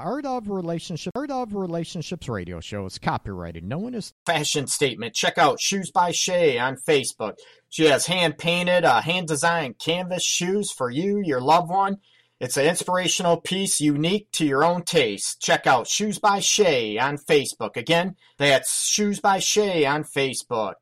Art 0.00 0.26
of 0.26 0.48
Relationship 0.48 1.12
Art 1.16 1.32
of 1.32 1.54
Relationships 1.54 2.28
radio 2.28 2.60
show 2.60 2.86
is 2.86 2.98
copyrighted. 2.98 3.64
No 3.64 3.78
one 3.78 3.94
is 3.94 4.12
fashion 4.24 4.68
statement. 4.68 5.14
Check 5.14 5.38
out 5.38 5.60
Shoes 5.60 5.90
by 5.90 6.12
Shay 6.12 6.56
on 6.56 6.76
Facebook. 6.76 7.34
She 7.68 7.86
has 7.86 8.06
hand 8.06 8.38
painted, 8.38 8.84
uh, 8.84 9.00
hand 9.00 9.26
designed 9.26 9.80
canvas 9.80 10.22
shoes 10.22 10.70
for 10.70 10.88
you, 10.88 11.20
your 11.24 11.40
loved 11.40 11.70
one. 11.70 11.96
It's 12.38 12.56
an 12.56 12.66
inspirational 12.66 13.40
piece 13.40 13.80
unique 13.80 14.30
to 14.34 14.46
your 14.46 14.64
own 14.64 14.84
taste. 14.84 15.40
Check 15.40 15.66
out 15.66 15.88
Shoes 15.88 16.20
by 16.20 16.38
Shay 16.38 16.96
on 16.96 17.18
Facebook. 17.18 17.76
Again, 17.76 18.14
that's 18.38 18.86
Shoes 18.86 19.18
by 19.18 19.40
Shay 19.40 19.84
on 19.84 20.04
Facebook. 20.04 20.74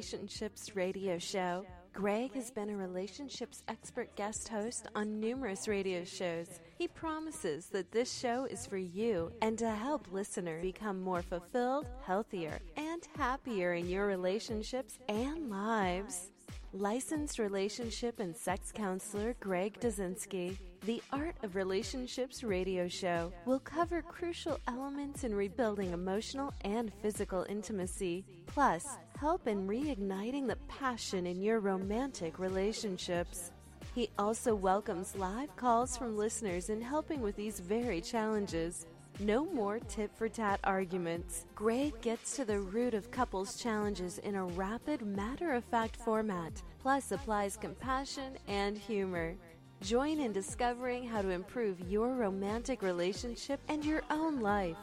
Relationships 0.00 0.74
radio 0.74 1.18
show. 1.18 1.66
Greg 1.92 2.32
has 2.32 2.50
been 2.50 2.70
a 2.70 2.76
relationships 2.76 3.62
expert 3.68 4.08
guest 4.16 4.48
host 4.48 4.86
on 4.94 5.20
numerous 5.20 5.68
radio 5.68 6.04
shows. 6.04 6.58
He 6.78 6.88
promises 6.88 7.66
that 7.66 7.92
this 7.92 8.10
show 8.10 8.46
is 8.46 8.64
for 8.64 8.78
you 8.78 9.30
and 9.42 9.58
to 9.58 9.68
help 9.68 10.10
listeners 10.10 10.62
become 10.62 11.02
more 11.02 11.20
fulfilled, 11.20 11.86
healthier, 12.02 12.60
and 12.78 13.06
happier 13.14 13.74
in 13.74 13.90
your 13.90 14.06
relationships 14.06 14.98
and 15.10 15.50
lives. 15.50 16.30
Licensed 16.72 17.38
relationship 17.38 18.20
and 18.20 18.34
sex 18.34 18.72
counselor 18.72 19.36
Greg 19.38 19.78
Dazinski. 19.80 20.56
The 20.84 21.02
Art 21.12 21.36
of 21.42 21.56
Relationships 21.56 22.42
radio 22.42 22.88
show 22.88 23.34
will 23.44 23.58
cover 23.58 24.00
crucial 24.00 24.58
elements 24.66 25.24
in 25.24 25.34
rebuilding 25.34 25.92
emotional 25.92 26.54
and 26.62 26.90
physical 27.02 27.44
intimacy, 27.50 28.24
plus, 28.46 28.96
help 29.18 29.46
in 29.46 29.68
reigniting 29.68 30.46
the 30.46 30.56
passion 30.68 31.26
in 31.26 31.42
your 31.42 31.60
romantic 31.60 32.38
relationships. 32.38 33.52
He 33.94 34.08
also 34.18 34.54
welcomes 34.54 35.14
live 35.16 35.54
calls 35.54 35.98
from 35.98 36.16
listeners 36.16 36.70
in 36.70 36.80
helping 36.80 37.20
with 37.20 37.36
these 37.36 37.60
very 37.60 38.00
challenges. 38.00 38.86
No 39.18 39.44
more 39.44 39.80
tit 39.80 40.10
for 40.14 40.30
tat 40.30 40.60
arguments. 40.64 41.44
Greg 41.54 41.92
gets 42.00 42.36
to 42.36 42.46
the 42.46 42.58
root 42.58 42.94
of 42.94 43.10
couples' 43.10 43.60
challenges 43.60 44.16
in 44.16 44.34
a 44.34 44.46
rapid, 44.46 45.02
matter 45.02 45.52
of 45.52 45.64
fact 45.64 45.96
format, 45.96 46.62
plus 46.78 47.12
applies 47.12 47.58
compassion 47.58 48.38
and 48.48 48.78
humor. 48.78 49.34
Join 49.82 50.20
in 50.20 50.32
discovering 50.32 51.08
how 51.08 51.22
to 51.22 51.30
improve 51.30 51.80
your 51.88 52.14
romantic 52.14 52.82
relationship 52.82 53.60
and 53.68 53.82
your 53.82 54.02
own 54.10 54.40
life. 54.40 54.76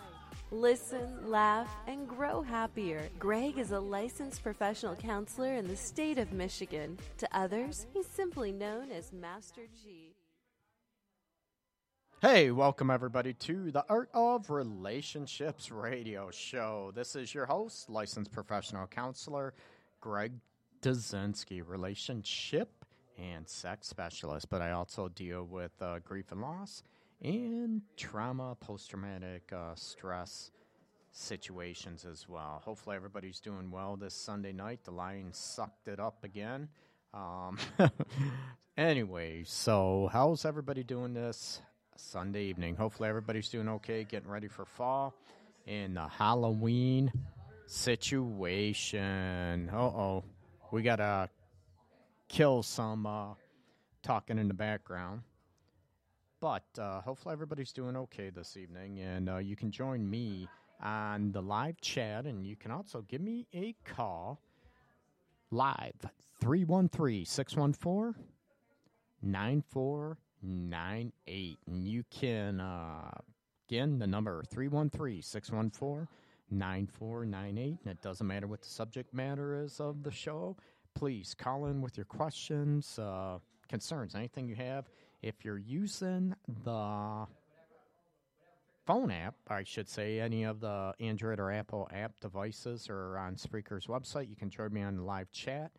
Listen, 0.49 1.29
laugh, 1.29 1.69
and 1.87 2.07
grow 2.07 2.41
happier. 2.41 3.07
Greg 3.19 3.59
is 3.59 3.73
a 3.73 3.79
licensed 3.79 4.41
professional 4.41 4.95
counselor 4.95 5.53
in 5.53 5.67
the 5.67 5.75
state 5.75 6.17
of 6.17 6.33
Michigan. 6.33 6.97
To 7.19 7.27
others, 7.31 7.85
he's 7.93 8.07
simply 8.07 8.51
known 8.51 8.91
as 8.91 9.13
Master 9.13 9.61
G. 9.83 10.15
Hey, 12.19 12.49
welcome 12.49 12.89
everybody 12.89 13.33
to 13.33 13.69
the 13.69 13.85
Art 13.87 14.09
of 14.15 14.49
Relationships 14.49 15.69
radio 15.69 16.31
show. 16.31 16.91
This 16.95 17.15
is 17.15 17.35
your 17.35 17.45
host, 17.45 17.87
licensed 17.87 18.31
professional 18.31 18.87
counselor 18.87 19.53
Greg 20.01 20.31
Dazinski, 20.81 21.61
relationship 21.63 22.83
and 23.17 23.47
sex 23.47 23.87
specialist, 23.87 24.49
but 24.49 24.61
I 24.61 24.71
also 24.71 25.07
deal 25.07 25.43
with 25.43 25.71
uh, 25.81 25.99
grief 25.99 26.31
and 26.31 26.41
loss 26.41 26.83
and 27.21 27.81
trauma, 27.95 28.55
post 28.59 28.89
traumatic 28.89 29.51
uh, 29.51 29.73
stress 29.75 30.51
situations 31.11 32.05
as 32.05 32.29
well. 32.29 32.61
Hopefully, 32.63 32.95
everybody's 32.95 33.39
doing 33.39 33.71
well 33.71 33.95
this 33.95 34.13
Sunday 34.13 34.53
night. 34.53 34.81
The 34.83 34.91
Lions 34.91 35.37
sucked 35.37 35.87
it 35.87 35.99
up 35.99 36.23
again. 36.23 36.69
Um, 37.13 37.57
anyway, 38.77 39.43
so 39.45 40.09
how's 40.11 40.45
everybody 40.45 40.83
doing 40.83 41.13
this 41.13 41.61
Sunday 41.95 42.43
evening? 42.43 42.75
Hopefully, 42.75 43.09
everybody's 43.09 43.49
doing 43.49 43.67
okay, 43.69 44.03
getting 44.03 44.29
ready 44.29 44.47
for 44.47 44.65
fall 44.65 45.15
and 45.65 45.97
the 45.97 46.07
Halloween 46.07 47.11
situation. 47.65 49.69
Uh 49.73 49.77
oh, 49.77 50.23
we 50.71 50.83
got 50.83 50.97
to 50.97 51.29
kill 52.27 52.63
some 52.63 53.05
uh, 53.05 53.33
talking 54.03 54.37
in 54.37 54.47
the 54.47 54.53
background. 54.53 55.21
But 56.39 56.65
uh, 56.77 57.01
hopefully 57.01 57.33
everybody's 57.33 57.71
doing 57.71 57.97
okay 57.97 58.29
this 58.29 58.57
evening, 58.57 58.99
and 58.99 59.29
uh, 59.29 59.37
you 59.37 59.55
can 59.55 59.71
join 59.71 60.07
me 60.07 60.47
on 60.81 61.31
the 61.31 61.41
live 61.41 61.81
chat, 61.81 62.25
and 62.25 62.45
you 62.45 62.55
can 62.55 62.71
also 62.71 63.01
give 63.07 63.21
me 63.21 63.47
a 63.53 63.73
call 63.83 64.39
live 65.49 65.95
313 66.39 67.25
614 67.25 68.23
9498. 69.23 71.57
And 71.65 71.87
you 71.87 72.03
can, 72.11 72.59
uh, 72.59 73.09
again, 73.67 73.97
the 73.97 74.05
number 74.05 74.43
313 74.43 75.23
614 75.23 76.07
9498. 76.51 77.79
And 77.83 77.91
it 77.91 78.01
doesn't 78.01 78.27
matter 78.27 78.47
what 78.47 78.61
the 78.61 78.69
subject 78.69 79.13
matter 79.13 79.63
is 79.63 79.79
of 79.79 80.03
the 80.03 80.11
show 80.11 80.57
please 80.97 81.35
call 81.37 81.67
in 81.67 81.79
with 81.79 81.95
your 81.95 82.05
questions, 82.05 82.97
uh, 82.97 83.37
concerns, 83.69 84.15
anything 84.15 84.47
you 84.47 84.55
have. 84.55 84.89
If 85.21 85.45
you're 85.45 85.59
using 85.59 86.33
the 86.63 87.27
phone 88.83 89.11
app, 89.11 89.35
I 89.47 89.61
should 89.61 89.87
say, 89.87 90.19
any 90.19 90.43
of 90.43 90.59
the 90.59 90.95
Android 90.99 91.39
or 91.39 91.51
Apple 91.51 91.87
app 91.93 92.19
devices 92.19 92.89
or 92.89 93.15
on 93.19 93.35
Spreaker's 93.35 93.85
website, 93.85 94.27
you 94.27 94.35
can 94.35 94.49
join 94.49 94.73
me 94.73 94.81
on 94.81 94.95
the 94.95 95.03
live 95.03 95.31
chat. 95.31 95.71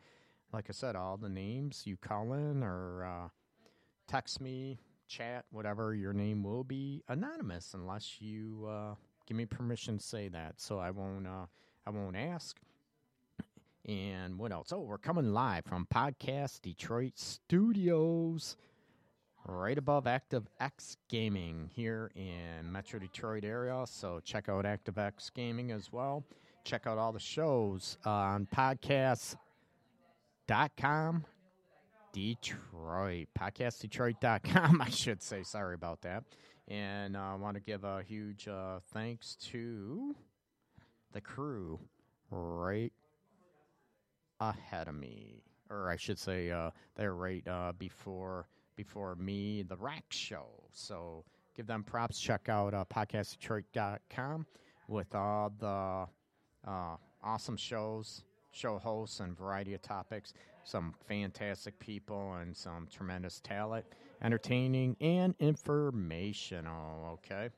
Like 0.52 0.66
I 0.68 0.72
said, 0.72 0.94
all 0.94 1.16
the 1.16 1.28
names 1.28 1.82
you 1.84 1.96
call 1.96 2.34
in 2.34 2.62
or 2.62 3.04
uh, 3.04 3.28
text 4.06 4.40
me, 4.40 4.78
chat, 5.08 5.46
whatever, 5.50 5.94
your 5.94 6.12
name 6.12 6.44
will 6.44 6.62
be 6.62 7.02
anonymous 7.08 7.74
unless 7.74 8.20
you 8.20 8.68
uh, 8.70 8.94
give 9.26 9.36
me 9.36 9.46
permission 9.46 9.98
to 9.98 10.04
say 10.04 10.28
that. 10.28 10.60
So 10.60 10.78
I 10.78 10.92
won't, 10.92 11.26
uh, 11.26 11.46
I 11.84 11.90
won't 11.90 12.14
ask. 12.16 12.60
And 13.88 14.38
what 14.38 14.52
else? 14.52 14.70
Oh, 14.70 14.80
we're 14.80 14.98
coming 14.98 15.32
live 15.32 15.64
from 15.64 15.86
Podcast 15.90 16.60
Detroit 16.60 17.14
Studios, 17.16 18.58
right 19.46 19.78
above 19.78 20.06
Active 20.06 20.46
X 20.60 20.98
Gaming 21.08 21.70
here 21.74 22.10
in 22.14 22.70
Metro 22.70 22.98
Detroit 23.00 23.44
area. 23.44 23.82
So 23.86 24.20
check 24.22 24.50
out 24.50 24.66
Active 24.66 24.98
X 24.98 25.30
Gaming 25.30 25.70
as 25.72 25.90
well. 25.90 26.22
Check 26.64 26.86
out 26.86 26.98
all 26.98 27.12
the 27.12 27.18
shows 27.18 27.96
on 28.04 28.46
podcast.com. 28.54 29.38
Detroit. 32.12 33.28
PodcastDetroit.com, 33.38 34.82
I 34.84 34.90
should 34.90 35.22
say. 35.22 35.42
Sorry 35.42 35.74
about 35.74 36.02
that. 36.02 36.24
And 36.68 37.16
uh, 37.16 37.20
I 37.20 37.34
want 37.36 37.54
to 37.54 37.62
give 37.62 37.84
a 37.84 38.02
huge 38.02 38.48
uh, 38.48 38.80
thanks 38.92 39.34
to 39.50 40.14
the 41.12 41.22
crew 41.22 41.80
right 42.30 42.92
ahead 44.40 44.88
of 44.88 44.94
me, 44.94 45.42
or 45.70 45.90
I 45.90 45.96
should 45.96 46.18
say, 46.18 46.50
uh, 46.50 46.70
they're 46.96 47.14
right 47.14 47.46
uh, 47.46 47.72
before 47.78 48.48
before 48.76 49.16
me, 49.16 49.62
the 49.62 49.76
Rack 49.76 50.04
Show. 50.10 50.46
So 50.72 51.24
give 51.56 51.66
them 51.66 51.82
props. 51.82 52.18
Check 52.20 52.48
out 52.48 52.72
uh, 52.72 52.84
podcastdetroit.com 52.84 54.46
with 54.86 55.14
all 55.14 55.52
the 55.58 56.06
uh, 56.66 56.96
awesome 57.22 57.56
shows, 57.56 58.22
show 58.52 58.78
hosts, 58.78 59.20
and 59.20 59.36
variety 59.36 59.74
of 59.74 59.82
topics. 59.82 60.32
Some 60.64 60.94
fantastic 61.08 61.78
people 61.80 62.34
and 62.34 62.56
some 62.56 62.86
tremendous 62.90 63.40
talent, 63.40 63.84
entertaining 64.22 64.96
and 65.00 65.34
informational. 65.40 67.18
Okay. 67.24 67.48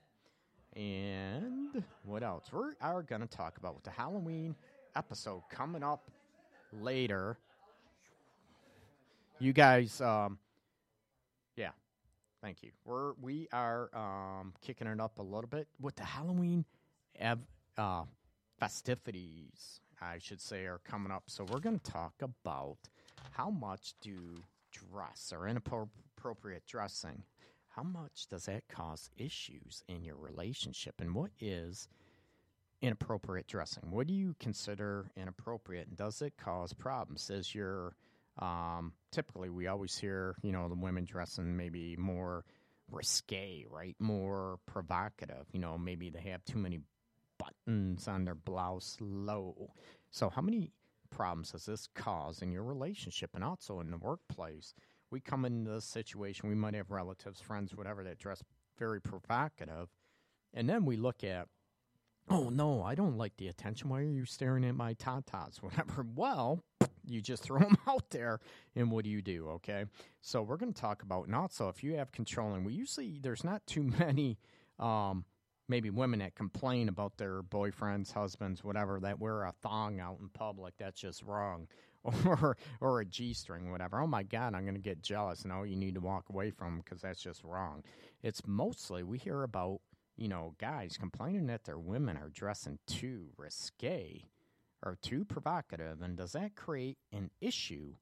And 0.75 1.83
what 2.05 2.23
else? 2.23 2.51
We 2.53 2.61
are 2.81 3.03
going 3.03 3.21
to 3.21 3.27
talk 3.27 3.59
about 3.59 3.75
with 3.75 3.85
the 3.85 3.91
Halloween 3.91 4.55
episode 4.97 5.43
coming 5.51 5.83
up 5.83 6.11
later. 6.73 7.39
You 9.39 9.53
guys, 9.53 10.01
um, 10.01 10.39
yeah, 11.57 11.71
thank 12.43 12.63
you. 12.63 12.71
We're 12.85 13.15
we 13.21 13.49
are 13.53 13.91
um, 13.95 14.53
kicking 14.61 14.87
it 14.87 15.01
up 15.01 15.19
a 15.19 15.23
little 15.23 15.49
bit 15.49 15.69
with 15.81 15.97
the 15.97 16.05
Halloween 16.05 16.65
ev- 17.19 17.39
uh, 17.79 18.05
festivities. 18.59 19.81
I 20.03 20.19
should 20.19 20.41
say 20.41 20.65
are 20.67 20.81
coming 20.85 21.13
up. 21.13 21.25
So 21.27 21.45
we're 21.45 21.61
going 21.61 21.79
to 21.79 21.91
talk 21.91 22.15
about 22.23 22.79
how 23.33 23.51
much 23.51 23.95
do 24.01 24.43
dress 24.73 25.33
or 25.35 25.49
inappropriate 25.49 26.67
dressing 26.67 27.23
how 27.71 27.83
much 27.83 28.27
does 28.29 28.47
that 28.47 28.69
cause 28.69 29.11
issues 29.17 29.83
in 29.89 30.05
your 30.05 30.17
relationship 30.17 31.01
and 31.01 31.15
what 31.15 31.31
is 31.41 31.89
inappropriate 32.83 33.47
dressing. 33.47 33.91
What 33.91 34.07
do 34.07 34.15
you 34.15 34.35
consider 34.41 35.11
inappropriate 35.17 35.89
and 35.89 35.97
does 35.97 36.23
it 36.23 36.35
cause 36.37 36.73
problems? 36.73 37.31
Is 37.31 37.55
your 37.55 37.95
um, 38.39 38.93
typically 39.13 39.51
we 39.51 39.67
always 39.67 39.99
hear 39.99 40.37
you 40.43 40.53
know 40.53 40.69
the 40.69 40.75
women 40.75 41.05
dressing 41.05 41.57
maybe 41.57 41.97
more 41.97 42.45
risque 42.91 43.67
right? 43.71 43.97
More 43.99 44.59
provocative 44.67 45.47
you 45.53 45.61
know 45.61 45.77
maybe 45.77 46.11
they 46.11 46.31
have 46.31 46.45
too 46.45 46.59
many 46.59 46.81
buttons 47.39 48.09
on 48.09 48.25
their 48.25 48.35
blouse 48.35 48.97
low. 49.01 49.73
So 50.11 50.31
how 50.31 50.43
many 50.43 50.73
problems 51.11 51.53
does 51.53 51.67
this 51.67 51.89
cause 51.95 52.43
in 52.43 52.53
your 52.53 52.63
relationship 52.63 53.31
and 53.35 53.45
also 53.45 53.81
in 53.81 53.91
the 53.91 53.99
workplace? 53.99 54.75
We 55.11 55.21
come 55.21 55.45
into 55.45 55.71
this 55.73 55.85
situation, 55.85 56.49
we 56.49 56.55
might 56.55 56.75
have 56.75 56.91
relatives, 56.91 57.41
friends, 57.41 57.75
whatever, 57.75 58.05
that 58.05 58.19
dress 58.19 58.43
very 58.79 59.01
provocative. 59.01 59.89
And 60.55 60.69
then 60.69 60.85
we 60.85 60.97
look 60.97 61.25
at, 61.25 61.49
oh, 62.31 62.49
no, 62.49 62.83
I 62.83 62.95
don't 62.95 63.19
like 63.19 63.37
the 63.37 63.49
attention. 63.49 63.89
Why 63.89 64.01
are 64.01 64.05
you 64.05 64.25
staring 64.25 64.65
at 64.65 64.75
my 64.75 64.95
tatas? 64.95 65.57
Whatever. 65.63 66.07
Well, 66.15 66.65
you 67.07 67.21
just 67.21 67.43
throw 67.43 67.59
them 67.59 67.77
out 67.89 68.11
there. 68.11 68.41
And 68.77 68.91
what 68.91 69.05
do 69.05 69.11
you 69.11 69.23
do? 69.23 69.49
Okay. 69.51 69.85
So 70.21 70.43
we're 70.43 70.57
going 70.57 70.73
to 70.73 70.81
talk 70.81 71.03
about, 71.03 71.27
and 71.27 71.35
also 71.35 71.69
if 71.69 71.83
you 71.83 71.97
have 71.97 72.13
controlling, 72.13 72.65
we 72.65 72.73
usually, 72.73 73.19
there's 73.21 73.45
not 73.45 73.67
too 73.67 73.83
many. 73.83 74.39
Um, 74.79 75.25
maybe 75.69 75.91
women 75.91 76.19
that 76.21 76.35
complain 76.35 76.89
about 76.89 77.17
their 77.17 77.43
boyfriends, 77.43 78.13
husbands, 78.13 78.65
whatever, 78.65 78.99
that 79.01 79.21
wear 79.21 79.45
a 79.45 79.53
thong 79.63 80.01
out 80.01 80.19
in 80.21 80.29
public. 80.29 80.75
That's 80.79 81.01
just 81.01 81.23
wrong. 81.23 81.69
or 82.25 82.57
or 82.81 83.01
a 83.01 83.05
G 83.05 83.35
string, 83.35 83.71
whatever. 83.71 84.01
Oh 84.01 84.07
my 84.07 84.23
God, 84.23 84.55
I'm 84.55 84.63
going 84.63 84.75
to 84.75 84.81
get 84.81 85.03
jealous. 85.03 85.45
No, 85.45 85.65
you 85.65 85.77
need 85.77 85.95
to 85.97 86.01
walk 86.01 86.31
away 86.31 86.51
from 86.51 86.79
because 86.79 87.03
that's 87.03 87.23
just 87.23 87.45
wrong. 87.45 87.83
It's 88.23 88.41
mostly 88.47 89.03
we 89.03 89.19
hear 89.19 89.43
about 89.43 89.81
you 90.21 90.29
know 90.29 90.55
guys 90.59 90.97
complaining 90.97 91.47
that 91.47 91.65
their 91.65 91.79
women 91.79 92.17
are 92.17 92.29
dressing 92.29 92.79
too 92.87 93.31
risque 93.37 94.23
or 94.85 94.97
too 95.03 95.25
provocative, 95.25 96.03
and 96.03 96.17
does 96.17 96.33
that 96.33 96.55
create 96.55 96.99
an 97.13 97.31
issue 97.41 97.95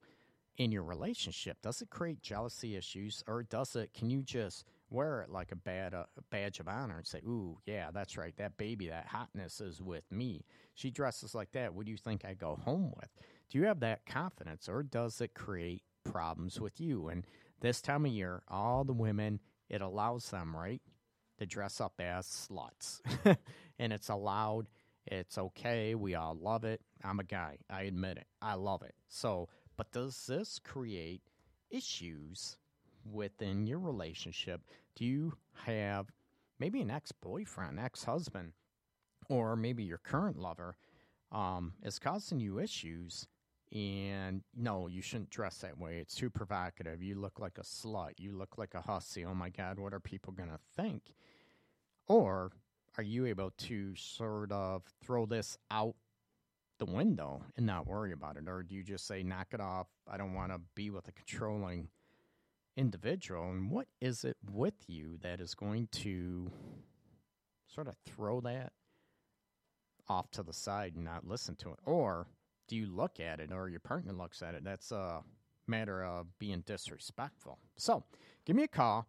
in 0.57 0.71
your 0.71 0.83
relationship? 0.83 1.57
Does 1.61 1.81
it 1.81 1.89
create 1.89 2.21
jealousy 2.21 2.75
issues, 2.75 3.23
or 3.27 3.43
does 3.43 3.75
it? 3.75 3.93
Can 3.93 4.09
you 4.09 4.21
just 4.21 4.65
wear 4.89 5.21
it 5.21 5.29
like 5.29 5.51
a 5.51 5.55
bad 5.55 5.93
uh, 5.93 6.03
badge 6.29 6.59
of 6.59 6.67
honor 6.67 6.97
and 6.97 7.07
say, 7.07 7.19
"Ooh, 7.19 7.57
yeah, 7.65 7.89
that's 7.91 8.17
right. 8.17 8.35
That 8.37 8.57
baby, 8.57 8.89
that 8.89 9.07
hotness 9.07 9.61
is 9.61 9.81
with 9.81 10.03
me. 10.11 10.45
She 10.75 10.91
dresses 10.91 11.33
like 11.33 11.51
that. 11.53 11.73
What 11.73 11.85
do 11.85 11.91
you 11.91 11.97
think 11.97 12.25
I 12.25 12.33
go 12.33 12.55
home 12.55 12.93
with?" 12.95 13.09
Do 13.49 13.57
you 13.57 13.65
have 13.65 13.79
that 13.79 14.05
confidence 14.05 14.69
or 14.69 14.83
does 14.83 15.21
it 15.21 15.33
create 15.33 15.81
problems 16.03 16.59
with 16.59 16.79
you? 16.79 17.07
And 17.07 17.25
this 17.61 17.81
time 17.81 18.05
of 18.05 18.11
year, 18.11 18.43
all 18.47 18.83
the 18.83 18.93
women, 18.93 19.39
it 19.69 19.81
allows 19.81 20.29
them, 20.29 20.55
right, 20.55 20.81
to 21.39 21.45
dress 21.45 21.81
up 21.81 21.93
as 21.99 22.25
sluts. 22.25 23.01
and 23.79 23.91
it's 23.91 24.09
allowed, 24.09 24.67
it's 25.07 25.37
okay, 25.37 25.95
we 25.95 26.15
all 26.15 26.35
love 26.35 26.63
it. 26.63 26.81
I'm 27.03 27.19
a 27.19 27.23
guy, 27.23 27.57
I 27.69 27.83
admit 27.83 28.17
it. 28.17 28.27
I 28.41 28.55
love 28.55 28.83
it. 28.83 28.95
So, 29.07 29.49
but 29.77 29.91
does 29.91 30.25
this 30.27 30.59
create 30.59 31.21
issues 31.69 32.57
within 33.09 33.65
your 33.65 33.79
relationship? 33.79 34.61
Do 34.95 35.05
you 35.05 35.33
have 35.65 36.11
maybe 36.59 36.81
an 36.81 36.91
ex 36.91 37.11
boyfriend, 37.11 37.79
ex 37.79 38.03
husband, 38.03 38.53
or 39.29 39.55
maybe 39.55 39.83
your 39.83 39.97
current 39.97 40.37
lover 40.37 40.75
um, 41.31 41.73
is 41.83 41.99
causing 41.99 42.39
you 42.39 42.59
issues 42.59 43.27
and 43.71 44.41
no, 44.55 44.87
you 44.87 45.01
shouldn't 45.01 45.29
dress 45.29 45.59
that 45.59 45.77
way. 45.77 45.99
It's 45.99 46.15
too 46.15 46.29
provocative. 46.29 47.03
You 47.03 47.15
look 47.15 47.39
like 47.39 47.57
a 47.59 47.63
slut. 47.63 48.13
You 48.17 48.31
look 48.31 48.57
like 48.57 48.73
a 48.73 48.81
hussy. 48.81 49.25
Oh 49.25 49.35
my 49.35 49.49
God, 49.49 49.77
what 49.77 49.93
are 49.93 49.99
people 49.99 50.33
going 50.33 50.49
to 50.49 50.59
think? 50.75 51.13
Or 52.09 52.51
are 52.97 53.03
you 53.03 53.25
able 53.27 53.51
to 53.51 53.95
sort 53.95 54.51
of 54.51 54.83
throw 55.01 55.25
this 55.25 55.57
out 55.71 55.95
the 56.79 56.85
window 56.85 57.43
and 57.55 57.65
not 57.65 57.87
worry 57.87 58.11
about 58.11 58.35
it? 58.35 58.43
Or 58.47 58.63
do 58.63 58.75
you 58.75 58.83
just 58.83 59.07
say, 59.07 59.23
knock 59.23 59.47
it 59.53 59.61
off? 59.61 59.87
I 60.09 60.17
don't 60.17 60.33
want 60.33 60.51
to 60.51 60.59
be 60.75 60.89
with 60.89 61.07
a 61.07 61.11
controlling 61.11 61.87
individual. 62.75 63.43
And 63.51 63.69
what 63.69 63.87
is 64.01 64.25
it 64.25 64.37
with 64.51 64.73
you 64.87 65.17
that 65.21 65.39
is 65.39 65.53
going 65.53 65.87
to 65.91 66.51
sort 67.67 67.87
of 67.87 67.95
throw 68.05 68.41
that 68.41 68.73
off 70.07 70.31
to 70.31 70.41
the 70.41 70.53
side 70.53 70.95
and 70.95 71.05
not 71.05 71.27
listen 71.27 71.55
to 71.57 71.69
it? 71.69 71.79
Or 71.85 72.27
do 72.67 72.75
you 72.75 72.87
look 72.87 73.19
at 73.19 73.39
it 73.39 73.51
or 73.51 73.69
your 73.69 73.79
partner 73.79 74.13
looks 74.13 74.41
at 74.41 74.55
it? 74.55 74.63
That's 74.63 74.91
a 74.91 75.21
matter 75.67 76.03
of 76.03 76.25
being 76.39 76.63
disrespectful. 76.65 77.59
So 77.77 78.03
give 78.45 78.55
me 78.55 78.63
a 78.63 78.67
call 78.67 79.07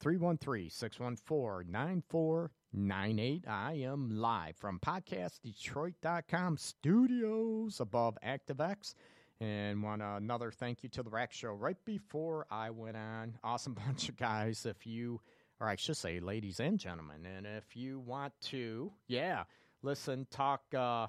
313 0.00 0.70
614 0.70 1.70
9498. 1.72 3.44
I 3.48 3.72
am 3.74 4.10
live 4.10 4.56
from 4.56 4.78
podcastdetroit.com 4.78 6.56
studios 6.56 7.80
above 7.80 8.16
ActiveX. 8.24 8.94
And 9.40 9.82
want 9.82 10.02
another 10.02 10.50
thank 10.50 10.82
you 10.82 10.88
to 10.90 11.02
the 11.02 11.10
Rack 11.10 11.32
Show 11.32 11.50
right 11.50 11.76
before 11.84 12.46
I 12.50 12.70
went 12.70 12.96
on. 12.96 13.38
Awesome 13.42 13.74
bunch 13.86 14.08
of 14.08 14.16
guys. 14.16 14.66
If 14.66 14.86
you, 14.86 15.20
or 15.60 15.68
I 15.68 15.76
should 15.76 15.96
say, 15.96 16.20
ladies 16.20 16.60
and 16.60 16.78
gentlemen, 16.78 17.26
and 17.26 17.46
if 17.46 17.76
you 17.76 17.98
want 18.00 18.32
to, 18.42 18.92
yeah, 19.06 19.44
listen, 19.82 20.26
talk 20.30 20.62
uh, 20.76 21.06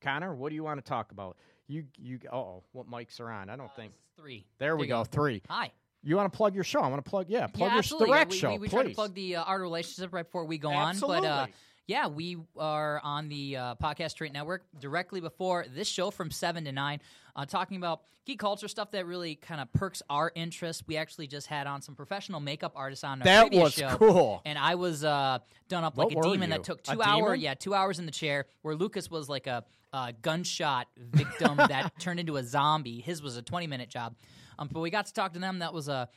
Connor, 0.00 0.34
what 0.34 0.50
do 0.50 0.54
you 0.56 0.64
want 0.64 0.84
to 0.84 0.88
talk 0.88 1.12
about? 1.12 1.36
You 1.66 1.84
you 1.96 2.18
oh, 2.32 2.62
what 2.72 2.88
mics 2.90 3.20
are 3.20 3.30
on? 3.30 3.48
I 3.50 3.56
don't 3.56 3.66
Uh, 3.70 3.76
think. 3.76 3.92
three. 4.16 4.44
There 4.58 4.76
we 4.76 4.84
you 4.86 4.88
go. 4.88 5.04
Three. 5.04 5.40
Hi. 5.48 5.72
You 6.04 6.16
want 6.16 6.30
to 6.32 6.36
plug 6.36 6.54
your 6.54 6.64
show? 6.64 6.80
I 6.80 6.88
want 6.88 7.04
to 7.04 7.08
plug. 7.08 7.26
Yeah, 7.28 7.46
plug 7.46 7.68
yeah, 7.68 7.74
your 7.74 7.78
absolutely. 7.78 8.08
direct 8.08 8.30
we, 8.32 8.38
show, 8.38 8.52
we, 8.52 8.58
we 8.58 8.68
try 8.68 8.82
to 8.82 8.90
plug 8.90 9.14
the 9.14 9.36
uh, 9.36 9.44
our 9.44 9.60
relationship 9.60 10.12
right 10.12 10.24
before 10.24 10.44
we 10.44 10.58
go 10.58 10.70
Absolutely. 10.70 11.16
on, 11.16 11.22
but 11.22 11.28
uh, 11.28 11.46
yeah, 11.86 12.06
we 12.08 12.38
are 12.58 13.00
on 13.04 13.28
the 13.28 13.56
uh, 13.56 13.74
Podcast 13.76 14.10
Detroit 14.12 14.32
Network 14.32 14.64
directly 14.78 15.20
before 15.20 15.66
this 15.74 15.86
show 15.88 16.10
from 16.10 16.30
seven 16.30 16.64
to 16.64 16.72
nine, 16.72 17.00
uh, 17.36 17.44
talking 17.44 17.76
about 17.76 18.02
geek 18.26 18.38
culture 18.38 18.68
stuff 18.68 18.90
that 18.92 19.04
really 19.06 19.34
kind 19.34 19.60
of 19.60 19.70
perks 19.74 20.02
our 20.08 20.32
interest. 20.34 20.84
We 20.86 20.96
actually 20.96 21.26
just 21.26 21.46
had 21.46 21.66
on 21.66 21.82
some 21.82 21.94
professional 21.94 22.40
makeup 22.40 22.72
artists 22.74 23.04
on 23.04 23.20
our 23.20 23.24
that 23.24 23.40
previous 23.48 23.62
was 23.64 23.74
show. 23.74 23.96
cool. 23.96 24.42
And 24.46 24.58
I 24.58 24.76
was 24.76 25.04
uh, 25.04 25.40
done 25.68 25.84
up 25.84 25.98
like 25.98 26.06
What 26.06 26.14
a 26.14 26.16
were 26.28 26.34
demon 26.34 26.50
you? 26.50 26.56
that 26.56 26.64
took 26.64 26.80
A 26.88 26.94
two 26.94 27.02
hours. 27.02 27.24
demon? 27.26 27.40
Yeah, 27.40 27.54
two 27.54 27.74
hours 27.74 27.98
in 27.98 28.06
the 28.06 28.12
chair. 28.12 28.46
Where 28.62 28.74
Lucas 28.74 29.10
was 29.10 29.28
like 29.28 29.46
a, 29.46 29.64
uh 29.92 30.10
gunshot 30.22 30.88
victim 30.96 31.56
that 31.56 31.92
turned 32.00 32.18
into 32.18 32.36
a 32.36 32.42
zombie. 32.42 33.00
His 33.00 33.22
was 33.22 33.36
a 33.36 33.42
twenty 33.42 33.68
minute 33.68 33.88
job. 33.90 34.16
Um, 34.58 34.68
but 34.72 34.80
we 34.80 34.90
got 34.90 35.06
to 35.06 35.12
talk 35.12 35.34
to 35.34 35.38
them. 35.38 35.60
That 35.60 35.72
was 35.74 35.86
a 35.88 36.08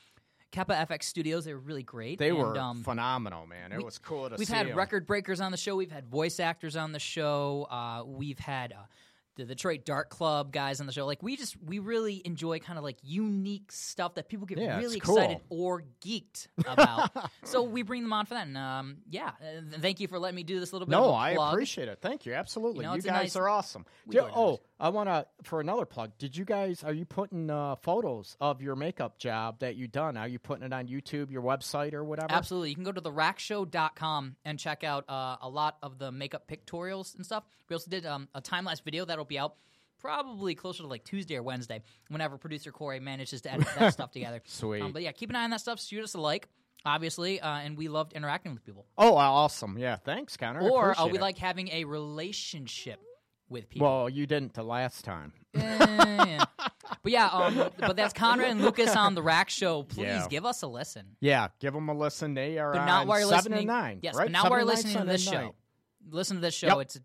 Kappa 0.52 0.74
FX 0.90 1.04
Studios. 1.04 1.46
They 1.46 1.54
were 1.54 1.60
really 1.60 1.84
great. 1.84 2.20
They 2.20 2.30
and, 2.30 2.38
were 2.38 2.58
um, 2.58 2.84
phenomenal, 2.84 3.46
man. 3.46 3.72
It 3.72 3.78
we- 3.80 3.84
was 3.84 3.98
cool 3.98 4.30
to 4.30 4.36
see. 4.38 4.40
We've 4.42 4.48
had 4.48 4.58
had 4.58 4.68
'em. 4.70 4.78
record 4.78 5.06
breakers 5.06 5.42
on 5.42 5.52
the 5.52 5.58
show. 5.58 5.76
We've 5.76 5.92
had 5.92 6.08
voice 6.08 6.40
actors 6.40 6.76
on 6.76 6.92
the 6.94 7.00
show. 7.00 7.68
Uh, 7.70 8.04
we've 8.06 8.40
had 8.40 8.72
uh, 8.72 8.86
the 9.38 9.46
Detroit 9.46 9.86
Dark 9.86 10.10
Club 10.10 10.52
guys 10.52 10.80
on 10.82 10.86
the 10.88 10.92
show. 10.92 11.06
Like 11.06 11.24
we 11.24 11.38
just 11.38 11.56
we 11.64 11.80
really 11.80 12.22
enjoy 12.26 12.60
kind 12.60 12.78
of 12.78 12.84
like 12.84 12.98
unique 13.04 13.72
stuff 13.72 14.16
that 14.16 14.28
people 14.28 14.46
get 14.46 14.58
Yeah, 14.58 14.78
really 14.80 14.98
it's 14.98 15.06
cool. 15.06 15.18
excited 15.18 15.42
or 15.50 15.84
geeked 16.06 16.48
about. 16.66 17.12
so 17.44 17.64
we 17.64 17.84
bring 17.84 18.02
them 18.04 18.12
on 18.14 18.26
for 18.26 18.34
that. 18.34 18.48
And 18.48 18.58
um, 18.58 18.98
yeah, 19.10 19.28
uh, 19.30 19.78
thank 19.80 20.00
you 20.00 20.08
for 20.08 20.20
letting 20.20 20.36
me 20.36 20.44
do 20.44 20.60
this 20.60 20.74
little 20.74 20.86
bit. 20.88 20.96
of 20.96 21.02
No, 21.04 21.10
a 21.10 21.14
I 21.16 21.36
plug. 21.36 21.54
appreciate 21.54 21.88
it. 21.88 22.00
Thank 22.02 22.26
you. 22.26 22.34
Absolutely. 22.34 22.80
You 22.80 22.84
know, 22.84 22.92
You, 22.94 22.98
it's 22.98 23.06
a 23.06 23.10
guys 23.10 23.22
nice- 23.24 23.36
are 23.38 23.48
awesome. 23.48 23.86
we 24.06 24.14
Ju- 24.16 24.22
do 24.22 24.26
it 24.28 24.32
oh. 24.36 24.60
I 24.80 24.90
want 24.90 25.10
to 25.10 25.26
for 25.44 25.60
another 25.60 25.86
plug. 25.86 26.12
Did 26.20 26.38
you 26.38 26.46
guys 26.46 26.84
are 26.84 26.94
you 26.94 27.06
putting 27.06 27.50
uh, 27.50 27.78
photos 27.78 28.38
of 28.40 28.62
your 28.62 28.76
makeup 28.76 29.18
job 29.18 29.60
that 29.62 29.76
you 29.76 29.88
done? 29.88 30.18
Are 30.18 30.28
you 30.28 30.38
putting 30.38 30.64
it 30.66 30.72
on 30.74 30.88
YouTube, 30.88 31.32
your 31.32 31.42
website, 31.42 31.94
or 31.94 32.04
whatever? 32.04 32.28
Absolutely. 32.32 32.70
You 32.70 32.76
can 32.76 32.84
go 32.84 32.92
to 32.92 33.02
therackshow.com 33.02 34.36
and 34.46 34.60
check 34.60 34.84
out 34.84 35.06
uh, 35.10 35.38
a 35.42 35.50
lot 35.50 35.78
of 35.82 35.98
the 35.98 36.12
makeup 36.12 36.48
pictorials 36.48 37.16
and 37.16 37.26
stuff. 37.26 37.44
We 37.70 37.74
also 37.74 37.90
did 37.90 38.06
um, 38.06 38.28
a 38.36 38.42
time 38.42 38.66
lapse 38.66 38.80
video 38.82 39.06
that'll 39.06 39.26
be 39.28 39.38
out 39.40 39.56
probably 40.00 40.54
closer 40.56 40.84
to 40.84 40.88
like 40.88 41.04
Tuesday 41.04 41.36
or 41.36 41.44
Wednesday 41.44 41.82
whenever 42.10 42.38
producer 42.38 42.72
Corey 42.72 43.00
manages 43.00 43.42
to 43.42 43.52
edit 43.54 43.68
that 43.78 43.94
stuff 43.94 44.12
together. 44.14 44.42
Sweet. 44.46 44.82
Um, 44.82 44.92
but 44.92 45.02
yeah, 45.02 45.12
keep 45.12 45.30
an 45.30 45.36
eye 45.36 45.44
on 45.44 45.50
that 45.50 45.62
stuff. 45.62 45.82
Shoot 45.82 46.04
us 46.04 46.14
a 46.14 46.22
like, 46.22 46.48
obviously. 46.86 47.40
Uh, 47.42 47.58
and 47.58 47.78
we 47.78 47.88
loved 47.88 48.14
interacting 48.14 48.54
with 48.54 48.64
people. 48.64 48.86
Oh, 48.98 49.16
awesome. 49.16 49.78
Yeah, 49.78 49.96
thanks, 49.96 50.38
Connor. 50.38 50.62
Or 50.70 51.00
uh, 51.00 51.08
we 51.08 51.18
it. 51.18 51.22
like 51.22 51.38
having 51.38 51.70
a 51.70 51.84
relationship 51.86 53.00
with 53.50 53.70
people. 53.70 53.88
Well, 53.88 54.10
you 54.10 54.28
didn't 54.28 54.54
the 54.54 54.64
last 54.64 55.04
time. 55.06 55.34
Eh. 55.60 56.44
But 57.04 57.12
yeah, 57.12 57.28
um, 57.28 57.70
but 57.80 57.96
that's 57.96 58.14
Conrad 58.14 58.50
and 58.52 58.62
Lucas 58.62 58.96
on 58.96 59.16
the 59.16 59.22
Rack 59.22 59.50
Show. 59.50 59.84
Please 59.90 60.04
Yeah. 60.06 60.28
give 60.30 60.46
us 60.46 60.62
a 60.62 60.68
listen. 60.68 61.16
Yeah, 61.20 61.48
give 61.60 61.74
them 61.74 61.90
a 61.90 61.94
listen. 61.94 62.34
They 62.34 62.58
are 62.60 62.74
but 62.74 62.86
not 62.86 63.08
while 63.08 63.20
you're 63.20 63.28
seven 63.30 63.52
listening. 63.54 63.60
and 63.60 63.68
nine. 63.68 64.00
Yes, 64.02 64.16
right? 64.16 64.26
but 64.26 64.32
not 64.32 64.44
Seven 64.44 64.52
while 64.52 64.60
you're 64.60 64.68
nine, 64.68 64.76
listening 64.76 64.98
to 65.06 65.06
this 65.12 65.24
show. 65.24 65.56
Listen 66.10 66.36
to 66.38 66.42
this 66.42 66.54
show. 66.54 66.68
Yep. 66.68 66.78
It's 66.80 67.00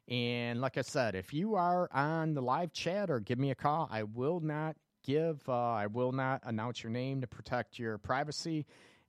And 0.09 0.61
like 0.61 0.79
I 0.79 0.83
said, 0.83 1.17
if 1.17 1.35
you 1.35 1.57
are 1.57 1.89
on 1.93 2.35
the 2.35 2.43
live 2.43 2.73
chat 2.73 3.11
or 3.11 3.19
give 3.21 3.39
me 3.39 3.51
a 3.51 3.57
call, 3.57 3.89
I 3.91 4.05
will 4.05 4.41
not 4.41 4.77
give, 5.05 5.43
uh, 5.49 5.73
I 5.73 5.87
will 5.87 6.13
not 6.13 6.41
announce 6.45 6.83
your 6.83 6.91
name 6.91 7.21
to 7.21 7.27
protect 7.27 7.79
your 7.79 7.99
privacy 7.99 8.65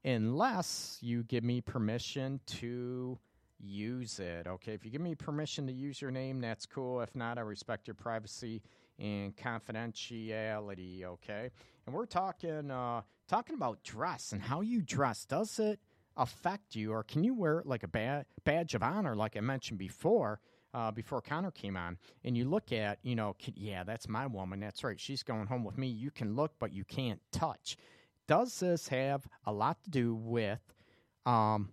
unless 0.07 0.97
you 1.01 1.23
give 1.23 1.43
me 1.43 1.59
permission 1.59 2.39
to 2.45 3.19
use 3.59 4.19
it. 4.19 4.47
Okay, 4.47 4.73
if 4.73 4.85
you 4.85 4.91
give 4.91 5.01
me 5.01 5.15
permission 5.15 5.67
to 5.67 5.73
use 5.73 6.01
your 6.01 6.11
name, 6.11 6.39
that's 6.39 6.65
cool. 6.65 7.01
If 7.01 7.15
not, 7.15 7.37
I 7.37 7.41
respect 7.41 7.87
your 7.87 7.95
privacy 7.95 8.61
and 8.99 9.35
confidentiality. 9.35 11.03
Okay, 11.03 11.51
and 11.85 11.95
we're 11.95 12.05
talking 12.05 12.71
uh, 12.71 13.01
talking 13.27 13.55
about 13.55 13.83
dress 13.83 14.31
and 14.31 14.41
how 14.41 14.61
you 14.61 14.81
dress. 14.81 15.25
Does 15.25 15.59
it 15.59 15.79
affect 16.15 16.75
you, 16.75 16.93
or 16.93 17.03
can 17.03 17.23
you 17.23 17.33
wear 17.33 17.59
it 17.59 17.65
like 17.65 17.83
a 17.83 17.87
ba- 17.87 18.25
badge 18.45 18.75
of 18.75 18.83
honor, 18.83 19.15
like 19.15 19.35
I 19.35 19.41
mentioned 19.41 19.79
before? 19.79 20.39
Uh, 20.73 20.91
before 20.91 21.21
Connor 21.21 21.49
came 21.49 21.75
on, 21.75 21.97
and 22.23 22.37
you 22.37 22.45
look 22.45 22.71
at, 22.71 22.99
you 23.01 23.15
know, 23.15 23.35
yeah, 23.55 23.83
that's 23.83 24.07
my 24.07 24.27
woman. 24.27 24.59
That's 24.59 24.83
right. 24.83 24.99
She's 24.99 25.23
going 25.23 25.47
home 25.47 25.63
with 25.63 25.77
me. 25.77 25.87
You 25.87 26.11
can 26.11 26.35
look, 26.35 26.51
but 26.59 26.71
you 26.71 26.83
can't 26.83 27.19
touch. 27.31 27.77
Does 28.27 28.59
this 28.59 28.87
have 28.89 29.27
a 29.45 29.51
lot 29.51 29.77
to 29.83 29.89
do 29.89 30.15
with 30.15 30.59
um, 31.25 31.69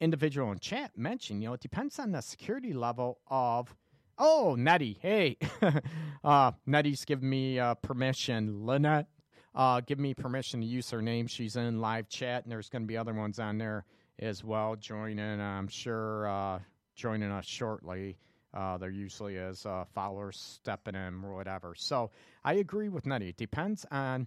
individual 0.00 0.52
in 0.52 0.58
chat 0.58 0.96
mentioned, 0.96 1.42
you 1.42 1.48
know, 1.48 1.54
it 1.54 1.60
depends 1.60 1.98
on 1.98 2.12
the 2.12 2.20
security 2.20 2.72
level 2.72 3.18
of. 3.28 3.74
Oh, 4.20 4.56
Nettie, 4.58 4.98
hey, 5.00 5.36
uh, 6.24 6.50
Nettie's 6.66 7.04
giving 7.04 7.30
me 7.30 7.60
uh, 7.60 7.74
permission. 7.74 8.66
Lynette, 8.66 9.06
uh, 9.54 9.80
give 9.80 10.00
me 10.00 10.12
permission 10.12 10.60
to 10.60 10.66
use 10.66 10.90
her 10.90 11.00
name. 11.00 11.28
She's 11.28 11.54
in 11.54 11.80
live 11.80 12.08
chat, 12.08 12.42
and 12.42 12.50
there's 12.50 12.68
going 12.68 12.82
to 12.82 12.88
be 12.88 12.96
other 12.96 13.14
ones 13.14 13.38
on 13.38 13.58
there 13.58 13.84
as 14.18 14.42
well 14.42 14.74
joining. 14.74 15.40
I'm 15.40 15.68
sure 15.68 16.26
uh, 16.28 16.58
joining 16.96 17.30
us 17.30 17.46
shortly. 17.46 18.18
Uh, 18.52 18.76
there 18.78 18.90
usually 18.90 19.36
is 19.36 19.64
uh, 19.66 19.84
followers 19.94 20.36
stepping 20.36 20.96
in 20.96 21.22
or 21.24 21.34
whatever. 21.34 21.74
So 21.76 22.10
I 22.44 22.54
agree 22.54 22.88
with 22.88 23.06
Nettie. 23.06 23.28
It 23.28 23.36
depends 23.36 23.86
on 23.90 24.26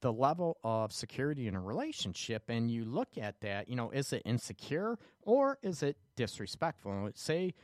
the 0.00 0.12
level 0.12 0.58
of 0.64 0.92
security 0.92 1.46
in 1.46 1.54
a 1.54 1.60
relationship 1.60 2.44
and 2.48 2.70
you 2.70 2.84
look 2.84 3.18
at 3.18 3.40
that, 3.40 3.68
you 3.68 3.76
know, 3.76 3.90
is 3.90 4.12
it 4.12 4.22
insecure 4.24 4.98
or 5.22 5.58
is 5.62 5.82
it 5.82 5.96
disrespectful? 6.16 7.10
Say 7.14 7.54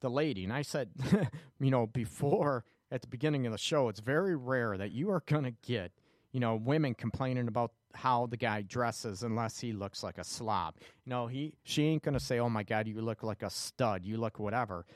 the 0.00 0.10
lady, 0.10 0.44
and 0.44 0.52
I 0.52 0.62
said, 0.62 0.90
you 1.60 1.70
know, 1.70 1.86
before 1.86 2.64
at 2.90 3.02
the 3.02 3.08
beginning 3.08 3.46
of 3.46 3.52
the 3.52 3.58
show, 3.58 3.88
it's 3.88 4.00
very 4.00 4.36
rare 4.36 4.76
that 4.76 4.90
you 4.90 5.10
are 5.10 5.22
going 5.26 5.44
to 5.44 5.54
get, 5.66 5.92
you 6.32 6.40
know, 6.40 6.56
women 6.56 6.94
complaining 6.94 7.48
about 7.48 7.72
how 7.94 8.26
the 8.26 8.36
guy 8.36 8.62
dresses 8.62 9.22
unless 9.22 9.60
he 9.60 9.72
looks 9.72 10.02
like 10.02 10.18
a 10.18 10.24
slob. 10.24 10.74
You 11.04 11.10
know, 11.10 11.26
he 11.26 11.54
she 11.62 11.84
ain't 11.84 12.02
going 12.02 12.14
to 12.14 12.20
say, 12.20 12.38
"Oh 12.38 12.48
my 12.48 12.62
god, 12.62 12.86
you 12.86 13.00
look 13.00 13.22
like 13.22 13.42
a 13.42 13.50
stud. 13.50 14.04
You 14.04 14.16
look 14.16 14.38
whatever." 14.38 14.86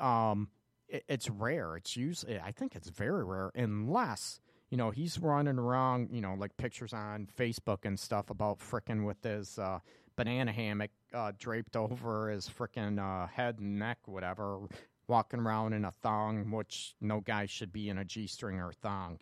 Um 0.00 0.48
it, 0.88 1.04
it's 1.08 1.28
rare. 1.28 1.76
It's 1.76 1.96
usually 1.96 2.40
I 2.40 2.52
think 2.52 2.74
it's 2.74 2.88
very 2.88 3.24
rare 3.24 3.52
unless 3.54 4.40
you 4.70 4.76
know, 4.76 4.90
he's 4.90 5.18
running 5.18 5.58
around, 5.58 6.08
you 6.10 6.20
know, 6.20 6.34
like 6.34 6.56
pictures 6.56 6.92
on 6.92 7.28
Facebook 7.38 7.84
and 7.84 7.98
stuff 7.98 8.30
about 8.30 8.58
frickin' 8.58 9.04
with 9.06 9.22
his 9.22 9.58
uh, 9.58 9.78
banana 10.16 10.52
hammock 10.52 10.90
uh, 11.14 11.32
draped 11.38 11.76
over 11.76 12.30
his 12.30 12.48
frickin' 12.48 12.98
uh, 12.98 13.26
head 13.28 13.58
and 13.60 13.78
neck, 13.78 13.98
whatever, 14.06 14.60
walking 15.08 15.40
around 15.40 15.72
in 15.72 15.84
a 15.84 15.92
thong, 16.02 16.50
which 16.50 16.94
no 17.00 17.20
guy 17.20 17.46
should 17.46 17.72
be 17.72 17.88
in 17.88 17.98
a 17.98 18.04
G 18.04 18.26
string 18.26 18.58
or 18.58 18.72
thong. 18.72 19.18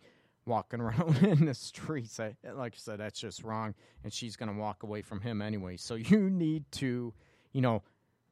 Walking 0.47 0.79
around 0.81 1.17
in 1.23 1.45
the 1.45 1.53
streets, 1.53 2.19
I, 2.19 2.35
like 2.53 2.73
I 2.73 2.77
said, 2.77 2.99
that's 2.99 3.19
just 3.19 3.43
wrong. 3.43 3.75
And 4.03 4.11
she's 4.11 4.35
going 4.35 4.53
to 4.53 4.59
walk 4.59 4.83
away 4.83 5.01
from 5.01 5.21
him 5.21 5.41
anyway. 5.41 5.77
So 5.77 5.95
you 5.95 6.29
need 6.29 6.63
to, 6.73 7.13
you 7.51 7.61
know, 7.61 7.83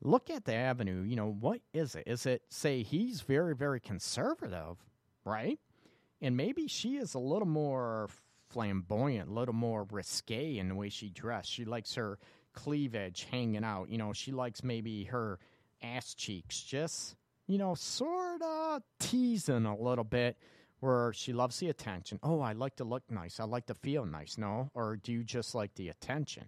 look 0.01 0.29
at 0.29 0.45
the 0.45 0.53
avenue. 0.53 1.03
You 1.03 1.15
know, 1.15 1.31
what 1.39 1.61
is 1.73 1.95
it? 1.95 2.03
Is 2.07 2.25
it, 2.25 2.41
say, 2.49 2.81
he's 2.81 3.21
very, 3.21 3.55
very 3.55 3.79
conservative, 3.79 4.77
right? 5.25 5.59
And 6.23 6.37
maybe 6.37 6.67
she 6.67 6.95
is 6.95 7.13
a 7.13 7.19
little 7.19 7.47
more 7.47 8.07
flamboyant, 8.49 9.29
a 9.29 9.33
little 9.33 9.53
more 9.53 9.85
risque 9.91 10.57
in 10.57 10.69
the 10.69 10.75
way 10.75 10.87
she 10.87 11.09
dressed. 11.09 11.51
She 11.51 11.65
likes 11.65 11.95
her 11.95 12.17
cleavage 12.53 13.27
hanging 13.29 13.65
out. 13.65 13.89
You 13.89 13.97
know, 13.97 14.13
she 14.13 14.31
likes 14.31 14.63
maybe 14.63 15.03
her 15.05 15.37
ass 15.83 16.13
cheeks 16.13 16.61
just, 16.61 17.17
you 17.45 17.57
know, 17.57 17.75
sort 17.75 18.41
of 18.41 18.81
teasing 18.99 19.65
a 19.65 19.75
little 19.75 20.05
bit 20.05 20.37
where 20.79 21.11
she 21.13 21.33
loves 21.33 21.59
the 21.59 21.69
attention. 21.69 22.19
Oh, 22.23 22.39
I 22.39 22.53
like 22.53 22.77
to 22.77 22.85
look 22.85 23.03
nice. 23.09 23.39
I 23.41 23.43
like 23.43 23.65
to 23.65 23.73
feel 23.73 24.05
nice. 24.05 24.37
No? 24.37 24.69
Or 24.73 24.95
do 24.95 25.11
you 25.11 25.23
just 25.23 25.53
like 25.53 25.75
the 25.75 25.89
attention? 25.89 26.45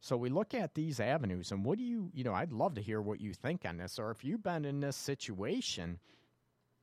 So 0.00 0.18
we 0.18 0.28
look 0.28 0.52
at 0.52 0.74
these 0.74 1.00
avenues 1.00 1.50
and 1.50 1.64
what 1.64 1.78
do 1.78 1.84
you, 1.84 2.10
you 2.12 2.24
know, 2.24 2.34
I'd 2.34 2.52
love 2.52 2.74
to 2.74 2.82
hear 2.82 3.00
what 3.00 3.22
you 3.22 3.32
think 3.32 3.62
on 3.64 3.78
this 3.78 3.98
or 3.98 4.10
if 4.10 4.22
you've 4.22 4.42
been 4.42 4.66
in 4.66 4.80
this 4.80 4.96
situation 4.96 5.98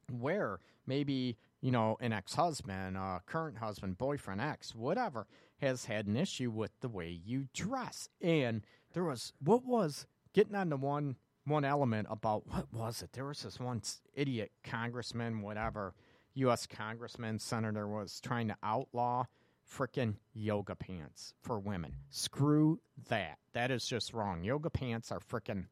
where 0.10 0.60
maybe 0.88 1.38
you 1.62 1.72
know 1.72 1.98
an 2.02 2.12
ex-husband 2.12 2.98
uh, 2.98 3.20
current 3.26 3.58
husband 3.58 3.98
boyfriend 3.98 4.42
ex 4.42 4.76
whatever 4.76 5.28
has 5.62 5.86
had 5.86 6.08
an 6.08 6.18
issue 6.18 6.50
with 6.50 6.72
the 6.82 6.90
way 6.90 7.10
you 7.10 7.48
dress. 7.54 8.10
And 8.20 8.66
there 8.94 9.04
was 9.04 9.34
what 9.40 9.64
was 9.64 10.06
getting 10.34 10.56
on 10.56 10.70
the 10.70 10.78
one 10.78 11.16
one 11.46 11.66
element 11.66 12.08
about 12.10 12.48
what 12.48 12.72
was 12.74 13.02
it? 13.02 13.14
There 13.14 13.26
was 13.26 13.44
this 13.44 13.60
one 13.60 13.82
idiot 14.14 14.52
congressman 14.64 15.42
whatever 15.42 15.94
u.s 16.34 16.66
congressman 16.66 17.40
senator 17.40 17.88
was 17.88 18.20
trying 18.22 18.48
to 18.48 18.56
outlaw 18.64 19.26
frickin' 19.70 20.16
yoga 20.34 20.76
pants 20.76 21.34
for 21.42 21.60
women. 21.60 21.94
Screw 22.10 22.80
that. 23.10 23.38
That 23.54 23.72
is 23.72 23.86
just 23.86 24.14
wrong. 24.14 24.44
Yoga 24.44 24.70
pants 24.70 25.12
are 25.12 25.20
frickin' 25.20 25.66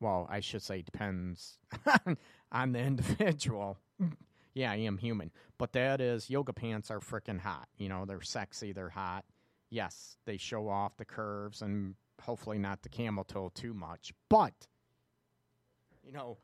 well, 0.00 0.26
I 0.30 0.40
should 0.40 0.62
say 0.62 0.82
depends 0.82 1.58
on 2.52 2.72
the 2.72 2.78
individual. 2.78 3.78
yeah, 4.54 4.70
I 4.70 4.76
am 4.76 4.98
human. 4.98 5.30
But 5.58 5.72
that 5.72 6.00
is 6.00 6.30
yoga 6.30 6.52
pants 6.52 6.90
are 6.90 7.00
freaking 7.00 7.40
hot. 7.40 7.68
You 7.76 7.88
know, 7.88 8.04
they're 8.04 8.22
sexy, 8.22 8.72
they're 8.72 8.88
hot. 8.88 9.24
Yes, 9.70 10.16
they 10.24 10.36
show 10.36 10.68
off 10.68 10.96
the 10.96 11.04
curves 11.04 11.62
and 11.62 11.96
hopefully 12.22 12.58
not 12.58 12.82
the 12.82 12.88
camel 12.88 13.24
toe 13.24 13.50
too 13.54 13.74
much. 13.74 14.12
But 14.28 14.54
you 16.04 16.12
know, 16.12 16.38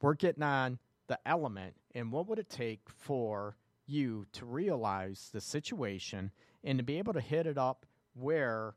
we're 0.00 0.14
getting 0.14 0.42
on 0.42 0.78
the 1.06 1.18
element 1.26 1.74
and 1.94 2.10
what 2.10 2.26
would 2.28 2.38
it 2.38 2.48
take 2.48 2.80
for 2.88 3.56
you 3.86 4.26
to 4.32 4.46
realize 4.46 5.30
the 5.32 5.40
situation 5.40 6.30
and 6.62 6.78
to 6.78 6.84
be 6.84 6.98
able 6.98 7.12
to 7.12 7.20
hit 7.20 7.46
it 7.46 7.58
up 7.58 7.84
where 8.14 8.74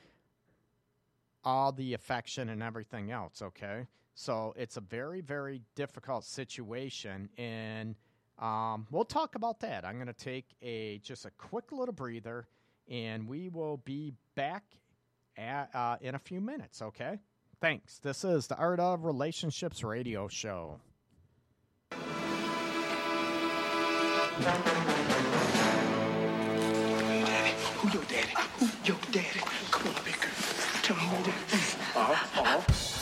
all 1.44 1.72
the 1.72 1.94
affection 1.94 2.48
and 2.48 2.62
everything 2.62 3.10
else 3.10 3.42
okay? 3.42 3.86
So 4.14 4.54
it's 4.56 4.76
a 4.76 4.80
very 4.80 5.20
very 5.20 5.62
difficult 5.74 6.24
situation 6.24 7.28
and 7.38 7.96
um, 8.38 8.86
we'll 8.92 9.04
talk 9.04 9.34
about 9.34 9.60
that. 9.60 9.84
I'm 9.84 9.96
going 9.96 10.06
to 10.06 10.12
take 10.12 10.46
a 10.62 10.98
just 10.98 11.24
a 11.26 11.30
quick 11.32 11.72
little 11.72 11.94
breather 11.94 12.46
and 12.88 13.28
we 13.28 13.48
will 13.48 13.78
be 13.78 14.12
back 14.34 14.64
at, 15.38 15.74
uh, 15.74 15.96
in 16.00 16.14
a 16.14 16.18
few 16.18 16.40
minutes, 16.40 16.82
okay? 16.82 17.18
Thanks. 17.60 17.98
This 17.98 18.24
is 18.24 18.46
the 18.48 18.56
Art 18.56 18.80
of 18.80 19.04
Relationships 19.04 19.82
radio 19.82 20.28
show. 20.28 20.80
Daddy, 27.10 27.54
who 27.76 27.88
your 27.90 28.04
daddy? 28.04 28.34
Who 28.58 28.66
your 28.84 28.98
daddy? 29.10 29.40
Come 29.70 29.94
on, 29.94 30.04
big 30.04 30.20
girl. 30.20 30.30
Tell 30.82 30.96
me 30.96 31.02
who 31.02 31.16
your 31.16 31.24
daddy. 31.24 31.36
Uh-huh, 31.96 32.42
uh-huh. 32.42 32.97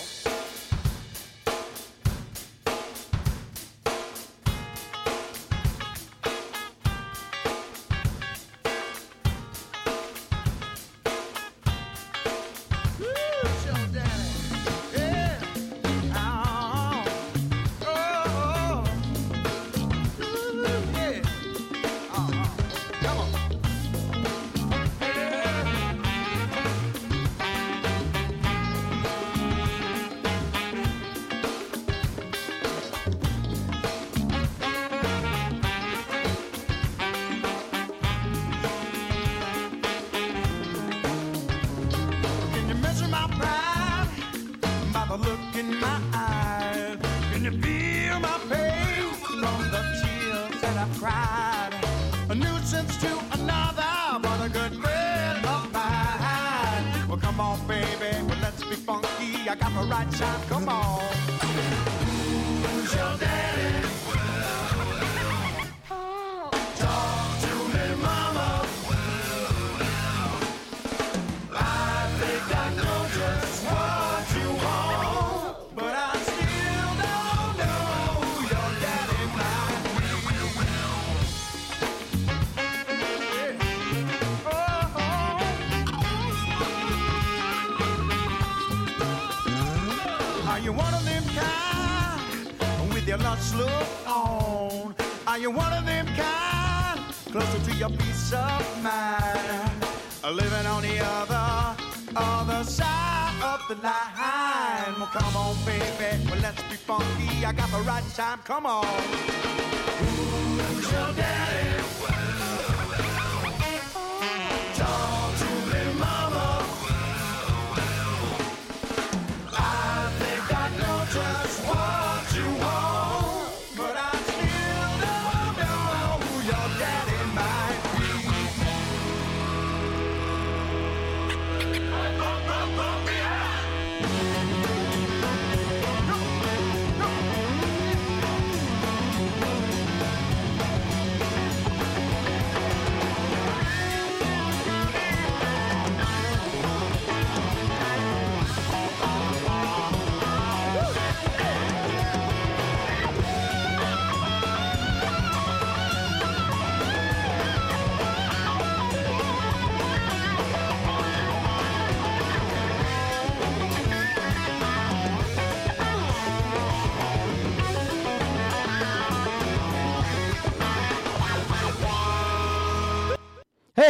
Of 98.32 98.82
mind? 98.82 99.86
Living 100.24 100.66
on 100.66 100.82
the 100.82 100.98
other, 101.00 101.76
other 102.16 102.64
side 102.64 103.40
of 103.42 103.60
the 103.68 103.76
line. 103.82 104.94
Well, 104.98 105.06
come 105.12 105.36
on, 105.36 105.56
baby. 105.64 106.28
Well, 106.28 106.40
let's 106.40 106.62
be 106.62 106.76
funky. 106.76 107.44
I 107.44 107.52
got 107.52 107.70
the 107.70 107.82
right 107.82 108.04
time. 108.14 108.40
Come 108.44 108.66
on. 108.66 110.15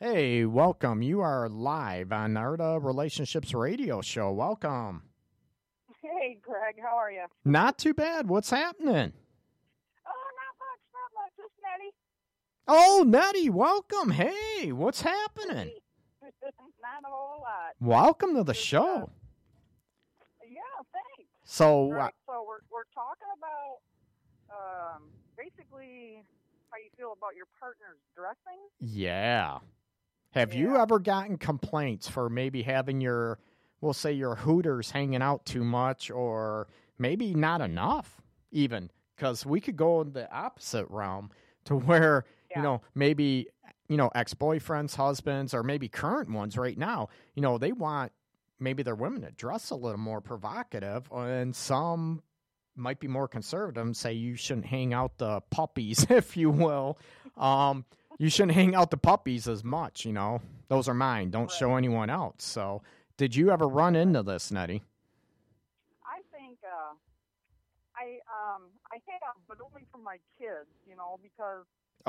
hey, 0.00 0.44
welcome. 0.46 1.02
You 1.02 1.20
are 1.20 1.48
live 1.48 2.12
on 2.12 2.36
Art 2.36 2.60
of 2.60 2.84
Relationships 2.84 3.52
Radio 3.52 4.00
Show. 4.00 4.32
Welcome. 4.32 5.02
Hey, 6.00 6.38
Greg, 6.42 6.76
how 6.80 6.96
are 6.96 7.12
you? 7.12 7.26
Not 7.44 7.76
too 7.78 7.92
bad. 7.92 8.28
What's 8.28 8.50
happening? 8.50 9.12
Oh, 10.06 10.30
not 10.38 10.54
much, 10.58 10.80
not 10.94 11.10
much. 11.14 11.32
Just 11.36 11.52
Nettie. 11.62 11.92
Oh, 12.66 13.04
Nettie, 13.06 13.50
welcome. 13.50 14.10
Hey, 14.10 14.72
what's 14.72 15.02
happening? 15.02 15.72
not 16.22 17.02
a 17.04 17.08
whole 17.10 17.40
lot. 17.42 17.74
Welcome 17.80 18.34
to 18.36 18.44
the 18.44 18.54
Just, 18.54 18.64
uh, 18.64 18.68
show. 18.68 19.10
Yeah. 21.48 21.54
So, 21.54 21.90
Right, 21.90 22.14
so 22.26 22.44
we're 22.46 22.60
we're 22.70 22.84
talking 22.94 23.28
about 23.36 23.78
um, 24.50 25.02
basically 25.36 26.22
how 26.70 26.76
you 26.78 26.90
feel 26.96 27.14
about 27.16 27.34
your 27.36 27.46
partner's 27.58 27.98
dressing. 28.14 28.60
Yeah. 28.80 29.58
Have 30.32 30.52
you 30.52 30.76
ever 30.76 30.98
gotten 30.98 31.38
complaints 31.38 32.06
for 32.06 32.28
maybe 32.28 32.62
having 32.62 33.00
your, 33.00 33.38
we'll 33.80 33.94
say 33.94 34.12
your 34.12 34.34
hooters 34.34 34.90
hanging 34.90 35.22
out 35.22 35.46
too 35.46 35.64
much 35.64 36.10
or 36.10 36.68
maybe 36.98 37.32
not 37.32 37.62
enough, 37.62 38.20
even? 38.52 38.90
Because 39.16 39.46
we 39.46 39.58
could 39.60 39.76
go 39.76 40.02
in 40.02 40.12
the 40.12 40.30
opposite 40.30 40.86
realm 40.90 41.30
to 41.64 41.76
where, 41.76 42.24
Yeah. 42.50 42.58
you 42.58 42.62
know, 42.62 42.82
maybe, 42.94 43.48
you 43.88 43.96
know, 43.96 44.10
ex 44.14 44.34
boyfriends, 44.34 44.94
husbands, 44.94 45.54
or 45.54 45.62
maybe 45.62 45.88
current 45.88 46.30
ones 46.30 46.58
right 46.58 46.76
now, 46.76 47.08
you 47.34 47.40
know, 47.40 47.56
they 47.56 47.72
want 47.72 48.12
maybe 48.60 48.82
their 48.82 48.94
women 48.94 49.22
to 49.22 49.30
dress 49.30 49.70
a 49.70 49.76
little 49.76 49.98
more 49.98 50.20
provocative, 50.20 51.10
and 51.12 51.54
some 51.54 52.22
might 52.76 53.00
be 53.00 53.08
more 53.08 53.28
conservative 53.28 53.84
and 53.84 53.96
say 53.96 54.12
you 54.12 54.36
shouldn't 54.36 54.66
hang 54.66 54.94
out 54.94 55.18
the 55.18 55.40
puppies, 55.50 56.06
if 56.10 56.36
you 56.36 56.50
will. 56.50 56.98
Um, 57.36 57.84
you 58.18 58.30
shouldn't 58.30 58.52
hang 58.54 58.74
out 58.74 58.90
the 58.90 58.96
puppies 58.96 59.46
as 59.48 59.62
much, 59.62 60.04
you 60.04 60.12
know. 60.12 60.40
Those 60.68 60.88
are 60.88 60.94
mine. 60.94 61.30
Don't 61.30 61.50
show 61.50 61.76
anyone 61.76 62.10
else. 62.10 62.44
So, 62.44 62.82
did 63.16 63.34
you 63.34 63.50
ever 63.50 63.66
run 63.66 63.96
into 63.96 64.22
this, 64.22 64.50
Nettie? 64.50 64.82
I 66.04 66.20
think 66.36 66.58
uh, 66.64 66.94
I 67.96 68.18
um 68.26 68.62
I 68.92 68.98
have, 69.06 69.36
but 69.46 69.58
only 69.64 69.86
for 69.92 69.98
my 69.98 70.18
kids, 70.38 70.70
you 70.86 70.96
know, 70.96 71.18
because 71.22 71.64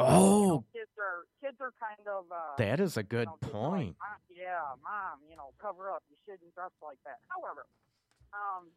Oh, 0.07 0.63
kids 0.73 0.91
are 0.97 1.25
kids 1.43 1.57
are 1.59 1.73
kind 1.79 2.07
of 2.07 2.25
uh, 2.31 2.55
that 2.57 2.79
is 2.79 2.95
a 2.97 3.03
good 3.03 3.27
you 3.27 3.33
know, 3.33 3.37
just 3.41 3.53
like, 3.53 3.63
point. 3.63 3.95
Yeah, 4.31 4.63
mom, 4.83 5.19
you 5.29 5.35
know, 5.35 5.51
cover 5.61 5.91
up. 5.91 6.03
You 6.09 6.15
shouldn't 6.25 6.53
dress 6.55 6.71
like 6.81 6.97
that. 7.03 7.19
However, 7.27 7.65
um, 8.31 8.71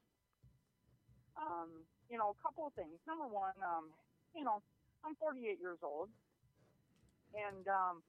um, 1.39 1.69
you 2.11 2.19
know, 2.19 2.35
a 2.35 2.43
couple 2.43 2.67
of 2.67 2.73
things. 2.75 2.99
Number 3.07 3.27
one, 3.27 3.55
um, 3.63 3.91
you 4.35 4.45
know, 4.45 4.61
I'm 5.05 5.15
48 5.17 5.59
years 5.61 5.79
old, 5.83 6.09
and 7.35 7.67
um, 7.69 8.03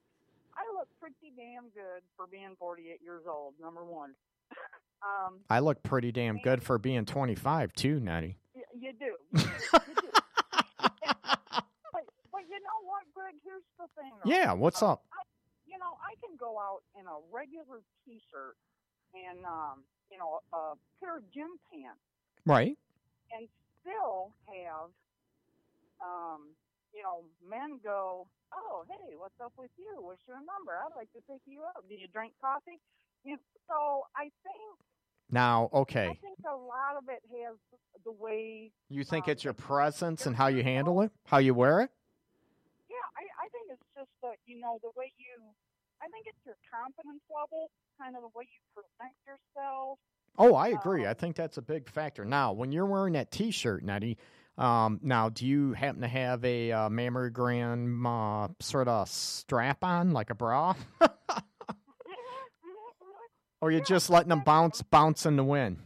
I 0.56 0.62
look 0.76 0.88
pretty 1.00 1.30
damn 1.36 1.68
good 1.70 2.02
for 2.16 2.26
being 2.26 2.56
48 2.58 3.00
years 3.02 3.22
old. 3.28 3.54
Number 3.60 3.84
one, 3.84 4.14
um, 5.02 5.40
I 5.50 5.60
look 5.60 5.82
pretty 5.82 6.12
damn 6.12 6.38
good 6.38 6.62
for 6.62 6.78
being 6.78 7.04
25 7.04 7.72
too, 7.74 8.00
Natty. 8.00 8.36
y- 8.54 8.62
you 8.78 8.92
do. 8.92 9.14
You 9.38 9.44
do. 9.44 9.48
You 9.88 9.94
do. 9.94 10.08
You 12.54 12.60
know 12.62 12.80
what, 12.86 13.02
Greg? 13.14 13.34
Here's 13.42 13.66
the 13.78 13.90
thing. 13.98 14.14
Yeah, 14.24 14.52
what's 14.54 14.82
Uh, 14.82 14.92
up? 14.94 15.02
I, 15.10 15.26
you 15.66 15.74
know, 15.78 15.98
I 15.98 16.14
can 16.22 16.36
go 16.38 16.58
out 16.62 16.86
in 16.94 17.02
a 17.06 17.18
regular 17.34 17.82
T-shirt 18.06 18.54
and 19.14 19.42
um, 19.44 19.82
you 20.10 20.18
know 20.18 20.38
a 20.54 20.78
pair 21.02 21.18
of 21.18 21.26
gym 21.34 21.58
pants 21.70 21.98
Right. 22.46 22.78
and 23.34 23.48
still 23.82 24.30
have 24.46 24.90
um, 26.02 26.54
you 26.94 27.02
know 27.02 27.24
men 27.48 27.80
go, 27.82 28.26
oh 28.54 28.84
hey, 28.88 29.14
what's 29.16 29.38
up 29.42 29.52
with 29.58 29.70
you? 29.78 29.98
What's 30.00 30.22
your 30.26 30.36
number? 30.38 30.78
I'd 30.78 30.94
like 30.96 31.10
to 31.12 31.20
pick 31.30 31.40
you 31.46 31.62
up. 31.62 31.84
Do 31.88 31.94
you 31.94 32.06
drink 32.08 32.32
coffee? 32.40 32.80
You 33.24 33.38
so 33.68 34.04
I 34.16 34.24
think 34.44 34.78
Now, 35.30 35.70
okay. 35.72 36.04
I 36.06 36.14
think 36.20 36.38
a 36.46 36.54
lot 36.56 36.96
of 36.98 37.04
it 37.08 37.22
has 37.42 37.56
the 38.04 38.12
way. 38.12 38.70
You 38.90 39.02
think 39.04 39.24
um, 39.26 39.30
it's 39.32 39.42
your 39.44 39.54
presence 39.54 40.26
and 40.26 40.36
how 40.36 40.48
you 40.48 40.62
handle 40.62 41.00
it? 41.02 41.10
How 41.26 41.38
you 41.38 41.54
wear 41.54 41.80
it? 41.80 41.90
I, 43.24 43.44
I 43.44 43.48
think 43.48 43.70
it's 43.72 43.88
just 43.96 44.10
that 44.22 44.36
you 44.46 44.60
know 44.60 44.78
the 44.82 44.90
way 44.96 45.12
you. 45.16 45.40
I 46.02 46.08
think 46.08 46.26
it's 46.26 46.36
your 46.44 46.56
confidence 46.70 47.22
level, 47.32 47.70
kind 47.98 48.14
of 48.16 48.22
the 48.22 48.28
way 48.36 48.44
you 48.44 48.60
present 48.74 49.14
yourself. 49.26 49.98
Oh, 50.36 50.54
I 50.54 50.68
agree. 50.68 51.06
I 51.06 51.10
Um, 51.10 51.14
think 51.14 51.36
that's 51.36 51.56
a 51.56 51.62
big 51.62 51.88
factor. 51.88 52.24
Now, 52.24 52.52
when 52.52 52.72
you're 52.72 52.84
wearing 52.86 53.12
that 53.14 53.30
T-shirt, 53.30 53.82
Nettie, 53.84 54.18
um, 54.58 54.98
now 55.02 55.28
do 55.30 55.46
you 55.46 55.72
happen 55.72 56.02
to 56.02 56.08
have 56.08 56.44
a 56.44 56.72
uh, 56.72 56.88
mammogram 56.90 58.04
uh, 58.04 58.48
sort 58.60 58.88
of 58.88 59.08
strap 59.08 59.82
on, 59.84 60.10
like 60.12 60.30
a 60.30 60.34
bra, 60.34 60.74
or 63.60 63.70
you 63.70 63.78
Yeah, 63.78 63.84
just 63.86 64.10
letting 64.10 64.28
them 64.28 64.42
bounce, 64.44 64.82
bounce 64.82 65.24
in 65.24 65.36
the 65.36 65.44
wind? 65.44 65.78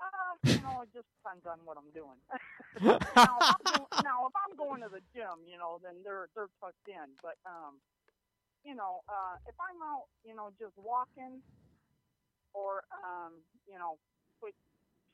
Uh, 0.00 0.04
you 0.44 0.54
know, 0.62 0.80
it 0.82 0.88
just 0.94 1.06
depends 1.22 1.44
on 1.46 1.58
what 1.64 1.76
I'm 1.76 1.90
doing. 1.92 2.16
now, 2.82 2.98
if 2.98 3.60
I'm 3.66 4.04
now, 4.04 4.26
if 4.28 4.34
I'm 4.36 4.56
going 4.56 4.82
to 4.82 4.88
the 4.88 5.00
gym, 5.14 5.44
you 5.48 5.58
know, 5.58 5.80
then 5.82 5.94
they're 6.04 6.28
they're 6.34 6.50
tucked 6.60 6.88
in. 6.88 7.08
But 7.22 7.36
um, 7.46 7.80
you 8.64 8.74
know, 8.74 9.00
uh, 9.08 9.36
if 9.48 9.54
I'm 9.60 9.80
out, 9.82 10.06
you 10.24 10.34
know, 10.34 10.50
just 10.58 10.74
walking, 10.76 11.40
or 12.54 12.84
um, 13.04 13.32
you 13.70 13.78
know, 13.78 13.98
quick 14.40 14.54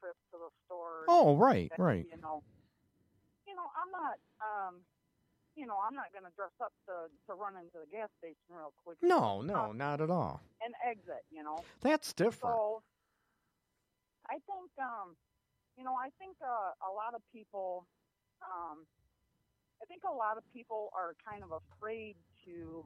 trip 0.00 0.16
to 0.32 0.38
the 0.38 0.50
store. 0.66 1.04
Oh, 1.08 1.36
right, 1.36 1.70
that, 1.70 1.82
right. 1.82 2.06
You 2.10 2.20
know, 2.20 2.42
you 3.46 3.54
know, 3.54 3.68
I'm 3.78 3.90
not 3.92 4.16
um, 4.42 4.74
you 5.56 5.66
know, 5.66 5.76
I'm 5.86 5.94
not 5.94 6.10
going 6.12 6.24
to 6.24 6.32
dress 6.34 6.54
up 6.62 6.72
to 6.86 7.12
to 7.28 7.34
run 7.38 7.54
into 7.56 7.78
the 7.78 7.90
gas 7.90 8.08
station 8.18 8.48
real 8.50 8.72
quick. 8.84 8.98
No, 9.02 9.42
no, 9.42 9.72
not 9.72 10.00
at 10.00 10.10
all. 10.10 10.40
and 10.64 10.74
exit. 10.86 11.22
You 11.30 11.42
know. 11.44 11.62
That's 11.82 12.12
different. 12.12 12.54
So 12.56 12.82
I 14.28 14.34
think 14.46 14.70
um 14.80 15.14
you 15.76 15.84
know, 15.84 15.94
I 15.94 16.10
think 16.18 16.36
uh, 16.42 16.72
a 16.86 16.92
lot 16.92 17.14
of 17.14 17.22
people 17.32 17.86
um 18.42 18.84
I 19.82 19.84
think 19.86 20.02
a 20.08 20.14
lot 20.14 20.36
of 20.38 20.44
people 20.52 20.90
are 20.94 21.14
kind 21.28 21.42
of 21.42 21.50
afraid 21.50 22.14
to 22.44 22.84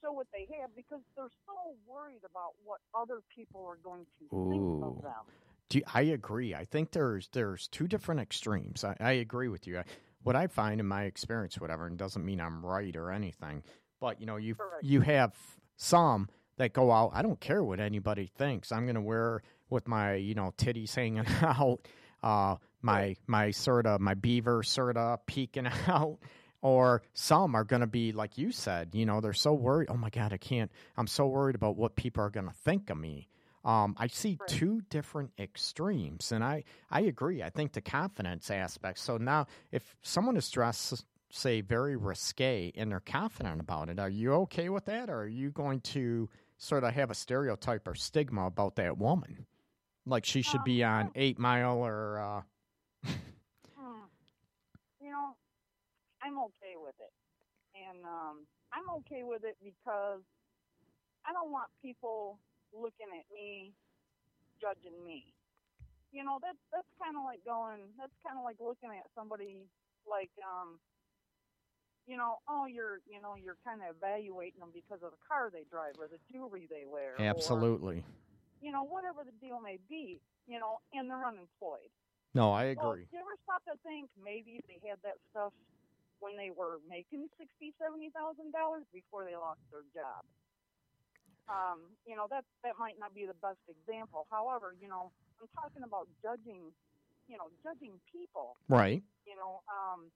show 0.00 0.12
what 0.12 0.26
they 0.32 0.46
have 0.60 0.70
because 0.76 1.00
they're 1.16 1.32
so 1.46 1.74
worried 1.86 2.22
about 2.28 2.54
what 2.64 2.78
other 2.94 3.20
people 3.34 3.64
are 3.66 3.78
going 3.82 4.04
to 4.20 4.28
think 4.50 4.62
Ooh. 4.62 4.84
of 4.84 5.02
them. 5.02 5.24
Do 5.68 5.78
you- 5.78 5.84
I 5.92 6.02
agree. 6.02 6.54
I 6.54 6.64
think 6.64 6.92
there's 6.92 7.28
there's 7.32 7.68
two 7.68 7.88
different 7.88 8.20
extremes. 8.20 8.84
I, 8.84 8.96
I 9.00 9.12
agree 9.12 9.48
with 9.48 9.66
you. 9.66 9.78
I, 9.78 9.84
what 10.22 10.36
I 10.36 10.46
find 10.46 10.78
in 10.80 10.86
my 10.86 11.04
experience, 11.04 11.60
whatever, 11.60 11.86
and 11.86 11.98
doesn't 11.98 12.24
mean 12.24 12.40
I'm 12.40 12.64
right 12.64 12.94
or 12.96 13.10
anything, 13.10 13.62
but 14.00 14.20
you 14.20 14.26
know, 14.26 14.36
you 14.36 14.56
you 14.82 15.00
have 15.00 15.34
some 15.76 16.28
that 16.58 16.72
go 16.72 16.92
out. 16.92 17.10
I 17.12 17.22
don't 17.22 17.40
care 17.40 17.64
what 17.64 17.80
anybody 17.80 18.26
thinks. 18.26 18.70
I'm 18.70 18.84
going 18.84 18.94
to 18.94 19.00
wear 19.00 19.42
with 19.70 19.88
my 19.88 20.14
you 20.14 20.34
know 20.34 20.52
titties 20.56 20.94
hanging 20.94 21.26
out, 21.42 21.80
uh, 22.22 22.56
my 22.82 23.16
my 23.26 23.50
sort 23.50 23.86
of 23.86 24.00
my 24.00 24.14
beaver 24.14 24.62
sort 24.62 24.96
of 24.96 25.24
peeking 25.26 25.66
out. 25.86 26.18
Or 26.62 27.02
some 27.12 27.54
are 27.56 27.64
going 27.64 27.80
to 27.80 27.86
be 27.86 28.12
like 28.12 28.38
you 28.38 28.50
said. 28.50 28.94
You 28.94 29.04
know, 29.04 29.20
they're 29.20 29.34
so 29.34 29.52
worried. 29.52 29.88
Oh 29.90 29.98
my 29.98 30.08
god, 30.08 30.32
I 30.32 30.38
can't. 30.38 30.72
I'm 30.96 31.06
so 31.06 31.26
worried 31.26 31.56
about 31.56 31.76
what 31.76 31.94
people 31.94 32.24
are 32.24 32.30
going 32.30 32.46
to 32.46 32.54
think 32.54 32.88
of 32.88 32.96
me 32.96 33.28
Um, 33.66 33.94
I 33.98 34.06
see 34.06 34.38
Right. 34.40 34.48
two 34.48 34.80
different 34.88 35.32
extremes, 35.38 36.32
and 36.32 36.42
I 36.44 36.64
I 36.90 37.00
agree. 37.02 37.42
I 37.42 37.50
think 37.50 37.72
the 37.72 37.80
confidence 37.82 38.50
aspect. 38.50 38.98
So 38.98 39.18
now, 39.18 39.46
if 39.72 39.94
someone 40.02 40.36
is 40.38 40.48
dressed, 40.50 41.04
say, 41.30 41.60
very 41.60 41.96
risque, 41.96 42.72
and 42.76 42.90
they're 42.90 43.00
confident 43.00 43.60
about 43.60 43.88
it, 43.90 43.98
are 43.98 44.08
you 44.08 44.32
okay 44.44 44.68
with 44.70 44.86
that, 44.86 45.10
or 45.10 45.20
are 45.22 45.26
you 45.26 45.50
going 45.50 45.80
to 45.80 46.28
sort 46.56 46.84
of 46.84 46.94
have 46.94 47.10
a 47.10 47.14
stereotype 47.14 47.86
or 47.88 47.94
stigma 47.94 48.46
about 48.46 48.76
that 48.76 48.96
woman, 48.96 49.44
like 50.06 50.24
she 50.24 50.42
should 50.42 50.60
Um, 50.60 50.64
be 50.64 50.84
on 50.84 51.10
Eight 51.14 51.38
Mile 51.38 51.78
or? 51.78 52.18
Uh, 52.18 52.42
Hmm. 53.76 54.04
You 55.00 55.10
know, 55.10 55.36
I'm 56.22 56.38
okay 56.38 56.76
with 56.80 56.94
it, 57.00 57.12
and 57.76 58.04
um, 58.04 58.46
I'm 58.72 58.88
okay 59.00 59.22
with 59.22 59.44
it 59.44 59.56
because 59.62 60.22
I 61.26 61.32
don't 61.32 61.50
want 61.50 61.68
people 61.82 62.38
looking 62.72 63.08
at 63.18 63.24
me, 63.34 63.72
judging 64.60 64.96
me. 65.04 65.32
You 66.12 66.24
know, 66.24 66.38
that's 66.40 66.58
that's 66.72 66.88
kind 67.02 67.16
of 67.16 67.24
like 67.24 67.44
going. 67.44 67.80
That's 67.98 68.14
kind 68.26 68.38
of 68.38 68.44
like 68.44 68.56
looking 68.60 68.90
at 68.90 69.04
somebody 69.14 69.66
like, 70.08 70.30
um, 70.44 70.78
you 72.06 72.16
know, 72.16 72.38
oh, 72.48 72.66
you're, 72.66 73.00
you 73.08 73.20
know, 73.20 73.34
you're 73.36 73.56
kind 73.64 73.80
of 73.80 73.96
evaluating 73.96 74.60
them 74.60 74.68
because 74.72 75.02
of 75.02 75.10
the 75.12 75.22
car 75.26 75.50
they 75.52 75.64
drive 75.70 75.94
or 75.98 76.06
the 76.08 76.20
jewelry 76.32 76.68
they 76.70 76.84
wear. 76.86 77.16
absolutely. 77.18 78.04
You 78.64 78.72
know, 78.72 78.88
whatever 78.88 79.20
the 79.28 79.36
deal 79.44 79.60
may 79.60 79.76
be. 79.92 80.24
You 80.48 80.60
know, 80.60 80.80
and 80.92 81.08
they're 81.08 81.24
unemployed. 81.24 81.88
No, 82.36 82.52
I 82.52 82.72
agree. 82.74 83.08
do 83.08 83.16
you 83.16 83.22
ever 83.24 83.36
stop 83.44 83.64
to 83.64 83.76
think 83.80 84.12
maybe 84.18 84.60
they 84.68 84.76
had 84.84 85.00
that 85.06 85.16
stuff 85.32 85.56
when 86.20 86.36
they 86.36 86.52
were 86.52 86.84
making 86.84 87.28
sixty, 87.40 87.72
seventy 87.80 88.12
thousand 88.12 88.52
dollars 88.52 88.84
before 88.92 89.24
they 89.24 89.36
lost 89.36 89.60
their 89.72 89.84
job? 89.96 90.20
Um, 91.48 91.92
you 92.04 92.16
know, 92.16 92.28
that 92.28 92.44
that 92.64 92.76
might 92.76 93.00
not 93.00 93.14
be 93.16 93.24
the 93.24 93.36
best 93.40 93.60
example. 93.68 94.28
However, 94.28 94.76
you 94.76 94.88
know, 94.88 95.12
I'm 95.40 95.48
talking 95.56 95.84
about 95.84 96.08
judging, 96.20 96.68
you 97.28 97.36
know, 97.40 97.48
judging 97.64 97.96
people. 98.12 98.56
Right. 98.68 99.00
You 99.24 99.36
know, 99.36 99.64
um, 99.68 100.12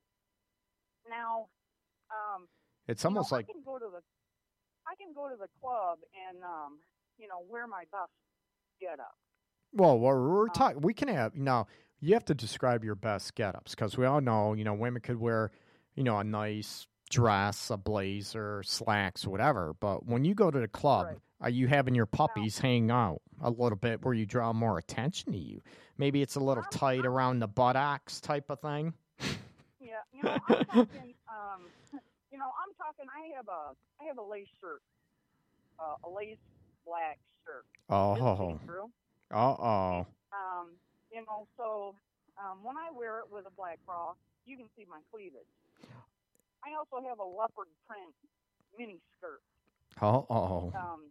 now, 1.08 1.48
um, 2.12 2.48
It's 2.84 3.04
you 3.04 3.08
know, 3.08 3.24
almost 3.24 3.32
like 3.32 3.48
I 3.48 3.52
can 3.52 3.64
go 3.64 3.80
to 3.80 3.88
the, 3.88 4.02
I 4.84 4.92
can 5.00 5.16
go 5.16 5.28
to 5.28 5.37
the 5.40 5.48
club 5.61 6.04
and 6.28 6.44
um, 6.44 6.84
you 7.16 7.28
know, 7.28 7.44
wear 7.48 7.64
my 7.66 7.84
best 7.88 8.12
get 8.80 9.00
up. 9.00 9.14
Well, 9.72 9.98
we're, 9.98 10.28
we're 10.28 10.42
Um, 10.44 10.50
talking. 10.54 10.80
We 10.80 10.94
can 10.94 11.08
have 11.08 11.34
now. 11.34 11.66
You 12.00 12.14
have 12.14 12.24
to 12.26 12.34
describe 12.34 12.84
your 12.84 12.94
best 12.94 13.34
get-ups 13.34 13.74
because 13.74 13.98
we 13.98 14.06
all 14.06 14.20
know, 14.20 14.52
you 14.54 14.62
know, 14.62 14.72
women 14.74 15.02
could 15.02 15.18
wear, 15.18 15.50
you 15.96 16.04
know, 16.04 16.18
a 16.18 16.24
nice 16.24 16.86
dress, 17.10 17.70
a 17.70 17.76
blazer, 17.76 18.62
slacks, 18.64 19.26
whatever. 19.26 19.74
But 19.80 20.06
when 20.06 20.24
you 20.24 20.34
go 20.34 20.50
to 20.50 20.60
the 20.60 20.68
club, 20.68 21.06
Right. 21.06 21.16
are 21.40 21.50
you 21.50 21.66
having 21.66 21.96
your 21.96 22.06
puppies 22.06 22.58
hang 22.60 22.90
out 22.92 23.20
a 23.40 23.50
little 23.50 23.76
bit 23.76 24.04
where 24.04 24.14
you 24.14 24.26
draw 24.26 24.52
more 24.52 24.78
attention 24.78 25.32
to 25.32 25.38
you? 25.38 25.60
Maybe 25.96 26.22
it's 26.22 26.36
a 26.36 26.40
little 26.40 26.62
I'm- 26.62 26.70
tight 26.70 27.04
around 27.04 27.40
the 27.40 27.48
buttocks 27.48 28.20
type 28.20 28.48
of 28.50 28.60
thing. 28.60 28.94
Yeah, 29.80 29.96
you 30.12 30.22
know, 30.22 30.38
I'm 30.48 30.64
talking. 30.66 31.14
Um, 31.28 31.62
you 32.30 32.38
know, 32.38 32.46
I'm 32.62 32.74
talking. 32.78 33.06
I 33.12 33.34
have 33.36 33.48
a, 33.48 33.74
I 34.00 34.04
have 34.06 34.18
a 34.18 34.22
lace 34.22 34.46
shirt, 34.60 34.82
uh, 35.80 35.96
a 36.04 36.08
lace 36.08 36.36
black 36.88 37.20
shirt. 37.44 37.64
Oh, 37.90 38.12
uh 39.31 39.37
oh. 39.37 40.07
Um, 40.33 40.72
you 41.12 41.20
know, 41.29 41.46
so 41.57 41.94
um, 42.40 42.64
when 42.64 42.77
I 42.77 42.88
wear 42.96 43.20
it 43.20 43.29
with 43.31 43.44
a 43.46 43.55
black 43.57 43.79
bra, 43.85 44.16
you 44.46 44.57
can 44.57 44.66
see 44.77 44.88
my 44.88 45.01
cleavage. 45.12 45.53
I 46.64 46.72
also 46.72 47.05
have 47.07 47.18
a 47.20 47.24
leopard 47.24 47.68
print 47.87 48.12
mini 48.79 48.98
skirt. 49.16 49.40
Oh, 50.01 50.24
oh, 50.31 50.72
Um, 50.77 51.11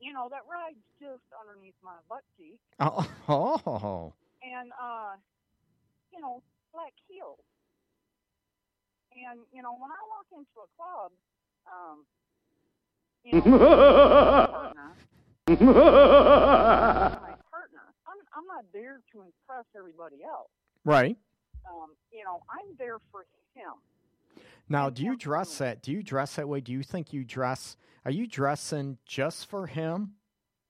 you 0.00 0.12
know, 0.12 0.28
that 0.30 0.46
rides 0.46 0.78
just 1.00 1.24
underneath 1.34 1.74
my 1.82 1.98
butt 2.08 2.22
cheek, 2.36 2.58
oh, 2.78 3.02
oh. 3.28 4.12
and 4.42 4.70
uh, 4.78 5.18
you 6.12 6.20
know, 6.20 6.42
black 6.72 6.92
heels. 7.08 7.42
And 9.10 9.40
you 9.50 9.62
know, 9.62 9.74
when 9.74 9.90
I 9.90 10.00
walk 10.06 10.28
into 10.30 10.56
a 10.62 10.68
club, 10.78 11.10
um, 11.66 12.06
you 13.32 13.40
know, 13.40 13.58
my 13.58 14.46
partner, 14.50 14.94
my 15.48 17.34
partner, 17.50 17.84
I'm 18.06 18.20
I'm 18.36 18.46
not 18.46 18.64
there 18.72 19.00
to 19.12 19.20
impress 19.20 19.66
everybody 19.76 20.24
else. 20.24 20.48
Right. 20.84 21.16
Um, 21.68 21.90
you 22.10 22.24
know, 22.24 22.42
I'm 22.50 22.74
there 22.78 22.98
for 23.10 23.26
him. 23.54 23.74
Now, 24.68 24.90
do 24.90 25.02
you 25.02 25.16
dress 25.16 25.58
that? 25.58 25.82
Do 25.82 25.92
you 25.92 26.02
dress 26.02 26.36
that 26.36 26.48
way? 26.48 26.60
Do 26.60 26.72
you 26.72 26.82
think 26.82 27.12
you 27.12 27.24
dress? 27.24 27.76
Are 28.04 28.10
you 28.10 28.26
dressing 28.26 28.98
just 29.06 29.46
for 29.50 29.66
him, 29.66 30.12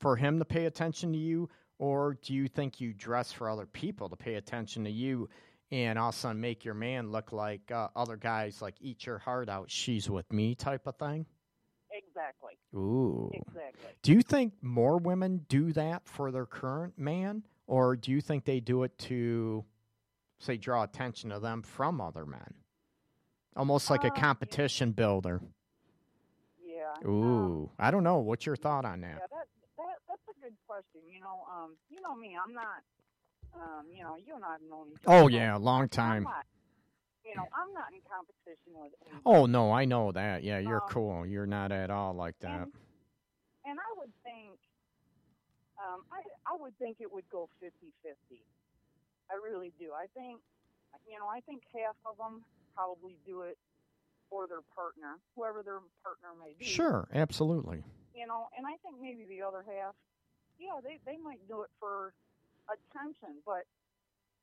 for 0.01 0.17
him 0.17 0.39
to 0.39 0.45
pay 0.45 0.67
attention 0.67 1.13
to 1.13 1.19
you, 1.19 1.49
or 1.79 2.17
do 2.23 2.35
you 2.35 2.49
think 2.49 2.81
you 2.81 2.93
dress 2.93 3.33
for 3.33 3.49
other 3.49 3.67
people 3.67 4.09
to 4.09 4.17
pay 4.17 4.35
attention 4.35 4.85
to 4.85 4.91
you, 4.91 5.29
and 5.71 5.99
all 5.99 6.09
of 6.09 6.15
a 6.15 6.19
sudden 6.19 6.41
make 6.41 6.65
your 6.65 6.75
man 6.75 7.11
look 7.11 7.33
like 7.33 7.71
uh, 7.71 7.89
other 7.95 8.17
guys, 8.17 8.63
like 8.63 8.75
eat 8.81 9.07
your 9.07 9.19
heart 9.19 9.49
out, 9.49 9.71
she's 9.71 10.09
with 10.11 10.33
me 10.33 10.55
type 10.55 10.87
of 10.87 10.97
thing? 10.97 11.27
Exactly. 11.99 12.53
Ooh. 12.75 13.31
Exactly. 13.35 13.91
Do 14.03 14.13
you 14.13 14.23
think 14.23 14.55
more 14.63 14.99
women 14.99 15.45
do 15.49 15.73
that 15.73 16.07
for 16.07 16.31
their 16.31 16.47
current 16.47 16.99
man, 16.99 17.43
or 17.67 17.97
do 17.97 18.13
you 18.13 18.21
think 18.21 18.45
they 18.45 18.61
do 18.61 18.85
it 18.85 18.97
to, 18.99 19.65
say, 20.39 20.57
draw 20.57 20.85
attention 20.85 21.31
to 21.31 21.41
them 21.41 21.63
from 21.63 22.01
other 22.01 22.25
men? 22.25 22.55
Almost 23.57 23.91
like 23.91 24.05
a 24.05 24.09
Uh, 24.09 24.15
yeah. 24.15 24.21
competition 24.21 24.93
builder. 24.93 25.41
Yeah. 26.65 26.95
Um, 27.05 27.11
Ooh, 27.11 27.71
I 27.79 27.91
don't 27.91 28.05
know. 28.05 28.19
What's 28.19 28.47
your 28.47 28.55
thought 28.57 28.85
on 28.85 29.01
yeah, 29.01 29.15
that? 29.15 29.31
that 29.31 29.47
that 29.77 29.97
that's 30.07 30.29
a 30.37 30.41
good 30.41 30.55
question. 30.67 31.01
You 31.13 31.21
know, 31.21 31.45
um, 31.53 31.77
you 31.91 32.01
know 32.01 32.15
me, 32.15 32.37
I'm 32.37 32.55
not. 32.55 32.83
Um, 33.55 33.87
you 33.93 34.05
know, 34.05 34.17
you 34.17 34.35
and 34.37 34.45
I've 34.45 34.61
known 34.63 34.89
each 34.93 34.99
other. 35.07 35.25
Oh 35.25 35.27
yeah, 35.29 35.57
a 35.57 35.59
long 35.59 35.83
I'm 35.83 35.89
time. 35.89 36.23
not, 36.25 36.47
you 37.29 37.37
know, 37.37 37.45
I'm 37.53 37.73
not 37.77 37.93
in 37.93 38.01
competition 38.09 38.73
with 38.73 38.93
anybody. 39.05 39.23
Oh 39.27 39.45
no, 39.45 39.71
I 39.71 39.85
know 39.85 40.13
that. 40.13 40.43
Yeah, 40.43 40.59
you're 40.59 40.83
Um, 40.83 40.89
cool. 40.89 41.27
You're 41.27 41.47
not 41.47 41.71
at 41.73 41.91
all 41.91 42.15
like 42.15 42.39
that. 42.41 42.63
And, 42.63 42.73
and 43.67 43.79
I 43.79 43.91
would 44.01 44.13
think, 44.25 44.57
um, 45.77 46.03
I 46.11 46.23
I 46.47 46.57
would 46.59 46.77
think 46.79 46.97
it 47.01 47.13
would 47.13 47.29
go 47.29 47.49
50-50. 47.63 48.41
I 49.31 49.35
really 49.45 49.73
do. 49.79 49.93
I 49.93 50.07
think, 50.17 50.41
you 51.07 51.19
know, 51.19 51.29
I 51.29 51.41
think 51.41 51.63
half 51.75 51.95
of 52.07 52.17
them 52.17 52.43
probably 52.75 53.19
do 53.27 53.43
it 53.43 53.59
for 54.31 54.47
their 54.49 54.63
partner, 54.75 55.19
whoever 55.37 55.63
their 55.63 55.81
partner 56.03 56.33
may 56.41 56.55
be. 56.59 56.65
Sure, 56.65 57.09
absolutely. 57.13 57.85
You 58.15 58.27
know, 58.27 58.49
and 58.57 58.67
I 58.67 58.77
think 58.83 58.97
maybe 59.01 59.27
the 59.29 59.43
other 59.45 59.63
half, 59.69 59.95
yeah, 60.59 60.81
they 60.83 60.99
they 61.05 61.19
might 61.19 61.47
do 61.47 61.63
it 61.63 61.71
for 61.79 62.15
attention, 62.73 63.37
but 63.45 63.65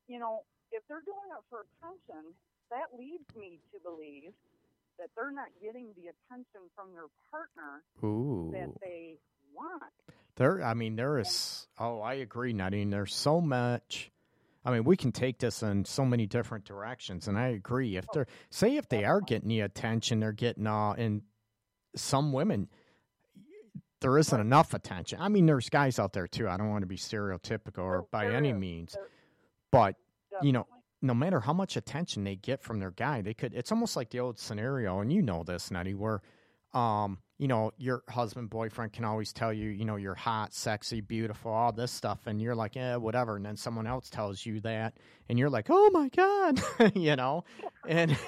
you 0.08 0.20
know, 0.20 0.44
if 0.72 0.84
they're 0.88 1.02
doing 1.06 1.30
it 1.34 1.44
for 1.50 1.66
attention, 1.82 2.34
that 2.72 2.98
leads 2.98 3.36
me 3.38 3.60
to 3.72 3.80
believe 3.84 4.34
that 5.00 5.10
they're 5.16 5.32
not 5.32 5.48
getting 5.62 5.88
the 5.96 6.08
attention 6.08 6.62
from 6.76 6.88
their 6.94 7.08
partner 7.30 7.84
Ooh, 8.04 8.52
that 8.54 8.70
they 8.82 9.16
want. 9.54 9.84
there. 10.36 10.64
I 10.64 10.74
mean, 10.74 10.96
there 10.96 11.20
is. 11.20 11.68
Oh, 11.78 12.00
I 12.00 12.16
agree, 12.16 12.54
Nadine. 12.54 12.90
There's 12.90 13.14
so 13.14 13.42
much. 13.42 14.12
I 14.64 14.72
mean, 14.72 14.84
we 14.84 14.98
can 14.98 15.12
take 15.12 15.38
this 15.38 15.62
in 15.62 15.86
so 15.86 16.06
many 16.06 16.26
different 16.26 16.66
directions, 16.66 17.28
and 17.28 17.38
I 17.38 17.50
agree. 17.50 17.98
If 17.98 18.06
they're 18.14 18.28
say 18.50 18.78
if 18.78 18.90
they 18.90 19.04
are 19.06 19.22
getting 19.22 19.50
the 19.50 19.62
attention, 19.62 20.20
they're 20.20 20.32
getting 20.32 20.66
uh, 20.66 20.92
and 20.92 21.22
some 21.96 22.34
women 22.34 22.70
there 24.02 24.18
isn't 24.20 24.40
enough 24.40 24.74
attention. 24.74 25.20
I 25.20 25.30
mean, 25.30 25.46
there's 25.46 25.70
guys 25.70 25.98
out 25.98 26.14
there 26.14 26.28
too. 26.28 26.48
I 26.48 26.58
don't 26.58 26.70
want 26.70 26.84
to 26.84 26.88
be 26.88 26.98
stereotypical 26.98 27.80
or 27.80 28.06
by 28.12 28.28
any 28.28 28.54
means, 28.54 28.96
but 29.72 29.96
you 30.42 30.52
know. 30.52 30.68
No 31.02 31.14
matter 31.14 31.40
how 31.40 31.54
much 31.54 31.78
attention 31.78 32.24
they 32.24 32.36
get 32.36 32.62
from 32.62 32.80
their 32.80 32.92
guy, 32.92 33.22
they 33.22 33.34
could. 33.34 33.54
It's 33.54 33.72
almost 33.72 33.96
like 33.96 34.10
the 34.10 34.20
old 34.20 34.40
scenario, 34.40 35.00
and 35.00 35.12
you 35.12 35.22
know 35.22 35.44
this, 35.44 35.72
Nutty, 35.72 35.94
where, 35.94 36.22
um, 36.74 37.20
you 37.38 37.48
know, 37.48 37.72
your 37.78 38.04
husband, 38.10 38.50
boyfriend 38.50 38.94
can 38.94 39.04
always 39.06 39.34
tell 39.34 39.52
you, 39.54 39.70
you 39.70 39.86
know, 39.86 39.98
you're 39.98 40.16
hot, 40.16 40.54
sexy, 40.54 41.02
beautiful, 41.02 41.52
all 41.52 41.72
this 41.72 41.92
stuff, 41.92 42.28
and 42.28 42.42
you're 42.42 42.56
like, 42.56 42.76
yeah, 42.76 42.96
whatever, 42.96 43.36
and 43.36 43.46
then 43.46 43.58
someone 43.58 43.88
else 43.88 44.10
tells 44.10 44.46
you 44.46 44.62
that, 44.62 44.96
and 45.30 45.38
you're 45.38 45.50
like, 45.50 45.68
oh 45.70 45.90
my 45.92 46.10
god, 46.10 46.62
you 46.96 47.16
know, 47.16 47.44
and 47.88 48.18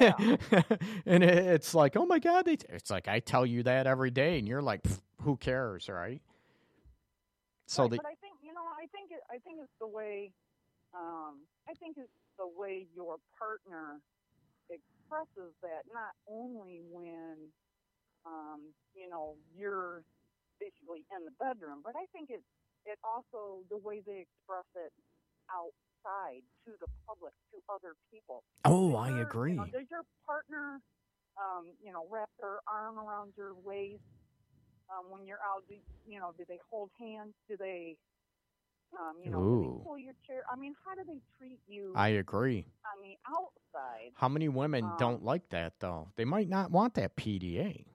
and 1.05 1.23
it's 1.23 1.73
like, 1.73 1.95
oh 1.95 2.05
my 2.05 2.19
god, 2.19 2.45
they, 2.45 2.57
it's 2.69 2.91
like 2.91 3.07
I 3.07 3.19
tell 3.19 3.45
you 3.45 3.63
that 3.63 3.87
every 3.87 4.11
day, 4.11 4.39
and 4.39 4.47
you're 4.47 4.61
like, 4.61 4.81
who 5.21 5.37
cares, 5.37 5.89
right? 5.89 6.21
So 7.65 7.83
Right, 7.83 7.91
the 7.91 7.97
but 7.97 8.05
I 8.05 8.15
think 8.21 8.35
you 8.43 8.53
know, 8.53 8.63
I 8.77 8.87
think 8.87 9.11
it, 9.11 9.21
I 9.29 9.39
think 9.39 9.59
it's 9.61 9.73
the 9.79 9.87
way, 9.87 10.31
um, 10.93 11.39
I 11.67 11.73
think 11.73 11.97
it's 11.97 12.11
the 12.37 12.47
way 12.47 12.87
your 12.95 13.17
partner 13.37 13.99
expresses 14.69 15.53
that. 15.61 15.83
Not 15.93 16.13
only 16.29 16.81
when, 16.91 17.49
um, 18.25 18.73
you 18.95 19.09
know, 19.09 19.35
you're 19.55 20.03
basically 20.59 21.05
in 21.13 21.25
the 21.25 21.33
bedroom, 21.39 21.81
but 21.83 21.93
I 21.95 22.05
think 22.13 22.29
it's 22.29 22.45
it 22.85 22.97
also 23.03 23.61
the 23.69 23.77
way 23.77 23.99
they 24.05 24.23
express 24.23 24.65
it 24.79 24.93
outside 25.51 26.41
to 26.65 26.71
the 26.79 26.87
public, 27.05 27.33
to 27.51 27.59
other 27.67 27.95
people. 28.11 28.43
oh, 28.65 28.91
Does 28.91 28.99
I 28.99 29.09
your- 29.09 29.27
agree. 29.27 29.51
You 29.53 29.57
know, 29.57 29.65
does 29.65 29.87
your 29.91 30.03
partner, 30.25 30.79
um, 31.35 31.73
you 31.83 31.91
know, 31.91 32.07
wrap 32.09 32.29
their 32.39 32.59
arm 32.67 32.97
around 32.97 33.33
your 33.35 33.53
waist 33.55 34.03
um, 34.89 35.11
when 35.11 35.27
you're 35.27 35.43
out? 35.43 35.63
Do, 35.67 35.75
you 36.07 36.19
know, 36.19 36.31
do 36.37 36.45
they 36.47 36.59
hold 36.71 36.89
hands? 36.99 37.33
Do 37.49 37.57
they, 37.57 37.97
Um, 38.93 39.15
you 39.23 39.29
know, 39.31 39.39
Ooh. 39.39 39.61
they 39.79 39.83
pull 39.83 39.97
your 39.97 40.13
chair? 40.25 40.43
I 40.51 40.55
mean, 40.55 40.73
how 40.85 40.95
do 40.95 41.01
they 41.05 41.19
treat 41.37 41.59
you 41.67 41.93
I 41.95 42.09
agree. 42.19 42.65
on 42.95 43.01
the 43.03 43.15
outside? 43.29 44.11
How 44.15 44.29
many 44.29 44.47
women 44.49 44.83
Um, 44.85 44.95
don't 44.97 45.23
like 45.23 45.49
that 45.49 45.73
though? 45.79 46.11
They 46.15 46.25
might 46.25 46.47
not 46.49 46.71
want 46.71 46.93
that 46.95 47.15
PDA. 47.15 47.85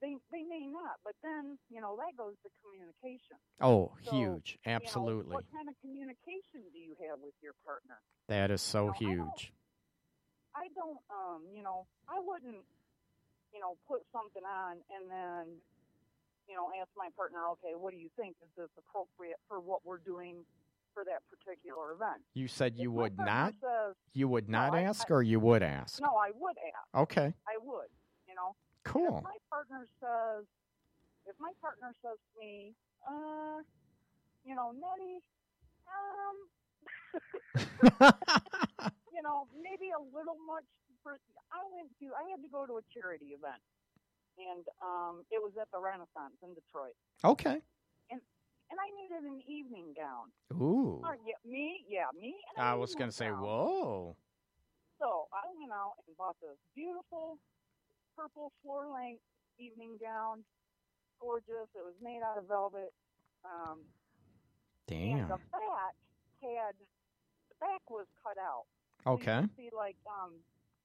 They 0.00 0.16
they 0.30 0.42
may 0.42 0.66
not, 0.66 0.98
but 1.04 1.14
then 1.22 1.58
you 1.70 1.80
know 1.80 1.96
that 1.96 2.16
goes 2.16 2.34
to 2.42 2.50
communication. 2.62 3.36
Oh, 3.60 3.92
So, 4.02 4.10
huge. 4.10 4.58
You 4.64 4.70
know, 4.72 4.76
Absolutely. 4.76 5.34
what 5.36 5.44
kind 5.52 5.68
of 5.68 5.74
communication 5.80 6.66
do 6.72 6.78
you 6.78 6.94
have 7.08 7.20
with 7.20 7.34
your 7.42 7.54
partner? 7.64 8.00
that 8.28 8.50
is 8.50 8.62
so 8.62 8.86
No, 8.86 8.92
I 8.92 8.98
don't- 8.98 9.08
huge. 9.08 9.52
I 10.54 10.68
don't, 10.74 10.98
um, 11.10 11.48
you 11.52 11.62
know, 11.62 11.86
I 12.08 12.18
wouldn't, 12.20 12.64
you 13.52 13.60
know, 13.60 13.76
put 13.88 14.02
something 14.12 14.44
on 14.44 14.82
and 14.90 15.10
then, 15.10 15.60
you 16.48 16.54
know, 16.56 16.68
ask 16.80 16.90
my 16.96 17.08
partner, 17.16 17.46
okay, 17.52 17.74
what 17.76 17.92
do 17.92 17.98
you 17.98 18.08
think? 18.16 18.36
Is 18.42 18.48
this 18.56 18.70
appropriate 18.78 19.38
for 19.48 19.60
what 19.60 19.80
we're 19.84 19.98
doing 19.98 20.44
for 20.94 21.04
that 21.04 21.22
particular 21.30 21.92
event? 21.92 22.20
You 22.34 22.48
said 22.48 22.76
you 22.76 22.90
If 22.90 22.96
would 22.96 23.18
not 23.18 23.54
Says, 23.60 23.94
you 24.12 24.28
would 24.28 24.48
not 24.48 24.74
I- 24.74 24.82
ask 24.82 25.10
I- 25.10 25.14
or 25.14 25.22
you 25.22 25.40
would 25.40 25.62
ask. 25.62 26.00
no, 26.00 26.16
I 26.16 26.30
would 26.34 26.56
ask. 26.58 27.02
Okay. 27.02 27.32
I 27.48 27.56
would, 27.62 27.88
you 28.28 28.34
know. 28.34 28.54
Cool. 28.84 29.18
If 29.18 29.24
my 29.24 29.36
partner 29.48 29.86
says, 30.00 30.44
if 31.26 31.36
my 31.38 31.52
partner 31.60 31.94
says 32.02 32.18
to 32.18 32.40
me, 32.40 32.74
uh, 33.08 33.62
you 34.44 34.54
know, 34.56 34.72
Nettie, 34.72 35.22
um, 35.86 36.36
you 39.14 39.22
know, 39.22 39.46
maybe 39.62 39.90
a 39.94 40.00
little 40.16 40.36
much. 40.46 40.64
For, 41.02 41.18
I 41.52 41.62
went 41.74 41.90
to, 41.98 42.06
I 42.14 42.30
had 42.30 42.42
to 42.42 42.48
go 42.50 42.66
to 42.66 42.78
a 42.78 42.84
charity 42.94 43.34
event, 43.34 43.58
and 44.38 44.64
um, 44.80 45.24
it 45.30 45.40
was 45.42 45.52
at 45.60 45.68
the 45.72 45.80
Renaissance 45.80 46.36
in 46.42 46.54
Detroit, 46.54 46.96
okay. 47.24 47.60
and 48.10 48.20
and 48.70 48.78
I 48.80 48.88
needed 48.96 49.28
an 49.28 49.40
evening 49.46 49.94
gown. 49.96 50.32
Ooh. 50.56 51.02
Oh, 51.04 51.14
yeah, 51.26 51.36
me, 51.44 51.84
yeah, 51.88 52.08
me. 52.18 52.34
And 52.56 52.64
I 52.64 52.74
was 52.74 52.94
gonna 52.94 53.12
say, 53.12 53.26
gown. 53.28 53.40
whoa. 53.40 54.16
So 54.98 55.28
I 55.34 55.44
went 55.58 55.72
out 55.72 55.98
and 56.06 56.16
bought 56.16 56.36
this 56.40 56.56
beautiful 56.74 57.38
purple 58.16 58.52
floor 58.62 58.86
length 58.88 59.20
evening 59.58 59.98
gown. 60.00 60.44
Gorgeous. 61.20 61.68
It 61.74 61.84
was 61.84 61.94
made 62.02 62.20
out 62.24 62.38
of 62.38 62.48
velvet. 62.48 62.92
Um, 63.44 63.82
and 64.90 65.28
the 65.28 65.40
back 65.50 65.94
had 66.42 66.74
the 67.48 67.56
back 67.60 67.82
was 67.90 68.06
cut 68.22 68.36
out. 68.38 68.64
So 69.04 69.18
Okay. 69.18 69.36
You 69.36 69.48
could 69.48 69.56
see 69.56 69.70
like 69.74 69.96
um, 70.06 70.32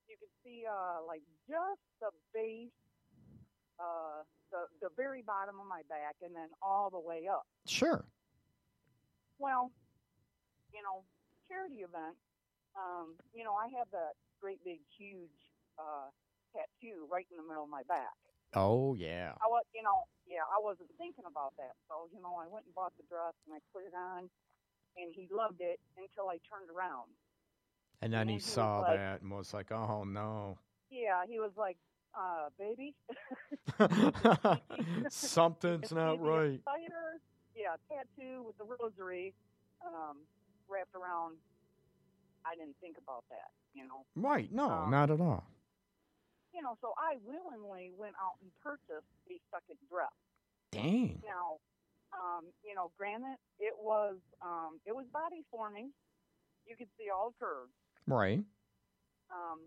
you 0.10 0.16
could 0.20 0.34
see 0.44 0.64
uh 0.66 1.04
like 1.06 1.22
just 1.48 1.82
the 2.02 2.10
base, 2.34 2.74
uh, 3.80 4.24
the 4.52 4.68
the 4.82 4.90
very 4.96 5.22
bottom 5.22 5.60
of 5.60 5.68
my 5.68 5.82
back, 5.90 6.16
and 6.22 6.36
then 6.36 6.50
all 6.62 6.90
the 6.90 7.00
way 7.00 7.28
up. 7.28 7.46
Sure. 7.68 8.06
Well, 9.40 9.72
you 10.74 10.82
know, 10.82 11.04
charity 11.48 11.86
event. 11.86 12.18
Um, 12.78 13.16
you 13.34 13.44
know, 13.44 13.54
I 13.54 13.68
have 13.78 13.90
that 13.92 14.14
great 14.42 14.64
big 14.64 14.80
huge 14.98 15.34
uh, 15.80 16.10
tattoo 16.54 17.06
right 17.12 17.26
in 17.32 17.38
the 17.38 17.44
middle 17.48 17.64
of 17.64 17.70
my 17.70 17.82
back. 17.88 18.14
Oh 18.54 18.94
yeah. 18.96 19.34
I 19.42 19.48
was, 19.50 19.66
you 19.74 19.82
know, 19.84 20.06
yeah, 20.26 20.46
I 20.50 20.62
wasn't 20.62 20.90
thinking 20.98 21.26
about 21.30 21.54
that. 21.58 21.74
So, 21.90 22.08
you 22.14 22.22
know, 22.22 22.38
I 22.40 22.48
went 22.48 22.66
and 22.66 22.74
bought 22.74 22.94
the 22.98 23.04
dress 23.10 23.34
and 23.46 23.54
I 23.54 23.60
put 23.74 23.84
it 23.84 23.94
on, 23.98 24.30
and 24.96 25.10
he 25.14 25.28
loved 25.34 25.60
it 25.60 25.80
until 25.98 26.30
I 26.30 26.38
turned 26.48 26.70
around. 26.74 27.10
And 28.02 28.14
then 28.14 28.22
And 28.22 28.30
he 28.30 28.36
he 28.38 28.42
saw 28.42 28.80
like- 28.82 28.98
that 28.98 29.22
and 29.22 29.32
was 29.32 29.54
like, 29.54 29.72
"Oh 29.72 30.04
no." 30.04 30.58
Yeah, 30.90 31.26
he 31.28 31.40
was 31.40 31.52
like, 31.58 31.78
uh, 32.18 32.50
baby. 32.58 32.96
Something's 35.10 35.92
not 35.92 36.20
right. 36.22 36.60
Spider, 36.62 37.22
yeah, 37.56 37.76
tattoo 37.90 38.44
with 38.46 38.58
the 38.58 38.64
rosary 38.66 39.34
um, 39.86 40.18
wrapped 40.68 40.96
around. 40.96 41.36
I 42.46 42.56
didn't 42.56 42.76
think 42.82 42.98
about 42.98 43.24
that, 43.30 43.52
you 43.74 43.84
know. 43.84 44.06
Right. 44.16 44.52
No, 44.52 44.70
Um, 44.70 44.92
not 44.92 45.12
at 45.12 45.20
all. 45.20 45.44
You 46.54 46.62
know, 46.64 46.78
so 46.82 46.94
I 46.98 47.18
willingly 47.26 47.92
went 47.98 48.16
out 48.24 48.34
and 48.42 48.50
purchased 48.64 49.06
a 49.30 49.38
second 49.52 49.78
dress. 49.92 50.10
Dang. 50.72 51.22
Now, 51.26 51.60
um, 52.14 52.46
you 52.64 52.74
know, 52.74 52.90
granted, 52.98 53.36
it 53.60 53.74
was 53.80 54.16
um, 54.42 54.80
it 54.86 54.96
was 54.96 55.06
body 55.14 55.44
forming. 55.52 55.92
You 56.66 56.76
could 56.76 56.88
see 56.98 57.10
all 57.14 57.32
the 57.32 57.46
curves. 57.46 57.72
Right. 58.08 58.40
Um, 59.32 59.60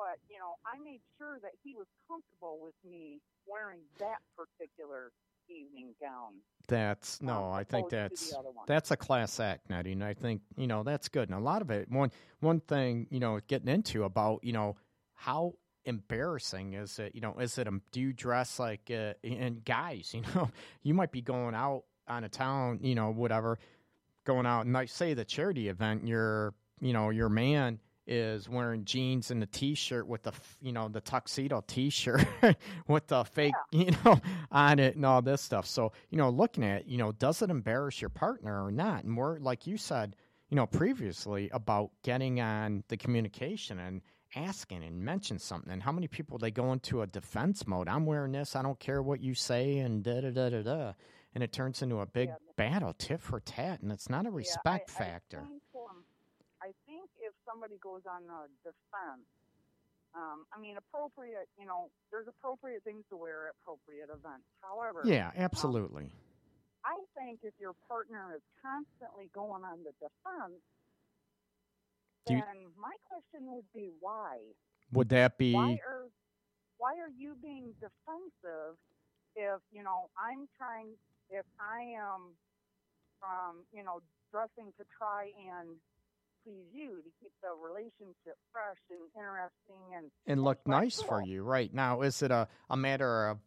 but 0.00 0.18
you 0.30 0.38
know, 0.38 0.56
I 0.64 0.82
made 0.82 1.00
sure 1.18 1.38
that 1.42 1.52
he 1.62 1.74
was 1.74 1.86
comfortable 2.08 2.58
with 2.62 2.74
me 2.90 3.20
wearing 3.46 3.80
that 3.98 4.18
particular 4.34 5.12
evening 5.48 5.94
gown. 6.00 6.40
That's 6.68 7.20
no, 7.20 7.44
um, 7.44 7.52
I 7.52 7.64
think 7.64 7.92
opposed 7.92 8.30
to 8.30 8.36
the 8.36 8.42
that's 8.42 8.66
that's 8.66 8.90
a 8.92 8.96
class 8.96 9.38
act, 9.40 9.68
Nettie, 9.68 9.92
and 9.92 10.02
I 10.02 10.14
think 10.14 10.40
you 10.56 10.66
know 10.66 10.82
that's 10.82 11.08
good. 11.08 11.28
And 11.28 11.38
a 11.38 11.42
lot 11.42 11.60
of 11.60 11.70
it, 11.70 11.90
one 11.90 12.10
one 12.40 12.60
thing 12.60 13.08
you 13.10 13.20
know, 13.20 13.38
getting 13.46 13.68
into 13.68 14.04
about 14.04 14.42
you 14.42 14.54
know 14.54 14.76
how 15.14 15.54
embarrassing 15.84 16.72
is 16.72 16.98
it? 16.98 17.14
You 17.14 17.20
know, 17.20 17.36
is 17.38 17.58
it 17.58 17.68
a 17.68 17.80
do 17.92 18.00
you 18.00 18.14
dress 18.14 18.58
like 18.58 18.90
uh, 18.90 19.12
and 19.22 19.62
guys? 19.64 20.14
You 20.14 20.22
know, 20.34 20.50
you 20.82 20.94
might 20.94 21.12
be 21.12 21.20
going 21.20 21.54
out 21.54 21.84
on 22.08 22.24
a 22.24 22.28
town, 22.30 22.80
you 22.82 22.94
know, 22.94 23.10
whatever, 23.10 23.58
going 24.24 24.46
out 24.46 24.62
and 24.62 24.72
like 24.72 24.88
say 24.88 25.12
the 25.12 25.26
charity 25.26 25.68
event, 25.68 26.06
your 26.06 26.54
you 26.80 26.94
know 26.94 27.10
your 27.10 27.28
man 27.28 27.80
is 28.10 28.48
wearing 28.48 28.84
jeans 28.84 29.30
and 29.30 29.42
a 29.42 29.46
t-shirt 29.46 30.06
with 30.06 30.24
the 30.24 30.32
you 30.60 30.72
know 30.72 30.88
the 30.88 31.00
tuxedo 31.00 31.62
t-shirt 31.66 32.26
with 32.88 33.06
the 33.06 33.24
fake 33.24 33.54
you 33.70 33.92
know 34.04 34.20
on 34.52 34.78
it 34.80 34.96
and 34.96 35.06
all 35.06 35.22
this 35.22 35.40
stuff. 35.40 35.64
So 35.66 35.92
you 36.10 36.18
know 36.18 36.28
looking 36.28 36.64
at 36.64 36.86
you 36.88 36.98
know 36.98 37.12
does 37.12 37.40
it 37.40 37.50
embarrass 37.50 38.00
your 38.00 38.10
partner 38.10 38.64
or 38.64 38.70
not? 38.72 39.04
And 39.04 39.16
we're 39.16 39.38
like 39.38 39.66
you 39.66 39.76
said 39.76 40.16
you 40.48 40.56
know 40.56 40.66
previously 40.66 41.48
about 41.52 41.92
getting 42.02 42.40
on 42.40 42.82
the 42.88 42.96
communication 42.96 43.78
and 43.78 44.02
asking 44.36 44.82
and 44.84 45.00
mention 45.00 45.38
something. 45.38 45.72
And 45.72 45.82
how 45.82 45.92
many 45.92 46.08
people 46.08 46.38
they 46.38 46.50
go 46.50 46.72
into 46.72 47.02
a 47.02 47.06
defense 47.06 47.66
mode 47.66 47.88
i'm 47.88 48.06
wearing 48.06 48.32
this 48.32 48.54
i 48.56 48.62
don't 48.62 48.78
care 48.78 49.02
what 49.02 49.20
you 49.20 49.34
say 49.34 49.78
and 49.78 50.02
da 50.02 50.20
da 50.20 50.30
da 50.30 50.48
da 50.50 50.62
da. 50.62 50.92
And 51.34 51.44
it 51.44 51.52
turns 51.52 51.80
into 51.82 52.00
a 52.00 52.06
big 52.06 52.28
Yeah. 52.30 52.34
battle 52.56 52.92
tit 52.92 53.20
for 53.22 53.38
tat 53.40 53.82
and 53.82 53.92
it's 53.92 54.10
not 54.10 54.26
a 54.26 54.30
Yeah, 54.30 54.34
respect 54.36 54.90
I, 54.90 54.92
factor. 54.92 55.38
I 55.38 55.42
I 55.44 55.69
somebody 57.50 57.74
goes 57.82 58.06
on 58.06 58.22
a 58.30 58.46
defense, 58.62 59.26
um, 60.14 60.46
I 60.54 60.58
mean, 60.62 60.76
appropriate. 60.78 61.50
You 61.58 61.66
know, 61.66 61.90
there's 62.10 62.26
appropriate 62.30 62.82
things 62.86 63.02
to 63.10 63.16
wear 63.18 63.50
at 63.50 63.54
appropriate 63.62 64.06
events. 64.10 64.46
However, 64.62 65.02
yeah 65.04 65.30
absolutely 65.36 66.10
I 66.84 66.96
think 67.18 67.40
if 67.42 67.52
your 67.60 67.74
partner 67.88 68.32
is 68.34 68.42
constantly 68.62 69.28
going 69.34 69.64
on 69.64 69.82
the 69.84 69.92
defense, 70.00 70.62
Do 72.26 72.34
you- 72.34 72.40
then 72.40 72.72
my 72.78 72.94
question 73.04 73.50
would 73.52 73.66
be 73.74 73.90
why? 74.00 74.38
would 74.92 75.08
that 75.10 75.38
be 75.38 75.54
Why 75.54 75.78
are 75.86 76.06
why 76.78 76.96
are 76.98 77.10
you 77.10 77.36
being 77.42 77.74
defensive 77.80 78.78
if 79.36 79.60
you 79.70 79.82
know 79.82 80.08
I'm 80.18 80.48
trying 80.56 80.96
if 81.28 81.44
I 81.60 81.82
am 82.00 82.34
um, 83.22 83.66
you 83.72 83.84
know 83.84 84.00
dressing 84.32 84.72
to 84.78 84.84
try 84.96 85.30
and 85.36 85.76
please 86.44 86.66
you 86.72 87.02
to 87.02 87.10
keep 87.20 87.32
the 87.42 87.48
relationship 87.50 88.36
fresh 88.52 88.78
and 88.90 89.00
interesting 89.14 89.96
and 89.96 90.10
and 90.26 90.44
look 90.44 90.66
nice 90.66 91.00
for 91.00 91.22
you. 91.22 91.42
Right. 91.42 91.72
Now 91.72 92.02
is 92.02 92.22
it 92.22 92.30
a, 92.30 92.48
a 92.68 92.76
matter 92.76 93.28
of 93.28 93.38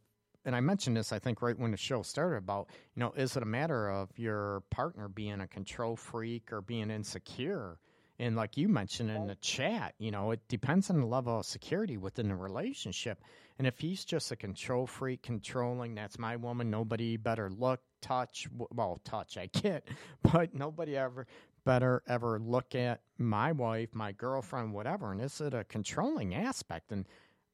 and 0.46 0.56
i 0.56 0.60
mentioned 0.60 0.98
this 0.98 1.14
i 1.14 1.20
think 1.20 1.42
right 1.42 1.58
when 1.58 1.72
the 1.72 1.78
show 1.78 2.02
started 2.02 2.38
about 2.38 2.68
you 2.96 3.00
know 3.00 3.14
is 3.16 3.38
it 3.38 3.44
a 3.44 3.46
matter 3.46 3.90
of 3.90 4.10
your 4.18 4.62
partner 4.72 5.08
being 5.08 5.40
a 5.40 5.48
control 5.48 5.96
freak 5.96 6.52
or 6.52 6.62
being 6.62 6.90
insecure? 6.92 7.80
And 8.20 8.36
like 8.36 8.58
you 8.58 8.70
mentioned 8.70 9.10
in 9.10 9.28
the 9.28 9.36
chat 9.36 9.96
you 9.98 10.12
know 10.12 10.32
it 10.32 10.42
depends 10.48 10.90
on 10.90 11.00
the 11.00 11.08
level 11.08 11.40
of 11.40 11.46
security 11.46 11.98
within 11.98 12.28
the 12.28 12.36
relationship. 12.36 13.22
And 13.58 13.68
if 13.68 13.80
he's 13.80 14.04
just 14.04 14.32
a 14.32 14.36
control 14.36 14.88
freak 14.88 15.22
controlling 15.22 15.96
that's 15.96 16.18
my 16.18 16.36
woman. 16.36 16.70
Nobody 16.70 17.18
better 17.18 17.50
look 17.50 17.82
touch 18.04 18.50
w- 18.52 18.68
well 18.76 19.00
touch 19.06 19.38
i 19.38 19.48
get 19.48 19.88
but 20.34 20.54
nobody 20.54 20.98
ever 20.98 21.26
better 21.66 22.04
ever 22.08 22.40
look 22.40 22.76
at 22.76 23.02
my 23.18 23.52
wife, 23.52 23.90
my 23.94 24.12
girlfriend, 24.12 24.74
whatever. 24.74 25.12
And 25.12 25.22
is 25.22 25.40
it 25.42 25.54
a 25.54 25.64
controlling 25.64 26.36
aspect? 26.36 26.92
And 26.92 27.08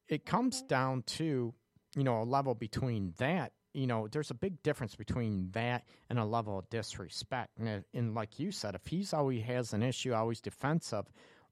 it 0.08 0.26
comes 0.26 0.58
mm-hmm. 0.58 0.68
down 0.68 1.04
to, 1.04 1.54
you 1.96 2.04
know, 2.04 2.22
a 2.22 2.24
level 2.24 2.56
between 2.56 3.14
that. 3.18 3.54
You 3.74 3.86
know, 3.86 4.08
there's 4.08 4.32
a 4.32 4.36
big 4.36 4.64
difference 4.64 4.96
between 4.96 5.52
that 5.52 5.84
and 6.10 6.18
a 6.18 6.26
level 6.26 6.58
of 6.58 6.70
disrespect. 6.70 7.52
And, 7.60 7.84
and 7.94 8.16
like 8.16 8.40
you 8.40 8.52
said, 8.52 8.74
if 8.76 8.88
he's 8.88 9.14
always 9.14 9.44
has 9.44 9.74
an 9.74 9.84
issue, 9.84 10.14
always 10.14 10.42
defensive, 10.42 11.06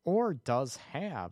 or 0.03 0.33
does 0.33 0.77
have, 0.93 1.31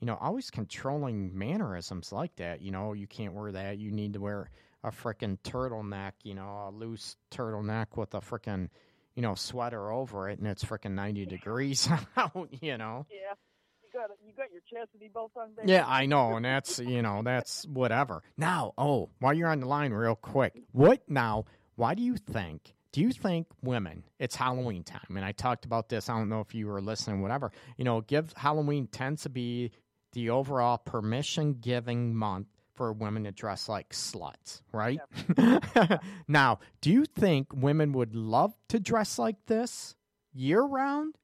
you 0.00 0.06
know, 0.06 0.18
always 0.20 0.50
controlling 0.50 1.38
mannerisms 1.38 2.10
like 2.12 2.34
that, 2.36 2.62
you 2.62 2.72
know, 2.72 2.94
you 2.94 3.06
can't 3.06 3.34
wear 3.34 3.52
that. 3.52 3.78
You 3.78 3.92
need 3.92 4.14
to 4.14 4.20
wear 4.20 4.50
a 4.82 4.90
frickin' 4.90 5.38
turtleneck, 5.44 6.12
you 6.24 6.34
know, 6.34 6.68
a 6.68 6.70
loose 6.70 7.16
turtleneck 7.30 7.96
with 7.96 8.12
a 8.14 8.20
frickin' 8.20 8.68
you 9.14 9.22
know, 9.22 9.34
sweater 9.34 9.90
over 9.90 10.28
it 10.28 10.38
and 10.38 10.48
it's 10.48 10.64
freaking 10.64 10.92
90 10.92 11.26
degrees 11.36 11.88
out, 12.16 12.48
you 12.60 12.76
know. 12.76 13.06
yeah 13.10 13.34
you 13.82 14.00
got 14.00 14.10
you 14.26 14.32
got 14.36 14.50
your 14.50 14.62
chastity 14.68 15.08
belt 15.12 15.32
on 15.36 15.54
baby? 15.56 15.72
Yeah, 15.72 15.84
I 15.86 16.06
know, 16.06 16.36
and 16.36 16.44
that's, 16.44 16.78
you 16.80 17.02
know, 17.02 17.22
that's 17.24 17.64
whatever. 17.66 18.22
Now, 18.36 18.72
oh, 18.76 19.10
while 19.20 19.34
you're 19.34 19.48
on 19.48 19.60
the 19.60 19.66
line 19.66 19.92
real 19.92 20.16
quick, 20.16 20.54
what 20.72 21.02
now, 21.08 21.44
why 21.76 21.94
do 21.94 22.02
you 22.02 22.16
think 22.16 22.74
do 22.94 23.00
you 23.00 23.10
think 23.10 23.48
women, 23.60 24.04
it's 24.20 24.36
Halloween 24.36 24.84
time, 24.84 25.16
and 25.16 25.24
I 25.24 25.32
talked 25.32 25.64
about 25.64 25.88
this, 25.88 26.08
I 26.08 26.16
don't 26.16 26.28
know 26.28 26.38
if 26.38 26.54
you 26.54 26.68
were 26.68 26.80
listening, 26.80 27.22
whatever, 27.22 27.50
you 27.76 27.84
know, 27.84 28.00
give 28.02 28.32
Halloween 28.36 28.86
tends 28.86 29.24
to 29.24 29.30
be 29.30 29.72
the 30.12 30.30
overall 30.30 30.78
permission 30.78 31.54
giving 31.60 32.14
month 32.14 32.46
for 32.74 32.92
women 32.92 33.24
to 33.24 33.32
dress 33.32 33.68
like 33.68 33.90
sluts, 33.90 34.62
right? 34.72 35.00
now, 36.28 36.58
do 36.80 36.90
you 36.90 37.04
think 37.04 37.48
women 37.52 37.92
would 37.92 38.14
love 38.14 38.54
to 38.68 38.80
dress 38.80 39.18
like 39.18 39.36
this 39.46 39.96
year 40.32 40.62
round? 40.62 41.16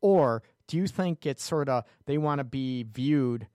Or 0.00 0.42
do 0.66 0.76
you 0.76 0.86
think 0.86 1.26
it's 1.26 1.42
sort 1.42 1.68
of 1.68 1.84
they 2.06 2.18
want 2.18 2.38
to 2.38 2.44
be 2.44 2.84
viewed 2.84 3.48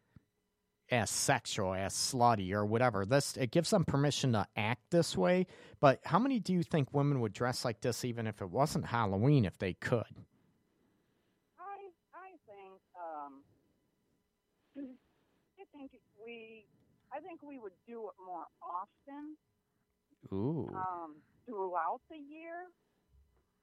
as 0.92 1.10
sexual, 1.10 1.74
as 1.74 1.94
slutty, 1.94 2.52
or 2.52 2.66
whatever? 2.66 3.06
This 3.06 3.38
it 3.38 3.52
gives 3.52 3.70
them 3.70 3.86
permission 3.86 4.34
to 4.34 4.46
act 4.56 4.82
this 4.92 5.16
way. 5.16 5.48
But 5.80 6.00
how 6.04 6.20
many 6.20 6.40
do 6.40 6.54
you 6.54 6.64
think 6.64 6.94
women 6.94 7.22
would 7.22 7.34
dress 7.34 7.64
like 7.64 7.82
this 7.82 8.04
even 8.04 8.28
if 8.28 8.42
it 8.42 8.50
wasn't 8.50 8.88
Halloween 8.88 9.46
if 9.46 9.58
they 9.58 9.74
could? 9.74 10.04
I 11.60 11.92
I 12.14 12.32
think 12.46 12.82
um, 12.98 13.44
I 15.76 15.88
think 15.88 16.02
we 16.26 16.63
I 17.14 17.20
think 17.20 17.42
we 17.44 17.60
would 17.60 17.78
do 17.88 18.10
it 18.10 18.18
more 18.26 18.46
often 18.62 19.38
Ooh. 20.34 20.70
um, 20.74 21.16
throughout 21.46 22.02
the 22.10 22.18
year 22.18 22.68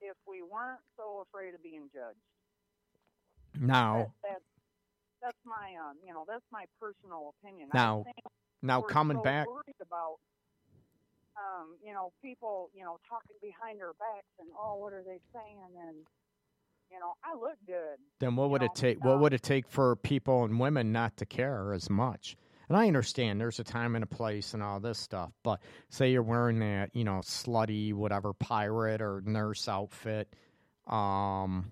if 0.01 0.17
we 0.27 0.43
weren't 0.43 0.81
so 0.97 1.27
afraid 1.27 1.55
of 1.55 1.63
being 1.63 1.91
judged. 1.93 2.23
Now, 3.59 4.13
That, 4.23 4.31
that, 4.31 4.43
that's 5.23 5.43
my 5.45 5.75
um, 5.77 5.97
you 6.07 6.15
know 6.15 6.25
that's 6.27 6.47
my 6.53 6.65
personal 6.81 7.35
opinion. 7.43 7.69
Now- 7.75 8.05
now 8.63 8.83
coming 8.83 9.17
so 9.17 9.23
back, 9.23 9.47
worried 9.47 9.81
about 9.81 10.17
um, 11.37 11.77
you 11.85 11.93
know 11.93 12.13
people 12.23 12.71
you 12.75 12.85
know 12.85 12.99
talking 13.09 13.37
behind 13.41 13.81
our 13.81 13.95
backs 13.95 14.29
and 14.39 14.49
oh 14.59 14.77
what 14.77 14.93
are 14.93 15.03
they 15.03 15.19
saying 15.33 15.59
and 15.89 15.97
you 16.91 16.99
know 17.01 17.15
I 17.25 17.35
look 17.35 17.57
good. 17.67 17.97
then 18.19 18.37
what 18.37 18.51
would 18.51 18.63
you 18.63 18.67
it 18.67 18.75
take? 18.75 19.05
What 19.05 19.15
um, 19.15 19.21
would 19.23 19.33
it 19.33 19.43
take 19.43 19.67
for 19.69 19.97
people 19.97 20.45
and 20.45 20.61
women 20.61 20.93
not 20.93 21.17
to 21.19 21.27
care 21.27 21.73
as 21.73 21.89
much? 21.89 22.37
And 22.71 22.79
I 22.79 22.87
understand 22.87 23.41
there's 23.41 23.59
a 23.59 23.65
time 23.65 23.97
and 23.97 24.05
a 24.05 24.07
place 24.07 24.55
and 24.55 24.63
all 24.63 24.79
this 24.79 24.97
stuff, 24.97 25.33
but 25.43 25.61
say 25.89 26.13
you're 26.13 26.23
wearing 26.23 26.61
that, 26.61 26.95
you 26.95 27.03
know, 27.03 27.19
slutty 27.19 27.93
whatever 27.93 28.33
pirate 28.33 29.03
or 29.03 29.25
nurse 29.27 29.67
outfit, 29.67 30.33
um, 30.87 31.69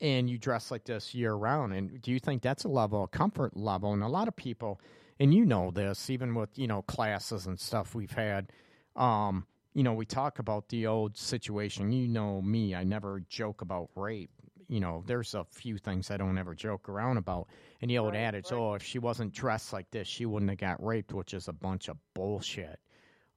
and 0.00 0.30
you 0.30 0.38
dress 0.38 0.70
like 0.70 0.84
this 0.84 1.12
year 1.12 1.34
round. 1.34 1.72
And 1.72 2.00
do 2.00 2.12
you 2.12 2.20
think 2.20 2.40
that's 2.40 2.62
a 2.62 2.68
level, 2.68 3.02
a 3.02 3.08
comfort 3.08 3.56
level? 3.56 3.92
And 3.92 4.04
a 4.04 4.08
lot 4.08 4.28
of 4.28 4.36
people, 4.36 4.80
and 5.18 5.34
you 5.34 5.44
know 5.44 5.72
this, 5.72 6.08
even 6.08 6.32
with 6.36 6.56
you 6.56 6.68
know 6.68 6.82
classes 6.82 7.46
and 7.46 7.58
stuff 7.58 7.96
we've 7.96 8.12
had, 8.12 8.52
um, 8.94 9.44
you 9.74 9.82
know, 9.82 9.92
we 9.92 10.06
talk 10.06 10.38
about 10.38 10.68
the 10.68 10.86
old 10.86 11.16
situation. 11.16 11.90
You 11.90 12.06
know 12.06 12.40
me, 12.42 12.76
I 12.76 12.84
never 12.84 13.24
joke 13.28 13.60
about 13.60 13.90
rape. 13.96 14.30
You 14.70 14.78
know, 14.78 15.02
there's 15.06 15.34
a 15.34 15.44
few 15.50 15.78
things 15.78 16.12
I 16.12 16.16
don't 16.16 16.38
ever 16.38 16.54
joke 16.54 16.88
around 16.88 17.16
about. 17.16 17.48
And 17.82 17.90
the 17.90 17.98
old 17.98 18.14
Right, 18.14 18.20
adage, 18.20 18.52
right. 18.52 18.58
oh, 18.58 18.74
if 18.74 18.84
she 18.84 19.00
wasn't 19.00 19.32
dressed 19.32 19.72
like 19.72 19.90
this, 19.90 20.06
she 20.06 20.26
wouldn't 20.26 20.48
have 20.50 20.60
got 20.60 20.84
raped, 20.84 21.12
which 21.12 21.34
is 21.34 21.48
a 21.48 21.52
bunch 21.52 21.88
of 21.88 21.96
bullshit. 22.14 22.78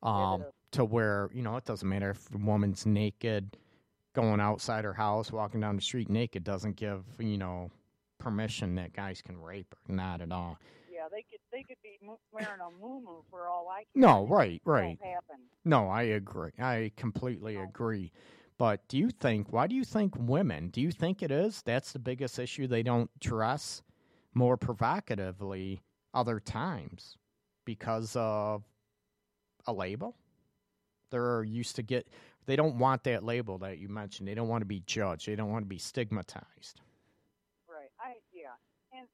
Um, 0.04 0.46
to 0.72 0.86
where, 0.86 1.32
you 1.34 1.42
know, 1.42 1.58
it 1.58 1.66
doesn't 1.66 1.90
matter 1.90 2.12
if 2.12 2.34
a 2.36 2.38
woman's 2.38 2.86
naked, 2.86 3.58
going 4.14 4.40
outside 4.40 4.84
her 4.84 4.94
house, 4.94 5.32
walking 5.32 5.60
down 5.60 5.76
the 5.76 5.82
street 5.82 6.08
naked, 6.10 6.44
doesn't 6.44 6.76
give, 6.76 7.04
you 7.18 7.38
know, 7.40 7.72
permission 8.20 8.76
that 8.76 8.94
guys 8.94 9.22
can 9.22 9.42
rape 9.42 9.74
her. 9.88 9.94
Not 9.94 10.22
at 10.22 10.32
all. 10.32 10.60
Yeah, 10.92 11.08
they 11.12 11.24
could 11.32 11.40
they 11.52 11.64
could 11.64 11.78
be 11.82 12.00
wearing 12.32 12.62
a 12.62 12.70
moo 12.80 13.02
for 13.32 13.48
all 13.48 13.68
I 13.70 13.80
care. 13.80 13.86
No, 13.96 14.28
right, 14.28 14.62
right. 14.66 15.00
Happen. 15.02 15.42
No, 15.66 15.88
I 15.88 16.04
agree. 16.04 16.52
I 16.60 16.92
completely 16.96 17.56
agree. 17.58 18.12
But 18.58 18.88
do 18.88 18.98
you 18.98 19.10
think, 19.10 19.52
why 19.52 19.68
do 19.68 19.76
you 19.76 19.84
think 19.84 20.14
women, 20.18 20.70
do 20.70 20.80
you 20.80 20.92
think 20.92 21.24
it 21.24 21.32
is? 21.32 21.62
That's 21.64 21.92
the 21.92 22.00
biggest 22.00 22.40
issue. 22.40 22.68
They 22.68 22.84
don't 22.84 23.10
dress 23.20 23.82
more 24.34 24.58
provocatively 24.58 25.82
other 26.14 26.40
times 26.40 27.18
because 27.66 28.16
of 28.16 28.64
a 29.66 29.74
label? 29.74 30.16
They're 31.10 31.44
used 31.44 31.76
to 31.78 31.84
get, 31.84 32.08
they 32.46 32.56
don't 32.56 32.78
want 32.78 33.04
that 33.06 33.24
label 33.24 33.58
that 33.60 33.78
you 33.78 33.90
mentioned. 33.90 34.28
They 34.28 34.34
don't 34.36 34.48
want 34.50 34.62
to 34.62 34.68
be 34.68 34.82
judged. 34.86 35.28
They 35.28 35.36
don't 35.36 35.52
want 35.52 35.64
to 35.64 35.70
be 35.70 35.78
stigmatized. 35.78 36.82
Right. 37.68 37.90
I 38.00 38.20
yeah. 38.34 38.56
And 38.92 39.08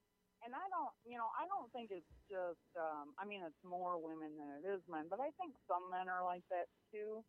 and 0.44 0.54
I 0.54 0.66
don't 0.72 0.90
you 1.04 1.16
know, 1.18 1.28
I 1.38 1.46
don't 1.46 1.70
think 1.72 1.90
it's 1.92 2.10
just 2.28 2.64
um 2.76 3.14
I 3.18 3.24
mean 3.24 3.42
it's 3.46 3.62
more 3.64 3.98
women 4.00 4.34
than 4.36 4.48
it 4.60 4.64
is 4.66 4.80
men, 4.90 5.06
but 5.08 5.20
I 5.20 5.30
think 5.38 5.54
some 5.68 5.90
men 5.90 6.08
are 6.08 6.24
like 6.24 6.42
that 6.50 6.66
too. 6.92 7.22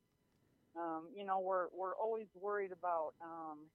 Um, 0.77 1.09
you 1.15 1.25
know, 1.25 1.39
we're 1.39 1.67
we're 1.75 1.95
always 1.95 2.27
worried 2.35 2.71
about 2.71 3.11
um 3.21 3.69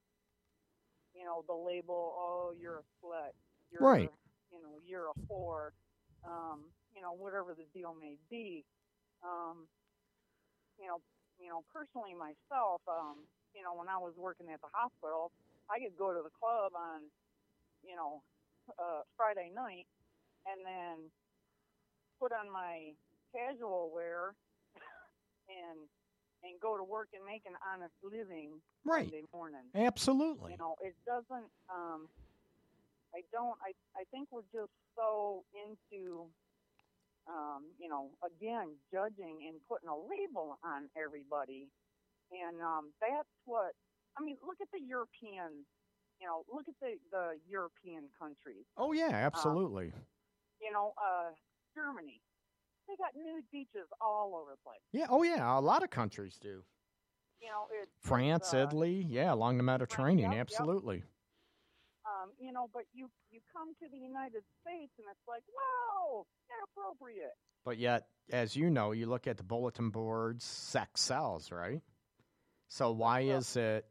you 1.16 1.24
know, 1.24 1.40
the 1.48 1.56
label, 1.56 2.12
oh, 2.12 2.52
you're 2.60 2.84
a 2.84 2.86
slut. 3.00 3.32
You're 3.72 3.82
Right. 3.82 4.12
you 4.52 4.60
know, 4.60 4.76
you're 4.84 5.08
a 5.08 5.16
whore. 5.26 5.72
Um, 6.24 6.68
you 6.94 7.00
know, 7.00 7.12
whatever 7.12 7.54
the 7.56 7.64
deal 7.72 7.94
may 7.94 8.16
be. 8.28 8.64
Um, 9.24 9.66
you 10.78 10.86
know, 10.86 11.00
you 11.40 11.48
know, 11.48 11.64
personally 11.72 12.12
myself, 12.12 12.80
um, 12.88 13.24
you 13.54 13.62
know, 13.62 13.72
when 13.72 13.88
I 13.88 13.96
was 13.96 14.12
working 14.16 14.48
at 14.52 14.60
the 14.60 14.68
hospital, 14.72 15.32
I 15.70 15.80
could 15.80 15.96
go 15.96 16.12
to 16.12 16.20
the 16.20 16.32
club 16.36 16.72
on, 16.76 17.08
you 17.82 17.96
know, 17.96 18.22
uh, 18.78 19.02
Friday 19.16 19.50
night 19.54 19.86
and 20.44 20.60
then 20.64 21.10
put 22.20 22.32
on 22.32 22.50
my 22.52 22.92
casual 23.32 23.90
wear 23.92 24.34
and 25.48 25.88
and 26.46 26.60
go 26.60 26.76
to 26.76 26.84
work 26.84 27.08
and 27.14 27.24
make 27.26 27.42
an 27.46 27.54
honest 27.66 27.94
living 28.02 28.62
Right. 28.84 29.10
Monday 29.10 29.26
morning. 29.34 29.66
Absolutely. 29.74 30.52
You 30.52 30.58
know, 30.58 30.76
it 30.80 30.94
doesn't. 31.04 31.50
Um, 31.68 32.08
I 33.14 33.22
don't. 33.32 33.56
I 33.64 33.74
I 33.98 34.04
think 34.10 34.28
we're 34.30 34.46
just 34.52 34.70
so 34.94 35.42
into, 35.54 36.26
um, 37.26 37.64
you 37.78 37.88
know, 37.88 38.10
again 38.22 38.76
judging 38.92 39.42
and 39.48 39.58
putting 39.68 39.88
a 39.88 39.96
label 39.96 40.58
on 40.62 40.88
everybody, 40.96 41.68
and 42.30 42.60
um, 42.62 42.92
that's 43.00 43.28
what. 43.44 43.72
I 44.18 44.24
mean, 44.24 44.36
look 44.46 44.56
at 44.62 44.68
the 44.72 44.80
European. 44.80 45.66
You 46.20 46.26
know, 46.26 46.44
look 46.52 46.68
at 46.68 46.74
the 46.80 46.96
the 47.10 47.36
European 47.48 48.04
countries. 48.18 48.64
Oh, 48.76 48.92
yeah, 48.92 49.10
absolutely. 49.10 49.92
You 50.60 50.72
know, 50.72 50.94
uh, 50.96 51.32
Germany. 51.74 52.20
They 52.88 52.94
got 52.96 53.14
nude 53.16 53.44
beaches 53.52 53.88
all 54.00 54.34
over 54.40 54.52
the 54.52 54.58
place. 54.64 54.80
yeah. 54.92 55.06
Oh, 55.10 55.22
yeah. 55.22 55.58
A 55.58 55.60
lot 55.60 55.82
of 55.82 55.90
countries 55.90 56.38
do. 56.40 56.62
You 57.40 57.48
know, 57.48 57.66
it's 57.82 57.90
France, 58.00 58.54
uh, 58.54 58.66
Italy, 58.66 59.04
yeah, 59.08 59.32
along 59.32 59.58
the 59.58 59.62
Mediterranean, 59.62 60.30
yep, 60.32 60.38
yep. 60.38 60.40
absolutely. 60.50 61.04
um, 62.06 62.30
you 62.40 62.50
know, 62.52 62.70
but 62.72 62.84
you 62.94 63.08
you 63.30 63.40
come 63.52 63.74
to 63.82 63.88
the 63.90 63.98
United 63.98 64.42
States 64.62 64.92
and 64.98 65.06
it's 65.10 65.28
like, 65.28 65.42
wow, 65.54 66.24
inappropriate. 66.58 67.34
But 67.64 67.78
yet, 67.78 68.06
as 68.32 68.56
you 68.56 68.70
know, 68.70 68.92
you 68.92 69.06
look 69.06 69.26
at 69.26 69.36
the 69.36 69.42
bulletin 69.42 69.90
boards, 69.90 70.44
sex 70.44 71.00
sells, 71.02 71.52
right? 71.52 71.82
So 72.68 72.92
why 72.92 73.20
Yeah. 73.20 73.36
is 73.36 73.56
it? 73.56 73.86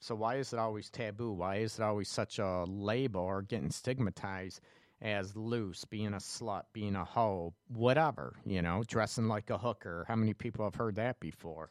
So 0.00 0.14
why 0.14 0.36
is 0.36 0.52
it 0.52 0.58
always 0.58 0.90
taboo? 0.90 1.32
Why 1.32 1.56
is 1.56 1.78
it 1.78 1.82
always 1.82 2.08
such 2.10 2.38
a 2.38 2.64
label 2.68 3.22
or 3.22 3.40
getting 3.42 3.70
stigmatized 3.70 4.60
as 5.02 5.36
loose, 5.36 5.84
being 5.84 6.14
a 6.14 6.18
slut, 6.18 6.62
being 6.72 6.96
a 6.96 7.04
hoe, 7.04 7.54
whatever? 7.68 8.34
You 8.44 8.62
know, 8.62 8.82
dressing 8.86 9.28
like 9.28 9.50
a 9.50 9.58
hooker. 9.58 10.04
How 10.08 10.16
many 10.16 10.34
people 10.34 10.64
have 10.64 10.74
heard 10.74 10.96
that 10.96 11.20
before? 11.20 11.70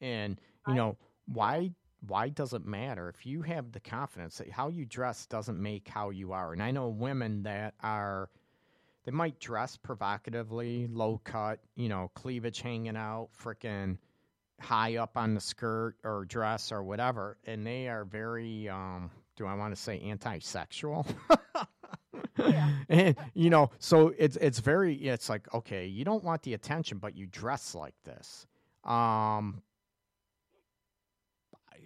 And 0.00 0.40
you 0.66 0.74
know 0.74 0.96
why? 1.26 1.70
Why 2.06 2.30
does 2.30 2.52
it 2.52 2.66
matter 2.66 3.08
if 3.08 3.24
you 3.24 3.42
have 3.42 3.70
the 3.70 3.78
confidence 3.78 4.38
that 4.38 4.50
how 4.50 4.68
you 4.68 4.84
dress 4.84 5.26
doesn't 5.26 5.60
make 5.60 5.86
how 5.86 6.10
you 6.10 6.32
are? 6.32 6.52
And 6.52 6.62
I 6.62 6.72
know 6.72 6.88
women 6.88 7.44
that 7.44 7.74
are 7.80 8.28
they 9.04 9.12
might 9.12 9.38
dress 9.40 9.76
provocatively, 9.76 10.86
low 10.88 11.20
cut, 11.24 11.60
you 11.74 11.88
know, 11.88 12.10
cleavage 12.14 12.60
hanging 12.60 12.96
out, 12.96 13.30
freaking 13.40 13.98
high 14.60 14.96
up 14.96 15.16
on 15.16 15.34
the 15.34 15.40
skirt 15.40 15.96
or 16.04 16.24
dress 16.24 16.70
or 16.72 16.82
whatever, 16.82 17.36
and 17.44 17.66
they 17.66 17.88
are 17.88 18.04
very, 18.04 18.68
um, 18.68 19.10
do 19.36 19.46
I 19.46 19.54
want 19.54 19.74
to 19.74 19.80
say 19.80 19.98
anti-sexual? 20.00 21.06
and 22.88 23.16
you 23.34 23.50
know, 23.50 23.70
so 23.78 24.12
it's 24.18 24.36
it's 24.36 24.58
very 24.60 24.94
it's 24.94 25.28
like 25.28 25.52
okay, 25.54 25.86
you 25.86 26.04
don't 26.04 26.24
want 26.24 26.42
the 26.42 26.54
attention, 26.54 26.98
but 26.98 27.16
you 27.16 27.26
dress 27.26 27.74
like 27.74 27.94
this. 28.04 28.46
Um, 28.84 29.62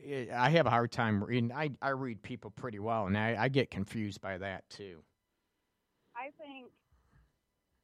I- 0.07 0.29
I 0.33 0.51
have 0.51 0.67
a 0.67 0.71
hard 0.71 0.93
time 0.93 1.23
reading. 1.23 1.53
I 1.53 1.71
I 1.83 1.91
read 1.91 2.23
people 2.23 2.51
pretty 2.51 2.79
well, 2.79 3.07
and 3.07 3.17
I, 3.19 3.37
I 3.45 3.49
get 3.49 3.71
confused 3.71 4.21
by 4.21 4.39
that 4.39 4.69
too. 4.71 5.03
I 6.17 6.31
think, 6.39 6.71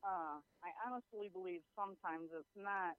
uh, 0.04 0.38
I 0.64 0.70
honestly 0.86 1.30
believe 1.32 1.60
sometimes 1.76 2.30
it's 2.32 2.56
not. 2.56 2.94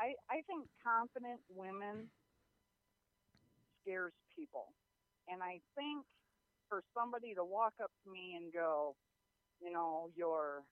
I 0.00 0.14
I 0.30 0.42
think 0.46 0.66
confident 0.82 1.40
women 1.48 2.08
scares 3.82 4.12
people, 4.36 4.72
and 5.28 5.42
I 5.42 5.60
think 5.76 6.04
for 6.68 6.82
somebody 6.96 7.34
to 7.34 7.44
walk 7.44 7.74
up 7.82 7.90
to 8.04 8.12
me 8.12 8.36
and 8.36 8.52
go, 8.52 8.94
you 9.60 9.72
know, 9.72 10.10
your 10.16 10.62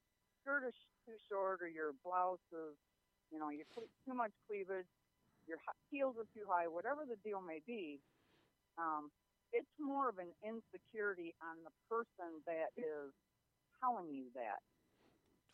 skirt 0.43 0.67
is 0.69 0.75
too 1.07 1.17
short 1.31 1.61
or 1.63 1.69
your 1.69 1.93
blouse 2.05 2.39
is, 2.53 2.77
you 3.33 3.39
know, 3.39 3.51
you 3.51 3.65
put 3.75 3.85
too 4.07 4.15
much 4.15 4.31
cleavage. 4.47 4.87
your 5.49 5.59
heels 5.91 6.17
are 6.19 6.29
too 6.35 6.47
high, 6.49 6.67
whatever 6.67 7.03
the 7.09 7.17
deal 7.29 7.41
may 7.41 7.61
be, 7.67 8.01
um, 8.79 9.11
it's 9.53 9.67
more 9.81 10.09
of 10.09 10.19
an 10.19 10.29
insecurity 10.45 11.35
on 11.41 11.57
the 11.65 11.71
person 11.89 12.43
that 12.47 12.71
is 12.77 13.13
telling 13.81 14.13
you 14.13 14.27
that. 14.35 14.59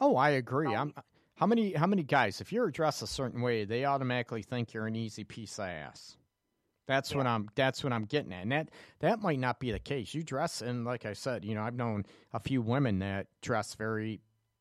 Oh, 0.01 0.16
I 0.16 0.30
agree. 0.30 0.74
I'm. 0.74 0.93
How 1.36 1.47
many? 1.47 1.72
How 1.72 1.86
many 1.86 2.03
guys? 2.03 2.40
If 2.40 2.53
you're 2.53 2.70
dressed 2.70 3.03
a 3.03 3.07
certain 3.07 3.40
way, 3.43 3.64
they 3.64 3.84
automatically 3.84 4.43
think 4.43 4.72
you're 4.72 4.86
an 4.86 4.97
easy 4.97 5.24
piece 5.24 5.59
of 5.59 5.66
ass. 5.66 6.16
That's 6.87 7.14
what 7.14 7.26
I'm. 7.26 7.49
That's 7.55 7.85
what 7.85 7.93
I'm 7.93 8.05
getting 8.05 8.33
at, 8.33 8.43
and 8.43 8.53
that 8.53 8.70
that 9.01 9.20
might 9.22 9.39
not 9.39 9.61
be 9.61 9.70
the 9.70 9.78
case. 9.78 10.14
You 10.14 10.22
dress, 10.22 10.62
and 10.62 10.85
like 10.85 11.07
I 11.07 11.12
said, 11.12 11.45
you 11.45 11.55
know, 11.55 11.62
I've 11.62 11.76
known 11.76 12.05
a 12.33 12.41
few 12.41 12.61
women 12.61 12.99
that 13.01 13.28
dress 13.41 13.74
very, 13.74 14.20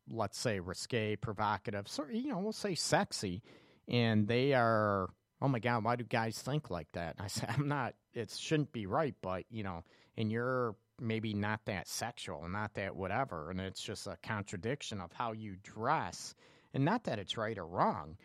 let's 0.10 0.40
say, 0.40 0.60
risque, 0.60 1.16
provocative, 1.16 1.88
so 1.88 2.06
you 2.12 2.30
know, 2.30 2.40
we'll 2.40 2.52
say 2.52 2.76
sexy, 2.76 3.42
and 3.88 4.28
they 4.28 4.54
are. 4.54 5.10
Oh 5.42 5.48
my 5.48 5.58
God, 5.58 5.84
why 5.84 5.96
do 5.96 6.04
guys 6.04 6.40
think 6.40 6.70
like 6.70 6.92
that? 6.94 7.16
I 7.20 7.26
said, 7.28 7.50
I'm 7.58 7.68
not. 7.68 7.96
It 8.14 8.30
shouldn't 8.30 8.72
be 8.72 8.86
right, 8.86 9.16
but 9.22 9.46
you 9.50 9.64
know, 9.64 9.84
and 10.18 10.32
you're 10.32 10.76
maybe 11.00 11.34
not 11.34 11.66
that 11.66 11.88
sexual, 11.88 12.48
not 12.48 12.76
that 12.76 12.96
whatever, 12.96 13.50
and 13.50 13.60
it's 13.60 13.82
just 13.82 14.06
a 14.06 14.18
contradiction 14.22 15.02
of 15.02 15.12
how 15.12 15.32
you 15.32 15.56
dress, 15.64 16.36
and 16.76 16.86
not 16.86 17.04
that 17.06 17.18
it's 17.18 17.36
right 17.36 17.58
or 17.58 17.66
wrong. 17.66 18.16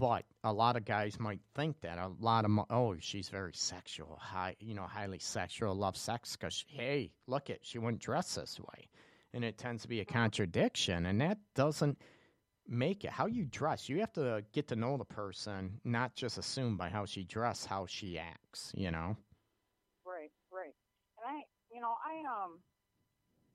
But 0.00 0.24
a 0.44 0.52
lot 0.52 0.76
of 0.76 0.86
guys 0.86 1.20
might 1.20 1.40
think 1.54 1.78
that 1.82 1.98
a 1.98 2.10
lot 2.20 2.46
of 2.46 2.50
oh 2.70 2.96
she's 3.00 3.28
very 3.28 3.52
sexual, 3.52 4.16
high 4.18 4.56
you 4.58 4.72
know 4.72 4.84
highly 4.84 5.18
sexual, 5.18 5.74
loves 5.74 6.00
sex 6.00 6.36
because 6.36 6.64
hey 6.68 7.12
look 7.26 7.50
at 7.50 7.58
she 7.60 7.78
wouldn't 7.78 8.00
dress 8.00 8.34
this 8.36 8.58
way, 8.58 8.88
and 9.34 9.44
it 9.44 9.58
tends 9.58 9.82
to 9.82 9.88
be 9.88 10.00
a 10.00 10.04
contradiction, 10.06 11.04
and 11.04 11.20
that 11.20 11.36
doesn't 11.54 11.98
make 12.66 13.04
it 13.04 13.10
how 13.10 13.26
you 13.26 13.44
dress. 13.44 13.90
You 13.90 14.00
have 14.00 14.14
to 14.14 14.42
get 14.54 14.68
to 14.68 14.76
know 14.76 14.96
the 14.96 15.04
person, 15.04 15.78
not 15.84 16.14
just 16.14 16.38
assume 16.38 16.78
by 16.78 16.88
how 16.88 17.04
she 17.04 17.22
dress 17.24 17.66
how 17.66 17.84
she 17.84 18.18
acts. 18.18 18.72
You 18.74 18.90
know. 18.90 19.18
Right, 20.06 20.32
right. 20.50 20.74
And 21.18 21.36
I, 21.36 21.42
you 21.74 21.82
know, 21.82 21.92
I 22.02 22.20
um, 22.20 22.58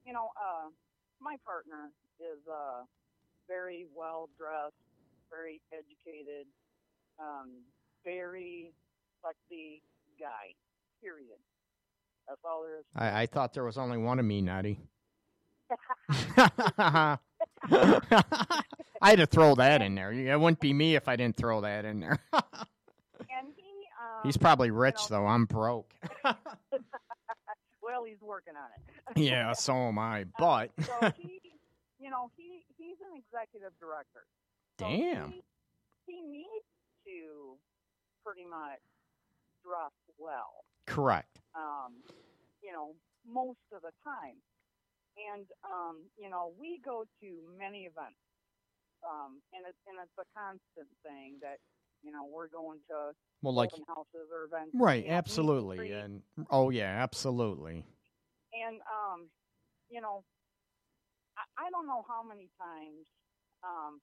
you 0.06 0.14
know, 0.14 0.30
uh, 0.38 0.70
my 1.20 1.38
partner 1.44 1.90
is 2.20 2.48
uh 2.48 2.84
very 3.48 3.88
well 3.96 4.30
dressed, 4.38 4.76
very 5.36 5.62
educated, 5.72 6.48
um, 7.20 7.52
very 8.04 8.72
sexy 9.24 9.82
guy. 10.20 10.54
Period. 11.02 11.40
That's 12.28 12.40
all 12.44 12.64
there 12.64 12.80
is. 12.80 12.86
I, 12.96 13.24
I 13.24 13.26
thought 13.26 13.54
there 13.54 13.64
was 13.64 13.78
only 13.78 13.98
one 13.98 14.20
of 14.20 14.26
me, 14.26 14.42
Nutty. 14.42 14.80
I 16.20 17.18
had 19.02 19.18
to 19.18 19.26
throw 19.26 19.56
that 19.56 19.82
in 19.82 19.96
there. 19.96 20.12
It 20.12 20.40
wouldn't 20.40 20.60
be 20.60 20.74
me 20.74 20.96
if 20.96 21.08
I 21.08 21.16
didn't 21.16 21.36
throw 21.38 21.62
that 21.62 21.86
in 21.86 22.00
there. 22.00 22.20
and 22.34 23.48
he, 23.56 23.64
um, 24.00 24.22
He's 24.24 24.38
probably 24.38 24.72
rich 24.72 24.96
know- 24.96 25.18
though. 25.18 25.28
I'm 25.28 25.46
broke. 25.46 25.94
well, 26.24 28.04
he's 28.08 28.22
working 28.22 28.54
on 28.56 28.70
it. 28.76 29.22
yeah, 29.22 29.54
so 29.54 29.74
am 29.76 30.00
I. 30.00 30.26
But 30.40 30.72
so 30.84 31.12
he, 31.18 31.40
you 32.00 32.10
know, 32.10 32.32
he 32.36 32.64
he's 32.78 32.98
an 33.02 33.18
executive 33.18 33.78
director. 33.80 34.26
So 34.80 34.86
damn. 34.88 35.32
He, 35.32 35.42
he 36.06 36.22
needs 36.22 36.68
to 37.06 37.58
pretty 38.24 38.46
much 38.46 38.82
dress 39.64 39.94
well. 40.18 40.66
Correct. 40.88 41.40
um, 41.56 41.94
you 42.62 42.72
know, 42.72 42.94
most 43.28 43.62
of 43.74 43.82
the 43.82 43.92
time. 44.04 44.38
And 45.16 45.46
um, 45.64 46.04
you 46.20 46.30
know, 46.30 46.52
we 46.60 46.82
go 46.84 47.06
to 47.22 47.28
many 47.58 47.88
events, 47.88 48.20
um, 49.08 49.40
and 49.54 49.64
it's 49.66 49.80
and 49.88 49.96
it's 50.04 50.12
a 50.20 50.28
constant 50.38 50.92
thing 51.08 51.40
that 51.42 51.58
you 52.04 52.12
know 52.12 52.28
we're 52.28 52.50
going 52.50 52.80
to 52.90 53.16
Well, 53.42 53.54
like 53.54 53.72
open 53.72 53.86
houses 53.88 54.28
or 54.28 54.44
events, 54.44 54.76
right, 54.76 55.06
you 55.06 55.08
know, 55.08 55.08
meet 55.08 55.08
and 55.08 55.16
absolutely, 55.18 55.92
and 55.92 56.22
oh 56.52 56.70
yeah, 56.70 57.00
absolutely. 57.02 57.86
And 58.52 58.82
um, 58.92 59.30
you 59.90 60.02
know, 60.02 60.26
I, 61.38 61.68
I 61.68 61.70
don't 61.72 61.88
know 61.88 62.04
how 62.10 62.22
many 62.22 62.50
times 62.60 63.08
um, 63.64 64.02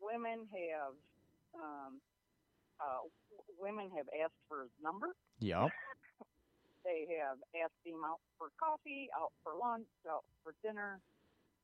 women 0.00 0.46
have 0.52 0.94
um, 1.54 2.00
uh, 2.80 3.02
w- 3.30 3.54
women 3.58 3.90
have 3.96 4.06
asked 4.22 4.38
for 4.48 4.62
his 4.62 4.72
number. 4.82 5.14
Yep. 5.40 5.70
They 6.84 7.04
have 7.20 7.36
asked 7.62 7.84
him 7.84 8.00
out 8.06 8.20
for 8.38 8.48
coffee, 8.58 9.10
out 9.18 9.32
for 9.42 9.52
lunch, 9.60 9.84
out 10.08 10.24
for 10.42 10.54
dinner. 10.62 11.00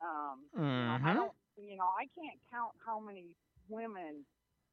Um, 0.02 0.44
you 0.52 0.60
know, 0.60 0.98
I 1.00 1.12
Mhm. 1.12 1.14
don't, 1.14 1.32
you 1.56 1.76
know, 1.76 1.88
I 1.96 2.06
can't 2.14 2.38
count 2.50 2.74
how 2.84 3.00
many 3.00 3.28
women, 3.68 4.26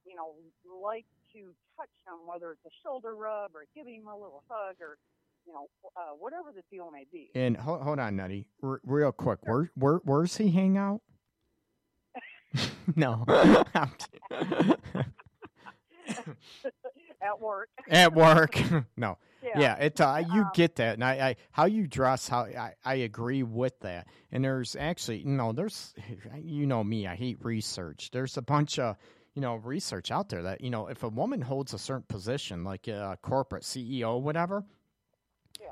you 0.04 0.16
know, 0.16 0.36
like 0.84 1.06
to 1.34 1.56
touch 1.78 1.90
him, 2.06 2.28
whether 2.28 2.52
it's 2.52 2.66
a 2.66 2.70
shoulder 2.84 3.16
rub 3.16 3.56
or 3.56 3.66
give 3.76 3.88
him 3.88 4.08
a 4.08 4.14
little 4.18 4.44
hug 4.50 4.76
or, 4.82 4.98
you 5.46 5.54
know, 5.54 5.70
uh, 5.96 6.12
whatever 6.20 6.52
the 6.52 6.64
deal 6.70 6.92
may 6.92 7.06
be. 7.14 7.32
And 7.34 7.56
hold, 7.56 7.82
hold 7.84 8.00
on, 8.00 8.18
Nutty, 8.18 8.48
R- 8.62 8.82
real 8.84 9.14
quick. 9.14 9.40
Where 9.44 9.72
where 9.76 9.98
where's 10.04 10.36
he 10.36 10.52
hang 10.52 10.76
out? 10.76 11.02
no. 12.96 13.26
At 17.22 17.40
work. 17.40 17.70
At 17.88 18.14
work. 18.14 18.60
no. 18.98 19.18
Yeah. 19.44 19.60
Yeah, 19.60 19.76
it 19.78 20.00
uh, 20.02 20.24
you 20.34 20.42
Um, 20.42 20.52
get 20.54 20.76
that, 20.76 20.94
and 20.96 21.04
I, 21.04 21.30
I 21.30 21.36
how 21.52 21.66
you 21.66 21.88
dress, 21.88 22.28
how 22.28 22.42
I, 22.46 22.74
I 22.86 22.96
agree 22.96 23.42
with 23.44 23.80
that. 23.80 24.08
And 24.32 24.44
there's 24.44 24.76
actually, 24.76 25.20
you 25.20 25.30
know, 25.32 25.52
there's, 25.52 25.94
you 26.42 26.68
know 26.68 26.84
me, 26.84 27.08
I 27.08 27.16
hate 27.16 27.44
research. 27.44 28.12
There's 28.12 28.38
a 28.38 28.42
bunch 28.42 28.78
of, 28.78 28.98
you 29.34 29.42
know, 29.42 29.56
research 29.56 30.12
out 30.12 30.30
there 30.30 30.44
that 30.44 30.62
you 30.62 30.70
know, 30.70 30.88
if 30.88 31.04
a 31.04 31.10
woman 31.10 31.42
holds 31.42 31.74
a 31.74 31.80
certain 31.80 32.06
position, 32.08 32.64
like 32.64 32.88
a 32.88 33.18
corporate 33.22 33.64
CEO, 33.64 34.22
whatever, 34.22 34.64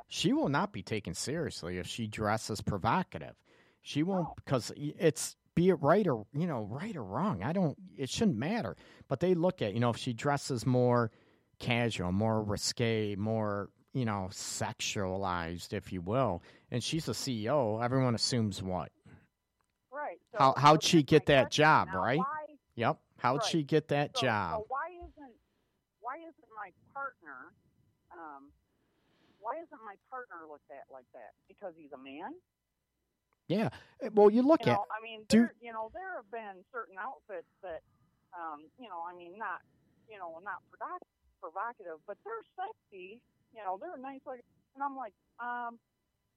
she 0.08 0.34
will 0.34 0.50
not 0.50 0.72
be 0.74 0.82
taken 0.82 1.14
seriously 1.14 1.78
if 1.78 1.86
she 1.88 2.08
dresses 2.08 2.62
provocative. 2.62 3.36
She 3.82 4.02
won't 4.04 4.30
because 4.38 4.72
it's 4.76 5.36
be 5.60 5.68
it 5.68 5.82
right 5.82 6.08
or 6.08 6.26
you 6.34 6.48
know 6.48 6.62
right 6.72 6.96
or 6.96 7.04
wrong. 7.04 7.44
I 7.44 7.52
don't. 7.52 7.78
It 7.98 8.10
shouldn't 8.10 8.38
matter. 8.38 8.78
But 9.10 9.20
they 9.20 9.34
look 9.34 9.62
at 9.62 9.74
you 9.74 9.82
know 9.82 9.90
if 9.90 9.98
she 9.98 10.14
dresses 10.14 10.66
more 10.66 11.12
casual, 11.60 12.14
more 12.14 12.42
risque, 12.42 13.18
more 13.18 13.70
you 13.94 14.06
know 14.06 14.30
sexualized, 14.32 15.74
if 15.74 15.92
you 15.92 16.00
will, 16.00 16.42
and 16.72 16.82
she's 16.82 17.10
a 17.10 17.12
CEO. 17.12 17.84
Everyone 17.84 18.16
assumes 18.16 18.64
what? 18.64 18.90
Right. 19.92 20.20
So, 20.32 20.38
How 20.40 20.54
how'd 20.56 20.82
she 20.82 21.04
get 21.04 21.26
that 21.26 21.52
job? 21.52 21.90
Now, 21.92 22.04
Right. 22.04 22.20
Why, 22.20 22.46
Yep. 22.76 22.98
How'd 23.18 23.42
Right. 23.42 23.50
she 23.50 23.64
get 23.64 23.90
that 23.90 24.16
so, 24.16 24.22
job? 24.22 24.62
So 24.62 24.66
why 24.70 24.88
isn't 24.96 25.36
why 26.00 26.16
isn't 26.20 26.50
my 26.56 26.72
partner 26.94 27.52
um, 28.14 28.48
why 29.40 29.58
isn't 29.58 29.84
my 29.84 29.96
partner 30.10 30.38
looked 30.50 30.72
at 30.72 30.86
like 30.90 31.08
that? 31.12 31.34
Because 31.50 31.74
he's 31.76 31.92
a 31.92 31.98
man. 31.98 32.32
Yeah. 33.50 33.70
Well, 34.14 34.30
you 34.30 34.42
look 34.46 34.66
you 34.66 34.72
at 34.72 34.78
know, 34.78 34.86
I 34.94 35.02
mean, 35.04 35.26
do- 35.28 35.50
there, 35.50 35.54
you 35.60 35.74
know, 35.74 35.90
there 35.94 36.16
have 36.16 36.30
been 36.32 36.64
certain 36.72 36.96
outfits 37.02 37.50
that, 37.64 37.82
um, 38.32 38.70
you 38.80 38.88
know, 38.88 39.02
I 39.04 39.12
mean, 39.18 39.34
not, 39.38 39.60
you 40.08 40.18
know, 40.18 40.40
not 40.46 40.62
provoc- 40.72 41.04
provocative, 41.42 42.00
but 42.08 42.16
they're 42.24 42.46
sexy. 42.56 43.20
You 43.52 43.62
know, 43.66 43.78
they're 43.82 43.98
nice. 43.98 44.22
Like, 44.26 44.46
and 44.76 44.84
I'm 44.84 44.96
like, 44.96 45.14
um, 45.42 45.76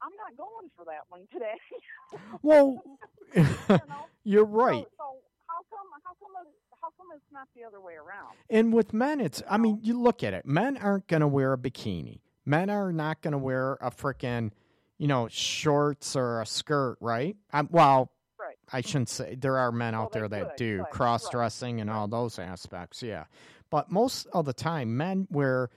I'm 0.02 0.16
not 0.18 0.34
going 0.36 0.70
for 0.74 0.84
that 0.86 1.04
one 1.08 1.28
today. 1.32 1.54
Well, 2.42 2.82
you 3.34 3.46
know? 3.72 3.78
you're 4.24 4.44
right. 4.44 4.84
So, 4.84 4.90
so 4.98 5.04
how 5.46 5.60
come? 5.70 5.86
How 6.04 6.12
come? 6.20 6.46
How 6.82 6.88
come 6.98 7.06
it's 7.14 7.24
not 7.32 7.48
the 7.56 7.64
other 7.64 7.80
way 7.80 7.94
around? 7.94 8.34
And 8.50 8.72
with 8.72 8.92
men, 8.92 9.20
it's, 9.20 9.42
I 9.48 9.56
mean, 9.56 9.78
you 9.82 9.98
look 9.98 10.22
at 10.22 10.34
it. 10.34 10.44
Men 10.44 10.76
aren't 10.76 11.06
going 11.06 11.20
to 11.20 11.28
wear 11.28 11.52
a 11.54 11.58
bikini. 11.58 12.20
Men 12.44 12.68
are 12.68 12.92
not 12.92 13.22
going 13.22 13.32
to 13.32 13.38
wear 13.38 13.78
a 13.80 13.90
frickin', 13.90 14.50
you 15.02 15.08
know, 15.08 15.26
shorts 15.28 16.14
or 16.14 16.40
a 16.42 16.46
skirt, 16.46 16.96
right? 17.00 17.36
Um, 17.52 17.68
well, 17.72 18.12
Right. 18.38 18.56
I 18.72 18.82
shouldn't 18.82 19.08
say 19.08 19.34
there 19.34 19.58
are 19.58 19.72
men 19.72 19.94
Well, 19.94 20.02
out 20.02 20.12
there 20.12 20.28
that 20.28 20.50
could, 20.50 20.56
do 20.56 20.78
but- 20.78 20.90
cross 20.90 21.28
dressing 21.28 21.80
and 21.80 21.90
all 21.90 22.06
those 22.06 22.38
aspects, 22.38 23.02
yeah. 23.02 23.24
But 23.68 23.90
most 23.90 24.28
of 24.32 24.44
the 24.44 24.52
time, 24.52 24.96
men 24.96 25.26
wear 25.28 25.70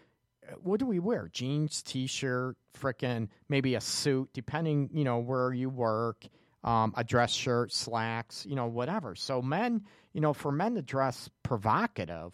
what 0.61 0.79
do 0.79 0.85
we 0.85 0.99
wear? 0.99 1.27
Jeans, 1.33 1.81
t-shirt, 1.81 2.55
frickin' 2.77 3.29
maybe 3.49 3.73
a 3.73 3.81
suit, 3.81 4.29
depending, 4.31 4.91
you 4.93 5.03
know, 5.03 5.17
where 5.17 5.51
you 5.51 5.69
work. 5.71 6.23
Um, 6.63 6.93
a 6.95 7.03
dress 7.03 7.31
shirt, 7.31 7.71
slacks, 7.73 8.45
you 8.45 8.55
know, 8.55 8.67
whatever. 8.67 9.15
So 9.15 9.41
men, 9.41 9.83
you 10.13 10.21
know, 10.21 10.33
for 10.33 10.51
men 10.51 10.75
to 10.75 10.81
dress 10.83 11.29
provocative, 11.41 12.33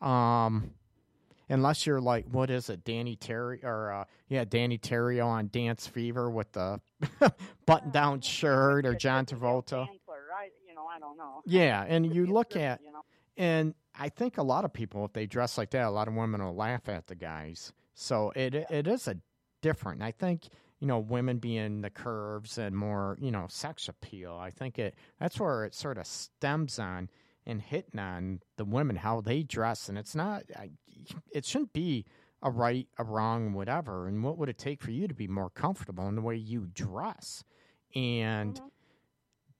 um, 0.00 0.70
unless 1.50 1.86
you're 1.86 2.00
like, 2.00 2.26
what 2.30 2.50
is 2.50 2.70
it, 2.70 2.84
Danny 2.84 3.16
Terry 3.16 3.60
or 3.62 3.92
uh, 3.92 4.04
yeah, 4.28 4.44
Danny 4.44 4.78
Terrio 4.78 5.26
on 5.26 5.48
Dance 5.52 5.86
Fever 5.86 6.30
with 6.30 6.52
the 6.52 6.80
button-down 7.66 8.20
shirt 8.20 8.86
or 8.86 8.94
John 8.94 9.26
Travolta. 9.26 9.86
You 10.66 10.74
know, 10.74 10.86
I 10.86 10.98
don't 10.98 11.16
know. 11.18 11.42
Yeah, 11.46 11.84
and 11.86 12.14
you 12.14 12.26
look 12.26 12.56
at 12.56 12.80
you 12.82 12.92
know. 12.92 13.02
and 13.36 13.74
I 13.98 14.08
think 14.08 14.38
a 14.38 14.42
lot 14.42 14.64
of 14.64 14.72
people, 14.72 15.04
if 15.04 15.12
they 15.12 15.26
dress 15.26 15.58
like 15.58 15.70
that, 15.70 15.86
a 15.86 15.90
lot 15.90 16.08
of 16.08 16.14
women 16.14 16.42
will 16.42 16.54
laugh 16.54 16.88
at 16.88 17.06
the 17.06 17.14
guys. 17.14 17.72
So 17.94 18.32
it 18.34 18.54
it 18.54 18.86
is 18.86 19.08
a 19.08 19.16
different. 19.60 20.02
I 20.02 20.12
think 20.12 20.48
you 20.78 20.86
know 20.86 20.98
women 20.98 21.38
being 21.38 21.82
the 21.82 21.90
curves 21.90 22.56
and 22.58 22.74
more 22.76 23.18
you 23.20 23.30
know 23.30 23.46
sex 23.48 23.88
appeal. 23.88 24.34
I 24.40 24.50
think 24.50 24.78
it 24.78 24.94
that's 25.18 25.38
where 25.38 25.64
it 25.64 25.74
sort 25.74 25.98
of 25.98 26.06
stems 26.06 26.78
on. 26.78 27.10
And 27.46 27.60
hitting 27.62 27.98
on 27.98 28.40
the 28.56 28.64
women 28.64 28.96
how 28.96 29.20
they 29.20 29.42
dress, 29.42 29.88
and 29.88 29.98
it's 29.98 30.14
not. 30.14 30.44
It 31.32 31.44
shouldn't 31.44 31.72
be 31.72 32.06
a 32.42 32.50
right, 32.50 32.88
a 32.98 33.04
wrong, 33.04 33.52
whatever. 33.52 34.06
And 34.08 34.22
what 34.22 34.38
would 34.38 34.48
it 34.48 34.58
take 34.58 34.80
for 34.82 34.90
you 34.90 35.08
to 35.08 35.14
be 35.14 35.28
more 35.28 35.50
comfortable 35.50 36.08
in 36.08 36.14
the 36.14 36.22
way 36.22 36.36
you 36.36 36.66
dress? 36.72 37.44
And 37.94 38.54
Mhm. 38.54 38.70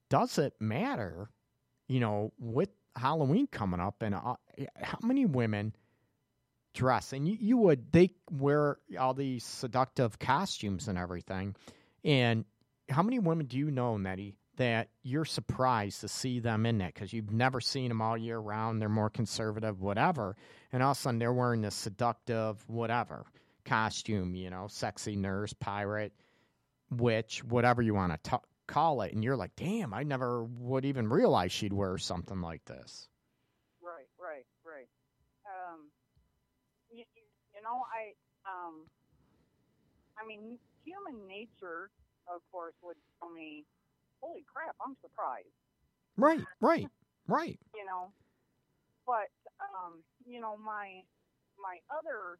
does 0.09 0.37
it 0.37 0.53
matter, 0.59 1.29
you 1.87 1.99
know, 1.99 2.33
with 2.39 2.69
Halloween 2.95 3.47
coming 3.47 3.79
up, 3.79 4.01
and 4.01 4.15
uh, 4.15 4.35
how 4.75 4.99
many 5.03 5.25
women 5.25 5.75
dress? 6.73 7.13
And 7.13 7.27
you, 7.27 7.37
you 7.39 7.57
would 7.57 7.91
they 7.91 8.11
wear 8.29 8.77
all 8.99 9.13
these 9.13 9.43
seductive 9.43 10.19
costumes 10.19 10.87
and 10.87 10.97
everything, 10.97 11.55
and 12.03 12.45
how 12.89 13.03
many 13.03 13.19
women 13.19 13.45
do 13.45 13.57
you 13.57 13.71
know, 13.71 13.97
Nettie, 13.97 14.35
that 14.61 14.89
you're 15.01 15.25
surprised 15.25 16.01
to 16.01 16.07
see 16.07 16.39
them 16.39 16.67
in 16.67 16.77
that 16.77 16.93
because 16.93 17.11
you've 17.11 17.31
never 17.31 17.59
seen 17.59 17.89
them 17.89 18.01
all 18.01 18.15
year 18.15 18.37
round? 18.37 18.79
They're 18.79 18.89
more 18.89 19.09
conservative, 19.09 19.81
whatever, 19.81 20.35
and 20.71 20.83
all 20.83 20.91
of 20.91 20.97
a 20.97 21.01
sudden 21.01 21.19
they're 21.19 21.33
wearing 21.33 21.61
this 21.61 21.73
seductive 21.75 22.63
whatever 22.67 23.25
costume, 23.65 24.35
you 24.35 24.51
know, 24.51 24.67
sexy 24.67 25.15
nurse, 25.15 25.53
pirate, 25.53 26.13
witch, 26.91 27.43
whatever 27.43 27.81
you 27.81 27.95
want 27.95 28.23
to 28.23 28.39
call 28.67 29.01
it, 29.01 29.13
and 29.13 29.23
you're 29.23 29.35
like, 29.35 29.55
damn, 29.55 29.93
I 29.93 30.03
never 30.03 30.43
would 30.43 30.85
even 30.85 31.09
realize 31.09 31.51
she'd 31.51 31.73
wear 31.73 31.97
something 31.97 32.41
like 32.41 32.63
this. 32.65 33.09
Right, 33.81 34.07
right, 34.21 34.45
right. 34.63 34.87
Um, 35.45 35.89
you, 36.91 37.03
you 37.55 37.61
know, 37.63 37.83
I, 37.91 38.13
um, 38.45 38.85
I 40.21 40.25
mean, 40.27 40.59
human 40.85 41.27
nature, 41.27 41.89
of 42.27 42.41
course, 42.51 42.75
would 42.83 42.97
tell 43.19 43.31
me, 43.31 43.65
"Holy 44.21 44.45
crap, 44.51 44.75
I'm 44.85 44.95
surprised," 45.01 45.51
Right, 46.17 46.41
right, 46.61 46.87
right. 47.27 47.59
you 47.75 47.85
know. 47.85 48.13
But, 49.07 49.29
um, 49.59 50.03
you 50.25 50.39
know, 50.41 50.57
my, 50.57 51.01
my 51.59 51.77
other, 51.89 52.39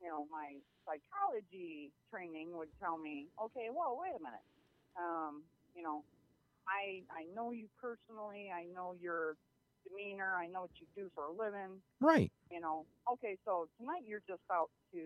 you 0.00 0.08
know, 0.08 0.26
my 0.30 0.56
psychology 0.86 1.92
training 2.12 2.56
would 2.56 2.68
tell 2.80 2.98
me, 2.98 3.28
okay, 3.42 3.68
well, 3.74 3.98
wait 4.00 4.14
a 4.16 4.22
minute. 4.22 4.46
Um, 4.98 5.42
you 5.74 5.82
know, 5.82 6.04
I, 6.68 7.02
I 7.12 7.24
know 7.34 7.52
you 7.52 7.68
personally. 7.80 8.50
I 8.54 8.64
know 8.74 8.94
your 9.00 9.36
demeanor. 9.88 10.36
I 10.38 10.46
know 10.48 10.62
what 10.62 10.76
you 10.80 10.86
do 10.96 11.10
for 11.14 11.24
a 11.26 11.32
living. 11.32 11.80
Right. 12.00 12.32
you 12.50 12.60
know, 12.60 12.86
okay, 13.12 13.36
so 13.44 13.68
tonight 13.78 14.04
you're 14.06 14.24
just 14.28 14.44
out 14.52 14.70
to, 14.92 14.98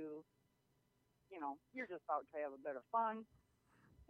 you 1.30 1.40
know, 1.40 1.56
you're 1.74 1.86
just 1.88 2.04
out 2.10 2.26
to 2.34 2.42
have 2.42 2.52
a 2.52 2.62
bit 2.62 2.76
of 2.76 2.82
fun, 2.92 3.24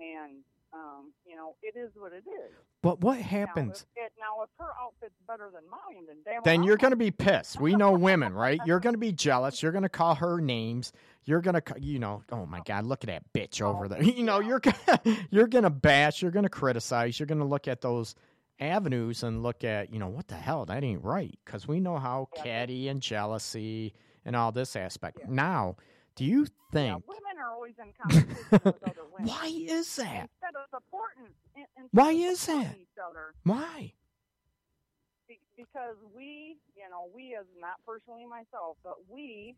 and 0.00 0.44
um, 0.72 1.12
you 1.26 1.36
know, 1.36 1.54
it 1.62 1.76
is 1.78 1.90
what 1.96 2.12
it 2.12 2.24
is. 2.26 2.50
But 2.82 3.00
what 3.00 3.18
Now, 3.18 3.24
happens? 3.24 3.86
if 3.96 4.06
it, 4.06 4.12
now, 4.18 4.42
if 4.42 4.50
her 4.58 4.70
outfit's 4.82 5.14
better 5.26 5.50
than 5.52 5.62
mine, 5.70 6.06
then 6.06 6.16
damn. 6.24 6.42
Then 6.42 6.64
you're 6.64 6.76
going 6.76 6.90
to 6.92 6.96
be 6.96 7.10
pissed. 7.12 7.60
We 7.60 7.76
know 7.76 7.92
women, 7.92 8.32
right? 8.34 8.60
You're 8.66 8.80
going 8.80 8.94
to 8.94 8.98
be 8.98 9.12
jealous. 9.12 9.62
You're 9.62 9.72
going 9.72 9.82
to 9.82 9.88
call 9.88 10.14
her 10.16 10.40
names. 10.40 10.92
You're 11.24 11.40
going 11.40 11.60
to, 11.60 11.62
you 11.78 11.98
know, 11.98 12.22
oh 12.32 12.46
my 12.46 12.60
God, 12.64 12.84
look 12.84 13.04
at 13.04 13.08
that 13.08 13.32
bitch 13.32 13.62
over 13.62 13.86
there. 13.88 14.02
You 14.12 14.24
know, 14.24 14.40
you're 14.40 14.60
you're 15.30 15.46
going 15.46 15.64
to 15.64 15.70
bash. 15.70 16.22
You're 16.22 16.30
going 16.32 16.42
to 16.44 16.48
criticize. 16.50 17.18
You're 17.20 17.26
going 17.26 17.38
to 17.38 17.44
look 17.44 17.68
at 17.68 17.80
those 17.80 18.14
avenues 18.58 19.22
and 19.22 19.42
look 19.42 19.64
at, 19.64 19.92
you 19.92 19.98
know, 19.98 20.08
what 20.08 20.28
the 20.28 20.34
hell? 20.34 20.64
That 20.66 20.82
ain't 20.84 21.04
right. 21.04 21.36
Because 21.44 21.68
we 21.68 21.80
know 21.80 21.98
how 21.98 22.28
Yeah. 22.36 22.42
catty 22.42 22.88
and 22.88 23.00
jealousy 23.00 23.94
and 24.24 24.34
all 24.36 24.52
this 24.52 24.74
aspect. 24.76 25.28
Now, 25.28 25.76
do 26.16 26.24
you 26.24 26.40
Yeah, 26.40 26.46
think? 26.72 27.08
women 27.08 27.31
are 27.42 27.50
always 27.52 27.74
in 27.78 27.92
competition 28.00 28.46
with 28.52 28.82
other 28.88 29.04
women. 29.12 29.28
Why 29.28 29.46
is 29.52 29.96
that? 29.96 30.30
Instead 30.30 30.54
of 30.56 30.66
supporting, 30.70 31.32
instead 31.56 31.88
Why 31.90 32.12
is 32.12 32.46
that? 32.46 32.76
Each 32.78 32.98
other, 33.02 33.34
Why? 33.44 33.92
Be- 35.28 35.40
because 35.56 35.96
we, 36.14 36.56
you 36.76 36.88
know, 36.90 37.08
we 37.14 37.36
as 37.38 37.46
not 37.60 37.76
personally 37.86 38.26
myself, 38.26 38.76
but 38.84 38.96
we 39.10 39.54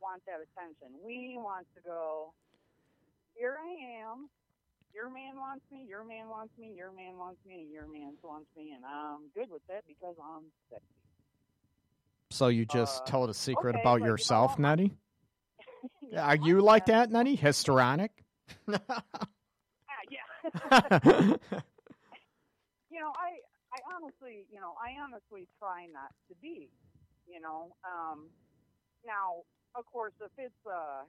want 0.00 0.22
that 0.26 0.40
attention. 0.44 0.94
We 1.04 1.34
want 1.38 1.66
to 1.76 1.80
go. 1.82 2.32
Here 3.34 3.56
I 3.60 4.02
am. 4.02 4.28
Your 4.94 5.10
man 5.10 5.36
wants 5.36 5.64
me. 5.70 5.84
Your 5.88 6.04
man 6.04 6.28
wants 6.28 6.52
me. 6.58 6.72
Your 6.76 6.90
man 6.92 7.18
wants 7.18 7.40
me. 7.46 7.60
And 7.62 7.70
your 7.70 7.86
man 7.86 8.12
wants 8.22 8.48
me, 8.56 8.72
and 8.74 8.84
I'm 8.84 9.28
good 9.34 9.50
with 9.50 9.62
that 9.68 9.84
because 9.86 10.14
I'm 10.22 10.44
sexy. 10.70 10.84
So 12.30 12.48
you 12.48 12.64
just 12.66 13.02
Uh, 13.02 13.06
told 13.06 13.30
a 13.30 13.34
secret 13.34 13.70
okay, 13.76 13.80
about 13.82 13.94
but 13.94 14.00
you 14.00 14.04
know 14.06 14.12
yourself? 14.12 14.58
Nettie? 14.58 14.92
Yeah, 16.02 16.26
Are 16.26 16.36
you 16.36 16.60
like 16.60 16.86
that. 16.86 17.10
that, 17.10 17.12
Nettie? 17.12 17.36
Histrionic? 17.36 18.12
Ah, 18.68 19.02
yeah. 20.10 20.26
you 22.90 23.00
know, 23.00 23.12
I, 23.16 23.40
I 23.72 23.78
honestly, 23.94 24.46
you 24.52 24.60
know, 24.60 24.74
I 24.80 25.00
honestly 25.02 25.48
try 25.58 25.86
not 25.92 26.12
to 26.28 26.34
be. 26.40 26.70
You 27.26 27.40
know, 27.40 27.74
um, 27.84 28.28
now, 29.04 29.42
of 29.74 29.84
course, 29.86 30.12
if 30.20 30.30
it's 30.38 30.66
a, 30.66 31.02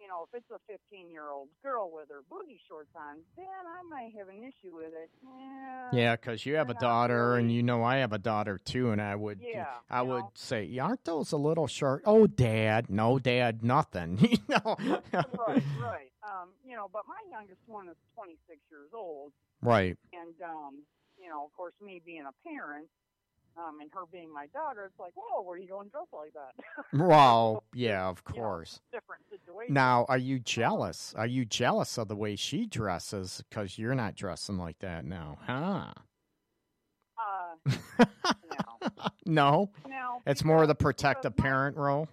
you 0.00 0.08
know, 0.08 0.26
if 0.26 0.34
it's 0.38 0.50
a 0.50 0.58
15 0.70 1.10
year 1.10 1.30
old 1.30 1.48
girl 1.62 1.90
with 1.92 2.08
her 2.10 2.22
booty 2.28 2.60
shorts 2.68 2.90
on, 2.96 3.18
then 3.36 3.46
I 3.46 3.82
might 3.88 4.12
have 4.18 4.28
an 4.28 4.42
issue 4.42 4.74
with 4.74 4.92
it. 4.92 5.10
Yeah. 5.22 5.88
Yeah, 5.92 6.16
because 6.16 6.46
you 6.46 6.54
have 6.56 6.70
a 6.70 6.74
daughter, 6.74 7.36
and 7.36 7.52
you 7.52 7.62
know 7.62 7.82
I 7.84 7.98
have 7.98 8.12
a 8.12 8.18
daughter 8.18 8.58
too, 8.58 8.90
and 8.90 9.00
I 9.00 9.14
would, 9.14 9.40
Yeah, 9.42 9.66
I 9.90 10.02
would 10.02 10.22
know. 10.22 10.30
say, 10.34 10.78
aren't 10.78 11.04
those 11.04 11.32
a 11.32 11.36
little 11.36 11.66
short? 11.66 12.02
Oh, 12.06 12.26
Dad, 12.26 12.88
no, 12.88 13.18
Dad, 13.18 13.62
nothing. 13.62 14.18
you 14.22 14.38
know, 14.48 14.76
right, 14.78 15.64
right. 15.82 16.10
Um, 16.24 16.50
you 16.66 16.76
know, 16.76 16.88
but 16.92 17.02
my 17.06 17.20
youngest 17.30 17.60
one 17.66 17.88
is 17.88 17.96
26 18.14 18.58
years 18.70 18.90
old, 18.94 19.32
right, 19.60 19.96
and 20.12 20.34
um, 20.42 20.82
you 21.20 21.28
know, 21.28 21.44
of 21.44 21.52
course, 21.52 21.74
me 21.84 22.00
being 22.04 22.24
a 22.26 22.48
parent, 22.48 22.88
um, 23.56 23.80
and 23.80 23.90
her 23.92 24.02
being 24.10 24.32
my 24.32 24.46
daughter, 24.48 24.84
it's 24.86 24.98
like, 24.98 25.12
whoa, 25.14 25.42
where 25.42 25.56
are 25.56 25.58
you 25.58 25.68
going 25.68 25.88
dressed 25.88 26.12
like 26.12 26.32
that? 26.34 26.52
Well, 27.06 27.64
yeah, 27.74 28.08
of 28.08 28.22
You 28.28 28.36
know, 28.40 28.42
course. 28.42 28.80
different 28.92 29.22
situation. 29.30 29.74
Now, 29.74 30.06
are 30.08 30.18
you 30.18 30.38
jealous? 30.38 31.14
Are 31.16 31.26
you 31.26 31.44
jealous 31.44 31.98
of 31.98 32.08
the 32.08 32.16
way 32.16 32.36
she 32.36 32.66
dresses 32.66 33.42
because 33.48 33.78
you're 33.78 33.94
not 33.94 34.14
dressing 34.14 34.58
like 34.58 34.78
that 34.80 35.04
now? 35.04 35.38
Huh? 35.46 35.92
Uh, 37.18 38.04
no, 38.46 38.90
no, 39.26 39.70
no. 39.88 40.22
it's 40.26 40.44
more 40.44 40.66
the 40.66 40.74
protective 40.74 41.36
my- 41.38 41.42
parent 41.42 41.76
role. 41.76 42.08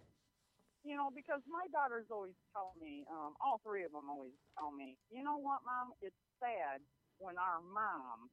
You 0.86 0.96
know, 0.96 1.10
because 1.14 1.42
my 1.48 1.68
daughters 1.72 2.06
always 2.10 2.34
tell 2.54 2.74
me, 2.82 3.06
um, 3.12 3.34
all 3.42 3.62
three 3.64 3.84
of 3.84 3.92
them 3.92 4.10
always 4.10 4.32
tell 4.58 4.72
me, 4.72 4.98
you 5.12 5.24
know 5.24 5.38
what, 5.38 5.60
mom? 5.66 5.94
It's 6.02 6.16
sad 6.40 6.82
when 7.20 7.36
our 7.38 7.60
mom 7.62 8.30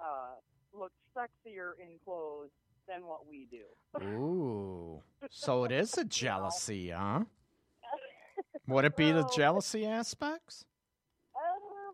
uh, 0.00 0.40
looks 0.74 0.94
sexier 1.16 1.72
in 1.80 1.98
clothes 2.04 2.50
than 2.88 3.06
what 3.06 3.26
we 3.28 3.46
do. 3.50 4.04
Ooh, 4.04 5.02
so 5.30 5.64
it 5.64 5.72
is 5.72 5.96
a 5.98 6.04
jealousy, 6.22 6.90
huh? 6.90 7.20
Would 8.68 8.84
it 8.84 8.96
be 8.96 9.12
the 9.12 9.28
jealousy 9.34 9.86
aspects? 9.86 10.64
Uh, 11.34 11.92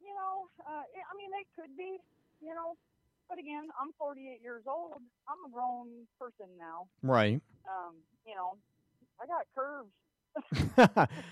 you 0.00 0.14
know, 0.14 0.48
uh, 0.66 0.70
I 0.70 0.80
I 0.80 1.16
mean, 1.16 1.30
it 1.40 1.46
could 1.60 1.76
be, 1.76 1.98
you 2.40 2.54
know, 2.54 2.76
but 3.28 3.38
again, 3.38 3.68
I'm 3.80 3.92
48 3.98 4.40
years 4.42 4.64
old. 4.66 5.00
I'm 5.28 5.50
a 5.50 5.52
grown 5.52 5.88
person 6.20 6.46
now. 6.58 6.86
Right. 7.02 7.40
Um, 7.66 7.94
you 8.26 8.34
know, 8.34 8.56
I 9.20 9.26
got 9.26 9.46
curves. 9.54 9.90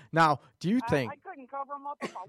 now, 0.13 0.39
do 0.59 0.69
you 0.69 0.79
I, 0.87 0.89
think 0.89 1.11
I 1.11 1.29
couldn't 1.29 1.49
cover 1.51 1.73
them 1.73 1.85
up 1.87 1.97
if 2.01 2.13
I 2.15 2.25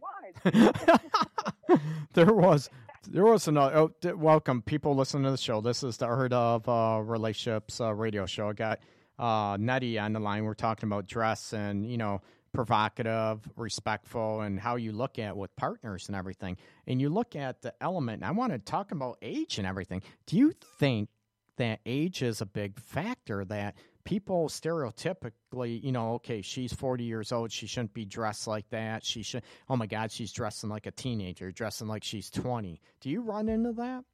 wanted. 1.79 1.81
there 2.15 2.33
was 2.33 2.69
there 3.09 3.25
was 3.25 3.49
another? 3.49 3.77
Oh, 3.77 3.91
d- 4.01 4.13
welcome, 4.13 4.63
people 4.63 4.95
listening 4.95 5.25
to 5.25 5.31
the 5.31 5.37
show. 5.37 5.61
This 5.61 5.83
is 5.83 5.97
the 5.97 6.07
Art 6.07 6.33
of 6.33 6.69
uh, 6.69 7.01
Relationships 7.03 7.81
uh, 7.81 7.93
radio 7.95 8.27
show. 8.27 8.49
I 8.49 8.53
got 8.53 8.81
uh, 9.19 9.57
Nettie 9.59 9.99
on 9.99 10.13
the 10.13 10.21
line. 10.21 10.45
We're 10.45 10.55
talking 10.55 10.89
about 10.89 11.07
dress 11.07 11.53
and 11.53 11.91
you 11.91 11.97
know 11.97 12.21
provocative, 12.53 13.41
respectful, 13.57 14.41
and 14.43 14.61
how 14.61 14.77
you 14.77 14.93
look 14.93 15.19
at 15.19 15.37
with 15.37 15.55
partners 15.57 16.09
and 16.09 16.17
everything. 16.17 16.57
And 16.87 17.01
you 17.01 17.09
look 17.09 17.35
at 17.35 17.63
the 17.63 17.75
element. 17.81 18.23
I 18.23 18.31
want 18.31 18.53
to 18.53 18.59
talk 18.59 18.93
about 18.93 19.19
age 19.23 19.59
and 19.59 19.67
everything. 19.67 20.03
Do 20.27 20.37
you 20.37 20.53
think 20.79 21.09
that 21.57 21.81
age 21.85 22.23
is 22.23 22.41
a 22.41 22.47
big 22.47 22.79
factor 22.79 23.45
that 23.47 23.75
people 24.05 24.49
stereotypically, 24.49 25.83
you 25.83 25.93
know, 25.93 26.15
okay, 26.15 26.43
she's 26.43 26.73
40 26.73 27.05
years 27.05 27.33
old, 27.33 27.51
she 27.51 27.67
shouldn't 27.67 27.95
be 27.95 28.05
dressed 28.05 28.47
like 28.47 28.69
that. 28.71 29.05
She 29.05 29.23
should, 29.23 29.43
oh 29.69 29.77
my 29.77 29.87
God, 29.87 30.13
she's 30.13 30.33
dressing 30.33 30.69
like 30.71 30.87
a 30.87 30.91
teenager, 30.91 31.51
dressing 31.51 31.89
like 31.89 32.05
she's 32.05 32.31
20. 32.31 32.81
Do 33.01 33.11
you 33.11 33.23
run 33.23 33.49
into 33.49 33.73
that? 33.73 34.05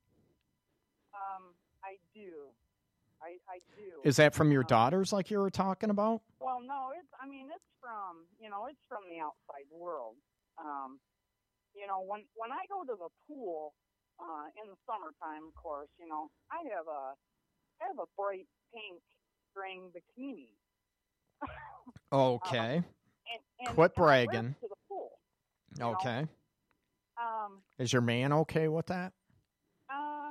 Um, 1.14 1.54
I 1.84 1.98
do. 2.14 2.50
I, 3.20 3.36
I 3.50 3.58
do. 3.76 4.00
Is 4.04 4.16
that 4.16 4.34
from 4.34 4.50
your 4.52 4.62
Um, 4.62 4.68
daughters, 4.68 5.12
like 5.12 5.30
you 5.30 5.38
were 5.38 5.50
talking 5.50 5.90
about? 5.90 6.22
Well, 6.40 6.60
no, 6.62 6.90
it's. 6.96 7.12
I 7.20 7.28
mean, 7.28 7.48
it's 7.52 7.68
from 7.80 8.24
you 8.40 8.48
know, 8.48 8.66
it's 8.66 8.80
from 8.88 9.04
the 9.10 9.20
outside 9.20 9.68
world. 9.70 10.16
Um, 10.56 10.98
you 11.74 11.86
know, 11.86 12.00
when 12.00 12.24
when 12.34 12.50
I 12.50 12.64
go 12.72 12.80
to 12.84 12.96
the 12.96 13.10
pool 13.28 13.74
uh, 14.18 14.46
in 14.62 14.70
the 14.70 14.76
summertime, 14.88 15.48
of 15.48 15.54
course, 15.54 15.88
you 16.00 16.08
know, 16.08 16.30
I 16.50 16.64
have 16.72 16.88
a 16.88 17.12
I 17.82 17.92
have 17.92 17.98
a 18.00 18.08
bright 18.16 18.48
pink 18.72 19.02
string 19.50 19.90
bikini. 19.94 20.48
Okay. 22.12 22.74
And, 22.76 22.84
and 23.60 23.68
Quit 23.68 23.92
and 23.96 24.02
I 24.04 24.08
wear 24.08 24.18
it 24.22 24.26
bragging. 24.30 24.54
Pool. 24.88 25.10
know, 25.78 25.92
okay. 25.92 26.26
Um, 27.16 27.60
Is 27.78 27.92
your 27.92 28.02
man 28.02 28.32
okay 28.32 28.66
with 28.66 28.86
that? 28.86 29.12
uh, 29.88 30.30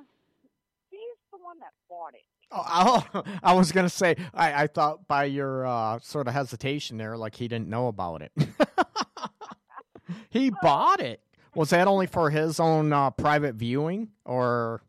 he's 0.90 1.00
the 1.32 1.38
one 1.42 1.58
that 1.60 1.72
bought 1.90 2.14
it. 2.16 2.24
Oh, 2.52 3.06
oh, 3.14 3.24
I 3.44 3.54
was 3.54 3.72
gonna 3.72 3.88
say. 3.90 4.16
I, 4.34 4.64
I 4.64 4.68
thought 4.68 5.08
by 5.08 5.26
your 5.26 5.66
uh, 5.66 6.00
sort 6.00 6.28
of 6.28 6.34
hesitation 6.34 6.98
there, 6.98 7.16
like 7.16 7.36
he 7.36 7.48
didn't 7.48 7.70
know 7.70 7.88
about 7.88 8.22
it. 8.24 8.32
he 10.30 10.52
bought 10.62 11.00
it. 11.00 11.22
Was 11.56 11.70
that 11.70 11.88
only 11.88 12.08
for 12.08 12.30
his 12.30 12.60
own 12.60 12.92
uh, 12.92 13.12
private 13.12 13.56
viewing, 13.56 14.10
or? 14.26 14.82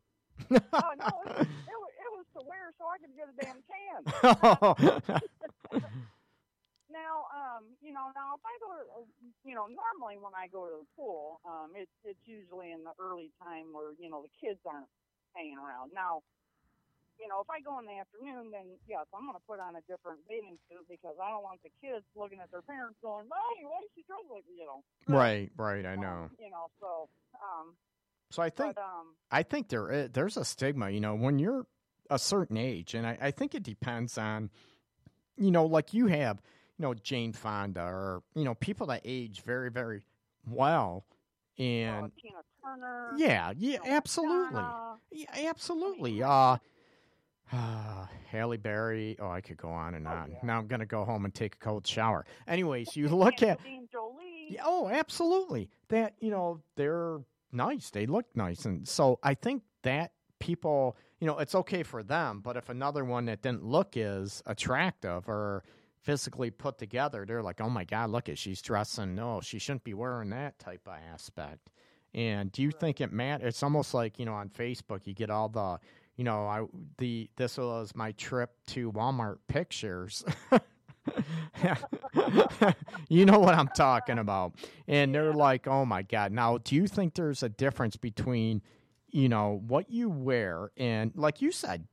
Oh 0.51 0.57
no, 0.59 0.59
it, 0.59 0.63
was- 0.67 0.97
it, 0.97 1.47
was, 1.47 1.47
it 1.47 2.11
was 2.17 2.27
to 2.35 2.41
wear 2.49 2.73
so 2.79 2.85
I 2.87 2.99
could 2.99 3.15
get 3.17 3.29
a 3.29 3.45
damn. 3.45 3.57
Now, 6.91 7.31
um, 7.31 7.71
you 7.79 7.95
know, 7.95 8.11
now 8.19 8.35
if 8.35 8.43
I 8.43 8.55
go 8.59 8.69
to, 8.75 8.83
uh, 8.99 9.07
you 9.47 9.55
know, 9.55 9.71
normally 9.71 10.19
when 10.19 10.35
I 10.35 10.51
go 10.51 10.67
to 10.67 10.83
the 10.83 10.89
pool, 10.99 11.39
um, 11.47 11.71
it's 11.79 11.93
it's 12.03 12.19
usually 12.27 12.75
in 12.75 12.83
the 12.83 12.91
early 12.99 13.31
time 13.39 13.71
where 13.71 13.95
you 14.03 14.11
know 14.11 14.27
the 14.27 14.33
kids 14.43 14.59
aren't 14.67 14.91
hanging 15.39 15.55
around. 15.55 15.95
Now, 15.95 16.27
you 17.23 17.31
know, 17.31 17.39
if 17.39 17.47
I 17.47 17.63
go 17.63 17.79
in 17.79 17.87
the 17.87 17.95
afternoon, 17.95 18.51
then 18.51 18.75
yes, 18.91 19.07
I'm 19.15 19.23
going 19.23 19.39
to 19.39 19.47
put 19.47 19.63
on 19.63 19.79
a 19.79 19.85
different 19.87 20.19
bathing 20.27 20.59
suit 20.67 20.83
because 20.91 21.15
I 21.23 21.31
don't 21.31 21.47
want 21.47 21.63
the 21.63 21.71
kids 21.79 22.03
looking 22.19 22.43
at 22.43 22.51
their 22.51 22.67
parents 22.67 22.99
going, 22.99 23.31
"Hey, 23.31 23.63
why 23.63 23.79
is 23.87 23.91
she 23.95 24.03
dressed 24.11 24.27
like 24.27 24.43
you 24.51 24.67
know?" 24.67 24.83
right, 25.07 25.47
right. 25.55 25.87
I 25.87 25.95
Um, 25.95 26.03
know. 26.03 26.19
you 26.43 26.51
know, 26.51 26.75
so 26.83 27.07
um, 27.39 27.79
So 28.35 28.43
I 28.43 28.51
think 28.51 28.75
but 28.75 28.83
um, 28.83 29.15
I 29.31 29.47
think 29.47 29.71
there 29.71 30.11
there's 30.11 30.35
a 30.37 30.45
stigma, 30.45 30.91
you 30.91 30.99
know, 30.99 31.15
when 31.15 31.39
you're 31.39 31.71
a 32.11 32.19
certain 32.19 32.57
age, 32.57 32.95
and 32.95 33.07
I, 33.07 33.17
I 33.21 33.31
think 33.31 33.55
it 33.55 33.63
depends 33.63 34.19
on, 34.19 34.51
you 35.37 35.51
know, 35.51 35.65
like 35.65 35.95
you 35.95 36.07
have, 36.09 36.43
you 36.79 36.83
know, 36.83 36.95
Jane 36.95 37.33
Fonda 37.33 37.83
or 37.83 38.23
you 38.35 38.45
know 38.45 38.55
people 38.55 38.87
that 38.89 39.03
age 39.05 39.43
very 39.43 39.71
very 39.71 40.03
well, 40.47 41.05
uh, 41.59 41.63
and 41.63 42.13
Tina 42.21 42.35
Turner, 42.63 43.15
yeah, 43.17 43.53
yeah, 43.57 43.79
absolutely, 43.85 44.63
yeah, 45.13 45.49
absolutely. 45.51 46.23
Uh, 46.23 46.57
Halle 48.31 48.57
Berry. 48.59 49.17
Oh, 49.21 49.29
I 49.31 49.41
could 49.41 49.57
go 49.57 49.71
on 49.71 49.95
and 49.95 50.07
Oh, 50.07 50.11
on. 50.11 50.31
yeah. 50.31 50.39
Now 50.43 50.59
I'm 50.59 50.67
gonna 50.67 50.87
go 50.87 51.05
home 51.05 51.25
and 51.25 51.35
take 51.35 51.57
a 51.57 51.59
cold 51.59 51.87
shower. 51.87 52.25
Anyways, 52.47 52.97
you 52.97 53.09
look 53.09 53.43
at 53.43 53.59
Jolie. 53.91 54.59
oh, 54.65 54.89
absolutely. 54.89 55.69
That 55.89 56.15
you 56.21 56.31
know 56.31 56.61
they're 56.77 57.19
nice. 57.53 57.91
They 57.91 58.07
look 58.07 58.27
nice, 58.35 58.65
and 58.65 58.87
so 58.87 59.19
I 59.23 59.35
think 59.35 59.63
that 59.83 60.13
people, 60.41 60.97
you 61.21 61.27
know, 61.27 61.39
it's 61.39 61.55
okay 61.55 61.85
for 61.85 62.03
them. 62.03 62.41
But 62.43 62.57
if 62.57 62.69
another 62.69 63.05
one 63.05 63.27
that 63.27 63.43
didn't 63.43 63.65
look 63.65 63.97
as 63.97 64.43
attractive 64.47 65.29
or 65.29 65.63
physically 66.03 66.51
put 66.51 66.79
together, 66.79 67.25
they're 67.25 67.43
like, 67.43 67.61
oh 67.61 67.71
my 67.71 67.85
god, 67.85 68.11
look 68.11 68.29
at 68.29 68.39
she's 68.39 68.61
dressing. 68.61 69.15
No, 69.15 69.41
she 69.41 69.59
shouldn't 69.59 69.85
be 69.85 69.95
wearing 69.95 70.31
that 70.31 70.59
type 70.59 70.89
of 70.89 70.95
aspect. 71.13 71.71
And 72.13 72.51
do 72.51 72.63
you 72.63 72.73
think 72.73 73.01
it 73.01 73.13
matters? 73.13 73.49
It's 73.49 73.63
almost 73.63 73.95
like 73.95 74.19
you 74.19 74.25
know 74.25 74.35
on 74.35 74.49
Facebook 74.49 75.07
you 75.07 75.15
get 75.15 75.31
all 75.31 75.49
the, 75.49 75.79
you 76.17 76.25
know, 76.25 76.47
I 76.47 76.67
the 76.99 77.31
this 77.37 77.57
was 77.59 77.95
my 77.95 78.13
trip 78.13 78.51
to 78.69 78.91
Walmart 78.91 79.39
pictures. 79.47 80.25
you 83.09 83.25
know 83.25 83.39
what 83.39 83.55
I'm 83.55 83.69
talking 83.69 84.19
about. 84.19 84.55
And 84.89 85.15
they're 85.15 85.33
like, 85.33 85.67
oh 85.67 85.85
my 85.85 86.03
God. 86.03 86.33
Now, 86.33 86.59
do 86.59 86.75
you 86.75 86.87
think 86.87 87.15
there's 87.15 87.43
a 87.43 87.49
difference 87.49 87.97
between, 87.97 88.63
you 89.13 89.29
know, 89.29 89.61
what 89.67 89.91
you 89.91 90.09
wear 90.09 90.71
and, 90.77 91.13
like 91.15 91.43
you 91.43 91.53
said, 91.53 91.87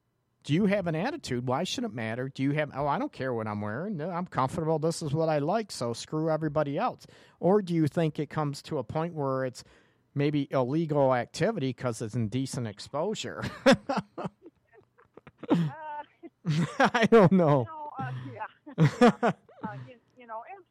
do 0.43 0.53
you 0.53 0.65
have 0.67 0.87
an 0.87 0.95
attitude? 0.95 1.45
Why 1.45 1.65
should 1.65 1.83
it 1.83 1.93
matter? 1.93 2.29
Do 2.33 2.41
you 2.41 2.51
have, 2.51 2.71
oh, 2.73 2.87
I 2.87 2.97
don't 2.97 3.11
care 3.11 3.33
what 3.33 3.47
I'm 3.47 3.59
wearing. 3.59 3.99
I'm 4.01 4.25
comfortable. 4.25 4.79
This 4.79 5.01
is 5.01 5.13
what 5.13 5.27
I 5.27 5.39
like. 5.39 5.71
So 5.73 5.91
screw 5.91 6.29
everybody 6.29 6.77
else. 6.77 7.05
Or 7.41 7.61
do 7.61 7.73
you 7.73 7.87
think 7.87 8.17
it 8.17 8.29
comes 8.29 8.61
to 8.63 8.77
a 8.77 8.83
point 8.83 9.13
where 9.13 9.43
it's 9.43 9.65
maybe 10.15 10.47
illegal 10.51 11.13
activity 11.13 11.69
because 11.69 12.01
it's 12.01 12.15
indecent 12.15 12.65
exposure? 12.65 13.43
Uh, 13.65 14.27
I 16.79 17.07
don't 17.11 17.31
know. 17.33 17.67
you 17.67 17.67
know, 17.67 17.91
uh, 17.99 18.11
yeah. 18.33 19.09
uh, 19.21 19.31
you, 19.33 19.33
you 19.63 19.63
know, 19.63 19.71
as 19.71 19.96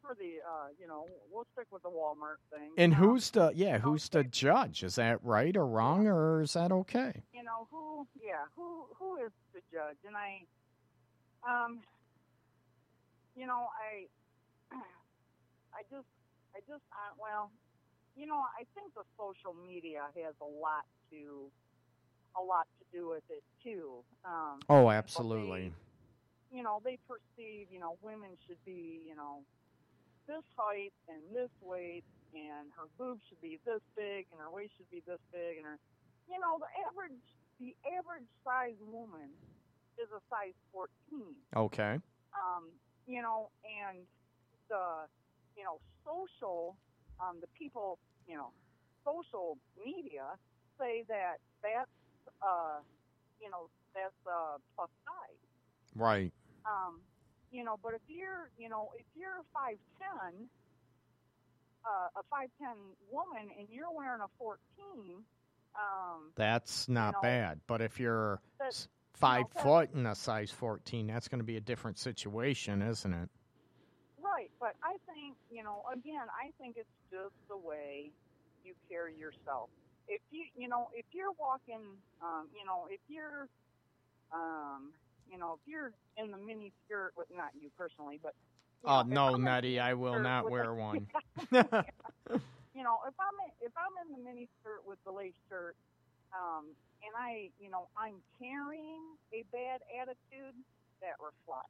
for 0.07 0.15
the, 0.15 0.39
uh, 0.47 0.67
you 0.79 0.87
know, 0.87 1.05
we'll 1.29 1.45
stick 1.53 1.67
with 1.71 1.83
the 1.83 1.89
Walmart 1.89 2.39
thing. 2.51 2.71
And 2.77 2.93
Um, 2.93 2.99
who's 2.99 3.29
the 3.31 3.51
yeah? 3.53 3.79
Who's 3.79 4.07
the 4.09 4.23
judge? 4.23 4.83
Is 4.83 4.95
that 4.95 5.23
right 5.23 5.55
or 5.57 5.67
wrong, 5.67 6.07
or 6.07 6.41
is 6.41 6.53
that 6.53 6.71
okay? 6.71 7.23
you 7.33 7.43
know 7.43 7.67
who 7.69 8.07
yeah 8.23 8.45
who 8.55 8.85
who 8.97 9.17
is 9.17 9.31
the 9.53 9.61
judge 9.71 9.97
and 10.07 10.15
i 10.17 10.41
um 11.47 11.79
you 13.35 13.45
know 13.45 13.67
i 13.77 14.07
i 15.77 15.81
just 15.91 16.07
i 16.55 16.59
just 16.67 16.81
uh, 16.91 17.13
well 17.21 17.51
you 18.15 18.25
know 18.25 18.41
i 18.59 18.63
think 18.73 18.91
the 18.95 19.03
social 19.17 19.53
media 19.67 20.01
has 20.15 20.33
a 20.41 20.45
lot 20.45 20.83
to 21.11 21.51
a 22.35 22.41
lot 22.41 22.65
to 22.79 22.85
do 22.97 23.09
with 23.09 23.23
it 23.29 23.43
too 23.63 24.03
um 24.25 24.59
Oh, 24.69 24.89
absolutely. 24.89 25.71
you 26.51 26.63
know 26.63 26.81
they 26.83 26.97
perceive 27.07 27.67
you 27.71 27.79
know 27.79 27.97
women 28.01 28.31
should 28.47 28.63
be 28.65 29.01
you 29.07 29.15
know 29.15 29.43
this 30.27 30.43
height 30.55 30.93
and 31.07 31.23
this 31.33 31.49
weight 31.63 32.03
and 32.35 32.67
her 32.75 32.87
boobs 32.99 33.23
should 33.27 33.39
be 33.41 33.57
this 33.65 33.81
big 33.95 34.27
and 34.31 34.37
her 34.43 34.51
waist 34.51 34.71
should 34.77 34.89
be 34.91 35.01
this 35.07 35.19
big 35.31 35.57
and 35.57 35.65
her 35.65 35.79
you 36.27 36.37
know 36.39 36.59
the 36.59 36.67
average 36.87 37.23
the 37.59 37.71
average 37.97 38.27
size 38.43 38.77
woman 38.83 39.31
is 39.97 40.07
a 40.11 40.21
size 40.29 40.53
14 40.75 40.91
Okay. 41.55 41.97
um 42.35 42.67
you 43.07 43.21
know 43.23 43.49
and 43.63 44.03
the 44.69 45.07
you 45.55 45.63
know 45.63 45.79
social 46.03 46.75
um 47.23 47.39
the 47.39 47.47
people 47.57 47.97
you 48.27 48.35
know 48.35 48.51
social 49.07 49.57
media 49.79 50.35
say 50.77 51.03
that 51.07 51.39
that's 51.63 51.89
uh 52.43 52.83
you 53.41 53.49
know 53.49 53.71
that's 53.95 54.13
uh 54.27 54.59
plus 54.75 54.91
size 55.07 55.41
Right. 55.95 56.31
um, 56.67 57.01
you 57.51 57.63
know, 57.63 57.77
but 57.81 57.93
if 57.93 58.01
you're, 58.07 58.49
you 58.57 58.69
know, 58.69 58.89
if 58.97 59.05
you're 59.15 59.43
five 59.53 59.77
ten, 59.99 60.47
uh, 61.85 62.19
a 62.19 62.23
five 62.29 62.49
ten 62.59 62.75
woman, 63.11 63.49
and 63.57 63.67
you're 63.71 63.91
wearing 63.91 64.21
a 64.21 64.27
fourteen, 64.37 65.23
um, 65.75 66.31
That's 66.35 66.87
not 66.89 67.13
know, 67.15 67.21
bad. 67.21 67.59
But 67.67 67.81
if 67.81 67.99
you're 67.99 68.41
s- 68.61 68.87
five 69.13 69.45
that- 69.53 69.63
foot 69.63 69.89
and 69.93 70.07
a 70.07 70.15
size 70.15 70.51
fourteen, 70.51 71.07
that's 71.07 71.27
going 71.27 71.39
to 71.39 71.45
be 71.45 71.57
a 71.57 71.61
different 71.61 71.97
situation, 71.97 72.81
isn't 72.81 73.13
it? 73.13 73.29
right. 74.21 74.51
But 74.59 74.75
I 74.83 74.97
think, 75.07 75.35
you 75.49 75.63
know, 75.63 75.83
again, 75.91 76.27
I 76.37 76.51
think 76.59 76.75
it's 76.77 76.89
just 77.09 77.33
the 77.47 77.55
way 77.57 78.11
you 78.65 78.73
carry 78.89 79.15
yourself. 79.15 79.69
If 80.09 80.19
you, 80.31 80.43
you 80.55 80.67
know, 80.67 80.89
if 80.93 81.05
you're 81.13 81.31
walking, 81.39 81.81
um, 82.21 82.47
you 82.53 82.65
know, 82.65 82.87
if 82.91 82.99
you're, 83.07 83.47
um, 84.33 84.91
you 84.91 85.06
know, 85.47 85.53
if 85.53 85.59
you're 85.65 85.91
in 86.17 86.31
the 86.31 86.37
mini 86.37 86.71
skirt 86.85 87.13
with 87.17 87.27
not 87.35 87.51
you 87.59 87.69
personally, 87.77 88.19
but 88.21 88.33
you 88.83 88.89
Oh 88.91 89.01
know, 89.03 89.31
no, 89.31 89.35
Nettie, 89.37 89.79
I 89.79 89.93
will 89.93 90.19
not 90.19 90.49
wear 90.49 90.69
a- 90.71 90.75
one. 90.75 91.07
you 91.51 92.83
know, 92.83 92.99
if 93.07 93.15
I'm 93.19 93.37
in, 93.45 93.51
if 93.61 93.71
I'm 93.75 93.95
in 94.05 94.11
the 94.17 94.23
mini 94.29 94.47
skirt 94.59 94.81
with 94.85 94.99
the 95.05 95.11
lace 95.11 95.33
shirt, 95.49 95.75
um, 96.33 96.65
and 97.03 97.13
I, 97.17 97.49
you 97.59 97.69
know, 97.69 97.87
I'm 97.97 98.15
carrying 98.39 99.01
a 99.33 99.43
bad 99.51 99.81
attitude, 99.99 100.55
that 101.01 101.13
reflects. 101.19 101.69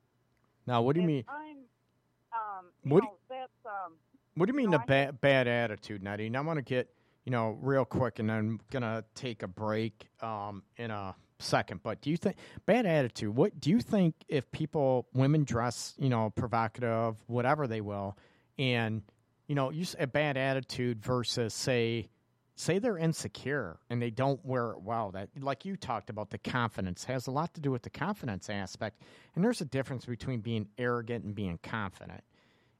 now, 0.65 0.81
what 0.81 0.95
do 0.95 1.01
you 1.01 1.07
If 1.07 1.07
mean? 1.07 1.23
I'm, 1.29 1.57
um, 2.33 2.65
you 2.83 2.93
What 2.93 3.01
do- 3.01 3.07
know, 3.07 3.17
that's 3.29 3.51
um, 3.65 3.93
What 4.35 4.45
do 4.47 4.51
you 4.53 4.57
mean 4.57 4.71
know, 4.71 4.77
the 4.79 4.83
bad 4.85 5.21
bad 5.21 5.47
attitude, 5.47 6.01
Nettie? 6.03 6.27
And 6.27 6.37
I 6.37 6.41
want 6.41 6.57
to 6.57 6.63
get 6.63 6.89
you 7.25 7.31
know 7.31 7.57
real 7.61 7.85
quick, 7.85 8.19
and 8.19 8.31
I'm 8.31 8.59
gonna 8.71 9.03
take 9.15 9.43
a 9.43 9.47
break 9.47 10.07
um, 10.21 10.63
in 10.77 10.91
a 10.91 11.15
second. 11.39 11.81
But 11.83 12.01
do 12.01 12.09
you 12.09 12.17
think 12.17 12.37
bad 12.65 12.85
attitude? 12.85 13.35
What 13.35 13.59
do 13.59 13.69
you 13.69 13.79
think 13.79 14.15
if 14.27 14.49
people 14.51 15.07
women 15.13 15.43
dress 15.43 15.93
you 15.97 16.09
know 16.09 16.31
provocative, 16.35 17.17
whatever 17.27 17.67
they 17.67 17.81
will, 17.81 18.17
and 18.57 19.01
you 19.47 19.55
know 19.55 19.69
you 19.71 19.81
s- 19.83 19.95
a 19.99 20.07
bad 20.07 20.37
attitude 20.37 21.01
versus 21.03 21.53
say 21.53 22.09
say 22.59 22.79
they're 22.79 22.97
insecure 22.97 23.77
and 23.91 24.01
they 24.01 24.09
don't 24.09 24.43
wear 24.43 24.71
it 24.71 24.81
well 24.81 25.11
that 25.11 25.29
like 25.39 25.63
you 25.63 25.75
talked 25.77 26.09
about 26.09 26.31
the 26.31 26.39
confidence 26.39 27.03
has 27.03 27.27
a 27.27 27.31
lot 27.31 27.53
to 27.53 27.61
do 27.61 27.69
with 27.69 27.83
the 27.83 27.89
confidence 27.89 28.49
aspect 28.49 29.03
and 29.35 29.43
there's 29.45 29.61
a 29.61 29.65
difference 29.65 30.05
between 30.05 30.39
being 30.39 30.67
arrogant 30.79 31.23
and 31.23 31.35
being 31.35 31.59
confident 31.61 32.23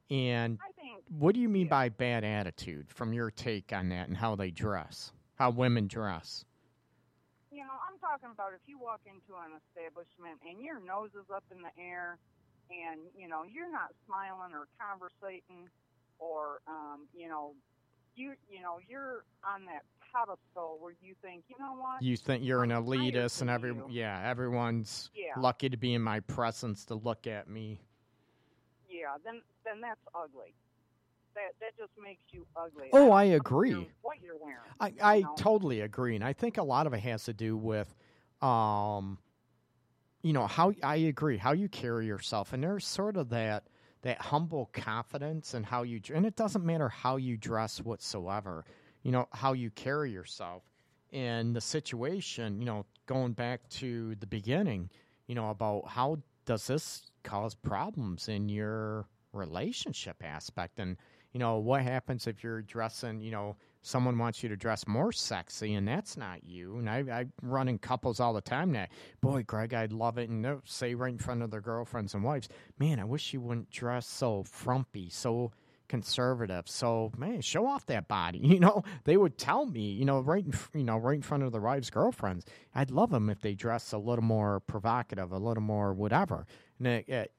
and 0.10 0.58
I 0.68 0.72
think, 0.82 1.04
what 1.10 1.36
do 1.36 1.42
you 1.42 1.48
mean 1.50 1.66
Yeah. 1.68 1.70
by 1.72 1.90
bad 1.90 2.24
attitude 2.24 2.90
from 2.90 3.14
your 3.14 3.30
take 3.30 3.72
on 3.72 3.90
that 3.90 4.08
and 4.08 4.18
how 4.18 4.36
they 4.36 4.50
dress? 4.50 5.12
How 5.36 5.52
women 5.52 5.88
dress? 5.88 6.44
I'm 7.98 8.10
talking 8.14 8.30
about 8.32 8.54
if 8.54 8.62
you 8.68 8.78
walk 8.78 9.02
into 9.06 9.34
an 9.42 9.58
establishment 9.58 10.38
and 10.48 10.62
your 10.64 10.80
nose 10.80 11.10
is 11.18 11.26
up 11.34 11.44
in 11.52 11.62
the 11.66 11.74
air, 11.82 12.18
and 12.70 13.02
you 13.18 13.28
know 13.28 13.42
you're 13.50 13.72
not 13.72 13.90
smiling 14.06 14.54
or 14.54 14.68
conversating, 14.78 15.66
or 16.20 16.60
um, 16.68 17.08
you 17.18 17.28
know, 17.28 17.54
you 18.16 18.34
you 18.50 18.62
know 18.62 18.78
you're 18.88 19.26
on 19.44 19.66
that 19.66 19.82
pedestal 20.14 20.78
where 20.80 20.94
you 21.02 21.16
think, 21.24 21.44
you 21.50 21.56
know 21.60 21.74
what, 21.74 22.02
You 22.04 22.18
think 22.18 22.44
you're 22.44 22.64
an 22.64 22.72
I'm 22.72 22.86
higher 22.86 23.00
elitist 23.00 23.42
and 23.42 23.50
every 23.50 23.72
you. 23.72 23.86
yeah, 23.90 24.22
everyone's 24.26 25.10
Yeah. 25.16 25.40
lucky 25.42 25.70
to 25.70 25.78
be 25.78 25.94
in 25.96 26.02
my 26.04 26.20
presence 26.20 26.86
to 26.86 26.96
look 26.96 27.26
at 27.26 27.50
me. 27.50 27.80
yeah, 28.90 29.18
then 29.26 29.42
then 29.66 29.82
that's 29.82 30.00
ugly. 30.14 30.54
That 31.38 31.54
that 31.62 31.78
just 31.78 31.92
makes 32.04 32.24
you 32.32 32.48
ugly. 32.56 32.90
Oh, 32.92 33.10
don't 33.10 33.12
I 33.12 33.24
agree. 33.26 33.88
What 34.02 34.18
you're 34.24 34.38
wearing. 34.42 34.58
I, 34.80 34.94
I 35.02 35.22
know? 35.22 35.36
totally 35.38 35.82
agree, 35.82 36.16
and 36.16 36.24
I 36.24 36.34
think 36.34 36.58
a 36.58 36.64
lot 36.64 36.88
of 36.88 36.94
it 36.94 37.00
has 37.02 37.26
to 37.26 37.34
do 37.34 37.56
with, 37.56 37.94
um, 38.42 39.20
you 40.24 40.34
know 40.34 40.48
how 40.48 40.74
I 40.82 40.96
agree 40.96 41.38
how 41.38 41.52
you 41.52 41.70
carry 41.70 42.08
yourself, 42.08 42.54
and 42.54 42.64
there's 42.64 42.88
sort 42.88 43.18
of 43.18 43.30
that 43.30 43.66
that 44.02 44.20
humble 44.20 44.72
confidence 44.74 45.54
and 45.54 45.64
how 45.64 45.84
you 45.84 46.02
and 46.12 46.26
it 46.26 46.36
doesn't 46.36 46.66
matter 46.66 46.90
how 46.90 47.18
you 47.18 47.38
dress 47.38 47.82
whatsoever. 47.82 48.66
You 49.04 49.12
know 49.12 49.28
how 49.32 49.54
you 49.54 49.70
carry 49.70 50.12
yourself 50.12 50.64
in 51.12 51.54
the 51.54 51.62
situation. 51.62 52.60
You 52.60 52.66
know, 52.66 52.86
going 53.06 53.34
back 53.34 53.70
to 53.70 54.16
the 54.16 54.28
beginning. 54.28 54.90
You 55.28 55.36
know 55.36 55.52
about 55.52 55.88
how 55.88 56.18
does 56.46 56.66
this 56.66 57.12
cause 57.24 57.54
problems 57.54 58.28
in 58.28 58.50
your 58.50 59.06
relationship 59.34 60.24
aspect 60.24 60.80
and 60.80 60.98
you 61.38 61.40
know 61.40 61.58
what 61.60 61.84
happens 61.84 62.26
if 62.26 62.44
you're 62.44 62.64
dressing 62.64 63.22
you 63.22 63.30
know 63.30 63.56
someone 63.84 64.18
wants 64.18 64.42
you 64.42 64.50
to 64.50 64.56
dress 64.56 64.88
more 64.88 65.12
sexy 65.12 65.76
and 65.76 65.88
that's 65.88 66.18
not 66.18 66.44
you 66.44 66.80
and 66.80 66.90
i, 66.90 67.04
I 67.12 67.26
run 67.44 67.68
in 67.68 67.78
couples 67.78 68.20
all 68.20 68.34
the 68.34 68.42
time 68.42 68.72
that 68.72 68.90
boy 69.22 69.44
greg 69.44 69.72
i'd 69.76 69.94
love 69.94 70.18
it 70.18 70.30
and 70.30 70.44
they'll 70.44 70.64
say 70.66 70.96
right 70.96 71.12
in 71.12 71.20
front 71.20 71.44
of 71.44 71.52
their 71.52 71.62
girlfriends 71.62 72.16
and 72.16 72.24
wives 72.24 72.50
man 72.80 73.00
i 73.00 73.04
wish 73.04 73.34
you 73.34 73.42
wouldn't 73.42 73.70
dress 73.70 74.08
so 74.08 74.46
frumpy 74.50 75.10
so 75.12 75.52
conservative 75.88 76.68
so 76.68 77.12
man 77.16 77.40
show 77.40 77.68
off 77.68 77.86
that 77.86 78.08
body 78.08 78.40
you 78.42 78.60
know? 78.60 78.82
They 79.04 79.16
would 79.16 79.38
tell 79.38 79.68
me 79.68 79.92
you 79.92 80.06
know 80.06 80.22
right 80.22 80.44
in, 80.44 80.54
you 80.74 80.86
know 80.86 80.98
right 80.98 81.18
in 81.18 81.22
front 81.22 81.44
of 81.44 81.52
their 81.52 81.62
wives 81.62 81.92
girlfriends 81.92 82.46
i'd 82.74 82.90
love 82.90 83.12
them 83.12 83.30
if 83.30 83.42
they 83.42 83.54
dress 83.54 83.92
a 83.92 84.00
little 84.00 84.24
more 84.24 84.60
provocative 84.62 85.32
a 85.32 85.38
little 85.38 85.62
more 85.62 85.94
whatever 85.94 86.48
and 86.80 86.88
it, 86.88 87.08
it 87.08 87.32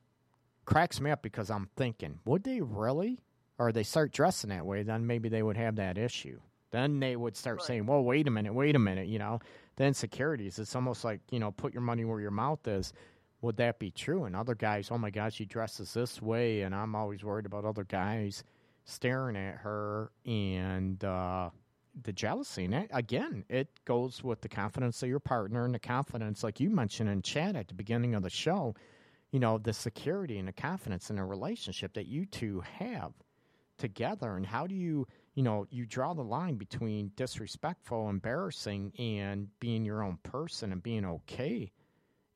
cracks 0.66 1.00
me 1.00 1.10
up 1.10 1.20
because 1.20 1.50
i'm 1.50 1.68
thinking 1.76 2.20
would 2.24 2.44
they 2.44 2.60
really 2.60 3.18
or 3.58 3.72
they 3.72 3.82
start 3.82 4.12
dressing 4.12 4.50
that 4.50 4.66
way, 4.66 4.82
then 4.82 5.06
maybe 5.06 5.28
they 5.28 5.42
would 5.42 5.56
have 5.56 5.76
that 5.76 5.98
issue. 5.98 6.40
Then 6.70 7.00
they 7.00 7.16
would 7.16 7.36
start 7.36 7.62
saying, 7.62 7.86
"Well, 7.86 8.04
wait 8.04 8.28
a 8.28 8.30
minute, 8.30 8.52
wait 8.54 8.76
a 8.76 8.78
minute," 8.78 9.08
you 9.08 9.18
know. 9.18 9.40
The 9.76 9.84
insecurities. 9.84 10.58
It's 10.58 10.74
almost 10.74 11.04
like 11.04 11.20
you 11.30 11.38
know, 11.38 11.50
put 11.50 11.72
your 11.72 11.82
money 11.82 12.04
where 12.04 12.20
your 12.20 12.30
mouth 12.30 12.66
is. 12.66 12.92
Would 13.40 13.56
that 13.58 13.78
be 13.78 13.90
true? 13.90 14.24
And 14.24 14.34
other 14.34 14.56
guys, 14.56 14.90
oh 14.90 14.98
my 14.98 15.10
gosh, 15.10 15.34
she 15.34 15.44
dresses 15.44 15.94
this 15.94 16.20
way, 16.20 16.62
and 16.62 16.74
I'm 16.74 16.94
always 16.94 17.22
worried 17.22 17.46
about 17.46 17.64
other 17.64 17.84
guys 17.84 18.42
staring 18.84 19.36
at 19.36 19.56
her 19.58 20.10
and 20.26 21.02
uh, 21.04 21.50
the 22.02 22.12
jealousy. 22.12 22.64
And 22.64 22.72
that, 22.72 22.88
again, 22.90 23.44
it 23.48 23.68
goes 23.84 24.24
with 24.24 24.40
the 24.40 24.48
confidence 24.48 25.02
of 25.02 25.08
your 25.08 25.20
partner 25.20 25.64
and 25.64 25.74
the 25.74 25.78
confidence, 25.78 26.42
like 26.42 26.58
you 26.58 26.70
mentioned 26.70 27.08
in 27.08 27.22
chat 27.22 27.54
at 27.54 27.68
the 27.68 27.74
beginning 27.74 28.14
of 28.14 28.22
the 28.22 28.30
show. 28.30 28.74
You 29.30 29.40
know, 29.40 29.58
the 29.58 29.74
security 29.74 30.38
and 30.38 30.48
the 30.48 30.52
confidence 30.52 31.10
in 31.10 31.18
a 31.18 31.24
relationship 31.24 31.92
that 31.94 32.06
you 32.06 32.24
two 32.24 32.62
have 32.78 33.12
together? 33.78 34.36
And 34.36 34.44
how 34.44 34.66
do 34.66 34.74
you 34.74 35.06
you 35.34 35.42
know 35.42 35.66
you 35.70 35.86
draw 35.86 36.12
the 36.14 36.22
line 36.22 36.56
between 36.56 37.12
disrespectful 37.16 38.08
embarrassing 38.08 38.92
and 38.98 39.48
being 39.60 39.84
your 39.84 40.02
own 40.02 40.18
person 40.22 40.72
and 40.72 40.82
being 40.82 41.04
okay? 41.04 41.72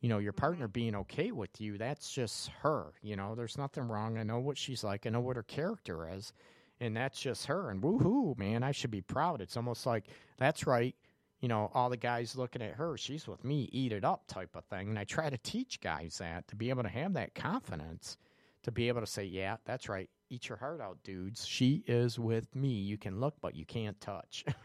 You 0.01 0.09
know 0.09 0.19
your 0.19 0.33
partner 0.33 0.67
mm-hmm. 0.67 0.73
being 0.73 0.95
okay 0.97 1.33
with 1.33 1.61
you 1.61 1.79
that's 1.79 2.11
just 2.11 2.49
her 2.63 2.93
you 3.03 3.17
know? 3.17 3.35
There's 3.35 3.59
nothing 3.59 3.89
wrong. 3.89 4.19
I 4.19 4.23
know 4.23 4.39
what 4.39 4.59
she's 4.59 4.85
like. 4.85 5.07
I 5.07 5.11
know 5.11 5.21
what 5.21 5.37
her 5.37 5.43
character 5.43 6.09
is 6.09 6.33
and 6.81 6.97
that's 6.97 7.21
just 7.21 7.47
her. 7.47 7.71
And 7.71 7.83
woohoo 7.83 8.39
man 8.39 8.63
i 8.63 8.73
should 8.73 8.91
be 8.91 9.03
proud. 9.03 9.41
It's 9.41 9.57
almost 9.57 9.87
like 9.87 10.07
that's 10.39 10.67
right 10.67 10.95
you 11.41 11.49
know 11.49 11.71
all 11.75 11.91
the 11.91 11.97
guys 11.97 12.37
looking 12.37 12.63
at 12.63 12.75
her 12.75 12.97
she's 12.97 13.27
with 13.27 13.45
me 13.45 13.69
eat 13.73 13.93
it 13.93 14.05
up 14.05 14.27
type 14.27 14.55
of 14.55 14.65
thing. 14.67 14.89
And 14.89 14.99
i 14.99 15.05
try 15.05 15.29
to 15.29 15.39
teach 15.39 15.81
guys 15.81 16.19
that 16.19 16.49
to 16.49 16.57
be 16.57 16.71
able 16.71 16.85
to 16.85 16.89
have 16.89 17.15
that 17.15 17.35
confidence 17.35 18.17
to 18.63 18.71
be 18.73 18.89
able 18.89 19.01
to 19.01 19.07
say 19.07 19.25
yeah 19.25 19.57
that's 19.65 19.89
right 19.89 20.09
eat 20.33 20.49
your 20.49 20.57
heart 20.57 20.81
out, 20.81 20.97
dudes. 21.05 21.47
She 21.47 21.85
is 21.87 22.19
with 22.19 22.57
me. 22.57 22.69
You 22.69 22.97
can 22.97 23.21
look, 23.21 23.35
but 23.43 23.55
you 23.55 23.67
can't 23.67 24.01
touch. 24.01 24.47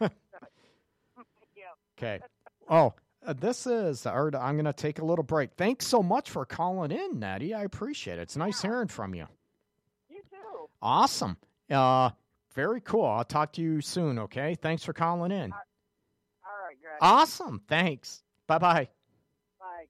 okay. 1.98 2.20
Oh, 2.70 2.94
uh, 3.26 3.34
this 3.34 3.66
is 3.66 4.02
the 4.02 4.10
art. 4.10 4.34
I'm 4.34 4.54
going 4.54 4.64
to 4.64 4.72
take 4.72 4.98
a 4.98 5.04
little 5.04 5.22
break. 5.24 5.50
Thanks 5.58 5.86
so 5.86 6.02
much 6.02 6.30
for 6.30 6.46
calling 6.46 6.90
in, 6.90 7.18
Natty. 7.18 7.52
I 7.52 7.64
appreciate 7.64 8.18
it. 8.18 8.22
It's 8.22 8.36
nice 8.36 8.64
Yeah. 8.64 8.70
hearing 8.70 8.88
from 8.88 9.14
you. 9.14 9.26
You 10.08 10.22
too. 10.30 10.68
Awesome. 10.80 11.36
Uh, 11.70 12.10
very 12.54 12.80
cool. 12.80 13.04
I'll 13.04 13.24
talk 13.24 13.52
to 13.54 13.62
you 13.62 13.82
soon. 13.82 14.18
Okay. 14.20 14.54
Thanks 14.54 14.84
for 14.84 14.94
calling 14.94 15.32
in. 15.32 15.52
All 15.52 15.58
right, 16.66 16.76
Greg. 16.80 16.96
Awesome. 17.02 17.60
Thanks. 17.68 18.22
Bye 18.46 18.58
bye. 18.58 18.88
Bye. 19.60 19.84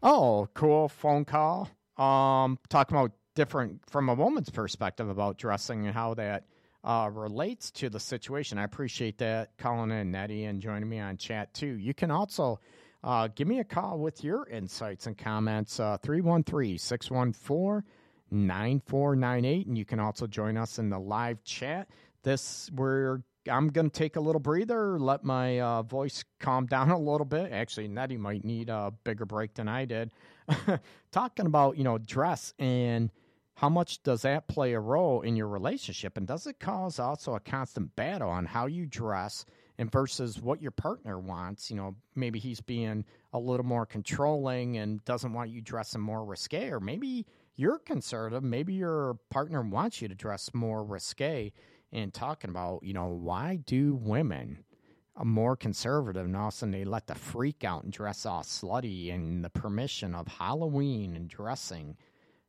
Oh, 0.00 0.48
cool 0.54 0.88
phone 0.88 1.24
call. 1.24 1.68
Um, 1.98 2.58
talking 2.68 2.96
about 2.96 3.12
different 3.34 3.80
from 3.88 4.08
a 4.08 4.14
woman's 4.14 4.50
perspective 4.50 5.08
about 5.08 5.38
dressing 5.38 5.86
and 5.86 5.94
how 5.94 6.14
that 6.14 6.44
uh, 6.84 7.10
relates 7.12 7.70
to 7.72 7.90
the 7.90 8.00
situation. 8.00 8.58
I 8.58 8.64
appreciate 8.64 9.18
that 9.18 9.56
calling 9.58 9.90
in, 9.90 10.10
Nettie, 10.10 10.44
and 10.44 10.60
joining 10.60 10.88
me 10.88 11.00
on 11.00 11.16
chat 11.16 11.52
too. 11.54 11.78
You 11.78 11.94
can 11.94 12.10
also 12.10 12.60
uh, 13.02 13.28
give 13.34 13.48
me 13.48 13.60
a 13.60 13.64
call 13.64 13.98
with 13.98 14.24
your 14.24 14.48
insights 14.48 15.06
and 15.06 15.16
comments, 15.16 15.80
uh, 15.80 15.98
313 16.02 16.78
614 16.78 17.88
9498. 18.30 19.66
And 19.66 19.78
you 19.78 19.84
can 19.84 20.00
also 20.00 20.26
join 20.26 20.56
us 20.56 20.78
in 20.78 20.90
the 20.90 20.98
live 20.98 21.42
chat. 21.44 21.88
This, 22.22 22.70
we're 22.74 23.22
I'm 23.48 23.68
going 23.68 23.90
to 23.90 23.98
take 23.98 24.16
a 24.16 24.20
little 24.20 24.40
breather, 24.40 24.98
let 24.98 25.24
my 25.24 25.60
uh, 25.60 25.82
voice 25.82 26.24
calm 26.38 26.66
down 26.66 26.90
a 26.90 26.98
little 26.98 27.24
bit. 27.24 27.52
Actually, 27.52 27.88
Nettie 27.88 28.16
might 28.16 28.44
need 28.44 28.68
a 28.68 28.92
bigger 29.04 29.24
break 29.24 29.54
than 29.54 29.68
I 29.68 29.84
did. 29.84 30.10
Talking 31.12 31.46
about, 31.46 31.76
you 31.76 31.84
know, 31.84 31.98
dress 31.98 32.54
and 32.58 33.10
how 33.54 33.68
much 33.68 34.02
does 34.04 34.22
that 34.22 34.46
play 34.46 34.72
a 34.74 34.80
role 34.80 35.22
in 35.22 35.34
your 35.34 35.48
relationship? 35.48 36.16
And 36.16 36.26
does 36.26 36.46
it 36.46 36.60
cause 36.60 37.00
also 37.00 37.34
a 37.34 37.40
constant 37.40 37.96
battle 37.96 38.30
on 38.30 38.46
how 38.46 38.66
you 38.66 38.86
dress 38.86 39.44
and 39.78 39.90
versus 39.90 40.40
what 40.40 40.62
your 40.62 40.70
partner 40.70 41.18
wants? 41.18 41.68
You 41.68 41.76
know, 41.76 41.96
maybe 42.14 42.38
he's 42.38 42.60
being 42.60 43.04
a 43.32 43.38
little 43.38 43.66
more 43.66 43.84
controlling 43.84 44.76
and 44.76 45.04
doesn't 45.04 45.32
want 45.32 45.50
you 45.50 45.60
dressing 45.60 46.00
more 46.00 46.24
risque, 46.24 46.70
or 46.70 46.78
maybe 46.78 47.26
you're 47.56 47.80
conservative. 47.80 48.44
Maybe 48.44 48.74
your 48.74 49.18
partner 49.28 49.62
wants 49.62 50.00
you 50.00 50.06
to 50.06 50.14
dress 50.14 50.54
more 50.54 50.84
risque. 50.84 51.52
And 51.90 52.14
talking 52.14 52.50
about, 52.50 52.84
you 52.84 52.92
know, 52.92 53.06
why 53.06 53.56
do 53.66 53.94
women 53.96 54.62
more 55.24 55.56
conservative 55.56 56.24
and 56.24 56.36
all 56.36 56.48
of 56.48 56.54
a 56.54 56.56
sudden 56.56 56.72
they 56.72 56.84
let 56.84 57.06
the 57.06 57.14
freak 57.14 57.64
out 57.64 57.84
and 57.84 57.92
dress 57.92 58.26
all 58.26 58.42
slutty 58.42 59.12
and 59.12 59.44
the 59.44 59.50
permission 59.50 60.14
of 60.14 60.26
Halloween 60.28 61.14
and 61.14 61.28
dressing 61.28 61.96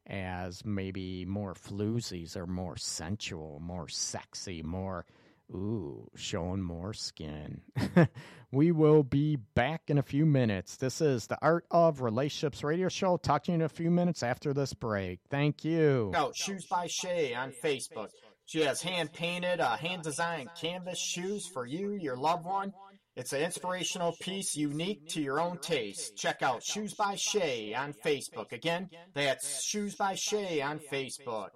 as 0.07 0.65
maybe 0.65 1.25
more 1.25 1.53
floozies 1.53 2.35
or 2.35 2.47
more 2.47 2.77
sensual, 2.77 3.59
more 3.61 3.87
sexy, 3.87 4.63
more 4.63 5.05
ooh, 5.51 6.09
showing 6.15 6.61
more 6.61 6.93
skin. 6.93 7.61
we 8.51 8.71
will 8.71 9.03
be 9.03 9.35
back 9.35 9.83
in 9.87 9.97
a 9.97 10.03
few 10.03 10.25
minutes. 10.25 10.77
This 10.77 11.01
is 11.01 11.27
the 11.27 11.37
Art 11.41 11.65
of 11.71 12.01
Relationships 12.01 12.63
radio 12.63 12.89
show. 12.89 13.17
Talk 13.17 13.43
to 13.43 13.51
you 13.51 13.55
in 13.55 13.61
a 13.61 13.69
few 13.69 13.91
minutes 13.91 14.23
after 14.23 14.53
this 14.53 14.73
break. 14.73 15.19
Thank 15.29 15.63
you. 15.63 16.11
out 16.15 16.35
Shoes 16.35 16.65
by 16.65 16.87
Shay 16.87 17.33
on 17.33 17.53
Facebook. 17.63 18.09
She 18.49 18.61
has 18.61 18.81
hand 18.81 19.13
painted, 19.13 19.59
uh, 19.59 19.77
hand 19.77 20.01
designed 20.01 20.49
canvas 20.59 20.97
shoes 20.97 21.45
for 21.45 21.67
you, 21.67 21.91
your 21.91 22.17
loved 22.17 22.45
one. 22.45 22.73
It's 23.15 23.31
an 23.31 23.41
inspirational 23.41 24.15
piece 24.21 24.55
unique 24.55 25.07
to 25.09 25.21
your 25.21 25.39
own 25.39 25.59
taste. 25.59 26.15
Check 26.15 26.41
out 26.41 26.63
Shoes 26.63 26.95
by 26.95 27.13
Shay 27.13 27.75
on 27.75 27.93
Facebook. 27.93 28.51
Again, 28.51 28.89
that's 29.13 29.63
Shoes 29.63 29.93
by 29.93 30.15
Shay 30.15 30.63
on 30.63 30.79
Facebook. 30.79 31.49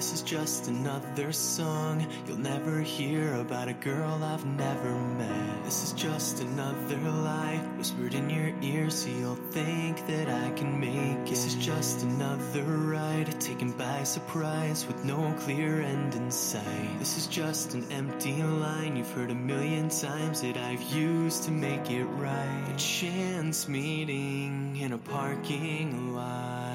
This 0.00 0.14
is 0.14 0.22
just 0.22 0.66
another 0.68 1.30
song 1.30 2.06
you'll 2.26 2.38
never 2.38 2.80
hear 2.80 3.34
about 3.34 3.68
a 3.68 3.74
girl 3.74 4.24
I've 4.24 4.46
never 4.46 4.94
met. 4.94 5.64
This 5.64 5.84
is 5.84 5.92
just 5.92 6.40
another 6.40 6.96
lie 6.96 7.58
whispered 7.76 8.14
in 8.14 8.30
your 8.30 8.50
ear 8.62 8.88
so 8.88 9.10
you'll 9.10 9.34
think 9.50 10.06
that 10.06 10.26
I 10.26 10.52
can 10.52 10.80
make 10.80 11.18
it. 11.18 11.28
This 11.28 11.44
is 11.44 11.54
just 11.54 12.02
another 12.02 12.62
ride 12.62 13.38
taken 13.42 13.72
by 13.72 14.04
surprise 14.04 14.86
with 14.86 15.04
no 15.04 15.34
clear 15.40 15.82
end 15.82 16.14
in 16.14 16.30
sight. 16.30 16.98
This 16.98 17.18
is 17.18 17.26
just 17.26 17.74
an 17.74 17.84
empty 17.92 18.42
line 18.42 18.96
you've 18.96 19.12
heard 19.12 19.30
a 19.30 19.34
million 19.34 19.90
times 19.90 20.40
that 20.40 20.56
I've 20.56 20.82
used 20.94 21.42
to 21.42 21.50
make 21.50 21.90
it 21.90 22.04
right. 22.04 22.72
A 22.74 22.76
chance 22.78 23.68
meeting 23.68 24.78
in 24.80 24.94
a 24.94 24.98
parking 24.98 26.14
lot. 26.14 26.69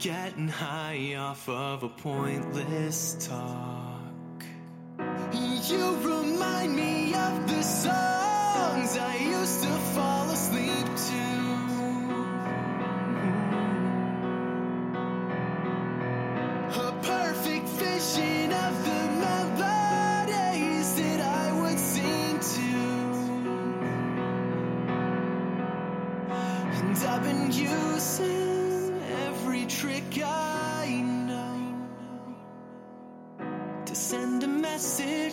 Getting 0.00 0.48
high 0.48 1.14
off 1.18 1.46
of 1.46 1.82
a 1.82 1.88
pointless 1.90 3.28
talk. 3.28 4.44
You 4.98 5.94
remind 5.96 6.74
me 6.74 7.12
of 7.12 7.46
the 7.46 7.60
songs 7.60 8.96
I 8.96 9.16
used 9.16 9.62
to 9.62 9.68
fall 9.68 10.30
asleep 10.30 10.86
to. 10.86 11.69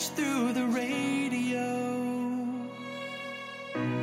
Through 0.06 0.54
the 0.54 0.66
radio. 0.66 1.98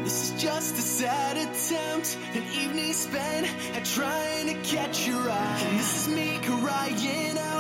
This 0.03 0.31
is 0.33 0.43
just 0.43 0.75
a 0.77 0.83
sad 0.83 1.37
attempt, 1.37 2.19
an 2.35 2.43
evening 2.61 2.93
spent 2.93 3.47
at 3.77 3.85
trying 3.85 4.47
to 4.49 4.55
catch 4.69 5.07
your 5.07 5.31
eye. 5.31 5.61
And 5.65 5.79
this 5.79 6.09
is 6.09 6.15
me 6.15 6.39
crying 6.43 7.39
out 7.39 7.54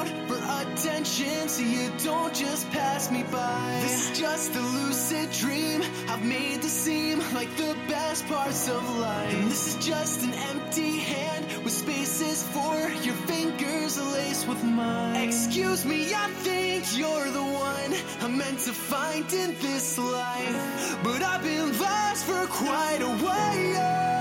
attention, 0.75 1.49
so 1.49 1.62
you 1.62 1.91
don't 2.03 2.35
just 2.35 2.68
pass 2.70 3.11
me 3.11 3.22
by. 3.31 3.79
This 3.83 4.11
is 4.11 4.18
just 4.18 4.55
a 4.57 4.61
lucid 4.61 5.31
dream 5.31 5.83
I've 6.09 6.25
made 6.25 6.62
to 6.62 6.68
seem 6.68 7.20
like 7.33 7.55
the 7.57 7.77
best 7.89 8.27
parts 8.27 8.68
of 8.68 8.83
life. 8.99 9.35
And 9.35 9.51
this 9.51 9.68
is 9.68 9.87
just 9.87 10.25
an 10.25 10.35
empty 10.51 10.99
hand 10.99 11.47
with 11.62 11.72
spaces 11.72 12.43
for 12.55 12.75
your 13.07 13.14
fingers 13.31 14.01
laced 14.14 14.49
with 14.49 14.64
mine. 14.64 15.16
Excuse 15.16 15.85
me, 15.85 16.12
I 16.12 16.29
think 16.47 16.99
you're 16.99 17.31
the 17.31 17.49
one 17.70 17.91
I'm 18.22 18.37
meant 18.37 18.59
to 18.61 18.72
find 18.72 19.33
in 19.33 19.55
this 19.61 19.97
life, 19.99 20.99
but 21.05 21.22
I've 21.22 21.43
been 21.43 21.79
lost 21.79 22.25
for 22.25 22.47
quite 22.49 23.01
a 23.01 23.14
while. 23.25 24.14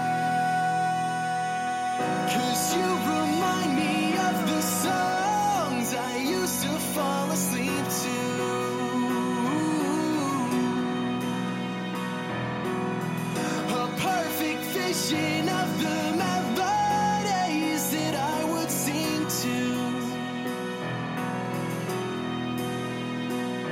Cause 2.33 2.75
you 2.75 2.87
remind 3.15 3.75
me 3.75 4.13
of 4.27 4.35
the 4.47 4.61
to 4.61 5.22
fall 6.93 7.31
asleep 7.31 7.85
to. 8.01 8.17
A 13.81 13.87
perfect 13.97 14.61
vision 14.77 15.49
of 15.49 15.67
the 15.81 16.01
melodies 16.23 17.83
that 17.95 18.15
I 18.15 18.43
would 18.51 18.69
sing 18.69 19.25
to. 19.41 19.59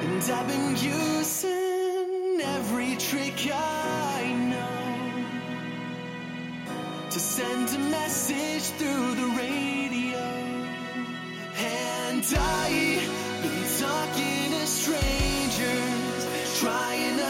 And 0.02 0.24
I've 0.38 0.48
been 0.48 0.76
using 0.78 2.42
every 2.56 2.96
trick 2.96 3.40
I 3.54 4.34
know 4.52 4.82
to 7.12 7.20
send 7.20 7.70
a 7.70 7.80
message 7.98 8.64
through 8.80 9.16
the 9.22 9.28
radio. 9.38 10.24
And 11.64 12.26
I've 12.26 12.91
trying 16.62 17.21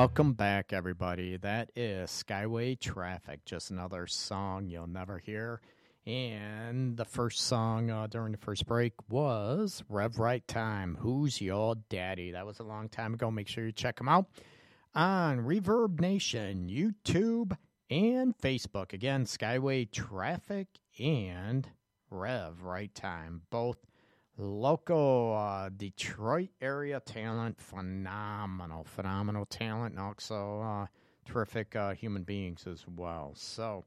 Welcome 0.00 0.32
back, 0.32 0.72
everybody. 0.72 1.36
That 1.36 1.72
is 1.76 2.08
Skyway 2.08 2.80
Traffic, 2.80 3.44
just 3.44 3.70
another 3.70 4.06
song 4.06 4.70
you'll 4.70 4.86
never 4.86 5.18
hear. 5.18 5.60
And 6.06 6.96
the 6.96 7.04
first 7.04 7.42
song 7.42 7.90
uh, 7.90 8.06
during 8.06 8.32
the 8.32 8.38
first 8.38 8.66
break 8.66 8.94
was 9.10 9.84
Rev 9.90 10.18
Right 10.18 10.48
Time. 10.48 10.96
Who's 10.98 11.42
Your 11.42 11.74
Daddy? 11.90 12.30
That 12.30 12.46
was 12.46 12.60
a 12.60 12.62
long 12.62 12.88
time 12.88 13.12
ago. 13.12 13.30
Make 13.30 13.46
sure 13.46 13.66
you 13.66 13.72
check 13.72 13.98
them 13.98 14.08
out 14.08 14.24
on 14.94 15.40
Reverb 15.40 16.00
Nation, 16.00 16.70
YouTube, 16.70 17.54
and 17.90 18.34
Facebook. 18.38 18.94
Again, 18.94 19.26
Skyway 19.26 19.92
Traffic 19.92 20.68
and 20.98 21.68
Rev 22.08 22.62
Right 22.62 22.94
Time. 22.94 23.42
Both 23.50 23.76
local 24.40 25.36
uh, 25.36 25.70
Detroit 25.76 26.50
area 26.60 27.00
talent, 27.00 27.60
phenomenal, 27.60 28.84
phenomenal 28.84 29.44
talent, 29.46 29.94
and 29.94 30.00
also 30.00 30.60
uh, 30.60 30.86
terrific 31.24 31.76
uh, 31.76 31.92
human 31.94 32.22
beings 32.22 32.66
as 32.66 32.84
well. 32.86 33.32
So, 33.36 33.84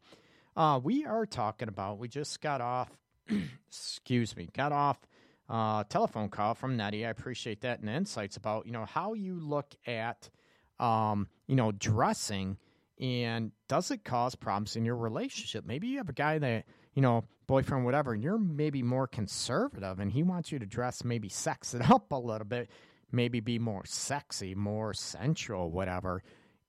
uh, 0.55 0.79
we 0.83 1.05
are 1.05 1.25
talking 1.25 1.67
about. 1.67 1.97
We 1.97 2.07
just 2.07 2.41
got 2.41 2.61
off. 2.61 2.89
excuse 3.67 4.35
me, 4.35 4.49
got 4.53 4.71
off. 4.71 4.99
Uh, 5.49 5.83
telephone 5.83 6.29
call 6.29 6.55
from 6.55 6.77
Nettie. 6.77 7.05
I 7.05 7.09
appreciate 7.09 7.61
that 7.61 7.79
and 7.79 7.89
insights 7.89 8.37
about 8.37 8.65
you 8.65 8.71
know 8.71 8.85
how 8.85 9.13
you 9.13 9.39
look 9.39 9.73
at 9.85 10.29
um, 10.79 11.27
you 11.47 11.55
know 11.55 11.71
dressing 11.71 12.57
and 12.99 13.51
does 13.67 13.91
it 13.91 14.03
cause 14.03 14.35
problems 14.35 14.75
in 14.75 14.85
your 14.85 14.95
relationship? 14.95 15.65
Maybe 15.65 15.87
you 15.87 15.97
have 15.97 16.09
a 16.09 16.13
guy 16.13 16.37
that 16.37 16.65
you 16.93 17.01
know 17.01 17.23
boyfriend 17.47 17.85
whatever, 17.85 18.13
and 18.13 18.23
you're 18.23 18.37
maybe 18.37 18.81
more 18.81 19.07
conservative, 19.07 19.99
and 19.99 20.11
he 20.11 20.23
wants 20.23 20.51
you 20.51 20.59
to 20.59 20.65
dress 20.65 21.03
maybe 21.03 21.29
sex 21.29 21.73
it 21.73 21.89
up 21.91 22.11
a 22.11 22.17
little 22.17 22.47
bit, 22.47 22.69
maybe 23.11 23.39
be 23.39 23.59
more 23.59 23.83
sexy, 23.85 24.55
more 24.55 24.93
sensual, 24.93 25.71
whatever. 25.71 26.23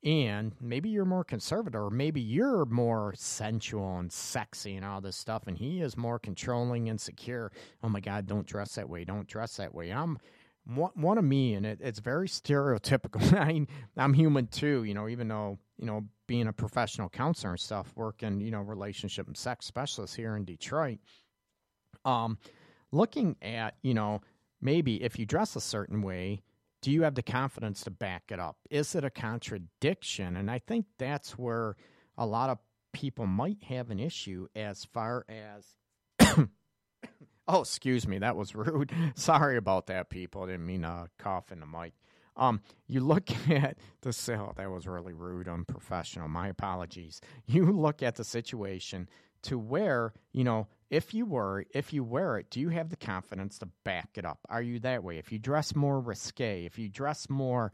And 0.05 0.53
maybe 0.61 0.91
you're 0.91 1.07
more 1.07 1.25
conservative, 1.25 1.81
or 1.81 1.89
maybe 1.89 2.21
you're 2.21 2.67
more 2.67 3.15
sensual 3.17 3.99
and 3.99 4.13
sexy 4.13 4.77
and 4.77 4.85
all 4.85 5.01
this 5.01 5.17
stuff, 5.17 5.45
and 5.47 5.57
he 5.57 5.81
is 5.81 5.97
more 5.97 6.19
controlling 6.19 6.91
and 6.91 7.01
secure. 7.01 7.51
Oh 7.83 7.89
my 7.89 8.01
God, 8.01 8.27
don't 8.27 8.47
dress 8.47 8.75
that 8.75 8.89
way. 8.89 9.05
Don't 9.05 9.27
dress 9.27 9.57
that 9.57 9.75
way. 9.75 9.91
I'm 9.91 10.19
one, 10.67 11.19
of 11.19 11.25
me, 11.25 11.55
and 11.55 11.65
it, 11.65 11.81
it's 11.83 12.01
very 12.01 12.29
stereotypical. 12.29 13.33
I 13.39 13.67
I'm 13.97 14.13
human 14.13 14.47
too, 14.47 14.85
you 14.85 14.93
know, 14.93 15.09
even 15.09 15.29
though, 15.29 15.59
you 15.79 15.87
know, 15.87 16.05
being 16.27 16.47
a 16.47 16.53
professional 16.53 17.09
counselor 17.09 17.53
and 17.53 17.61
stuff, 17.61 17.93
working, 17.97 18.41
you 18.41 18.51
know, 18.51 18.61
relationship 18.61 19.27
and 19.27 19.37
sex 19.37 19.67
specialist 19.67 20.17
here 20.17 20.37
in 20.37 20.45
Detroit, 20.45 20.99
um, 22.05 22.39
looking 22.93 23.37
at, 23.43 23.77
you 23.83 23.95
know, 23.95 24.21
maybe 24.61 25.03
if 25.03 25.19
you 25.19 25.27
dress 25.27 25.57
a 25.57 25.61
certain 25.61 26.03
way, 26.03 26.43
do 26.83 26.91
you 26.91 27.03
have 27.03 27.15
the 27.15 27.23
confidence 27.23 27.83
to 27.85 27.91
back 27.91 28.25
it 28.31 28.39
up? 28.39 28.57
Is 28.71 28.95
it 28.95 29.05
a 29.05 29.11
contradiction? 29.11 30.37
And 30.37 30.51
I 30.51 30.59
think 30.59 30.87
that's 30.99 31.39
where 31.39 31.77
a 32.19 32.27
lot 32.27 32.51
of 32.51 32.59
people 32.93 33.27
might 33.27 33.63
have 33.65 33.91
an 33.91 33.99
issue 33.99 34.49
as 34.55 34.85
far 34.85 35.25
as. 35.29 35.67
oh, 37.49 37.61
excuse 37.61 38.07
me, 38.07 38.19
that 38.19 38.37
was 38.37 38.55
rude. 38.55 38.93
Sorry 39.15 39.57
about 39.57 39.87
that, 39.87 40.11
people. 40.11 40.43
I 40.43 40.47
Didn't 40.47 40.67
mean 40.67 40.83
to 40.83 41.09
cough 41.19 41.53
in 41.53 41.61
the 41.61 41.67
mic. 41.67 41.95
Um, 42.37 42.61
you 42.87 43.01
look 43.01 43.31
at 43.51 43.79
the 44.03 44.37
oh, 44.39 44.53
that 44.57 44.71
was 44.71 44.87
really 44.87 45.13
rude, 45.13 45.49
unprofessional. 45.49 46.29
My 46.29 46.49
apologies. 46.49 47.21
You 47.47 47.71
look 47.73 48.03
at 48.03 48.17
the 48.17 48.25
situation 48.25 49.09
to 49.43 49.59
where 49.59 50.13
you 50.33 50.45
know 50.45 50.67
if 50.91 51.13
you 51.13 51.27
were 51.27 51.65
if 51.75 51.93
you 51.93 52.03
wear 52.03 52.39
it, 52.39 52.51
do 52.51 52.61
you 52.61 52.71
have 52.71 52.89
the 52.89 52.97
confidence 52.97 53.59
to 53.59 53.69
back 53.85 54.11
it 54.17 54.25
up? 54.25 54.39
Are 54.49 54.63
you 54.63 54.79
that 54.81 55.05
way? 55.05 55.19
If 55.19 55.31
you 55.33 55.39
dress 55.39 55.75
more 55.75 56.01
risque, 56.01 56.65
if 56.65 56.79
you 56.79 56.89
dress 56.89 57.29
more 57.29 57.73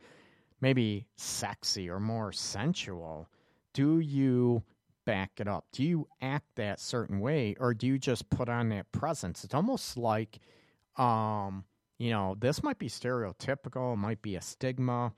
maybe 0.61 1.07
sexy 1.17 1.89
or 1.89 2.01
more 2.01 2.33
sensual, 2.33 3.29
do 3.73 4.01
you 4.01 4.63
back 5.07 5.33
it 5.39 5.49
up? 5.49 5.67
Do 5.73 5.83
you 5.83 6.07
act 6.21 6.47
that 6.57 6.81
certain 6.81 7.21
way 7.21 7.57
or 7.59 7.75
do 7.75 7.87
you 7.87 7.99
just 7.99 8.29
put 8.31 8.49
on 8.49 8.69
that 8.71 8.91
presence? 8.93 9.45
It's 9.45 9.55
almost 9.55 9.97
like, 9.97 10.39
um, 10.97 11.65
you 12.01 12.09
know, 12.09 12.35
this 12.41 12.63
might 12.63 12.79
be 12.79 12.89
stereotypical, 12.89 13.95
might 13.95 14.23
be 14.23 14.35
a 14.35 14.41
stigma, 14.41 15.13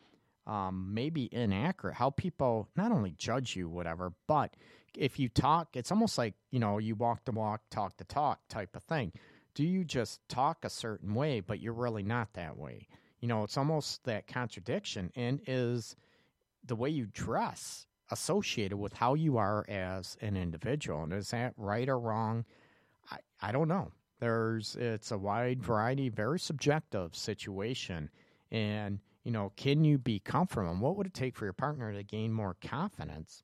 um, 0.48 0.90
maybe 0.92 1.28
inaccurate. 1.30 1.94
How 1.94 2.10
people 2.10 2.68
not 2.74 2.90
only 2.90 3.12
judge 3.12 3.54
you, 3.54 3.68
whatever, 3.68 4.12
but 4.26 4.56
if 4.98 5.20
you 5.20 5.28
talk, 5.28 5.76
it's 5.76 5.92
almost 5.92 6.18
like, 6.18 6.34
you 6.50 6.58
know, 6.58 6.78
you 6.78 6.96
walk 6.96 7.24
the 7.24 7.30
walk, 7.30 7.60
talk 7.70 7.96
the 7.98 8.04
talk 8.04 8.40
type 8.48 8.74
of 8.74 8.82
thing. 8.82 9.12
Do 9.54 9.62
you 9.62 9.84
just 9.84 10.28
talk 10.28 10.64
a 10.64 10.70
certain 10.70 11.14
way, 11.14 11.38
but 11.38 11.60
you're 11.60 11.72
really 11.72 12.02
not 12.02 12.32
that 12.32 12.56
way? 12.56 12.88
You 13.20 13.28
know, 13.28 13.44
it's 13.44 13.56
almost 13.56 14.02
that 14.04 14.26
contradiction. 14.26 15.12
And 15.14 15.40
is 15.46 15.94
the 16.66 16.74
way 16.74 16.90
you 16.90 17.06
dress 17.06 17.86
associated 18.10 18.76
with 18.76 18.94
how 18.94 19.14
you 19.14 19.36
are 19.36 19.64
as 19.68 20.16
an 20.20 20.36
individual? 20.36 21.04
And 21.04 21.12
is 21.12 21.30
that 21.30 21.54
right 21.56 21.88
or 21.88 22.00
wrong? 22.00 22.44
I, 23.08 23.18
I 23.40 23.52
don't 23.52 23.68
know. 23.68 23.92
There's 24.22 24.76
it's 24.76 25.10
a 25.10 25.18
wide 25.18 25.64
variety, 25.64 26.08
very 26.08 26.38
subjective 26.38 27.16
situation. 27.16 28.08
And, 28.52 29.00
you 29.24 29.32
know, 29.32 29.50
can 29.56 29.82
you 29.82 29.98
be 29.98 30.20
comfortable? 30.20 30.70
And 30.70 30.80
what 30.80 30.96
would 30.96 31.08
it 31.08 31.12
take 31.12 31.34
for 31.34 31.44
your 31.44 31.52
partner 31.52 31.92
to 31.92 32.04
gain 32.04 32.32
more 32.32 32.56
confidence? 32.64 33.42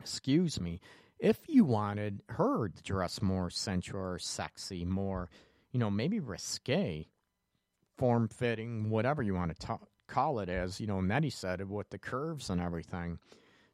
Excuse 0.00 0.60
me. 0.60 0.80
If 1.20 1.38
you 1.46 1.64
wanted 1.64 2.22
her 2.30 2.68
to 2.68 2.82
dress 2.82 3.22
more 3.22 3.50
sensual 3.50 4.00
or 4.00 4.18
sexy, 4.18 4.84
more, 4.84 5.30
you 5.70 5.78
know, 5.78 5.92
maybe 5.92 6.18
risque, 6.18 7.06
form 7.96 8.26
fitting, 8.26 8.90
whatever 8.90 9.22
you 9.22 9.34
want 9.34 9.56
to 9.60 9.78
call 10.08 10.40
it 10.40 10.48
as, 10.48 10.80
you 10.80 10.88
know, 10.88 11.00
Nettie 11.00 11.30
said, 11.30 11.60
it 11.60 11.68
with 11.68 11.90
the 11.90 11.98
curves 11.98 12.50
and 12.50 12.60
everything, 12.60 13.20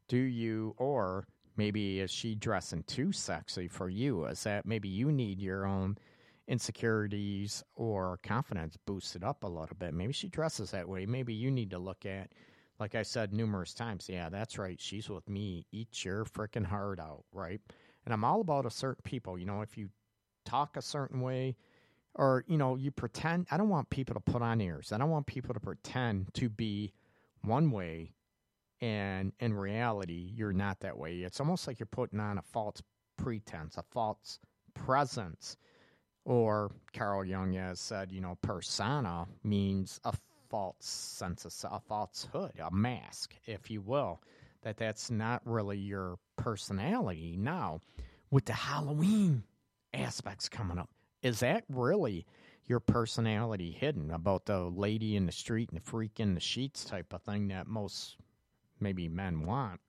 do 0.08 0.18
you, 0.18 0.74
or 0.76 1.26
maybe 1.56 2.00
is 2.00 2.10
she 2.10 2.34
dressing 2.34 2.82
too 2.84 3.12
sexy 3.12 3.68
for 3.68 3.88
you? 3.88 4.24
Is 4.26 4.42
that 4.44 4.66
maybe 4.66 4.88
you 4.88 5.12
need 5.12 5.40
your 5.40 5.66
own 5.66 5.98
insecurities 6.46 7.62
or 7.74 8.18
confidence 8.22 8.76
boosted 8.86 9.24
up 9.24 9.44
a 9.44 9.48
little 9.48 9.76
bit? 9.78 9.94
Maybe 9.94 10.12
she 10.12 10.28
dresses 10.28 10.70
that 10.72 10.88
way. 10.88 11.06
Maybe 11.06 11.34
you 11.34 11.50
need 11.50 11.70
to 11.70 11.78
look 11.78 12.06
at, 12.06 12.32
like 12.78 12.94
I 12.94 13.02
said 13.02 13.32
numerous 13.32 13.74
times, 13.74 14.08
yeah, 14.08 14.28
that's 14.28 14.58
right. 14.58 14.80
She's 14.80 15.08
with 15.08 15.28
me. 15.28 15.66
Eat 15.72 16.04
your 16.04 16.24
freaking 16.24 16.66
heart 16.66 17.00
out, 17.00 17.24
right? 17.32 17.60
And 18.04 18.12
I'm 18.12 18.24
all 18.24 18.40
about 18.40 18.66
a 18.66 18.70
certain 18.70 19.02
people. 19.04 19.38
You 19.38 19.46
know, 19.46 19.62
if 19.62 19.78
you 19.78 19.88
talk 20.44 20.76
a 20.76 20.82
certain 20.82 21.20
way, 21.20 21.56
or 22.14 22.44
you 22.46 22.56
know 22.56 22.76
you 22.76 22.90
pretend 22.90 23.46
i 23.50 23.56
don't 23.56 23.68
want 23.68 23.90
people 23.90 24.14
to 24.14 24.20
put 24.20 24.42
on 24.42 24.60
ears 24.60 24.92
i 24.92 24.98
don't 24.98 25.10
want 25.10 25.26
people 25.26 25.52
to 25.52 25.60
pretend 25.60 26.32
to 26.34 26.48
be 26.48 26.92
one 27.42 27.70
way 27.70 28.12
and 28.80 29.32
in 29.40 29.54
reality 29.54 30.30
you're 30.34 30.52
not 30.52 30.80
that 30.80 30.96
way. 30.96 31.18
It's 31.18 31.40
almost 31.40 31.66
like 31.66 31.78
you're 31.78 31.86
putting 31.86 32.20
on 32.20 32.38
a 32.38 32.42
false 32.42 32.82
pretense 33.16 33.76
a 33.76 33.82
false 33.82 34.38
presence. 34.74 35.56
Or 36.24 36.70
carl 36.94 37.24
jung 37.24 37.52
has 37.54 37.80
said 37.80 38.10
you 38.10 38.20
know 38.20 38.38
persona 38.42 39.26
means 39.42 40.00
a 40.04 40.14
false 40.48 40.86
sense 40.86 41.44
of 41.44 41.72
a 41.72 41.80
falsehood 41.80 42.52
a 42.58 42.70
mask 42.70 43.34
if 43.46 43.70
you 43.70 43.82
will 43.82 44.22
that 44.62 44.76
that's 44.78 45.10
not 45.10 45.42
really 45.44 45.76
your 45.76 46.16
personality. 46.36 47.36
Now 47.38 47.80
with 48.30 48.46
the 48.46 48.52
halloween 48.54 49.44
aspects 49.92 50.48
coming 50.48 50.78
up 50.78 50.90
is 51.22 51.40
that 51.40 51.64
really 51.68 52.26
your 52.66 52.80
personality 52.80 53.70
hidden 53.70 54.10
about 54.10 54.46
the 54.46 54.58
lady 54.60 55.16
in 55.16 55.26
the 55.26 55.32
street 55.32 55.70
and 55.70 55.80
the 55.80 55.84
freak 55.84 56.18
in 56.18 56.34
the 56.34 56.40
sheets 56.40 56.84
type 56.84 57.12
of 57.12 57.22
thing 57.22 57.48
that 57.48 57.66
most 57.66 58.16
maybe 58.84 59.08
men 59.08 59.44
want? 59.44 59.80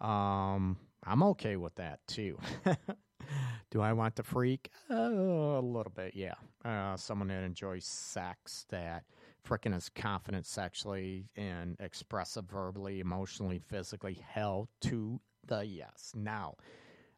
Um, 0.00 0.78
I'm 1.04 1.22
okay 1.22 1.56
with 1.56 1.76
that 1.76 2.00
too. 2.08 2.38
Do 3.70 3.80
I 3.80 3.92
want 3.92 4.16
the 4.16 4.24
freak? 4.24 4.70
Uh, 4.90 4.94
a 4.94 5.62
little 5.62 5.92
bit, 5.94 6.14
yeah. 6.16 6.34
Uh, 6.64 6.96
someone 6.96 7.28
that 7.28 7.44
enjoys 7.44 7.84
sex, 7.84 8.66
that 8.70 9.04
freaking 9.46 9.76
is 9.76 9.88
confident 9.88 10.46
sexually 10.46 11.28
and 11.36 11.76
expressive 11.78 12.46
verbally, 12.46 12.98
emotionally, 12.98 13.60
physically. 13.68 14.18
Hell 14.26 14.68
to 14.82 15.20
the 15.46 15.64
yes. 15.64 16.12
Now, 16.16 16.56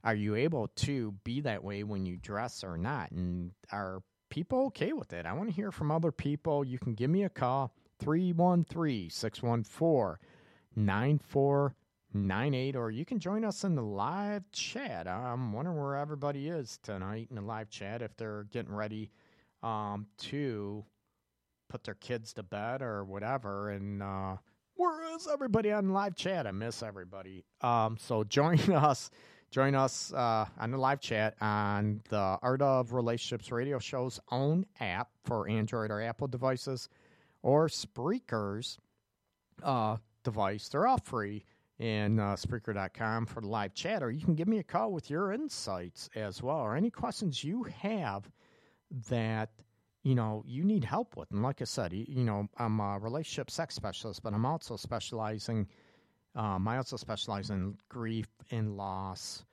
are 0.04 0.14
you 0.14 0.34
able 0.34 0.68
to 0.68 1.12
be 1.24 1.40
that 1.40 1.64
way 1.64 1.84
when 1.84 2.04
you 2.04 2.16
dress 2.16 2.62
or 2.64 2.76
not? 2.76 3.12
And 3.12 3.52
are 3.70 4.02
people 4.28 4.66
okay 4.66 4.92
with 4.92 5.12
it? 5.12 5.24
I 5.24 5.32
want 5.32 5.48
to 5.48 5.54
hear 5.54 5.70
from 5.70 5.90
other 5.90 6.12
people. 6.12 6.64
You 6.64 6.78
can 6.78 6.94
give 6.94 7.10
me 7.10 7.22
a 7.22 7.30
call 7.30 7.72
313 8.00 9.08
614 9.08 10.18
9498, 10.76 12.76
or 12.76 12.90
you 12.90 13.04
can 13.04 13.18
join 13.18 13.44
us 13.44 13.64
in 13.64 13.74
the 13.74 13.82
live 13.82 14.50
chat. 14.52 15.08
I'm 15.08 15.52
wondering 15.52 15.78
where 15.78 15.96
everybody 15.96 16.48
is 16.48 16.78
tonight 16.82 17.28
in 17.30 17.36
the 17.36 17.42
live 17.42 17.70
chat 17.70 18.02
if 18.02 18.16
they're 18.16 18.44
getting 18.50 18.74
ready 18.74 19.10
um, 19.62 20.06
to 20.18 20.84
put 21.68 21.84
their 21.84 21.94
kids 21.94 22.32
to 22.34 22.42
bed 22.42 22.82
or 22.82 23.04
whatever. 23.04 23.70
And 23.70 24.02
uh, 24.02 24.36
where 24.74 25.14
is 25.14 25.28
everybody 25.32 25.72
on 25.72 25.90
live 25.90 26.14
chat? 26.14 26.46
I 26.46 26.50
miss 26.50 26.82
everybody. 26.82 27.44
Um, 27.60 27.96
so 27.98 28.24
join 28.28 28.58
us. 28.72 29.10
Join 29.50 29.74
us 29.74 30.14
uh, 30.14 30.46
on 30.58 30.70
the 30.70 30.78
live 30.78 31.00
chat 31.00 31.34
on 31.42 32.00
the 32.08 32.38
Art 32.40 32.62
of 32.62 32.94
Relationships 32.94 33.52
radio 33.52 33.78
show's 33.78 34.18
own 34.30 34.64
app 34.80 35.10
for 35.24 35.46
Android 35.46 35.90
or 35.90 36.00
Apple 36.00 36.26
devices 36.26 36.88
or 37.42 37.68
Spreaker's 37.68 38.78
uh, 39.62 39.96
device. 40.22 40.68
They're 40.68 40.86
all 40.86 40.98
free 40.98 41.44
in 41.78 42.18
uh, 42.18 42.34
Spreaker.com 42.34 43.26
for 43.26 43.40
the 43.40 43.48
live 43.48 43.74
chat, 43.74 44.02
or 44.02 44.10
you 44.10 44.24
can 44.24 44.34
give 44.34 44.48
me 44.48 44.58
a 44.58 44.62
call 44.62 44.92
with 44.92 45.10
your 45.10 45.32
insights 45.32 46.08
as 46.14 46.42
well, 46.42 46.58
or 46.58 46.76
any 46.76 46.90
questions 46.90 47.42
you 47.42 47.64
have 47.64 48.30
that 49.08 49.50
you 50.02 50.14
know 50.14 50.44
you 50.46 50.64
need 50.64 50.84
help 50.84 51.16
with. 51.16 51.30
And 51.30 51.42
like 51.42 51.60
I 51.60 51.64
said, 51.64 51.92
you, 51.92 52.04
you 52.08 52.24
know 52.24 52.48
I'm 52.58 52.80
a 52.80 52.98
relationship 52.98 53.50
sex 53.50 53.74
specialist, 53.74 54.22
but 54.22 54.34
I'm 54.34 54.46
also 54.46 54.76
specializing. 54.76 55.66
Um, 56.34 56.66
I 56.66 56.78
also 56.78 56.96
specialize 56.96 57.50
in 57.50 57.76
grief 57.88 58.28
and 58.50 58.76
loss 58.76 59.44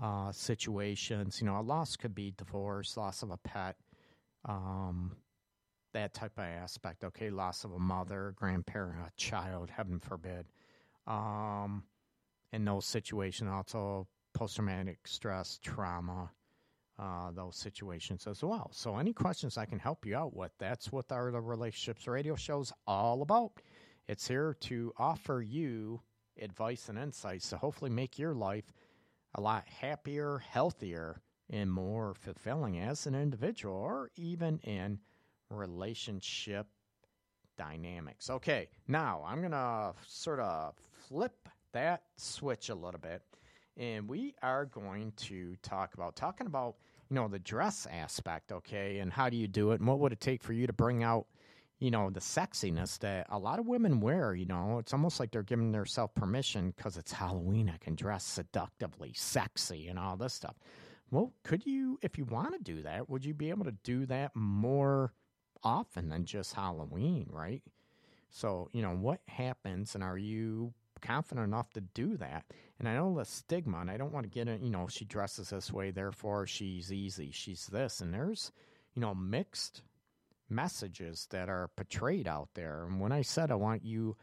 uh, 0.00 0.32
situations. 0.32 1.40
You 1.40 1.46
know, 1.46 1.58
a 1.58 1.62
loss 1.62 1.96
could 1.96 2.14
be 2.14 2.32
divorce, 2.36 2.96
loss 2.96 3.22
of 3.22 3.30
a 3.30 3.36
pet, 3.38 3.76
um, 4.44 5.16
that 5.92 6.14
type 6.14 6.38
of 6.38 6.44
aspect. 6.44 7.04
Okay, 7.04 7.30
loss 7.30 7.64
of 7.64 7.72
a 7.72 7.78
mother, 7.78 8.34
grandparent, 8.36 9.00
a 9.06 9.10
child, 9.16 9.70
heaven 9.70 10.00
forbid. 10.00 10.46
Um, 11.06 11.84
in 12.52 12.64
those 12.64 12.86
situations, 12.86 13.50
also 13.50 14.06
post 14.34 14.56
traumatic 14.56 15.06
stress, 15.06 15.58
trauma, 15.62 16.30
uh, 16.98 17.30
those 17.30 17.56
situations 17.56 18.26
as 18.26 18.42
well. 18.42 18.70
So, 18.72 18.96
any 18.98 19.12
questions 19.12 19.56
I 19.56 19.64
can 19.64 19.78
help 19.78 20.04
you 20.04 20.16
out 20.16 20.36
with, 20.36 20.52
that's 20.58 20.92
what 20.92 21.10
our 21.10 21.30
the 21.30 21.40
Relationships 21.40 22.06
Radio 22.06 22.34
show's 22.36 22.72
all 22.86 23.22
about. 23.22 23.52
It's 24.06 24.28
here 24.28 24.56
to 24.60 24.92
offer 24.98 25.40
you 25.40 26.02
advice 26.40 26.88
and 26.88 26.98
insights 26.98 27.50
to 27.50 27.56
hopefully 27.56 27.90
make 27.90 28.18
your 28.18 28.34
life 28.34 28.72
a 29.34 29.40
lot 29.40 29.66
happier, 29.68 30.38
healthier, 30.38 31.22
and 31.48 31.72
more 31.72 32.14
fulfilling 32.14 32.78
as 32.78 33.06
an 33.06 33.14
individual 33.14 33.74
or 33.74 34.10
even 34.16 34.58
in 34.58 34.98
relationship 35.50 36.66
dynamics. 37.58 38.30
Okay, 38.30 38.68
now 38.88 39.24
I'm 39.26 39.40
going 39.40 39.52
to 39.52 39.92
sort 40.06 40.40
of 40.40 40.74
flip 41.08 41.48
that 41.72 42.02
switch 42.16 42.68
a 42.68 42.74
little 42.74 43.00
bit 43.00 43.22
and 43.76 44.08
we 44.08 44.34
are 44.42 44.64
going 44.66 45.12
to 45.16 45.54
talk 45.62 45.94
about 45.94 46.16
talking 46.16 46.48
about 46.48 46.74
you 47.08 47.14
know 47.14 47.28
the 47.28 47.38
dress 47.38 47.86
aspect 47.92 48.50
okay 48.50 48.98
and 48.98 49.12
how 49.12 49.30
do 49.30 49.36
you 49.36 49.46
do 49.46 49.70
it 49.70 49.78
and 49.78 49.88
what 49.88 50.00
would 50.00 50.12
it 50.12 50.18
take 50.18 50.42
for 50.42 50.52
you 50.52 50.66
to 50.66 50.72
bring 50.72 51.04
out 51.04 51.26
you 51.80 51.90
know, 51.90 52.10
the 52.10 52.20
sexiness 52.20 52.98
that 52.98 53.26
a 53.30 53.38
lot 53.38 53.58
of 53.58 53.66
women 53.66 54.00
wear. 54.00 54.34
You 54.34 54.44
know, 54.44 54.78
it's 54.78 54.92
almost 54.92 55.18
like 55.18 55.30
they're 55.30 55.42
giving 55.42 55.72
themselves 55.72 56.12
permission 56.14 56.74
because 56.76 56.96
it's 56.98 57.10
Halloween. 57.10 57.72
I 57.74 57.78
can 57.78 57.94
dress 57.94 58.22
seductively, 58.22 59.12
sexy, 59.14 59.88
and 59.88 59.98
all 59.98 60.16
this 60.16 60.34
stuff. 60.34 60.56
Well, 61.10 61.32
could 61.42 61.66
you, 61.66 61.98
if 62.02 62.18
you 62.18 62.26
want 62.26 62.52
to 62.52 62.62
do 62.62 62.82
that, 62.82 63.08
would 63.08 63.24
you 63.24 63.34
be 63.34 63.48
able 63.48 63.64
to 63.64 63.74
do 63.82 64.06
that 64.06 64.36
more 64.36 65.14
often 65.62 66.08
than 66.08 66.24
just 66.24 66.54
Halloween, 66.54 67.28
right? 67.30 67.62
So, 68.30 68.68
you 68.72 68.82
know, 68.82 68.94
what 68.94 69.20
happens, 69.26 69.94
and 69.94 70.04
are 70.04 70.18
you 70.18 70.72
confident 71.00 71.46
enough 71.46 71.70
to 71.70 71.80
do 71.80 72.16
that? 72.18 72.44
And 72.78 72.88
I 72.88 72.94
know 72.94 73.16
the 73.16 73.24
stigma, 73.24 73.78
and 73.80 73.90
I 73.90 73.96
don't 73.96 74.12
want 74.12 74.24
to 74.24 74.30
get 74.30 74.48
it, 74.48 74.60
you 74.60 74.70
know, 74.70 74.86
she 74.88 75.04
dresses 75.04 75.50
this 75.50 75.72
way, 75.72 75.90
therefore 75.90 76.46
she's 76.46 76.92
easy, 76.92 77.30
she's 77.32 77.66
this. 77.66 78.00
And 78.00 78.14
there's, 78.14 78.52
you 78.94 79.02
know, 79.02 79.14
mixed 79.14 79.82
messages 80.48 81.26
that 81.30 81.48
are 81.48 81.70
portrayed 81.76 82.28
out 82.28 82.50
there. 82.54 82.84
And 82.84 83.00
when 83.00 83.12
I 83.12 83.22
said 83.22 83.50
I 83.50 83.54
want 83.56 83.84
you, 83.84 84.16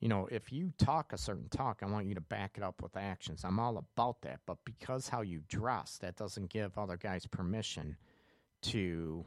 you 0.00 0.08
know, 0.08 0.28
if 0.30 0.52
you 0.52 0.72
talk 0.78 1.12
a 1.12 1.18
certain 1.18 1.48
talk, 1.48 1.80
I 1.82 1.86
want 1.86 2.06
you 2.06 2.14
to 2.14 2.20
back 2.20 2.56
it 2.56 2.62
up 2.62 2.82
with 2.82 2.96
actions. 2.96 3.44
I'm 3.44 3.60
all 3.60 3.76
about 3.76 4.22
that. 4.22 4.40
But 4.46 4.58
because 4.64 5.08
how 5.08 5.20
you 5.20 5.42
dress, 5.48 5.98
that 5.98 6.16
doesn't 6.16 6.50
give 6.50 6.78
other 6.78 6.96
guys 6.96 7.26
permission 7.26 7.96
to, 8.62 9.24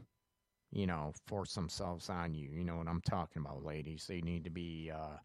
you 0.74 0.86
know, 0.86 1.12
force 1.26 1.54
themselves 1.54 2.10
on 2.10 2.34
you. 2.34 2.50
You 2.50 2.64
know 2.64 2.76
what 2.76 2.88
I'm 2.88 3.02
talking 3.02 3.42
about, 3.42 3.64
ladies. 3.64 4.06
They 4.08 4.20
need 4.20 4.44
to 4.44 4.50
be 4.50 4.92
uh, 4.94 5.18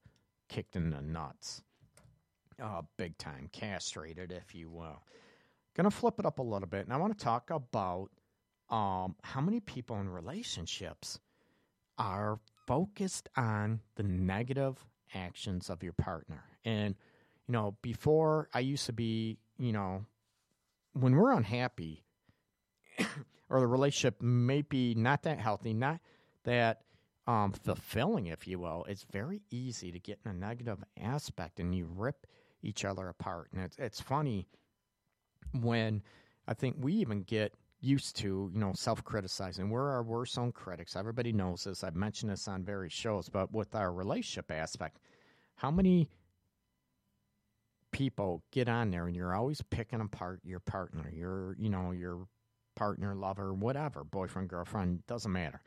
kicked 0.50 0.76
in 0.78 0.92
the 0.92 1.02
nuts. 1.02 1.64
uh, 2.62 2.82
big 2.98 3.18
time, 3.18 3.50
castrated, 3.52 4.32
if 4.32 4.54
you 4.56 4.70
will. 4.70 5.04
Gonna 5.76 5.92
flip 5.92 6.20
it 6.20 6.26
up 6.26 6.40
a 6.40 6.44
little 6.44 6.68
bit, 6.68 6.86
and 6.86 6.94
I 6.94 6.98
want 6.98 7.18
to 7.18 7.24
talk 7.24 7.50
about 7.50 8.10
um, 8.70 9.16
how 9.24 9.42
many 9.42 9.60
people 9.60 10.00
in 10.00 10.10
relationships 10.10 11.20
are 11.98 12.40
focused 12.68 13.30
on 13.36 13.82
the 13.96 14.04
negative 14.04 14.86
actions 15.14 15.70
of 15.70 15.84
your 15.84 15.94
partner. 15.94 16.44
And, 16.66 16.96
you 17.48 17.54
know, 17.54 17.76
before 17.82 18.50
I 18.54 18.60
used 18.60 18.86
to 18.88 18.94
be, 18.94 19.40
you 19.58 19.72
know, 19.74 20.06
when 20.94 21.16
we're 21.16 21.32
unhappy 21.34 22.04
or 23.50 23.60
the 23.60 23.68
relationship 23.68 24.22
may 24.22 24.62
be 24.62 24.94
not 24.96 25.24
that 25.24 25.40
healthy, 25.40 25.74
not 25.74 26.00
that 26.44 26.82
um, 27.28 27.52
fulfilling, 27.52 28.28
if 28.28 28.48
you 28.48 28.60
will, 28.60 28.86
it's 28.88 29.06
very 29.12 29.42
easy 29.52 29.92
to 29.92 30.00
get 30.00 30.20
in 30.26 30.32
a 30.32 30.34
negative 30.34 30.84
aspect 31.00 31.60
and 31.60 31.76
you 31.76 31.88
rip 31.96 32.26
each 32.64 32.86
other 32.86 33.08
apart. 33.08 33.50
And 33.54 33.64
it's, 33.64 33.78
it's 33.78 34.02
funny 34.02 34.48
when 35.60 36.02
I 36.48 36.54
think 36.54 36.78
we 36.80 36.94
even 36.94 37.22
get 37.24 37.54
used 37.82 38.16
to, 38.18 38.50
you 38.54 38.60
know, 38.60 38.74
self 38.74 39.04
criticizing. 39.04 39.70
We're 39.70 39.90
our 39.92 40.04
worst 40.04 40.38
own 40.38 40.52
critics. 40.52 40.96
Everybody 40.96 41.32
knows 41.32 41.64
this. 41.64 41.84
I've 41.84 41.96
mentioned 41.96 42.32
this 42.32 42.48
on 42.48 42.64
various 42.64 42.94
shows, 42.94 43.30
but 43.30 43.54
with 43.54 43.76
our 43.76 43.94
relationship 43.94 44.52
aspect, 44.52 44.98
how 45.56 45.72
many 45.72 46.10
people 47.92 48.44
get 48.52 48.70
on 48.70 48.92
there 48.92 49.08
and 49.08 49.16
you're 49.16 49.36
always 49.36 49.62
picking 49.70 50.02
apart 50.02 50.40
your 50.44 50.60
partner, 50.60 51.10
your, 51.14 51.56
you 51.58 51.70
know, 51.70 51.92
your 51.92 52.28
partner, 52.80 53.14
lover, 53.14 53.54
whatever, 53.54 54.06
boyfriend, 54.06 54.48
girlfriend, 54.48 55.06
doesn't 55.06 55.34
matter. 55.34 55.62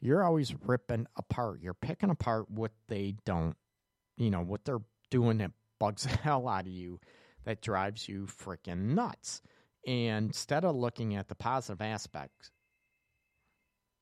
You're 0.00 0.24
always 0.24 0.52
ripping 0.64 1.06
apart. 1.16 1.60
You're 1.62 1.74
picking 1.74 2.10
apart 2.10 2.50
what 2.50 2.72
they 2.88 3.14
don't, 3.24 3.56
you 4.16 4.30
know, 4.30 4.40
what 4.40 4.64
they're 4.64 4.82
doing 5.08 5.38
that 5.38 5.52
bugs 5.78 6.02
the 6.02 6.08
hell 6.08 6.48
out 6.48 6.66
of 6.66 6.72
you, 6.72 6.98
that 7.44 7.62
drives 7.62 8.08
you 8.08 8.26
freaking 8.26 8.94
nuts. 8.94 9.42
And 9.86 10.26
instead 10.26 10.64
of 10.64 10.74
looking 10.74 11.14
at 11.14 11.28
the 11.28 11.36
positive 11.36 11.80
aspects, 11.80 12.50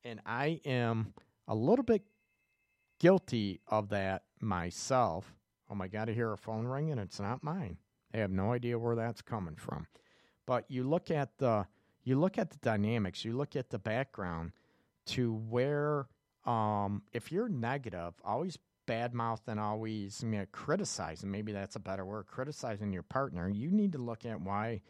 and 0.03 0.21
I 0.25 0.63
am 0.65 1.13
a 1.47 1.55
little 1.55 1.85
bit 1.85 2.03
guilty 2.99 3.61
of 3.69 3.91
that 3.91 4.23
myself. 4.41 5.35
Oh 5.71 5.75
my 5.75 5.89
God, 5.89 6.09
I 6.09 6.13
hear 6.13 6.33
a 6.33 6.39
phone 6.39 6.67
ring 6.67 6.91
and 6.91 7.01
it's 7.01 7.21
not 7.21 7.45
mine. 7.45 7.77
I 8.15 8.19
have 8.19 8.31
no 8.31 8.53
idea 8.53 8.79
where 8.79 8.97
that's 8.97 9.21
coming 9.21 9.57
from. 9.57 9.87
But 10.47 10.65
you 10.71 10.85
look 10.85 11.11
at 11.11 11.37
the 11.37 11.67
you 12.05 12.19
look 12.19 12.39
at 12.39 12.51
the 12.51 12.59
dynamics, 12.59 13.25
you 13.25 13.33
look 13.33 13.57
at 13.57 13.71
the 13.71 13.79
background 13.79 14.53
to 15.07 15.33
where 15.33 16.07
um, 16.45 17.03
if 17.13 17.33
you're 17.33 17.49
negative, 17.49 18.15
always 18.25 18.59
badmouth 18.87 19.41
and 19.47 19.59
always 19.59 20.21
I 20.23 20.27
mean, 20.27 20.47
criticizing, 20.53 21.31
maybe 21.31 21.53
that's 21.53 21.77
a 21.77 21.81
better 21.81 22.05
word, 22.05 22.27
criticizing 22.27 22.93
your 22.93 23.03
partner, 23.03 23.49
you 23.49 23.71
need 23.71 23.93
to 23.93 23.99
look 23.99 24.25
at 24.25 24.41
why 24.41 24.83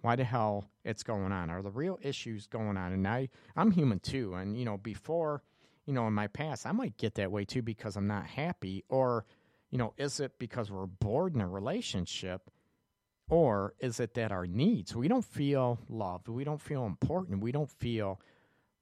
why 0.00 0.16
the 0.16 0.24
hell 0.24 0.68
it's 0.84 1.04
going 1.04 1.30
on. 1.30 1.48
Are 1.48 1.62
the 1.62 1.70
real 1.70 1.96
issues 2.02 2.48
going 2.48 2.76
on? 2.76 2.92
And 2.92 3.06
I 3.06 3.28
I'm 3.54 3.70
human 3.70 4.00
too. 4.00 4.34
And 4.34 4.58
you 4.58 4.64
know, 4.64 4.78
before, 4.78 5.42
you 5.86 5.92
know, 5.92 6.06
in 6.06 6.14
my 6.14 6.26
past 6.28 6.66
I 6.66 6.72
might 6.72 6.96
get 6.96 7.14
that 7.16 7.30
way 7.30 7.44
too 7.44 7.62
because 7.62 7.96
I'm 7.96 8.08
not 8.08 8.26
happy 8.26 8.84
or 8.88 9.26
you 9.70 9.78
know, 9.78 9.94
is 9.96 10.20
it 10.20 10.38
because 10.38 10.70
we're 10.70 10.86
bored 10.86 11.34
in 11.34 11.40
a 11.40 11.48
relationship? 11.48 12.50
Or 13.32 13.72
is 13.78 13.98
it 13.98 14.12
that 14.12 14.30
our 14.30 14.46
needs, 14.46 14.94
we 14.94 15.08
don't 15.08 15.24
feel 15.24 15.78
loved, 15.88 16.28
we 16.28 16.44
don't 16.44 16.60
feel 16.60 16.84
important, 16.84 17.40
we 17.40 17.50
don't 17.50 17.70
feel 17.70 18.20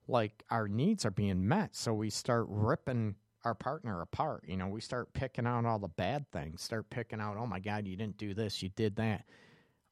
like 0.09 0.43
our 0.51 0.67
needs 0.67 1.07
are 1.07 1.13
being 1.13 1.47
met. 1.47 1.77
So 1.77 1.95
we 1.95 2.11
start 2.11 2.47
ripping 2.49 3.15
our 3.45 3.55
partner 3.55 4.03
apart. 4.03 4.43
You 4.49 4.57
know, 4.57 4.67
we 4.67 4.81
start 4.81 5.13
picking 5.13 5.47
out 5.47 5.67
all 5.67 5.79
the 5.79 5.87
bad 5.87 6.29
things, 6.33 6.63
start 6.63 6.91
picking 6.91 7.21
out, 7.21 7.37
oh 7.39 7.47
my 7.47 7.61
God, 7.61 7.87
you 7.87 7.95
didn't 7.95 8.19
do 8.19 8.35
this, 8.35 8.61
you 8.61 8.71
did 8.71 8.97
that. 8.97 9.25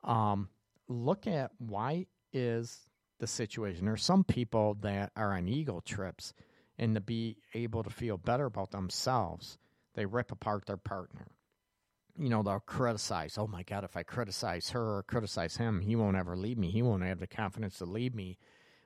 Um, 0.02 0.48
look 0.88 1.28
at 1.28 1.52
why 1.58 2.06
is 2.32 2.80
the 3.20 3.28
situation. 3.28 3.84
There 3.84 3.94
are 3.94 3.96
some 3.96 4.24
people 4.24 4.74
that 4.80 5.12
are 5.14 5.34
on 5.34 5.46
ego 5.46 5.80
trips 5.84 6.34
and 6.76 6.96
to 6.96 7.00
be 7.00 7.36
able 7.54 7.84
to 7.84 7.90
feel 7.90 8.16
better 8.16 8.46
about 8.46 8.72
themselves, 8.72 9.56
they 9.94 10.04
rip 10.04 10.32
apart 10.32 10.66
their 10.66 10.76
partner 10.76 11.28
you 12.18 12.28
know, 12.30 12.42
they'll 12.42 12.60
criticize. 12.60 13.36
Oh 13.38 13.46
my 13.46 13.62
God, 13.62 13.84
if 13.84 13.96
I 13.96 14.02
criticize 14.02 14.70
her 14.70 14.96
or 14.98 15.02
criticize 15.04 15.56
him, 15.58 15.80
he 15.82 15.94
won't 15.96 16.16
ever 16.16 16.36
leave 16.36 16.58
me. 16.58 16.70
He 16.70 16.82
won't 16.82 17.02
have 17.04 17.20
the 17.20 17.26
confidence 17.28 17.78
to 17.78 17.84
leave 17.86 18.14
me, 18.14 18.38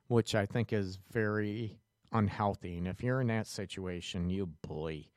which 0.09 0.35
I 0.35 0.45
think 0.47 0.73
is 0.73 0.99
very 1.13 1.79
unhealthy. 2.13 2.77
And 2.79 2.87
if 2.89 3.03
you're 3.03 3.21
in 3.23 3.29
that 3.29 3.47
situation, 3.47 4.29
you 4.31 4.47
bully. 4.63 5.11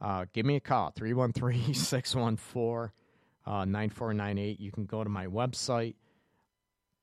uh, 0.00 0.24
give 0.32 0.46
me 0.46 0.56
a 0.56 0.60
call 0.60 0.90
313 0.90 1.74
614 1.74 2.92
9498. 3.46 4.60
You 4.60 4.72
can 4.72 4.86
go 4.86 5.04
to 5.04 5.10
my 5.10 5.26
website, 5.26 5.94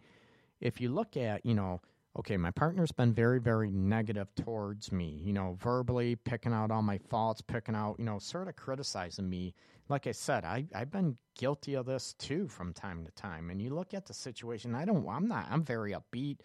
if 0.60 0.80
you 0.80 0.90
look 0.90 1.16
at, 1.16 1.44
you 1.44 1.54
know, 1.54 1.80
okay, 2.18 2.36
my 2.36 2.50
partner's 2.50 2.92
been 2.92 3.12
very, 3.12 3.40
very 3.40 3.70
negative 3.70 4.34
towards 4.34 4.90
me, 4.90 5.20
you 5.22 5.32
know, 5.32 5.56
verbally 5.60 6.16
picking 6.16 6.52
out 6.52 6.70
all 6.70 6.82
my 6.82 6.98
faults, 6.98 7.40
picking 7.40 7.74
out, 7.74 7.96
you 7.98 8.04
know, 8.04 8.18
sort 8.18 8.48
of 8.48 8.56
criticizing 8.56 9.28
me. 9.28 9.54
Like 9.88 10.06
I 10.06 10.12
said, 10.12 10.44
I, 10.44 10.66
I've 10.74 10.90
been 10.90 11.16
guilty 11.36 11.74
of 11.74 11.86
this 11.86 12.14
too 12.14 12.48
from 12.48 12.72
time 12.72 13.04
to 13.04 13.10
time. 13.12 13.50
And 13.50 13.60
you 13.60 13.70
look 13.70 13.94
at 13.94 14.06
the 14.06 14.14
situation, 14.14 14.74
I 14.74 14.84
don't, 14.84 15.06
I'm 15.08 15.28
not, 15.28 15.46
I'm 15.50 15.62
very 15.62 15.92
upbeat. 15.92 16.38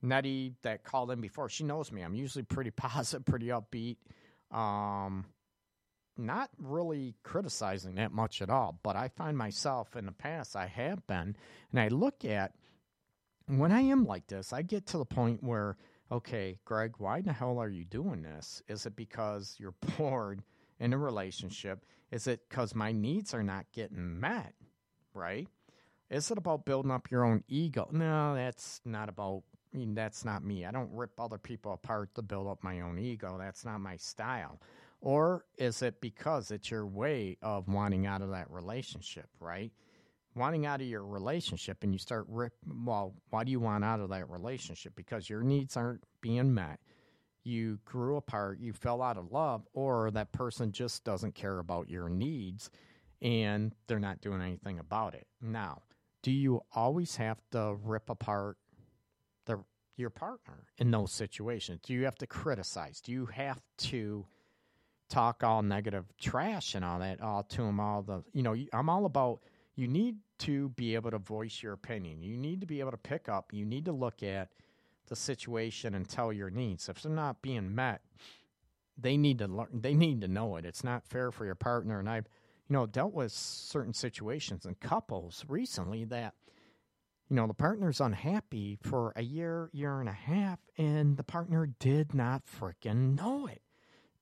Nettie 0.00 0.54
that 0.62 0.84
called 0.84 1.10
in 1.10 1.20
before, 1.20 1.48
she 1.48 1.64
knows 1.64 1.90
me. 1.90 2.02
I'm 2.02 2.14
usually 2.14 2.44
pretty 2.44 2.70
positive, 2.76 3.26
pretty 3.26 3.48
upbeat. 3.48 3.96
Um, 4.50 5.26
not 6.18 6.50
really 6.58 7.14
criticizing 7.22 7.94
that 7.96 8.12
much 8.12 8.42
at 8.42 8.50
all, 8.50 8.78
but 8.82 8.96
I 8.96 9.08
find 9.08 9.36
myself 9.36 9.96
in 9.96 10.06
the 10.06 10.12
past, 10.12 10.56
I 10.56 10.66
have 10.66 11.06
been, 11.06 11.36
and 11.70 11.80
I 11.80 11.88
look 11.88 12.24
at 12.24 12.52
when 13.48 13.72
I 13.72 13.80
am 13.80 14.04
like 14.04 14.26
this, 14.26 14.52
I 14.52 14.62
get 14.62 14.86
to 14.88 14.98
the 14.98 15.04
point 15.04 15.42
where, 15.42 15.76
okay, 16.12 16.58
Greg, 16.64 16.94
why 16.98 17.18
in 17.18 17.24
the 17.24 17.32
hell 17.32 17.58
are 17.58 17.68
you 17.68 17.84
doing 17.84 18.22
this? 18.22 18.62
Is 18.68 18.86
it 18.86 18.94
because 18.94 19.56
you're 19.58 19.74
bored 19.98 20.42
in 20.78 20.92
a 20.92 20.98
relationship? 20.98 21.84
Is 22.10 22.26
it 22.26 22.48
because 22.48 22.74
my 22.74 22.92
needs 22.92 23.34
are 23.34 23.42
not 23.42 23.66
getting 23.72 24.20
met? 24.20 24.54
Right? 25.14 25.48
Is 26.10 26.30
it 26.30 26.38
about 26.38 26.64
building 26.64 26.90
up 26.90 27.10
your 27.10 27.24
own 27.24 27.42
ego? 27.48 27.88
No, 27.92 28.34
that's 28.34 28.80
not 28.84 29.08
about. 29.08 29.42
I 29.74 29.76
mean, 29.76 29.94
that's 29.94 30.24
not 30.24 30.42
me. 30.42 30.64
I 30.64 30.70
don't 30.70 30.90
rip 30.94 31.20
other 31.20 31.36
people 31.36 31.74
apart 31.74 32.14
to 32.14 32.22
build 32.22 32.48
up 32.48 32.64
my 32.64 32.80
own 32.80 32.98
ego. 32.98 33.36
That's 33.38 33.66
not 33.66 33.80
my 33.82 33.96
style. 33.96 34.58
Or 35.00 35.44
is 35.56 35.82
it 35.82 36.00
because 36.00 36.50
it's 36.50 36.70
your 36.70 36.86
way 36.86 37.38
of 37.42 37.68
wanting 37.68 38.06
out 38.06 38.22
of 38.22 38.30
that 38.30 38.50
relationship, 38.50 39.28
right? 39.38 39.72
Wanting 40.34 40.66
out 40.66 40.80
of 40.80 40.86
your 40.86 41.04
relationship 41.04 41.82
and 41.82 41.92
you 41.92 41.98
start 41.98 42.26
rip 42.28 42.52
well, 42.66 43.14
why 43.30 43.44
do 43.44 43.50
you 43.50 43.60
want 43.60 43.84
out 43.84 44.00
of 44.00 44.10
that 44.10 44.28
relationship? 44.28 44.94
Because 44.96 45.30
your 45.30 45.42
needs 45.42 45.76
aren't 45.76 46.02
being 46.20 46.52
met. 46.52 46.80
You 47.44 47.78
grew 47.84 48.16
apart, 48.16 48.58
you 48.60 48.72
fell 48.72 49.00
out 49.00 49.16
of 49.16 49.32
love, 49.32 49.66
or 49.72 50.10
that 50.10 50.32
person 50.32 50.72
just 50.72 51.04
doesn't 51.04 51.34
care 51.34 51.60
about 51.60 51.88
your 51.88 52.08
needs 52.08 52.70
and 53.22 53.74
they're 53.86 53.98
not 53.98 54.20
doing 54.20 54.42
anything 54.42 54.78
about 54.78 55.14
it. 55.14 55.26
Now, 55.40 55.82
do 56.22 56.30
you 56.30 56.60
always 56.74 57.16
have 57.16 57.40
to 57.52 57.76
rip 57.82 58.10
apart 58.10 58.58
the 59.46 59.62
your 59.96 60.10
partner 60.10 60.66
in 60.78 60.90
those 60.90 61.12
situations? 61.12 61.80
Do 61.82 61.94
you 61.94 62.04
have 62.04 62.18
to 62.18 62.26
criticize? 62.26 63.00
Do 63.00 63.12
you 63.12 63.26
have 63.26 63.60
to 63.78 64.26
talk 65.08 65.42
all 65.42 65.62
negative 65.62 66.04
trash 66.18 66.74
and 66.74 66.84
all 66.84 66.98
that 66.98 67.20
all 67.20 67.42
to 67.42 67.62
them 67.62 67.80
all 67.80 68.02
the 68.02 68.22
you 68.32 68.42
know 68.42 68.54
i'm 68.72 68.88
all 68.88 69.06
about 69.06 69.40
you 69.74 69.86
need 69.88 70.16
to 70.38 70.70
be 70.70 70.94
able 70.96 71.12
to 71.12 71.18
voice 71.18 71.62
your 71.62 71.72
opinion. 71.72 72.20
You 72.20 72.36
need 72.36 72.60
to 72.60 72.66
be 72.66 72.80
able 72.80 72.90
to 72.90 72.96
pick 72.96 73.28
up 73.28 73.52
you 73.52 73.64
need 73.64 73.84
to 73.86 73.92
look 73.92 74.22
at 74.22 74.48
the 75.06 75.16
situation 75.16 75.94
and 75.94 76.08
tell 76.08 76.32
your 76.32 76.50
needs. 76.50 76.88
If 76.88 77.02
they're 77.02 77.12
not 77.12 77.42
being 77.42 77.74
met 77.74 78.02
they 79.00 79.16
need 79.16 79.38
to 79.38 79.46
learn 79.46 79.68
they 79.72 79.94
need 79.94 80.20
to 80.22 80.28
know 80.28 80.56
it. 80.56 80.64
It's 80.64 80.84
not 80.84 81.06
fair 81.06 81.30
for 81.30 81.44
your 81.44 81.54
partner 81.54 81.98
and 81.98 82.08
i've 82.08 82.26
you 82.68 82.74
know 82.74 82.86
dealt 82.86 83.14
with 83.14 83.32
certain 83.32 83.94
situations 83.94 84.66
and 84.66 84.78
couples 84.80 85.44
recently 85.48 86.04
that 86.04 86.34
you 87.30 87.36
know 87.36 87.46
the 87.46 87.54
partner's 87.54 88.00
unhappy 88.00 88.78
for 88.82 89.12
a 89.16 89.22
year 89.22 89.70
year 89.72 90.00
and 90.00 90.08
a 90.08 90.12
half 90.12 90.58
and 90.76 91.16
the 91.16 91.22
partner 91.22 91.68
did 91.78 92.14
not 92.14 92.42
freaking 92.46 93.16
know 93.16 93.46
it 93.46 93.62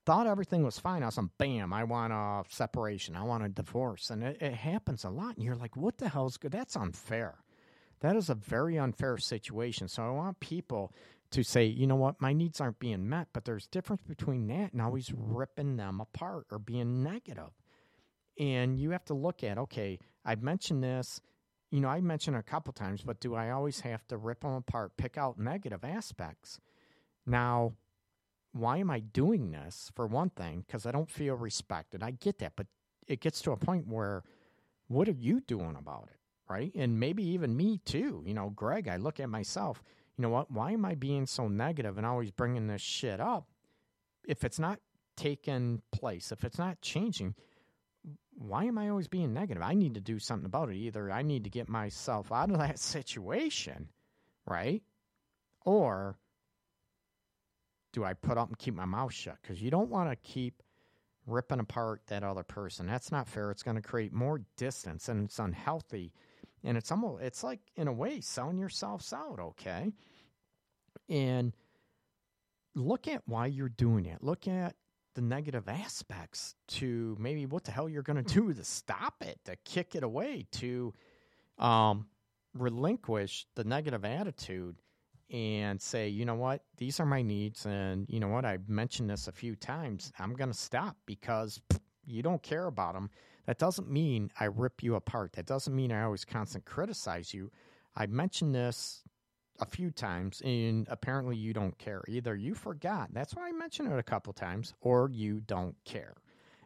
thought 0.06 0.26
everything 0.26 0.64
was 0.64 0.78
fine. 0.78 1.02
I 1.02 1.06
was 1.06 1.18
like, 1.18 1.26
bam, 1.36 1.72
I 1.72 1.84
want 1.84 2.12
a 2.12 2.44
separation. 2.48 3.16
I 3.16 3.24
want 3.24 3.44
a 3.44 3.48
divorce. 3.48 4.10
And 4.10 4.22
it, 4.22 4.40
it 4.40 4.54
happens 4.54 5.04
a 5.04 5.10
lot. 5.10 5.36
And 5.36 5.44
you're 5.44 5.56
like, 5.56 5.76
what 5.76 5.98
the 5.98 6.08
hell 6.08 6.26
is 6.26 6.36
good? 6.36 6.52
That's 6.52 6.76
unfair. 6.76 7.34
That 8.00 8.16
is 8.16 8.30
a 8.30 8.34
very 8.34 8.78
unfair 8.78 9.18
situation. 9.18 9.88
So 9.88 10.02
I 10.04 10.10
want 10.10 10.40
people 10.40 10.92
to 11.32 11.42
say, 11.42 11.64
you 11.64 11.86
know 11.86 11.96
what, 11.96 12.20
my 12.20 12.32
needs 12.32 12.60
aren't 12.60 12.78
being 12.78 13.08
met, 13.08 13.28
but 13.32 13.44
there's 13.44 13.66
difference 13.66 14.02
between 14.02 14.46
that 14.46 14.72
and 14.72 14.80
always 14.80 15.12
ripping 15.14 15.76
them 15.76 16.00
apart 16.00 16.46
or 16.52 16.58
being 16.58 17.02
negative. 17.02 17.50
And 18.38 18.78
you 18.78 18.90
have 18.90 19.04
to 19.06 19.14
look 19.14 19.42
at, 19.42 19.58
okay, 19.58 19.98
I've 20.24 20.42
mentioned 20.42 20.84
this 20.84 21.20
you 21.70 21.80
know, 21.80 21.88
I 21.88 22.00
mentioned 22.00 22.36
a 22.36 22.42
couple 22.42 22.72
times, 22.72 23.02
but 23.02 23.20
do 23.20 23.34
I 23.34 23.50
always 23.50 23.80
have 23.80 24.06
to 24.08 24.16
rip 24.16 24.40
them 24.42 24.52
apart, 24.52 24.96
pick 24.96 25.18
out 25.18 25.38
negative 25.38 25.84
aspects? 25.84 26.60
Now, 27.26 27.72
why 28.56 28.78
am 28.78 28.90
I 28.90 29.00
doing 29.00 29.50
this? 29.50 29.90
For 29.94 30.06
one 30.06 30.30
thing, 30.30 30.64
because 30.66 30.86
I 30.86 30.92
don't 30.92 31.10
feel 31.10 31.34
respected. 31.34 32.02
I 32.02 32.12
get 32.12 32.38
that, 32.38 32.54
but 32.56 32.66
it 33.06 33.20
gets 33.20 33.40
to 33.42 33.52
a 33.52 33.56
point 33.56 33.86
where 33.86 34.24
what 34.88 35.08
are 35.08 35.12
you 35.12 35.40
doing 35.40 35.76
about 35.78 36.08
it? 36.12 36.18
Right. 36.48 36.72
And 36.76 37.00
maybe 37.00 37.24
even 37.30 37.56
me 37.56 37.80
too. 37.84 38.22
You 38.24 38.34
know, 38.34 38.50
Greg, 38.50 38.86
I 38.86 38.96
look 38.96 39.18
at 39.18 39.28
myself, 39.28 39.82
you 40.16 40.22
know 40.22 40.28
what? 40.28 40.50
Why 40.50 40.72
am 40.72 40.84
I 40.84 40.94
being 40.94 41.26
so 41.26 41.48
negative 41.48 41.98
and 41.98 42.06
always 42.06 42.30
bringing 42.30 42.68
this 42.68 42.82
shit 42.82 43.20
up? 43.20 43.48
If 44.26 44.44
it's 44.44 44.58
not 44.58 44.78
taking 45.16 45.82
place, 45.90 46.30
if 46.30 46.44
it's 46.44 46.58
not 46.58 46.80
changing, 46.80 47.34
why 48.38 48.64
am 48.64 48.78
I 48.78 48.88
always 48.90 49.08
being 49.08 49.32
negative? 49.32 49.62
I 49.62 49.74
need 49.74 49.94
to 49.94 50.00
do 50.00 50.18
something 50.18 50.46
about 50.46 50.70
it. 50.70 50.76
Either 50.76 51.10
I 51.10 51.22
need 51.22 51.44
to 51.44 51.50
get 51.50 51.68
myself 51.68 52.30
out 52.30 52.50
of 52.50 52.58
that 52.58 52.78
situation, 52.94 53.88
right? 54.46 54.82
Or 55.64 56.16
do 57.96 58.04
I 58.04 58.12
put 58.12 58.36
up 58.36 58.48
and 58.48 58.58
keep 58.58 58.74
my 58.74 58.84
mouth 58.84 59.12
shut? 59.12 59.38
Because 59.40 59.62
you 59.62 59.70
don't 59.70 59.88
want 59.88 60.10
to 60.10 60.16
keep 60.16 60.62
ripping 61.26 61.60
apart 61.60 62.02
that 62.08 62.22
other 62.22 62.42
person. 62.42 62.86
That's 62.86 63.10
not 63.10 63.26
fair. 63.26 63.50
It's 63.50 63.62
going 63.62 63.76
to 63.76 63.82
create 63.82 64.12
more 64.12 64.42
distance 64.58 65.08
and 65.08 65.24
it's 65.24 65.38
unhealthy. 65.38 66.12
And 66.62 66.76
it's 66.76 66.92
almost, 66.92 67.22
it's 67.22 67.42
like, 67.42 67.60
in 67.74 67.88
a 67.88 67.92
way, 67.92 68.20
selling 68.20 68.58
yourselves 68.58 69.14
out, 69.14 69.38
okay? 69.40 69.94
And 71.08 71.54
look 72.74 73.08
at 73.08 73.22
why 73.24 73.46
you're 73.46 73.70
doing 73.70 74.04
it. 74.04 74.22
Look 74.22 74.46
at 74.46 74.74
the 75.14 75.22
negative 75.22 75.66
aspects 75.66 76.54
to 76.68 77.16
maybe 77.18 77.46
what 77.46 77.64
the 77.64 77.70
hell 77.70 77.88
you're 77.88 78.02
going 78.02 78.22
to 78.22 78.34
do 78.34 78.52
to 78.52 78.62
stop 78.62 79.14
it, 79.22 79.40
to 79.46 79.56
kick 79.64 79.94
it 79.94 80.02
away, 80.02 80.44
to 80.52 80.92
um, 81.56 82.08
relinquish 82.52 83.46
the 83.54 83.64
negative 83.64 84.04
attitude 84.04 84.76
and 85.30 85.80
say, 85.80 86.08
you 86.08 86.24
know 86.24 86.34
what, 86.34 86.62
these 86.76 87.00
are 87.00 87.06
my 87.06 87.22
needs. 87.22 87.66
And 87.66 88.06
you 88.08 88.20
know 88.20 88.28
what, 88.28 88.44
I've 88.44 88.68
mentioned 88.68 89.10
this 89.10 89.28
a 89.28 89.32
few 89.32 89.56
times. 89.56 90.12
I'm 90.18 90.34
going 90.34 90.50
to 90.50 90.58
stop 90.58 90.96
because 91.06 91.60
you 92.06 92.22
don't 92.22 92.42
care 92.42 92.66
about 92.66 92.94
them. 92.94 93.10
That 93.46 93.58
doesn't 93.58 93.90
mean 93.90 94.30
I 94.38 94.44
rip 94.46 94.82
you 94.82 94.94
apart. 94.94 95.32
That 95.32 95.46
doesn't 95.46 95.74
mean 95.74 95.92
I 95.92 96.02
always 96.02 96.24
constant 96.24 96.64
criticize 96.64 97.32
you. 97.32 97.50
I 97.96 98.06
mentioned 98.06 98.54
this 98.54 99.02
a 99.60 99.66
few 99.66 99.90
times, 99.90 100.42
and 100.44 100.86
apparently 100.90 101.36
you 101.36 101.52
don't 101.52 101.76
care. 101.78 102.02
Either 102.08 102.34
you 102.36 102.54
forgot, 102.54 103.08
that's 103.12 103.34
why 103.34 103.48
I 103.48 103.52
mentioned 103.52 103.92
it 103.92 103.98
a 103.98 104.02
couple 104.02 104.32
times, 104.32 104.74
or 104.80 105.10
you 105.12 105.40
don't 105.40 105.74
care. 105.84 106.14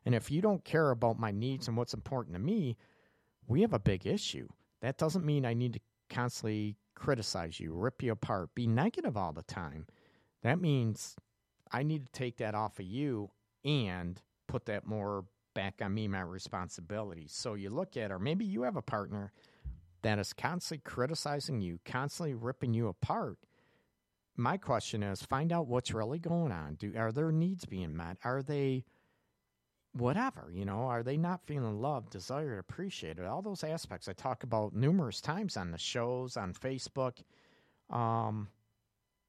And 0.04 0.14
if 0.14 0.30
you 0.30 0.40
don't 0.40 0.64
care 0.64 0.90
about 0.90 1.18
my 1.18 1.30
needs 1.30 1.68
and 1.68 1.76
what's 1.76 1.94
important 1.94 2.34
to 2.34 2.40
me, 2.40 2.76
we 3.46 3.60
have 3.60 3.74
a 3.74 3.78
big 3.78 4.06
issue. 4.06 4.48
That 4.80 4.96
doesn't 4.96 5.24
mean 5.24 5.44
I 5.44 5.54
need 5.54 5.74
to 5.74 5.80
constantly 6.08 6.76
criticize 7.00 7.58
you, 7.58 7.72
rip 7.72 8.02
you 8.02 8.12
apart, 8.12 8.54
be 8.54 8.66
negative 8.66 9.16
all 9.16 9.32
the 9.32 9.42
time. 9.42 9.86
That 10.42 10.60
means 10.60 11.16
I 11.72 11.82
need 11.82 12.06
to 12.06 12.12
take 12.12 12.36
that 12.36 12.54
off 12.54 12.78
of 12.78 12.84
you 12.84 13.30
and 13.64 14.20
put 14.46 14.66
that 14.66 14.86
more 14.86 15.24
back 15.54 15.80
on 15.82 15.94
me, 15.94 16.06
my 16.08 16.20
responsibility. 16.20 17.26
So 17.28 17.54
you 17.54 17.70
look 17.70 17.96
at, 17.96 18.12
or 18.12 18.18
maybe 18.18 18.44
you 18.44 18.62
have 18.62 18.76
a 18.76 18.82
partner 18.82 19.32
that 20.02 20.18
is 20.18 20.32
constantly 20.32 20.82
criticizing 20.84 21.60
you, 21.60 21.80
constantly 21.84 22.34
ripping 22.34 22.74
you 22.74 22.88
apart. 22.88 23.38
My 24.36 24.56
question 24.56 25.02
is 25.02 25.22
find 25.22 25.52
out 25.52 25.66
what's 25.66 25.92
really 25.92 26.18
going 26.18 26.52
on. 26.52 26.74
Do 26.74 26.92
are 26.96 27.12
their 27.12 27.32
needs 27.32 27.64
being 27.64 27.96
met? 27.96 28.18
Are 28.24 28.42
they 28.42 28.84
whatever, 29.92 30.50
you 30.52 30.64
know, 30.64 30.82
are 30.86 31.02
they 31.02 31.16
not 31.16 31.46
feeling 31.46 31.80
loved, 31.80 32.10
desired, 32.10 32.58
appreciated? 32.58 33.24
All 33.24 33.42
those 33.42 33.64
aspects 33.64 34.08
I 34.08 34.12
talk 34.12 34.44
about 34.44 34.74
numerous 34.74 35.20
times 35.20 35.56
on 35.56 35.70
the 35.70 35.78
shows, 35.78 36.36
on 36.36 36.54
Facebook, 36.54 37.18
um, 37.90 38.48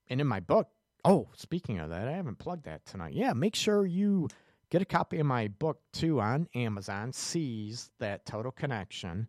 and 0.09 0.21
in 0.21 0.27
my 0.27 0.39
book. 0.39 0.67
Oh, 1.03 1.29
speaking 1.35 1.79
of 1.79 1.89
that, 1.89 2.07
I 2.07 2.11
haven't 2.11 2.38
plugged 2.38 2.65
that 2.65 2.85
tonight. 2.85 3.13
Yeah, 3.13 3.33
make 3.33 3.55
sure 3.55 3.85
you 3.85 4.27
get 4.69 4.81
a 4.81 4.85
copy 4.85 5.19
of 5.19 5.25
my 5.25 5.47
book 5.47 5.79
too 5.93 6.21
on 6.21 6.47
Amazon. 6.53 7.11
Seize 7.11 7.89
that 7.99 8.25
total 8.25 8.51
connection. 8.51 9.27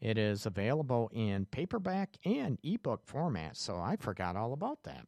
It 0.00 0.18
is 0.18 0.44
available 0.44 1.10
in 1.14 1.46
paperback 1.46 2.16
and 2.24 2.58
ebook 2.62 3.06
format, 3.06 3.56
so 3.56 3.76
I 3.76 3.96
forgot 3.96 4.36
all 4.36 4.52
about 4.52 4.80
that. 4.82 5.06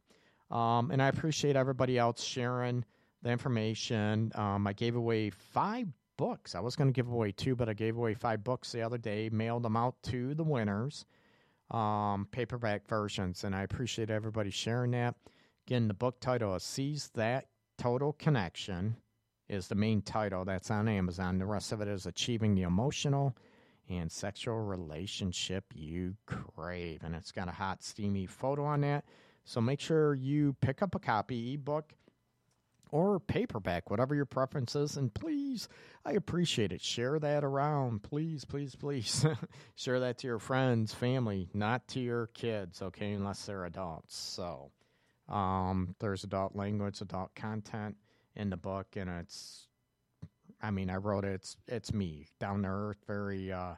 Um, 0.54 0.92
and 0.92 1.02
I 1.02 1.08
appreciate 1.08 1.56
everybody 1.56 1.98
else 1.98 2.22
sharing 2.22 2.84
the 3.26 3.32
information. 3.32 4.32
Um, 4.34 4.66
I 4.66 4.72
gave 4.72 4.96
away 4.96 5.30
five 5.30 5.88
books. 6.16 6.54
I 6.54 6.60
was 6.60 6.76
going 6.76 6.88
to 6.88 6.92
give 6.92 7.08
away 7.08 7.32
two, 7.32 7.54
but 7.56 7.68
I 7.68 7.74
gave 7.74 7.96
away 7.96 8.14
five 8.14 8.42
books 8.42 8.72
the 8.72 8.82
other 8.82 8.98
day, 8.98 9.28
mailed 9.30 9.64
them 9.64 9.76
out 9.76 9.96
to 10.04 10.34
the 10.34 10.44
winners, 10.44 11.04
um, 11.70 12.28
paperback 12.30 12.86
versions, 12.86 13.44
and 13.44 13.54
I 13.54 13.62
appreciate 13.62 14.10
everybody 14.10 14.50
sharing 14.50 14.92
that. 14.92 15.16
Again, 15.66 15.88
the 15.88 15.94
book 15.94 16.20
title 16.20 16.54
is 16.54 16.62
Seize 16.62 17.10
That 17.14 17.46
Total 17.76 18.12
Connection 18.12 18.96
is 19.48 19.68
the 19.68 19.74
main 19.74 20.02
title 20.02 20.44
that's 20.44 20.70
on 20.70 20.88
Amazon. 20.88 21.38
The 21.38 21.46
rest 21.46 21.72
of 21.72 21.80
it 21.80 21.88
is 21.88 22.06
Achieving 22.06 22.54
the 22.54 22.62
Emotional 22.62 23.36
and 23.88 24.10
Sexual 24.10 24.60
Relationship 24.60 25.64
You 25.74 26.14
Crave. 26.26 27.02
And 27.04 27.14
it's 27.14 27.32
got 27.32 27.48
a 27.48 27.52
hot, 27.52 27.82
steamy 27.82 28.26
photo 28.26 28.64
on 28.64 28.80
that. 28.82 29.04
So 29.44 29.60
make 29.60 29.80
sure 29.80 30.14
you 30.14 30.56
pick 30.60 30.82
up 30.82 30.94
a 30.94 30.98
copy, 30.98 31.54
ebook 31.54 31.92
or 32.90 33.18
paperback, 33.20 33.90
whatever 33.90 34.14
your 34.14 34.26
preference 34.26 34.76
is. 34.76 34.96
And 34.96 35.12
please, 35.12 35.68
I 36.04 36.12
appreciate 36.12 36.72
it. 36.72 36.80
Share 36.80 37.18
that 37.18 37.44
around. 37.44 38.02
Please, 38.02 38.44
please, 38.44 38.74
please. 38.74 39.26
Share 39.74 40.00
that 40.00 40.18
to 40.18 40.26
your 40.26 40.38
friends, 40.38 40.94
family, 40.94 41.48
not 41.52 41.86
to 41.88 42.00
your 42.00 42.28
kids, 42.28 42.82
okay, 42.82 43.12
unless 43.12 43.46
they're 43.46 43.64
adults. 43.64 44.16
So 44.16 44.70
um, 45.28 45.94
there's 45.98 46.24
adult 46.24 46.54
language, 46.54 47.00
adult 47.00 47.34
content 47.34 47.96
in 48.36 48.50
the 48.50 48.56
book, 48.56 48.86
and 48.96 49.10
it's 49.10 49.66
I 50.62 50.70
mean, 50.70 50.90
I 50.90 50.96
wrote 50.96 51.24
it. 51.24 51.34
It's 51.34 51.56
it's 51.68 51.92
me, 51.92 52.26
down 52.38 52.62
to 52.62 52.68
earth, 52.68 52.98
very 53.06 53.52
uh, 53.52 53.74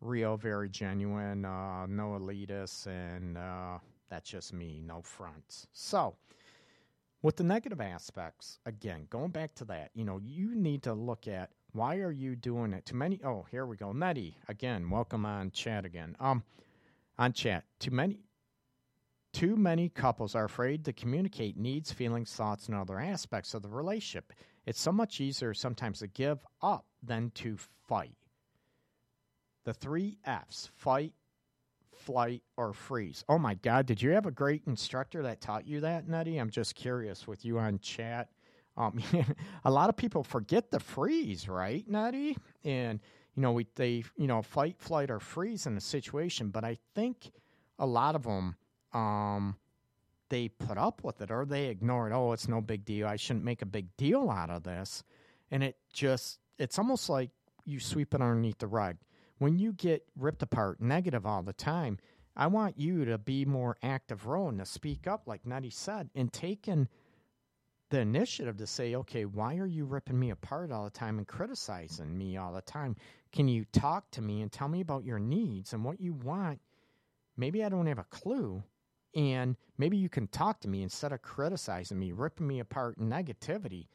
real, 0.00 0.36
very 0.36 0.68
genuine. 0.68 1.44
Uh, 1.44 1.86
no 1.86 2.18
elitists, 2.18 2.86
and 2.86 3.36
uh, 3.38 3.78
that's 4.10 4.28
just 4.30 4.52
me, 4.52 4.80
no 4.84 5.00
fronts. 5.02 5.66
So, 5.72 6.16
with 7.22 7.36
the 7.36 7.44
negative 7.44 7.80
aspects, 7.80 8.58
again, 8.66 9.06
going 9.10 9.30
back 9.30 9.54
to 9.56 9.64
that, 9.66 9.90
you 9.94 10.04
know, 10.04 10.18
you 10.22 10.54
need 10.54 10.82
to 10.84 10.94
look 10.94 11.26
at 11.26 11.50
why 11.72 11.96
are 11.96 12.12
you 12.12 12.36
doing 12.36 12.72
it. 12.72 12.86
Too 12.86 12.96
many. 12.96 13.20
Oh, 13.24 13.46
here 13.50 13.66
we 13.66 13.76
go, 13.76 13.92
Nettie. 13.92 14.36
Again, 14.48 14.88
welcome 14.88 15.26
on 15.26 15.50
chat 15.50 15.84
again. 15.84 16.16
Um, 16.20 16.42
on 17.18 17.32
chat, 17.32 17.64
too 17.78 17.90
many. 17.90 18.20
Too 19.32 19.56
many 19.56 19.88
couples 19.88 20.34
are 20.34 20.46
afraid 20.46 20.84
to 20.86 20.92
communicate 20.92 21.58
needs, 21.58 21.92
feelings, 21.92 22.32
thoughts, 22.32 22.66
and 22.66 22.76
other 22.76 22.98
aspects 22.98 23.52
of 23.52 23.62
the 23.62 23.68
relationship. 23.68 24.32
It's 24.64 24.80
so 24.80 24.92
much 24.92 25.20
easier 25.20 25.52
sometimes 25.52 25.98
to 25.98 26.06
give 26.06 26.38
up 26.62 26.86
than 27.02 27.30
to 27.36 27.56
fight. 27.86 28.16
The 29.64 29.74
three 29.74 30.18
F's 30.24 30.70
fight, 30.76 31.12
flight, 32.08 32.42
or 32.56 32.72
freeze. 32.72 33.22
Oh 33.28 33.36
my 33.36 33.52
God, 33.52 33.84
did 33.84 34.00
you 34.00 34.12
have 34.12 34.24
a 34.24 34.30
great 34.30 34.62
instructor 34.66 35.22
that 35.24 35.42
taught 35.42 35.66
you 35.66 35.80
that, 35.80 36.08
Nutty? 36.08 36.38
I'm 36.38 36.48
just 36.48 36.74
curious 36.74 37.26
with 37.26 37.44
you 37.44 37.58
on 37.58 37.80
chat. 37.80 38.30
Um, 38.78 38.98
a 39.66 39.70
lot 39.70 39.90
of 39.90 39.96
people 39.96 40.22
forget 40.22 40.70
the 40.70 40.80
freeze, 40.80 41.50
right, 41.50 41.86
Nutty? 41.86 42.38
And, 42.64 42.98
you 43.36 43.42
know, 43.42 43.52
we, 43.52 43.66
they, 43.74 44.04
you 44.16 44.26
know, 44.26 44.40
fight, 44.40 44.76
flight, 44.78 45.10
or 45.10 45.20
freeze 45.20 45.66
in 45.66 45.76
a 45.76 45.82
situation, 45.82 46.48
but 46.48 46.64
I 46.64 46.78
think 46.94 47.30
a 47.78 47.84
lot 47.84 48.14
of 48.14 48.22
them, 48.22 48.56
um, 48.94 49.56
they 50.30 50.48
put 50.48 50.78
up 50.78 51.04
with 51.04 51.20
it 51.20 51.30
or 51.30 51.44
they 51.44 51.66
ignore 51.66 52.08
it. 52.08 52.14
Oh, 52.14 52.32
it's 52.32 52.48
no 52.48 52.62
big 52.62 52.86
deal. 52.86 53.06
I 53.06 53.16
shouldn't 53.16 53.44
make 53.44 53.60
a 53.60 53.66
big 53.66 53.94
deal 53.98 54.30
out 54.30 54.48
of 54.48 54.62
this. 54.62 55.04
And 55.50 55.62
it 55.62 55.76
just, 55.92 56.38
it's 56.58 56.78
almost 56.78 57.10
like 57.10 57.28
you 57.66 57.80
sweep 57.80 58.14
it 58.14 58.22
underneath 58.22 58.58
the 58.58 58.66
rug. 58.66 58.96
When 59.38 59.58
you 59.58 59.72
get 59.72 60.04
ripped 60.16 60.42
apart 60.42 60.80
negative 60.80 61.24
all 61.24 61.42
the 61.42 61.52
time, 61.52 61.98
I 62.36 62.46
want 62.46 62.78
you 62.78 63.04
to 63.04 63.18
be 63.18 63.44
more 63.44 63.76
active 63.82 64.26
role 64.26 64.48
and 64.48 64.58
to 64.58 64.66
speak 64.66 65.06
up, 65.06 65.22
like 65.26 65.46
Nettie 65.46 65.70
said, 65.70 66.10
and 66.14 66.32
taking 66.32 66.88
the 67.90 68.00
initiative 68.00 68.56
to 68.58 68.66
say, 68.66 68.94
okay, 68.94 69.24
why 69.24 69.56
are 69.56 69.66
you 69.66 69.84
ripping 69.84 70.18
me 70.18 70.30
apart 70.30 70.70
all 70.70 70.84
the 70.84 70.90
time 70.90 71.18
and 71.18 71.26
criticizing 71.26 72.16
me 72.16 72.36
all 72.36 72.52
the 72.52 72.60
time? 72.62 72.96
Can 73.32 73.48
you 73.48 73.64
talk 73.72 74.10
to 74.12 74.22
me 74.22 74.42
and 74.42 74.52
tell 74.52 74.68
me 74.68 74.80
about 74.80 75.04
your 75.04 75.18
needs 75.18 75.72
and 75.72 75.84
what 75.84 76.00
you 76.00 76.12
want? 76.12 76.60
Maybe 77.36 77.64
I 77.64 77.68
don't 77.68 77.86
have 77.86 77.98
a 77.98 78.04
clue, 78.04 78.62
and 79.14 79.56
maybe 79.78 79.96
you 79.96 80.08
can 80.08 80.26
talk 80.28 80.60
to 80.60 80.68
me 80.68 80.82
instead 80.82 81.12
of 81.12 81.22
criticizing 81.22 81.98
me, 81.98 82.12
ripping 82.12 82.46
me 82.46 82.60
apart 82.60 82.98
in 82.98 83.08
negativity. 83.08 83.86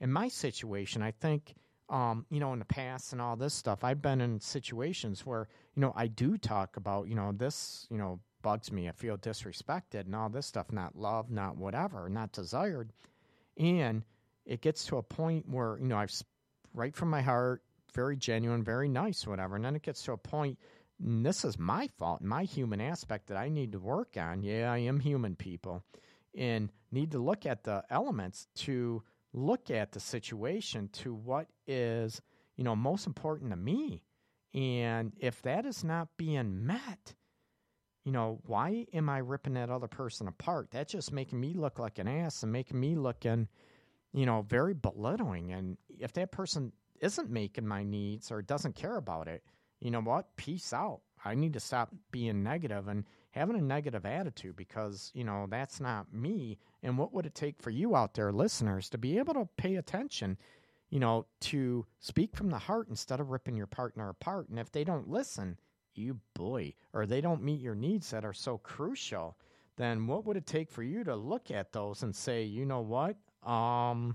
In 0.00 0.12
my 0.12 0.28
situation, 0.28 1.02
I 1.02 1.10
think, 1.10 1.54
um, 1.88 2.26
you 2.30 2.40
know, 2.40 2.52
in 2.52 2.58
the 2.58 2.64
past 2.64 3.12
and 3.12 3.20
all 3.20 3.36
this 3.36 3.54
stuff, 3.54 3.84
I've 3.84 4.02
been 4.02 4.20
in 4.20 4.40
situations 4.40 5.26
where, 5.26 5.48
you 5.74 5.80
know, 5.80 5.92
I 5.94 6.06
do 6.06 6.38
talk 6.38 6.76
about, 6.76 7.08
you 7.08 7.14
know, 7.14 7.32
this, 7.32 7.86
you 7.90 7.98
know, 7.98 8.20
bugs 8.42 8.72
me. 8.72 8.88
I 8.88 8.92
feel 8.92 9.16
disrespected 9.18 10.06
and 10.06 10.14
all 10.14 10.28
this 10.28 10.46
stuff, 10.46 10.72
not 10.72 10.96
loved, 10.96 11.30
not 11.30 11.56
whatever, 11.56 12.08
not 12.08 12.32
desired. 12.32 12.92
And 13.56 14.02
it 14.46 14.60
gets 14.60 14.84
to 14.86 14.96
a 14.96 15.02
point 15.02 15.48
where, 15.48 15.78
you 15.78 15.86
know, 15.86 15.96
I've 15.96 16.12
right 16.72 16.94
from 16.94 17.10
my 17.10 17.22
heart, 17.22 17.62
very 17.94 18.16
genuine, 18.16 18.64
very 18.64 18.88
nice, 18.88 19.26
whatever. 19.26 19.56
And 19.56 19.64
then 19.64 19.76
it 19.76 19.82
gets 19.82 20.02
to 20.04 20.12
a 20.12 20.16
point 20.16 20.58
and 21.02 21.26
this 21.26 21.44
is 21.44 21.58
my 21.58 21.88
fault, 21.98 22.22
my 22.22 22.44
human 22.44 22.80
aspect 22.80 23.26
that 23.28 23.36
I 23.36 23.48
need 23.48 23.72
to 23.72 23.78
work 23.78 24.16
on. 24.16 24.42
Yeah, 24.42 24.72
I 24.72 24.78
am 24.78 25.00
human, 25.00 25.34
people, 25.34 25.84
and 26.36 26.70
need 26.92 27.10
to 27.12 27.18
look 27.18 27.46
at 27.46 27.64
the 27.64 27.84
elements 27.90 28.46
to 28.56 29.02
look 29.34 29.70
at 29.70 29.92
the 29.92 30.00
situation 30.00 30.88
to 30.92 31.12
what 31.12 31.48
is, 31.66 32.22
you 32.56 32.64
know, 32.64 32.76
most 32.76 33.06
important 33.06 33.50
to 33.50 33.56
me. 33.56 34.02
And 34.54 35.12
if 35.18 35.42
that 35.42 35.66
is 35.66 35.82
not 35.82 36.16
being 36.16 36.64
met, 36.64 37.14
you 38.04 38.12
know, 38.12 38.40
why 38.46 38.86
am 38.92 39.10
I 39.10 39.18
ripping 39.18 39.54
that 39.54 39.70
other 39.70 39.88
person 39.88 40.28
apart? 40.28 40.68
That's 40.70 40.92
just 40.92 41.12
making 41.12 41.40
me 41.40 41.54
look 41.54 41.78
like 41.78 41.98
an 41.98 42.06
ass 42.06 42.42
and 42.42 42.52
making 42.52 42.78
me 42.78 42.94
looking, 42.94 43.48
you 44.12 44.24
know, 44.24 44.42
very 44.42 44.74
belittling. 44.74 45.52
And 45.52 45.76
if 45.88 46.12
that 46.12 46.30
person 46.30 46.72
isn't 47.00 47.30
making 47.30 47.66
my 47.66 47.82
needs 47.82 48.30
or 48.30 48.40
doesn't 48.40 48.76
care 48.76 48.96
about 48.96 49.26
it, 49.26 49.42
you 49.80 49.90
know 49.90 50.00
what? 50.00 50.36
Peace 50.36 50.72
out. 50.72 51.00
I 51.24 51.34
need 51.34 51.54
to 51.54 51.60
stop 51.60 51.90
being 52.12 52.42
negative 52.42 52.86
and 52.86 53.04
having 53.34 53.56
a 53.56 53.60
negative 53.60 54.06
attitude 54.06 54.54
because, 54.54 55.10
you 55.12 55.24
know, 55.24 55.48
that's 55.50 55.80
not 55.80 56.14
me. 56.14 56.56
And 56.84 56.96
what 56.96 57.12
would 57.12 57.26
it 57.26 57.34
take 57.34 57.60
for 57.60 57.70
you 57.70 57.96
out 57.96 58.14
there, 58.14 58.30
listeners, 58.30 58.88
to 58.90 58.98
be 58.98 59.18
able 59.18 59.34
to 59.34 59.48
pay 59.56 59.74
attention, 59.74 60.38
you 60.88 61.00
know, 61.00 61.26
to 61.40 61.84
speak 61.98 62.36
from 62.36 62.50
the 62.50 62.58
heart 62.58 62.88
instead 62.88 63.18
of 63.18 63.30
ripping 63.30 63.56
your 63.56 63.66
partner 63.66 64.08
apart? 64.08 64.48
And 64.48 64.58
if 64.60 64.70
they 64.70 64.84
don't 64.84 65.10
listen, 65.10 65.58
you 65.96 66.20
boy, 66.34 66.74
or 66.92 67.06
they 67.06 67.20
don't 67.20 67.42
meet 67.42 67.60
your 67.60 67.74
needs 67.74 68.10
that 68.10 68.24
are 68.24 68.32
so 68.32 68.56
crucial, 68.58 69.36
then 69.76 70.06
what 70.06 70.24
would 70.24 70.36
it 70.36 70.46
take 70.46 70.70
for 70.70 70.84
you 70.84 71.02
to 71.02 71.16
look 71.16 71.50
at 71.50 71.72
those 71.72 72.04
and 72.04 72.14
say, 72.14 72.44
you 72.44 72.64
know 72.64 72.82
what? 72.82 73.16
Um, 73.48 74.14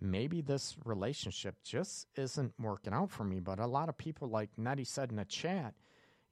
maybe 0.00 0.40
this 0.40 0.74
relationship 0.86 1.56
just 1.62 2.06
isn't 2.16 2.54
working 2.58 2.94
out 2.94 3.10
for 3.10 3.24
me. 3.24 3.40
But 3.40 3.58
a 3.58 3.66
lot 3.66 3.90
of 3.90 3.98
people, 3.98 4.28
like 4.28 4.48
Nettie 4.56 4.84
said 4.84 5.10
in 5.10 5.16
the 5.16 5.26
chat, 5.26 5.74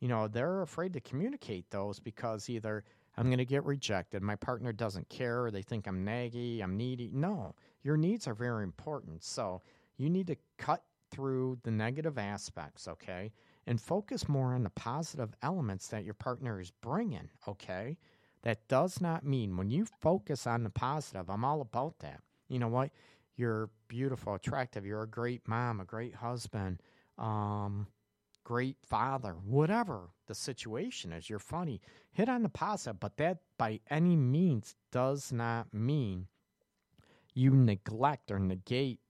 you 0.04 0.08
know, 0.10 0.28
they're 0.28 0.60
afraid 0.60 0.92
to 0.92 1.00
communicate 1.00 1.70
those 1.70 1.98
because 1.98 2.50
either 2.50 2.84
I'm 3.16 3.24
going 3.28 3.38
to 3.38 3.46
get 3.46 3.64
rejected, 3.64 4.20
my 4.22 4.36
partner 4.36 4.70
doesn't 4.70 5.08
care, 5.08 5.46
or 5.46 5.50
they 5.50 5.62
think 5.62 5.86
I'm 5.86 6.04
naggy, 6.04 6.62
I'm 6.62 6.76
needy. 6.76 7.10
No, 7.10 7.54
your 7.82 7.96
needs 7.96 8.28
are 8.28 8.34
very 8.34 8.64
important. 8.64 9.24
So 9.24 9.62
you 9.96 10.10
need 10.10 10.26
to 10.26 10.36
cut 10.58 10.82
through 11.10 11.56
the 11.62 11.70
negative 11.70 12.18
aspects, 12.18 12.86
okay? 12.86 13.32
And 13.66 13.80
focus 13.80 14.28
more 14.28 14.52
on 14.52 14.62
the 14.62 14.68
positive 14.68 15.34
elements 15.40 15.88
that 15.88 16.04
your 16.04 16.12
partner 16.12 16.60
is 16.60 16.70
bringing, 16.70 17.30
okay? 17.48 17.96
That 18.42 18.68
does 18.68 19.00
not 19.00 19.24
mean 19.24 19.56
when 19.56 19.70
you 19.70 19.86
focus 20.02 20.46
on 20.46 20.64
the 20.64 20.70
positive, 20.70 21.30
I'm 21.30 21.46
all 21.46 21.62
about 21.62 22.00
that. 22.00 22.20
You 22.48 22.58
know 22.58 22.68
what? 22.68 22.90
You're 23.36 23.70
beautiful, 23.88 24.34
attractive, 24.34 24.84
you're 24.84 25.04
a 25.04 25.08
great 25.08 25.48
mom, 25.48 25.80
a 25.80 25.86
great 25.86 26.14
husband, 26.14 26.82
um, 27.16 27.86
great 28.44 28.76
father, 28.86 29.32
whatever 29.44 30.10
the 30.26 30.34
situation 30.34 31.12
is, 31.12 31.28
you're 31.28 31.38
funny. 31.38 31.80
Hit 32.12 32.28
on 32.28 32.42
the 32.42 32.48
positive, 32.48 33.00
but 33.00 33.16
that 33.16 33.38
by 33.58 33.80
any 33.90 34.16
means 34.16 34.76
does 34.92 35.32
not 35.32 35.72
mean 35.72 36.28
you 37.34 37.50
neglect 37.50 38.30
or 38.30 38.38
negate 38.38 39.00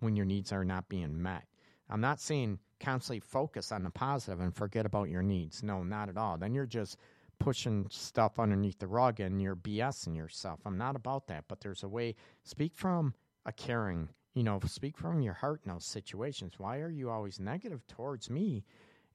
when 0.00 0.14
your 0.14 0.26
needs 0.26 0.52
are 0.52 0.64
not 0.64 0.88
being 0.88 1.20
met. 1.20 1.44
I'm 1.88 2.00
not 2.00 2.20
saying 2.20 2.58
constantly 2.80 3.20
focus 3.20 3.72
on 3.72 3.82
the 3.82 3.90
positive 3.90 4.40
and 4.40 4.54
forget 4.54 4.86
about 4.86 5.08
your 5.08 5.22
needs. 5.22 5.62
No, 5.62 5.82
not 5.82 6.08
at 6.08 6.16
all. 6.16 6.36
Then 6.36 6.54
you're 6.54 6.66
just 6.66 6.96
pushing 7.38 7.86
stuff 7.90 8.38
underneath 8.38 8.78
the 8.78 8.86
rug 8.86 9.20
and 9.20 9.40
you're 9.40 9.56
BSing 9.56 10.16
yourself. 10.16 10.60
I'm 10.64 10.78
not 10.78 10.96
about 10.96 11.26
that, 11.26 11.44
but 11.48 11.60
there's 11.60 11.82
a 11.82 11.88
way. 11.88 12.14
Speak 12.44 12.74
from 12.74 13.14
a 13.46 13.52
caring, 13.52 14.08
you 14.34 14.42
know, 14.42 14.60
speak 14.66 14.96
from 14.96 15.20
your 15.20 15.34
heart 15.34 15.60
in 15.64 15.72
those 15.72 15.84
situations. 15.84 16.54
Why 16.58 16.78
are 16.78 16.90
you 16.90 17.10
always 17.10 17.38
negative 17.38 17.86
towards 17.86 18.30
me? 18.30 18.64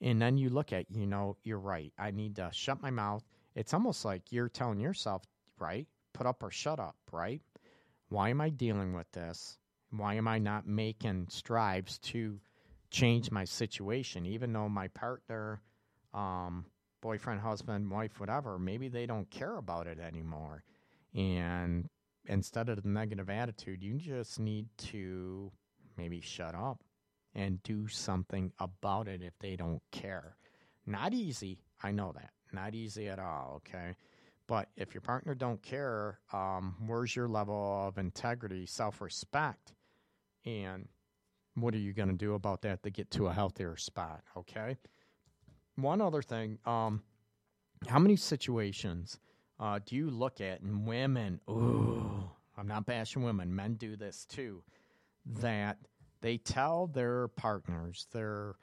And 0.02 0.22
then 0.22 0.38
you 0.38 0.50
look 0.50 0.74
at, 0.74 0.86
you 0.92 1.08
know, 1.08 1.38
you're 1.44 1.60
right. 1.60 1.92
I 1.98 2.12
need 2.12 2.36
to 2.36 2.50
shut 2.54 2.82
my 2.82 2.92
mouth. 2.92 3.24
It's 3.56 3.74
almost 3.74 4.06
like 4.06 4.32
you're 4.32 4.50
telling 4.50 4.80
yourself, 4.80 5.24
right? 5.60 5.88
Put 6.14 6.28
up 6.28 6.44
or 6.44 6.52
shut 6.52 6.80
up, 6.80 6.96
right? 7.12 7.42
Why 8.10 8.30
am 8.30 8.42
I 8.42 8.50
dealing 8.50 8.94
with 8.94 9.12
this? 9.12 9.58
Why 9.90 10.16
am 10.16 10.28
I 10.28 10.38
not 10.38 10.68
making 10.68 11.28
strides 11.30 11.98
to 12.00 12.40
change 12.90 13.32
my 13.32 13.44
situation, 13.44 14.26
even 14.26 14.54
though 14.54 14.70
my 14.70 14.88
partner, 14.90 15.62
um, 16.14 16.66
boyfriend, 17.02 17.42
husband, 17.42 17.90
wife, 17.90 18.20
whatever, 18.20 18.58
maybe 18.60 18.88
they 18.88 19.06
don't 19.06 19.30
care 19.30 19.58
about 19.58 19.88
it 19.88 20.00
anymore. 20.00 20.64
And 21.14 21.90
instead 22.28 22.70
of 22.70 22.82
the 22.82 22.90
negative 22.90 23.30
attitude, 23.30 23.84
you 23.84 23.96
just 23.96 24.40
need 24.40 24.68
to 24.78 25.52
maybe 25.98 26.22
shut 26.22 26.54
up 26.54 26.84
and 27.34 27.62
do 27.64 27.88
something 27.88 28.52
about 28.60 29.08
it 29.08 29.22
if 29.22 29.34
they 29.40 29.56
don't 29.56 29.82
care. 29.92 30.36
Not 30.86 31.14
easy, 31.14 31.60
I 31.84 31.92
know 31.92 32.14
that. 32.14 32.32
Not 32.52 32.76
easy 32.76 33.08
at 33.08 33.20
all, 33.20 33.58
okay? 33.58 33.96
But 34.48 34.70
if 34.78 34.94
your 34.94 35.02
partner 35.02 35.36
don't 35.36 35.62
care, 35.62 36.20
um, 36.32 36.76
where's 36.86 37.16
your 37.16 37.28
level 37.28 37.86
of 37.86 37.98
integrity, 37.98 38.66
self-respect, 38.66 39.74
and 40.46 40.88
what 41.56 41.74
are 41.74 41.80
you 41.80 41.92
going 41.92 42.10
to 42.10 42.16
do 42.16 42.36
about 42.36 42.62
that 42.62 42.84
to 42.84 42.90
get 42.90 43.12
to 43.12 43.28
a 43.28 43.34
healthier 43.34 43.76
spot? 43.76 44.22
Okay. 44.38 44.78
One 45.76 46.02
other 46.02 46.22
thing, 46.22 46.60
um, 46.66 47.04
how 47.88 48.00
many 48.00 48.16
situations 48.16 49.20
uh, 49.60 49.80
do 49.86 49.96
you 49.96 50.10
look 50.10 50.42
at 50.42 50.62
and 50.62 50.88
women? 50.88 51.40
Ooh, 51.50 52.30
I'm 52.58 52.68
not 52.68 52.86
bashing 52.86 53.24
women. 53.24 53.56
Men 53.56 53.76
do 53.76 53.96
this 53.96 54.26
too. 54.26 54.64
That 55.26 55.78
they 56.22 56.38
tell 56.38 56.88
their 56.88 57.28
partners, 57.30 58.08
their, 58.12 58.56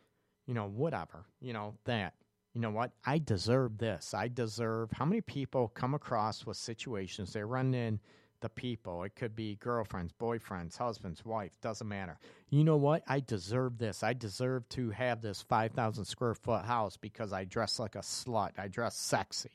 you 0.47 0.55
know, 0.55 0.66
whatever, 0.66 1.27
you 1.41 1.53
know, 1.53 1.75
that 1.85 2.15
you 2.55 2.61
know 2.61 2.71
what? 2.71 2.93
I 3.05 3.19
deserve 3.19 3.79
this. 3.79 4.15
I 4.15 4.29
deserve. 4.29 4.93
How 4.93 5.05
many 5.05 5.21
people 5.21 5.69
come 5.69 5.93
across 5.93 6.47
with 6.47 6.57
situations 6.57 7.33
they 7.33 7.43
run 7.43 7.75
in 7.75 7.99
the 8.41 8.49
people? 8.49 9.03
It 9.03 9.16
could 9.16 9.35
be 9.35 9.57
girlfriends, 9.57 10.12
boyfriends, 10.12 10.79
husbands, 10.79 11.25
wife, 11.25 11.51
doesn't 11.61 11.89
matter. 11.89 12.16
You 12.51 12.62
know 12.62 12.77
what? 12.77 13.03
I 13.09 13.19
deserve 13.19 13.79
this. 13.79 14.05
I 14.05 14.12
deserve 14.12 14.69
to 14.71 14.91
have 14.91 15.21
this 15.21 15.43
5,000 15.43 16.05
square 16.05 16.35
foot 16.35 16.65
house 16.65 16.97
because 16.97 17.33
I 17.33 17.45
dress 17.45 17.81
like 17.81 17.97
a 17.97 18.01
slut. 18.01 18.53
I 18.57 18.69
dress 18.69 18.97
sexy. 18.97 19.51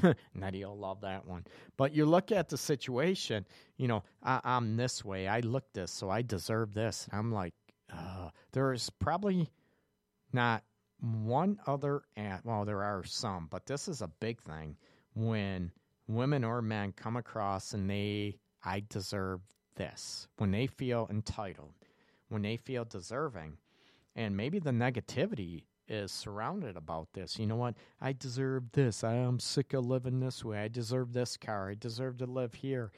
Nettie 0.34 0.64
will 0.64 0.78
love 0.78 1.00
that 1.02 1.26
one. 1.26 1.44
But 1.76 1.94
you 1.94 2.06
look 2.06 2.32
at 2.32 2.48
the 2.48 2.56
situation, 2.56 3.46
you 3.76 3.88
know, 3.88 4.02
I, 4.22 4.40
am 4.44 4.76
this 4.76 5.04
way. 5.04 5.28
I 5.28 5.40
look 5.40 5.72
this, 5.72 5.90
so 5.90 6.10
I 6.10 6.22
deserve 6.22 6.74
this. 6.74 7.08
And 7.10 7.18
I'm 7.18 7.32
like, 7.32 7.54
uh, 7.92 8.30
there's 8.52 8.90
probably 8.90 9.50
not 10.32 10.62
one 11.00 11.58
other, 11.66 12.02
at, 12.16 12.44
well, 12.44 12.64
there 12.64 12.82
are 12.82 13.04
some, 13.04 13.48
but 13.50 13.66
this 13.66 13.88
is 13.88 14.02
a 14.02 14.08
big 14.20 14.40
thing 14.42 14.76
when 15.14 15.70
women 16.06 16.44
or 16.44 16.62
men 16.62 16.92
come 16.92 17.16
across 17.16 17.74
and 17.74 17.88
they, 17.88 18.36
I 18.64 18.84
deserve 18.88 19.40
this, 19.74 20.28
when 20.36 20.50
they 20.50 20.66
feel 20.66 21.08
entitled, 21.10 21.74
when 22.28 22.42
they 22.42 22.56
feel 22.56 22.84
deserving, 22.84 23.56
and 24.14 24.36
maybe 24.36 24.58
the 24.58 24.70
negativity 24.70 25.64
is 25.92 26.12
surrounded 26.12 26.76
about 26.76 27.10
this. 27.14 27.38
You 27.38 27.46
know 27.48 27.56
what? 27.56 27.76
I 28.00 28.14
deserve 28.14 28.72
this. 28.72 29.04
I 29.04 29.14
am 29.16 29.40
sick 29.40 29.74
of 29.74 29.86
living 29.86 30.20
this 30.20 30.44
way. 30.44 30.60
I 30.60 30.68
deserve 30.68 31.14
this 31.14 31.38
car. 31.38 31.70
I 31.70 31.76
deserve 31.76 32.18
to 32.18 32.26
live 32.26 32.54
here. 32.54 32.92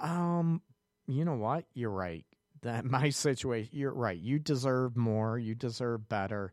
Um, 0.00 0.62
you 1.08 1.24
know 1.24 1.36
what? 1.36 1.66
You're 1.74 1.90
right. 1.90 2.26
That 2.62 2.84
my 2.86 3.10
situation. 3.10 3.70
You're 3.74 3.94
right. 3.94 4.18
You 4.18 4.40
deserve 4.40 4.96
more. 4.96 5.38
You 5.38 5.54
deserve 5.56 6.08
better 6.10 6.52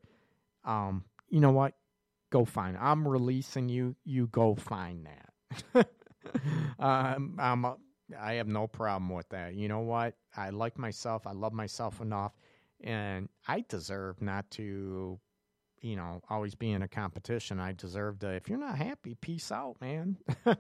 um, 0.66 1.06
you 1.30 1.42
know 1.42 1.52
what? 1.52 1.76
Go 2.32 2.46
find. 2.46 2.78
It. 2.78 2.82
I'm 2.84 3.08
releasing 3.08 3.70
you. 3.70 3.96
You 4.06 4.28
go 4.28 4.56
find 4.56 5.08
that. 5.08 5.90
um, 6.80 7.38
I'm. 7.40 7.66
A, 7.66 7.78
I 8.20 8.36
have 8.36 8.48
no 8.50 8.68
problem 8.68 9.10
with 9.10 9.30
that. 9.30 9.56
You 9.56 9.70
know 9.70 9.82
what? 9.82 10.16
I 10.38 10.52
like 10.52 10.78
myself. 10.80 11.28
I 11.28 11.34
love 11.34 11.54
myself 11.54 12.02
enough, 12.02 12.34
and 12.84 13.30
I 13.48 13.66
deserve 13.70 14.22
not 14.22 14.50
to, 14.54 15.20
you 15.84 15.96
know, 15.96 16.22
always 16.30 16.56
be 16.56 16.72
in 16.72 16.82
a 16.82 16.88
competition. 16.88 17.60
I 17.60 17.74
deserve 17.74 18.20
to. 18.20 18.30
If 18.30 18.50
you're 18.50 18.58
not 18.58 18.78
happy, 18.78 19.14
peace 19.14 19.52
out, 19.52 19.76
man. 19.80 20.18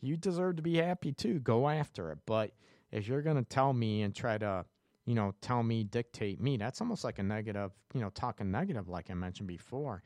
you 0.00 0.16
deserve 0.16 0.56
to 0.56 0.62
be 0.62 0.76
happy 0.76 1.12
too. 1.12 1.40
Go 1.40 1.68
after 1.68 2.12
it. 2.12 2.18
But 2.26 2.52
if 2.92 3.08
you're 3.08 3.22
gonna 3.22 3.42
tell 3.42 3.72
me 3.72 4.02
and 4.02 4.14
try 4.14 4.38
to 4.38 4.64
you 5.06 5.16
know, 5.16 5.34
tell 5.40 5.62
me, 5.62 5.82
dictate 5.82 6.40
me. 6.40 6.56
That's 6.56 6.80
almost 6.80 7.02
like 7.02 7.18
a 7.18 7.22
negative, 7.24 7.72
you 7.94 8.00
know, 8.00 8.10
talking 8.10 8.50
negative, 8.50 8.88
like 8.88 9.10
I 9.10 9.14
mentioned 9.14 9.48
before, 9.48 10.04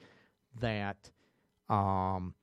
that, 0.60 1.10
um, 1.68 2.34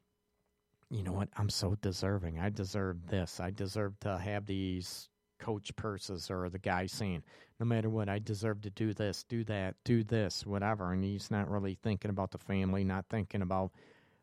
you 0.90 1.02
know 1.02 1.14
what, 1.14 1.30
I'm 1.38 1.50
so 1.50 1.76
deserving. 1.82 2.40
I 2.40 2.50
deserve 2.50 3.08
this. 3.08 3.40
I 3.40 3.50
deserve 3.50 4.00
to 4.02 4.18
have 4.18 4.46
these 4.46 5.10
coach 5.42 5.76
purses 5.76 6.32
or 6.32 6.50
the 6.50 6.60
guy 6.60 6.86
saying, 6.86 7.24
no 7.60 7.66
matter 7.66 7.90
what, 7.90 8.08
I 8.08 8.20
deserve 8.20 8.62
to 8.62 8.70
do 8.70 8.94
this, 8.94 9.24
do 9.24 9.44
that, 9.46 9.76
do 9.84 10.04
this, 10.04 10.46
whatever. 10.46 10.94
And 10.94 11.04
he's 11.04 11.30
not 11.30 11.50
really 11.50 11.78
thinking 11.82 12.10
about 12.10 12.32
the 12.32 12.38
family, 12.38 12.84
not 12.84 13.06
thinking 13.10 13.42
about 13.42 13.72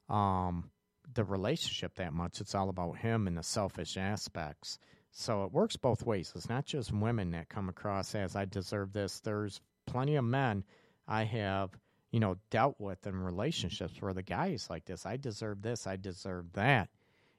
um, 0.09 0.71
the 1.13 1.25
relationship 1.25 1.95
that 1.97 2.13
much. 2.13 2.41
It's 2.41 2.55
all 2.55 2.71
about 2.71 2.99
him 2.99 3.27
and 3.27 3.37
the 3.37 3.43
selfish 3.43 3.97
aspects. 3.97 4.79
So 5.11 5.45
it 5.45 5.53
works 5.53 5.77
both 5.77 6.07
ways. 6.07 6.33
It's 6.35 6.49
not 6.49 6.65
just 6.65 6.93
women 6.93 7.33
that 7.33 7.49
come 7.49 7.69
across 7.69 8.15
as 8.15 8.37
I 8.37 8.47
deserve 8.47 8.93
this. 8.93 9.21
There's 9.21 9.61
plenty 9.87 10.17
of 10.17 10.25
men 10.25 10.65
I 11.07 11.25
have 11.25 11.71
you 12.11 12.21
know, 12.21 12.37
dealt 12.51 12.77
with 12.79 13.07
in 13.07 13.17
relationships 13.17 14.01
where 14.01 14.15
the 14.15 14.23
guy 14.23 14.49
is 14.49 14.71
like 14.71 14.85
this. 14.87 15.05
I 15.05 15.17
deserve 15.17 15.63
this. 15.63 15.87
I 15.87 15.97
deserve 15.97 16.53
that. 16.55 16.89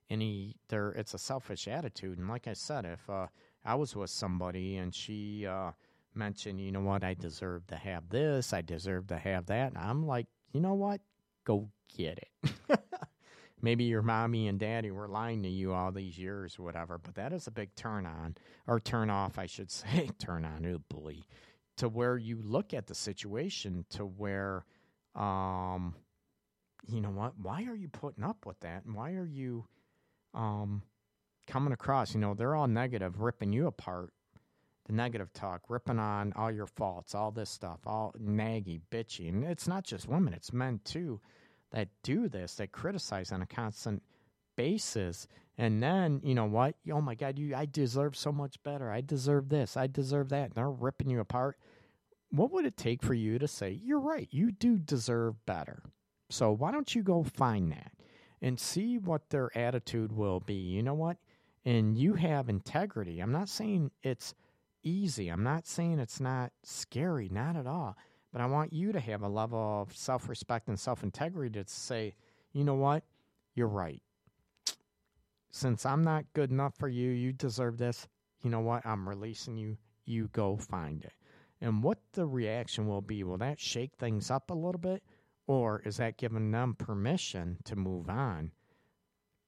And 0.10 0.22
he, 0.22 0.56
there, 0.70 0.90
it's 0.92 1.14
a 1.14 1.20
selfish 1.20 1.68
attitude. 1.68 2.18
And 2.18 2.28
like 2.28 2.48
I 2.48 2.54
said, 2.54 2.86
if 2.86 3.10
uh, 3.10 3.28
I 3.66 3.76
was 3.76 3.96
with 3.96 4.10
somebody 4.10 4.78
and 4.78 4.94
she 4.94 5.46
uh, 5.46 5.72
mentioned, 6.14 6.62
you 6.62 6.72
know 6.72 6.82
what, 6.82 7.04
I 7.04 7.14
deserve 7.14 7.68
to 7.68 7.76
have 7.76 8.10
this, 8.10 8.54
I 8.54 8.62
deserve 8.62 9.08
to 9.08 9.18
have 9.18 9.48
that, 9.48 9.70
And 9.74 9.78
I'm 9.78 10.06
like, 10.06 10.28
you 10.52 10.60
know 10.60 10.74
what, 10.74 11.02
go 11.46 11.70
get 11.96 12.20
it. 12.20 12.52
Maybe 13.62 13.84
your 13.84 14.02
mommy 14.02 14.48
and 14.48 14.58
daddy 14.58 14.90
were 14.92 15.08
lying 15.10 15.44
to 15.44 15.50
you 15.50 15.74
all 15.74 15.92
these 15.92 16.18
years 16.18 16.58
or 16.58 16.64
whatever, 16.64 16.98
but 16.98 17.16
that 17.16 17.34
is 17.34 17.48
a 17.48 17.52
big 17.52 17.76
turn 17.76 18.06
on, 18.06 18.36
or 18.68 18.80
turn 18.80 19.10
off, 19.10 19.38
I 19.38 19.48
should 19.48 19.72
say, 19.72 20.10
turn 20.18 20.46
on, 20.46 20.66
oh 20.66 20.80
boy, 20.94 21.18
to 21.78 21.90
where 21.90 22.18
you 22.18 22.42
look 22.42 22.74
at 22.74 22.88
the 22.88 22.96
situation 22.96 23.86
to 23.92 24.06
where, 24.06 24.66
um, 25.16 25.96
you 26.88 27.02
know 27.02 27.10
what, 27.10 27.34
why 27.38 27.66
are 27.66 27.76
you 27.76 27.90
putting 27.90 28.24
up 28.24 28.46
with 28.46 28.60
that? 28.62 28.86
And 28.86 28.96
why 28.96 29.12
are 29.14 29.26
you, 29.26 29.66
um, 30.34 30.84
coming 31.50 31.74
across, 31.74 32.14
you 32.14 32.20
know, 32.20 32.34
they're 32.34 32.56
all 32.56 32.68
negative, 32.68 33.22
ripping 33.22 33.52
you 33.52 33.68
apart. 33.68 34.14
The 34.86 34.94
negative 34.94 35.34
talk, 35.34 35.64
ripping 35.70 36.00
on 36.00 36.34
all 36.36 36.52
your 36.52 36.66
faults, 36.66 37.14
all 37.14 37.32
this 37.32 37.50
stuff, 37.50 37.80
all 37.86 38.14
naggy, 38.20 38.82
bitchy. 38.92 39.30
And 39.30 39.44
it's 39.44 39.68
not 39.68 39.84
just 39.84 40.08
women, 40.08 40.34
it's 40.34 40.54
men 40.54 40.80
too 40.84 41.20
that 41.72 41.90
do 42.04 42.28
this, 42.28 42.56
that 42.56 42.72
criticize 42.72 43.32
on 43.32 43.42
a 43.42 43.46
constant 43.46 44.02
basis. 44.56 45.28
And 45.58 45.84
then, 45.84 46.22
you 46.24 46.34
know 46.34 46.46
what? 46.46 46.76
Oh 46.92 47.02
my 47.02 47.16
God, 47.16 47.38
you 47.38 47.56
I 47.56 47.66
deserve 47.66 48.16
so 48.16 48.32
much 48.32 48.62
better. 48.64 48.92
I 48.92 49.02
deserve 49.02 49.50
this. 49.50 49.78
I 49.78 49.88
deserve 49.88 50.30
that. 50.30 50.46
And 50.46 50.54
they're 50.56 50.70
ripping 50.70 51.10
you 51.10 51.20
apart. 51.20 51.58
What 52.32 52.52
would 52.52 52.66
it 52.66 52.78
take 52.78 53.04
for 53.04 53.14
you 53.14 53.40
to 53.40 53.48
say, 53.48 53.72
You're 53.72 54.00
right, 54.00 54.28
you 54.32 54.52
do 54.52 54.78
deserve 54.78 55.46
better? 55.46 55.84
So 56.30 56.52
why 56.52 56.72
don't 56.72 56.94
you 56.94 57.04
go 57.04 57.24
find 57.24 57.72
that 57.72 57.92
and 58.42 58.60
see 58.60 58.98
what 58.98 59.30
their 59.30 59.56
attitude 59.58 60.12
will 60.12 60.40
be? 60.40 60.54
You 60.54 60.84
know 60.84 60.94
what? 60.94 61.18
And 61.66 61.98
you 61.98 62.14
have 62.14 62.50
integrity. 62.50 63.20
I'm 63.20 63.32
not 63.32 63.50
saying 63.50 63.92
it's 64.02 64.34
easy. 64.84 65.30
I'm 65.30 65.44
not 65.44 65.68
saying 65.68 66.00
it's 66.00 66.20
not 66.20 66.52
scary, 66.64 67.30
not 67.30 67.56
at 67.56 67.68
all. 67.68 67.98
But 68.32 68.42
I 68.42 68.46
want 68.46 68.74
you 68.74 68.92
to 68.92 69.00
have 69.00 69.24
a 69.24 69.28
level 69.28 69.82
of 69.82 69.96
self 69.96 70.30
respect 70.30 70.68
and 70.68 70.80
self 70.80 71.04
integrity 71.04 71.62
to 71.62 71.68
say, 71.68 72.16
you 72.54 72.64
know 72.64 72.76
what? 72.76 73.04
You're 73.56 73.68
right. 73.68 74.02
Since 75.52 75.86
I'm 75.86 76.04
not 76.04 76.26
good 76.34 76.52
enough 76.52 76.76
for 76.76 76.88
you, 76.88 77.10
you 77.10 77.34
deserve 77.34 77.78
this. 77.78 78.08
You 78.44 78.52
know 78.52 78.60
what? 78.60 78.86
I'm 78.86 79.10
releasing 79.10 79.58
you. 79.58 79.78
You 80.06 80.30
go 80.32 80.58
find 80.58 81.04
it. 81.04 81.14
And 81.62 81.84
what 81.84 82.00
the 82.14 82.26
reaction 82.26 82.88
will 82.88 83.02
be, 83.02 83.24
will 83.24 83.38
that 83.38 83.60
shake 83.60 83.96
things 83.98 84.32
up 84.32 84.50
a 84.50 84.54
little 84.56 84.80
bit? 84.80 85.04
Or 85.48 85.82
is 85.84 85.98
that 85.98 86.18
giving 86.18 86.52
them 86.52 86.76
permission 86.76 87.58
to 87.66 87.76
move 87.76 88.10
on, 88.10 88.52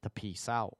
to 0.02 0.10
peace 0.10 0.50
out? 0.50 0.78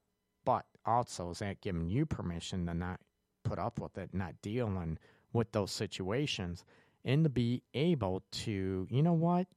Also, 0.86 1.30
is 1.32 1.40
that 1.40 1.62
giving 1.62 1.90
you 1.90 2.06
permission 2.06 2.66
to 2.66 2.74
not 2.74 3.00
put 3.44 3.60
up 3.60 3.80
with 3.80 3.98
it, 3.98 4.14
not 4.14 4.42
dealing 4.42 4.98
with 5.34 5.52
those 5.52 5.72
situations? 5.72 6.64
and 7.04 7.24
to 7.24 7.30
be 7.30 7.64
able 7.74 8.24
to, 8.32 8.88
you 8.90 9.02
know 9.02 9.14
what? 9.14 9.48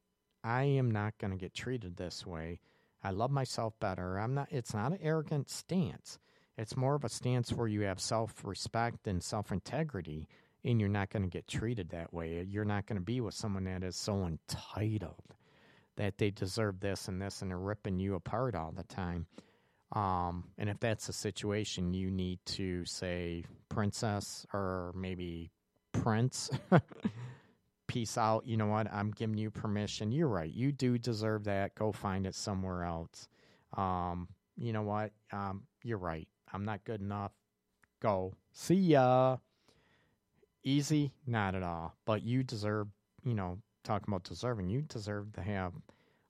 I 0.43 0.65
am 0.65 0.91
not 0.91 1.19
going 1.19 1.31
to 1.31 1.37
get 1.37 1.55
treated 1.55 1.97
this 1.97 2.27
way. 2.27 2.61
I 3.03 3.11
love 3.11 3.31
myself 3.31 3.75
better. 3.81 4.19
I'm 4.19 4.35
not 4.35 4.49
it's 4.51 4.75
not 4.75 4.93
an 4.93 4.99
arrogant 5.03 5.51
stance. 5.51 6.19
It's 6.57 6.77
more 6.77 6.95
of 6.95 7.05
a 7.05 7.09
stance 7.09 7.53
where 7.53 7.67
you 7.67 7.83
have 7.83 8.01
self-respect 8.01 9.07
and 9.07 9.23
self-integrity 9.23 10.29
and 10.65 10.81
you're 10.81 10.89
not 10.89 11.11
going 11.11 11.23
to 11.25 11.29
get 11.29 11.49
treated 11.49 11.91
that 11.91 12.15
way. 12.15 12.47
You're 12.49 12.65
not 12.65 12.87
going 12.87 12.99
to 12.99 13.05
be 13.05 13.21
with 13.21 13.35
someone 13.35 13.65
that 13.65 13.83
is 13.83 13.97
so 13.97 14.27
entitled 14.27 15.35
that 15.97 16.19
they 16.19 16.31
deserve 16.31 16.81
this 16.81 17.09
and 17.09 17.21
this 17.21 17.43
and 17.43 17.51
they're 17.51 17.59
ripping 17.59 17.99
you 17.99 18.15
apart 18.15 18.55
all 18.55 18.73
the 18.73 18.85
time. 18.85 19.27
Um, 19.95 20.45
and 20.59 20.69
if 20.69 20.81
that's 20.81 21.07
the 21.07 21.13
situation, 21.13 21.95
you 21.95 22.11
need 22.11 22.41
to 22.47 22.85
say 22.85 23.45
princess 23.69 24.45
or 24.53 24.93
maybe 24.97 25.51
prince 25.93 26.51
peace 27.87 28.19
out. 28.19 28.47
You 28.47 28.57
know 28.57 28.67
what? 28.67 28.93
I'm 28.93 29.13
giving 29.13 29.39
you 29.39 29.51
permission. 29.51 30.11
You're 30.11 30.29
right. 30.29 30.53
You 30.53 30.73
do 30.73 30.99
deserve 30.99 31.45
that. 31.45 31.75
Go 31.77 31.93
find 31.93 32.27
it 32.27 32.35
somewhere 32.35 32.83
else. 32.85 33.29
Um, 33.77 34.29
you 34.57 34.73
know 34.73 34.83
what? 34.83 35.13
Um, 35.33 35.63
you're 35.83 35.99
right. 35.99 36.29
I'm 36.53 36.65
not 36.65 36.85
good 36.85 37.01
enough. 37.01 37.33
Go. 38.01 38.35
See 38.53 38.75
ya. 38.75 39.37
Easy? 40.65 41.13
Not 41.27 41.55
at 41.55 41.63
all. 41.63 41.95
But 42.05 42.23
you 42.23 42.43
deserve, 42.43 42.89
you 43.25 43.35
know, 43.35 43.59
talking 43.85 44.07
about 44.09 44.25
deserving, 44.25 44.71
you 44.71 44.83
deserve 44.83 45.33
to 45.35 45.43
have 45.43 45.73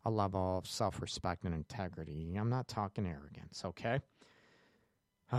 a 0.05 0.11
level 0.11 0.59
of 0.59 0.67
self 0.67 1.01
respect 1.01 1.45
and 1.45 1.55
integrity. 1.55 2.37
I'm 2.39 2.51
not 2.51 2.69
talking 2.69 3.07
arrogance, 3.07 3.63
okay? 3.65 4.01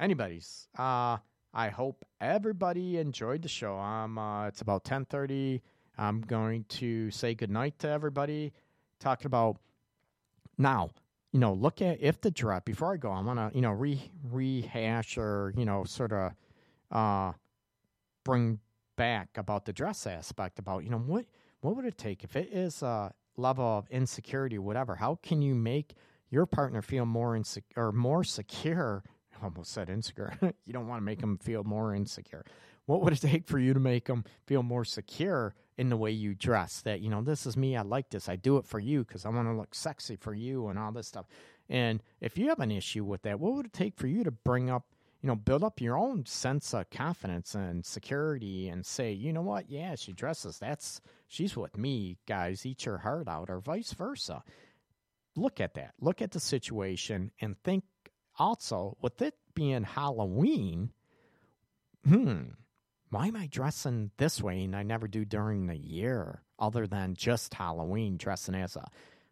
Anybody's. 0.00 0.68
Uh, 0.76 1.18
I 1.52 1.68
hope 1.68 2.04
everybody 2.20 2.98
enjoyed 2.98 3.42
the 3.42 3.48
show. 3.48 3.78
Um, 3.78 4.18
uh, 4.18 4.48
it's 4.48 4.60
about 4.60 4.84
ten 4.84 5.04
thirty. 5.04 5.62
I'm 5.96 6.20
going 6.20 6.64
to 6.70 7.10
say 7.10 7.34
goodnight 7.34 7.78
to 7.80 7.88
everybody. 7.88 8.52
Talking 8.98 9.26
about 9.26 9.58
now, 10.58 10.90
you 11.32 11.38
know, 11.38 11.52
look 11.52 11.80
at 11.80 12.00
if 12.00 12.20
the 12.20 12.30
draft. 12.30 12.64
Before 12.64 12.92
I 12.92 12.96
go, 12.96 13.10
I 13.10 13.20
want 13.20 13.38
to 13.38 13.50
you 13.54 13.62
know 13.62 13.70
re 13.70 14.00
rehash 14.24 15.16
or 15.16 15.52
you 15.56 15.64
know 15.64 15.84
sort 15.84 16.12
of 16.12 16.32
uh, 16.90 17.32
bring 18.24 18.58
back 18.96 19.28
about 19.36 19.64
the 19.64 19.72
dress 19.72 20.06
aspect. 20.06 20.58
About 20.58 20.82
you 20.82 20.90
know 20.90 20.98
what 20.98 21.26
what 21.60 21.76
would 21.76 21.84
it 21.84 21.96
take 21.96 22.24
if 22.24 22.34
it 22.34 22.48
is 22.52 22.82
a 22.82 23.12
level 23.36 23.78
of 23.78 23.88
insecurity, 23.90 24.58
whatever? 24.58 24.96
How 24.96 25.18
can 25.22 25.42
you 25.42 25.54
make 25.54 25.94
your 26.30 26.46
partner 26.46 26.82
feel 26.82 27.06
more 27.06 27.36
insecure 27.36 27.86
or 27.88 27.92
more 27.92 28.24
secure 28.24 29.04
almost 29.42 29.72
said 29.72 29.90
insecure. 29.90 30.36
you 30.64 30.72
don't 30.72 30.88
want 30.88 31.00
to 31.00 31.04
make 31.04 31.20
them 31.20 31.38
feel 31.38 31.64
more 31.64 31.94
insecure. 31.94 32.44
What 32.86 33.02
would 33.02 33.12
it 33.12 33.20
take 33.20 33.46
for 33.46 33.58
you 33.58 33.72
to 33.72 33.80
make 33.80 34.06
them 34.06 34.24
feel 34.46 34.62
more 34.62 34.84
secure 34.84 35.54
in 35.78 35.88
the 35.88 35.96
way 35.96 36.10
you 36.10 36.34
dress? 36.34 36.82
That, 36.82 37.00
you 37.00 37.08
know, 37.08 37.22
this 37.22 37.46
is 37.46 37.56
me. 37.56 37.76
I 37.76 37.82
like 37.82 38.10
this. 38.10 38.28
I 38.28 38.36
do 38.36 38.58
it 38.58 38.66
for 38.66 38.78
you 38.78 39.04
because 39.04 39.24
I 39.24 39.30
want 39.30 39.48
to 39.48 39.54
look 39.54 39.74
sexy 39.74 40.16
for 40.16 40.34
you 40.34 40.68
and 40.68 40.78
all 40.78 40.92
this 40.92 41.08
stuff. 41.08 41.26
And 41.68 42.02
if 42.20 42.36
you 42.36 42.48
have 42.50 42.60
an 42.60 42.70
issue 42.70 43.04
with 43.04 43.22
that, 43.22 43.40
what 43.40 43.54
would 43.54 43.66
it 43.66 43.72
take 43.72 43.96
for 43.96 44.06
you 44.06 44.22
to 44.24 44.30
bring 44.30 44.68
up, 44.68 44.84
you 45.24 45.28
know, 45.28 45.36
build 45.36 45.64
up 45.64 45.80
your 45.80 45.96
own 45.96 46.26
sense 46.26 46.74
of 46.74 46.90
confidence 46.90 47.54
and 47.54 47.86
security 47.86 48.68
and 48.68 48.84
say, 48.84 49.10
you 49.10 49.32
know 49.32 49.40
what? 49.40 49.70
Yeah, 49.70 49.94
she 49.94 50.12
dresses. 50.12 50.58
That's, 50.58 51.00
she's 51.28 51.56
with 51.56 51.78
me, 51.78 52.18
guys. 52.28 52.66
Eat 52.66 52.84
your 52.84 52.98
heart 52.98 53.26
out, 53.26 53.48
or 53.48 53.58
vice 53.58 53.94
versa. 53.94 54.44
Look 55.34 55.62
at 55.62 55.72
that. 55.76 55.94
Look 55.98 56.20
at 56.20 56.32
the 56.32 56.40
situation 56.40 57.30
and 57.40 57.56
think 57.64 57.84
also, 58.38 58.98
with 59.00 59.22
it 59.22 59.34
being 59.54 59.84
Halloween, 59.84 60.90
hmm, 62.06 62.42
why 63.08 63.28
am 63.28 63.36
I 63.36 63.46
dressing 63.46 64.10
this 64.18 64.42
way 64.42 64.62
and 64.64 64.76
I 64.76 64.82
never 64.82 65.08
do 65.08 65.24
during 65.24 65.68
the 65.68 65.78
year 65.78 66.42
other 66.58 66.86
than 66.86 67.14
just 67.14 67.54
Halloween 67.54 68.18
dressing 68.18 68.56
as 68.56 68.76
a, 68.76 68.86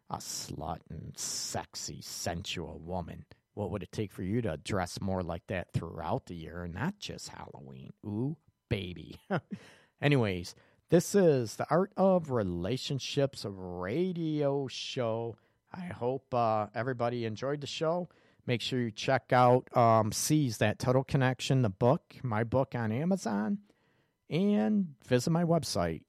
a 0.09 0.17
slut 0.17 0.79
and 0.89 1.13
sexy, 1.15 2.01
sensual 2.01 2.79
woman? 2.79 3.25
What 3.53 3.71
would 3.71 3.83
it 3.83 3.91
take 3.91 4.11
for 4.11 4.23
you 4.23 4.41
to 4.41 4.57
dress 4.57 4.99
more 5.01 5.21
like 5.21 5.47
that 5.47 5.73
throughout 5.73 6.25
the 6.25 6.35
year 6.35 6.63
and 6.63 6.73
not 6.73 6.99
just 6.99 7.29
Halloween? 7.29 7.93
Ooh, 8.05 8.37
baby. 8.69 9.19
Anyways, 10.01 10.55
this 10.89 11.15
is 11.15 11.55
the 11.55 11.67
Art 11.69 11.91
of 11.97 12.31
Relationships 12.31 13.45
radio 13.49 14.67
show. 14.67 15.35
I 15.73 15.85
hope 15.85 16.33
uh, 16.33 16.67
everybody 16.75 17.25
enjoyed 17.25 17.61
the 17.61 17.67
show. 17.67 18.09
Make 18.45 18.61
sure 18.61 18.79
you 18.79 18.91
check 18.91 19.31
out 19.31 19.75
um, 19.77 20.11
Seize 20.11 20.57
That 20.57 20.79
Total 20.79 21.03
Connection, 21.03 21.61
the 21.61 21.69
book, 21.69 22.15
my 22.23 22.43
book 22.43 22.75
on 22.75 22.91
Amazon, 22.91 23.59
and 24.29 24.95
visit 25.07 25.31
my 25.31 25.43
website, 25.43 26.01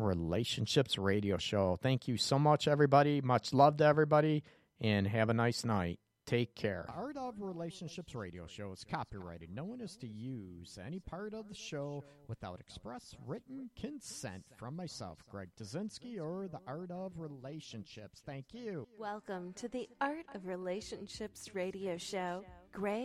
www.theartofrelationshipsradioshow. 0.00 1.80
Thank 1.80 2.08
you 2.08 2.16
so 2.16 2.38
much, 2.38 2.66
everybody. 2.68 3.20
Much 3.20 3.52
love 3.52 3.76
to 3.78 3.84
everybody, 3.84 4.42
and 4.80 5.06
have 5.06 5.28
a 5.28 5.34
nice 5.34 5.64
night. 5.64 5.98
Take 6.26 6.54
care. 6.54 6.86
Art 6.94 7.16
of 7.16 7.40
Relationships 7.40 8.14
radio 8.14 8.46
show 8.46 8.70
is 8.72 8.84
copyrighted. 8.84 9.50
No 9.52 9.64
one 9.64 9.80
is 9.80 9.96
to 9.96 10.06
use 10.06 10.78
any 10.84 11.00
part 11.00 11.34
of 11.34 11.48
the 11.48 11.54
show 11.54 12.04
without 12.28 12.60
express 12.60 13.16
written 13.26 13.68
consent 13.74 14.44
from 14.56 14.76
myself, 14.76 15.24
Greg 15.28 15.48
Dazinski, 15.60 16.20
or 16.20 16.46
the 16.46 16.60
Art 16.68 16.92
of 16.92 17.18
Relationships. 17.18 18.22
Thank 18.24 18.52
you. 18.52 18.86
Welcome 18.96 19.54
to 19.54 19.66
the 19.68 19.88
Art 20.00 20.26
of 20.32 20.46
Relationships 20.46 21.52
radio 21.52 21.96
show. 21.96 22.44
Greg 22.72 22.98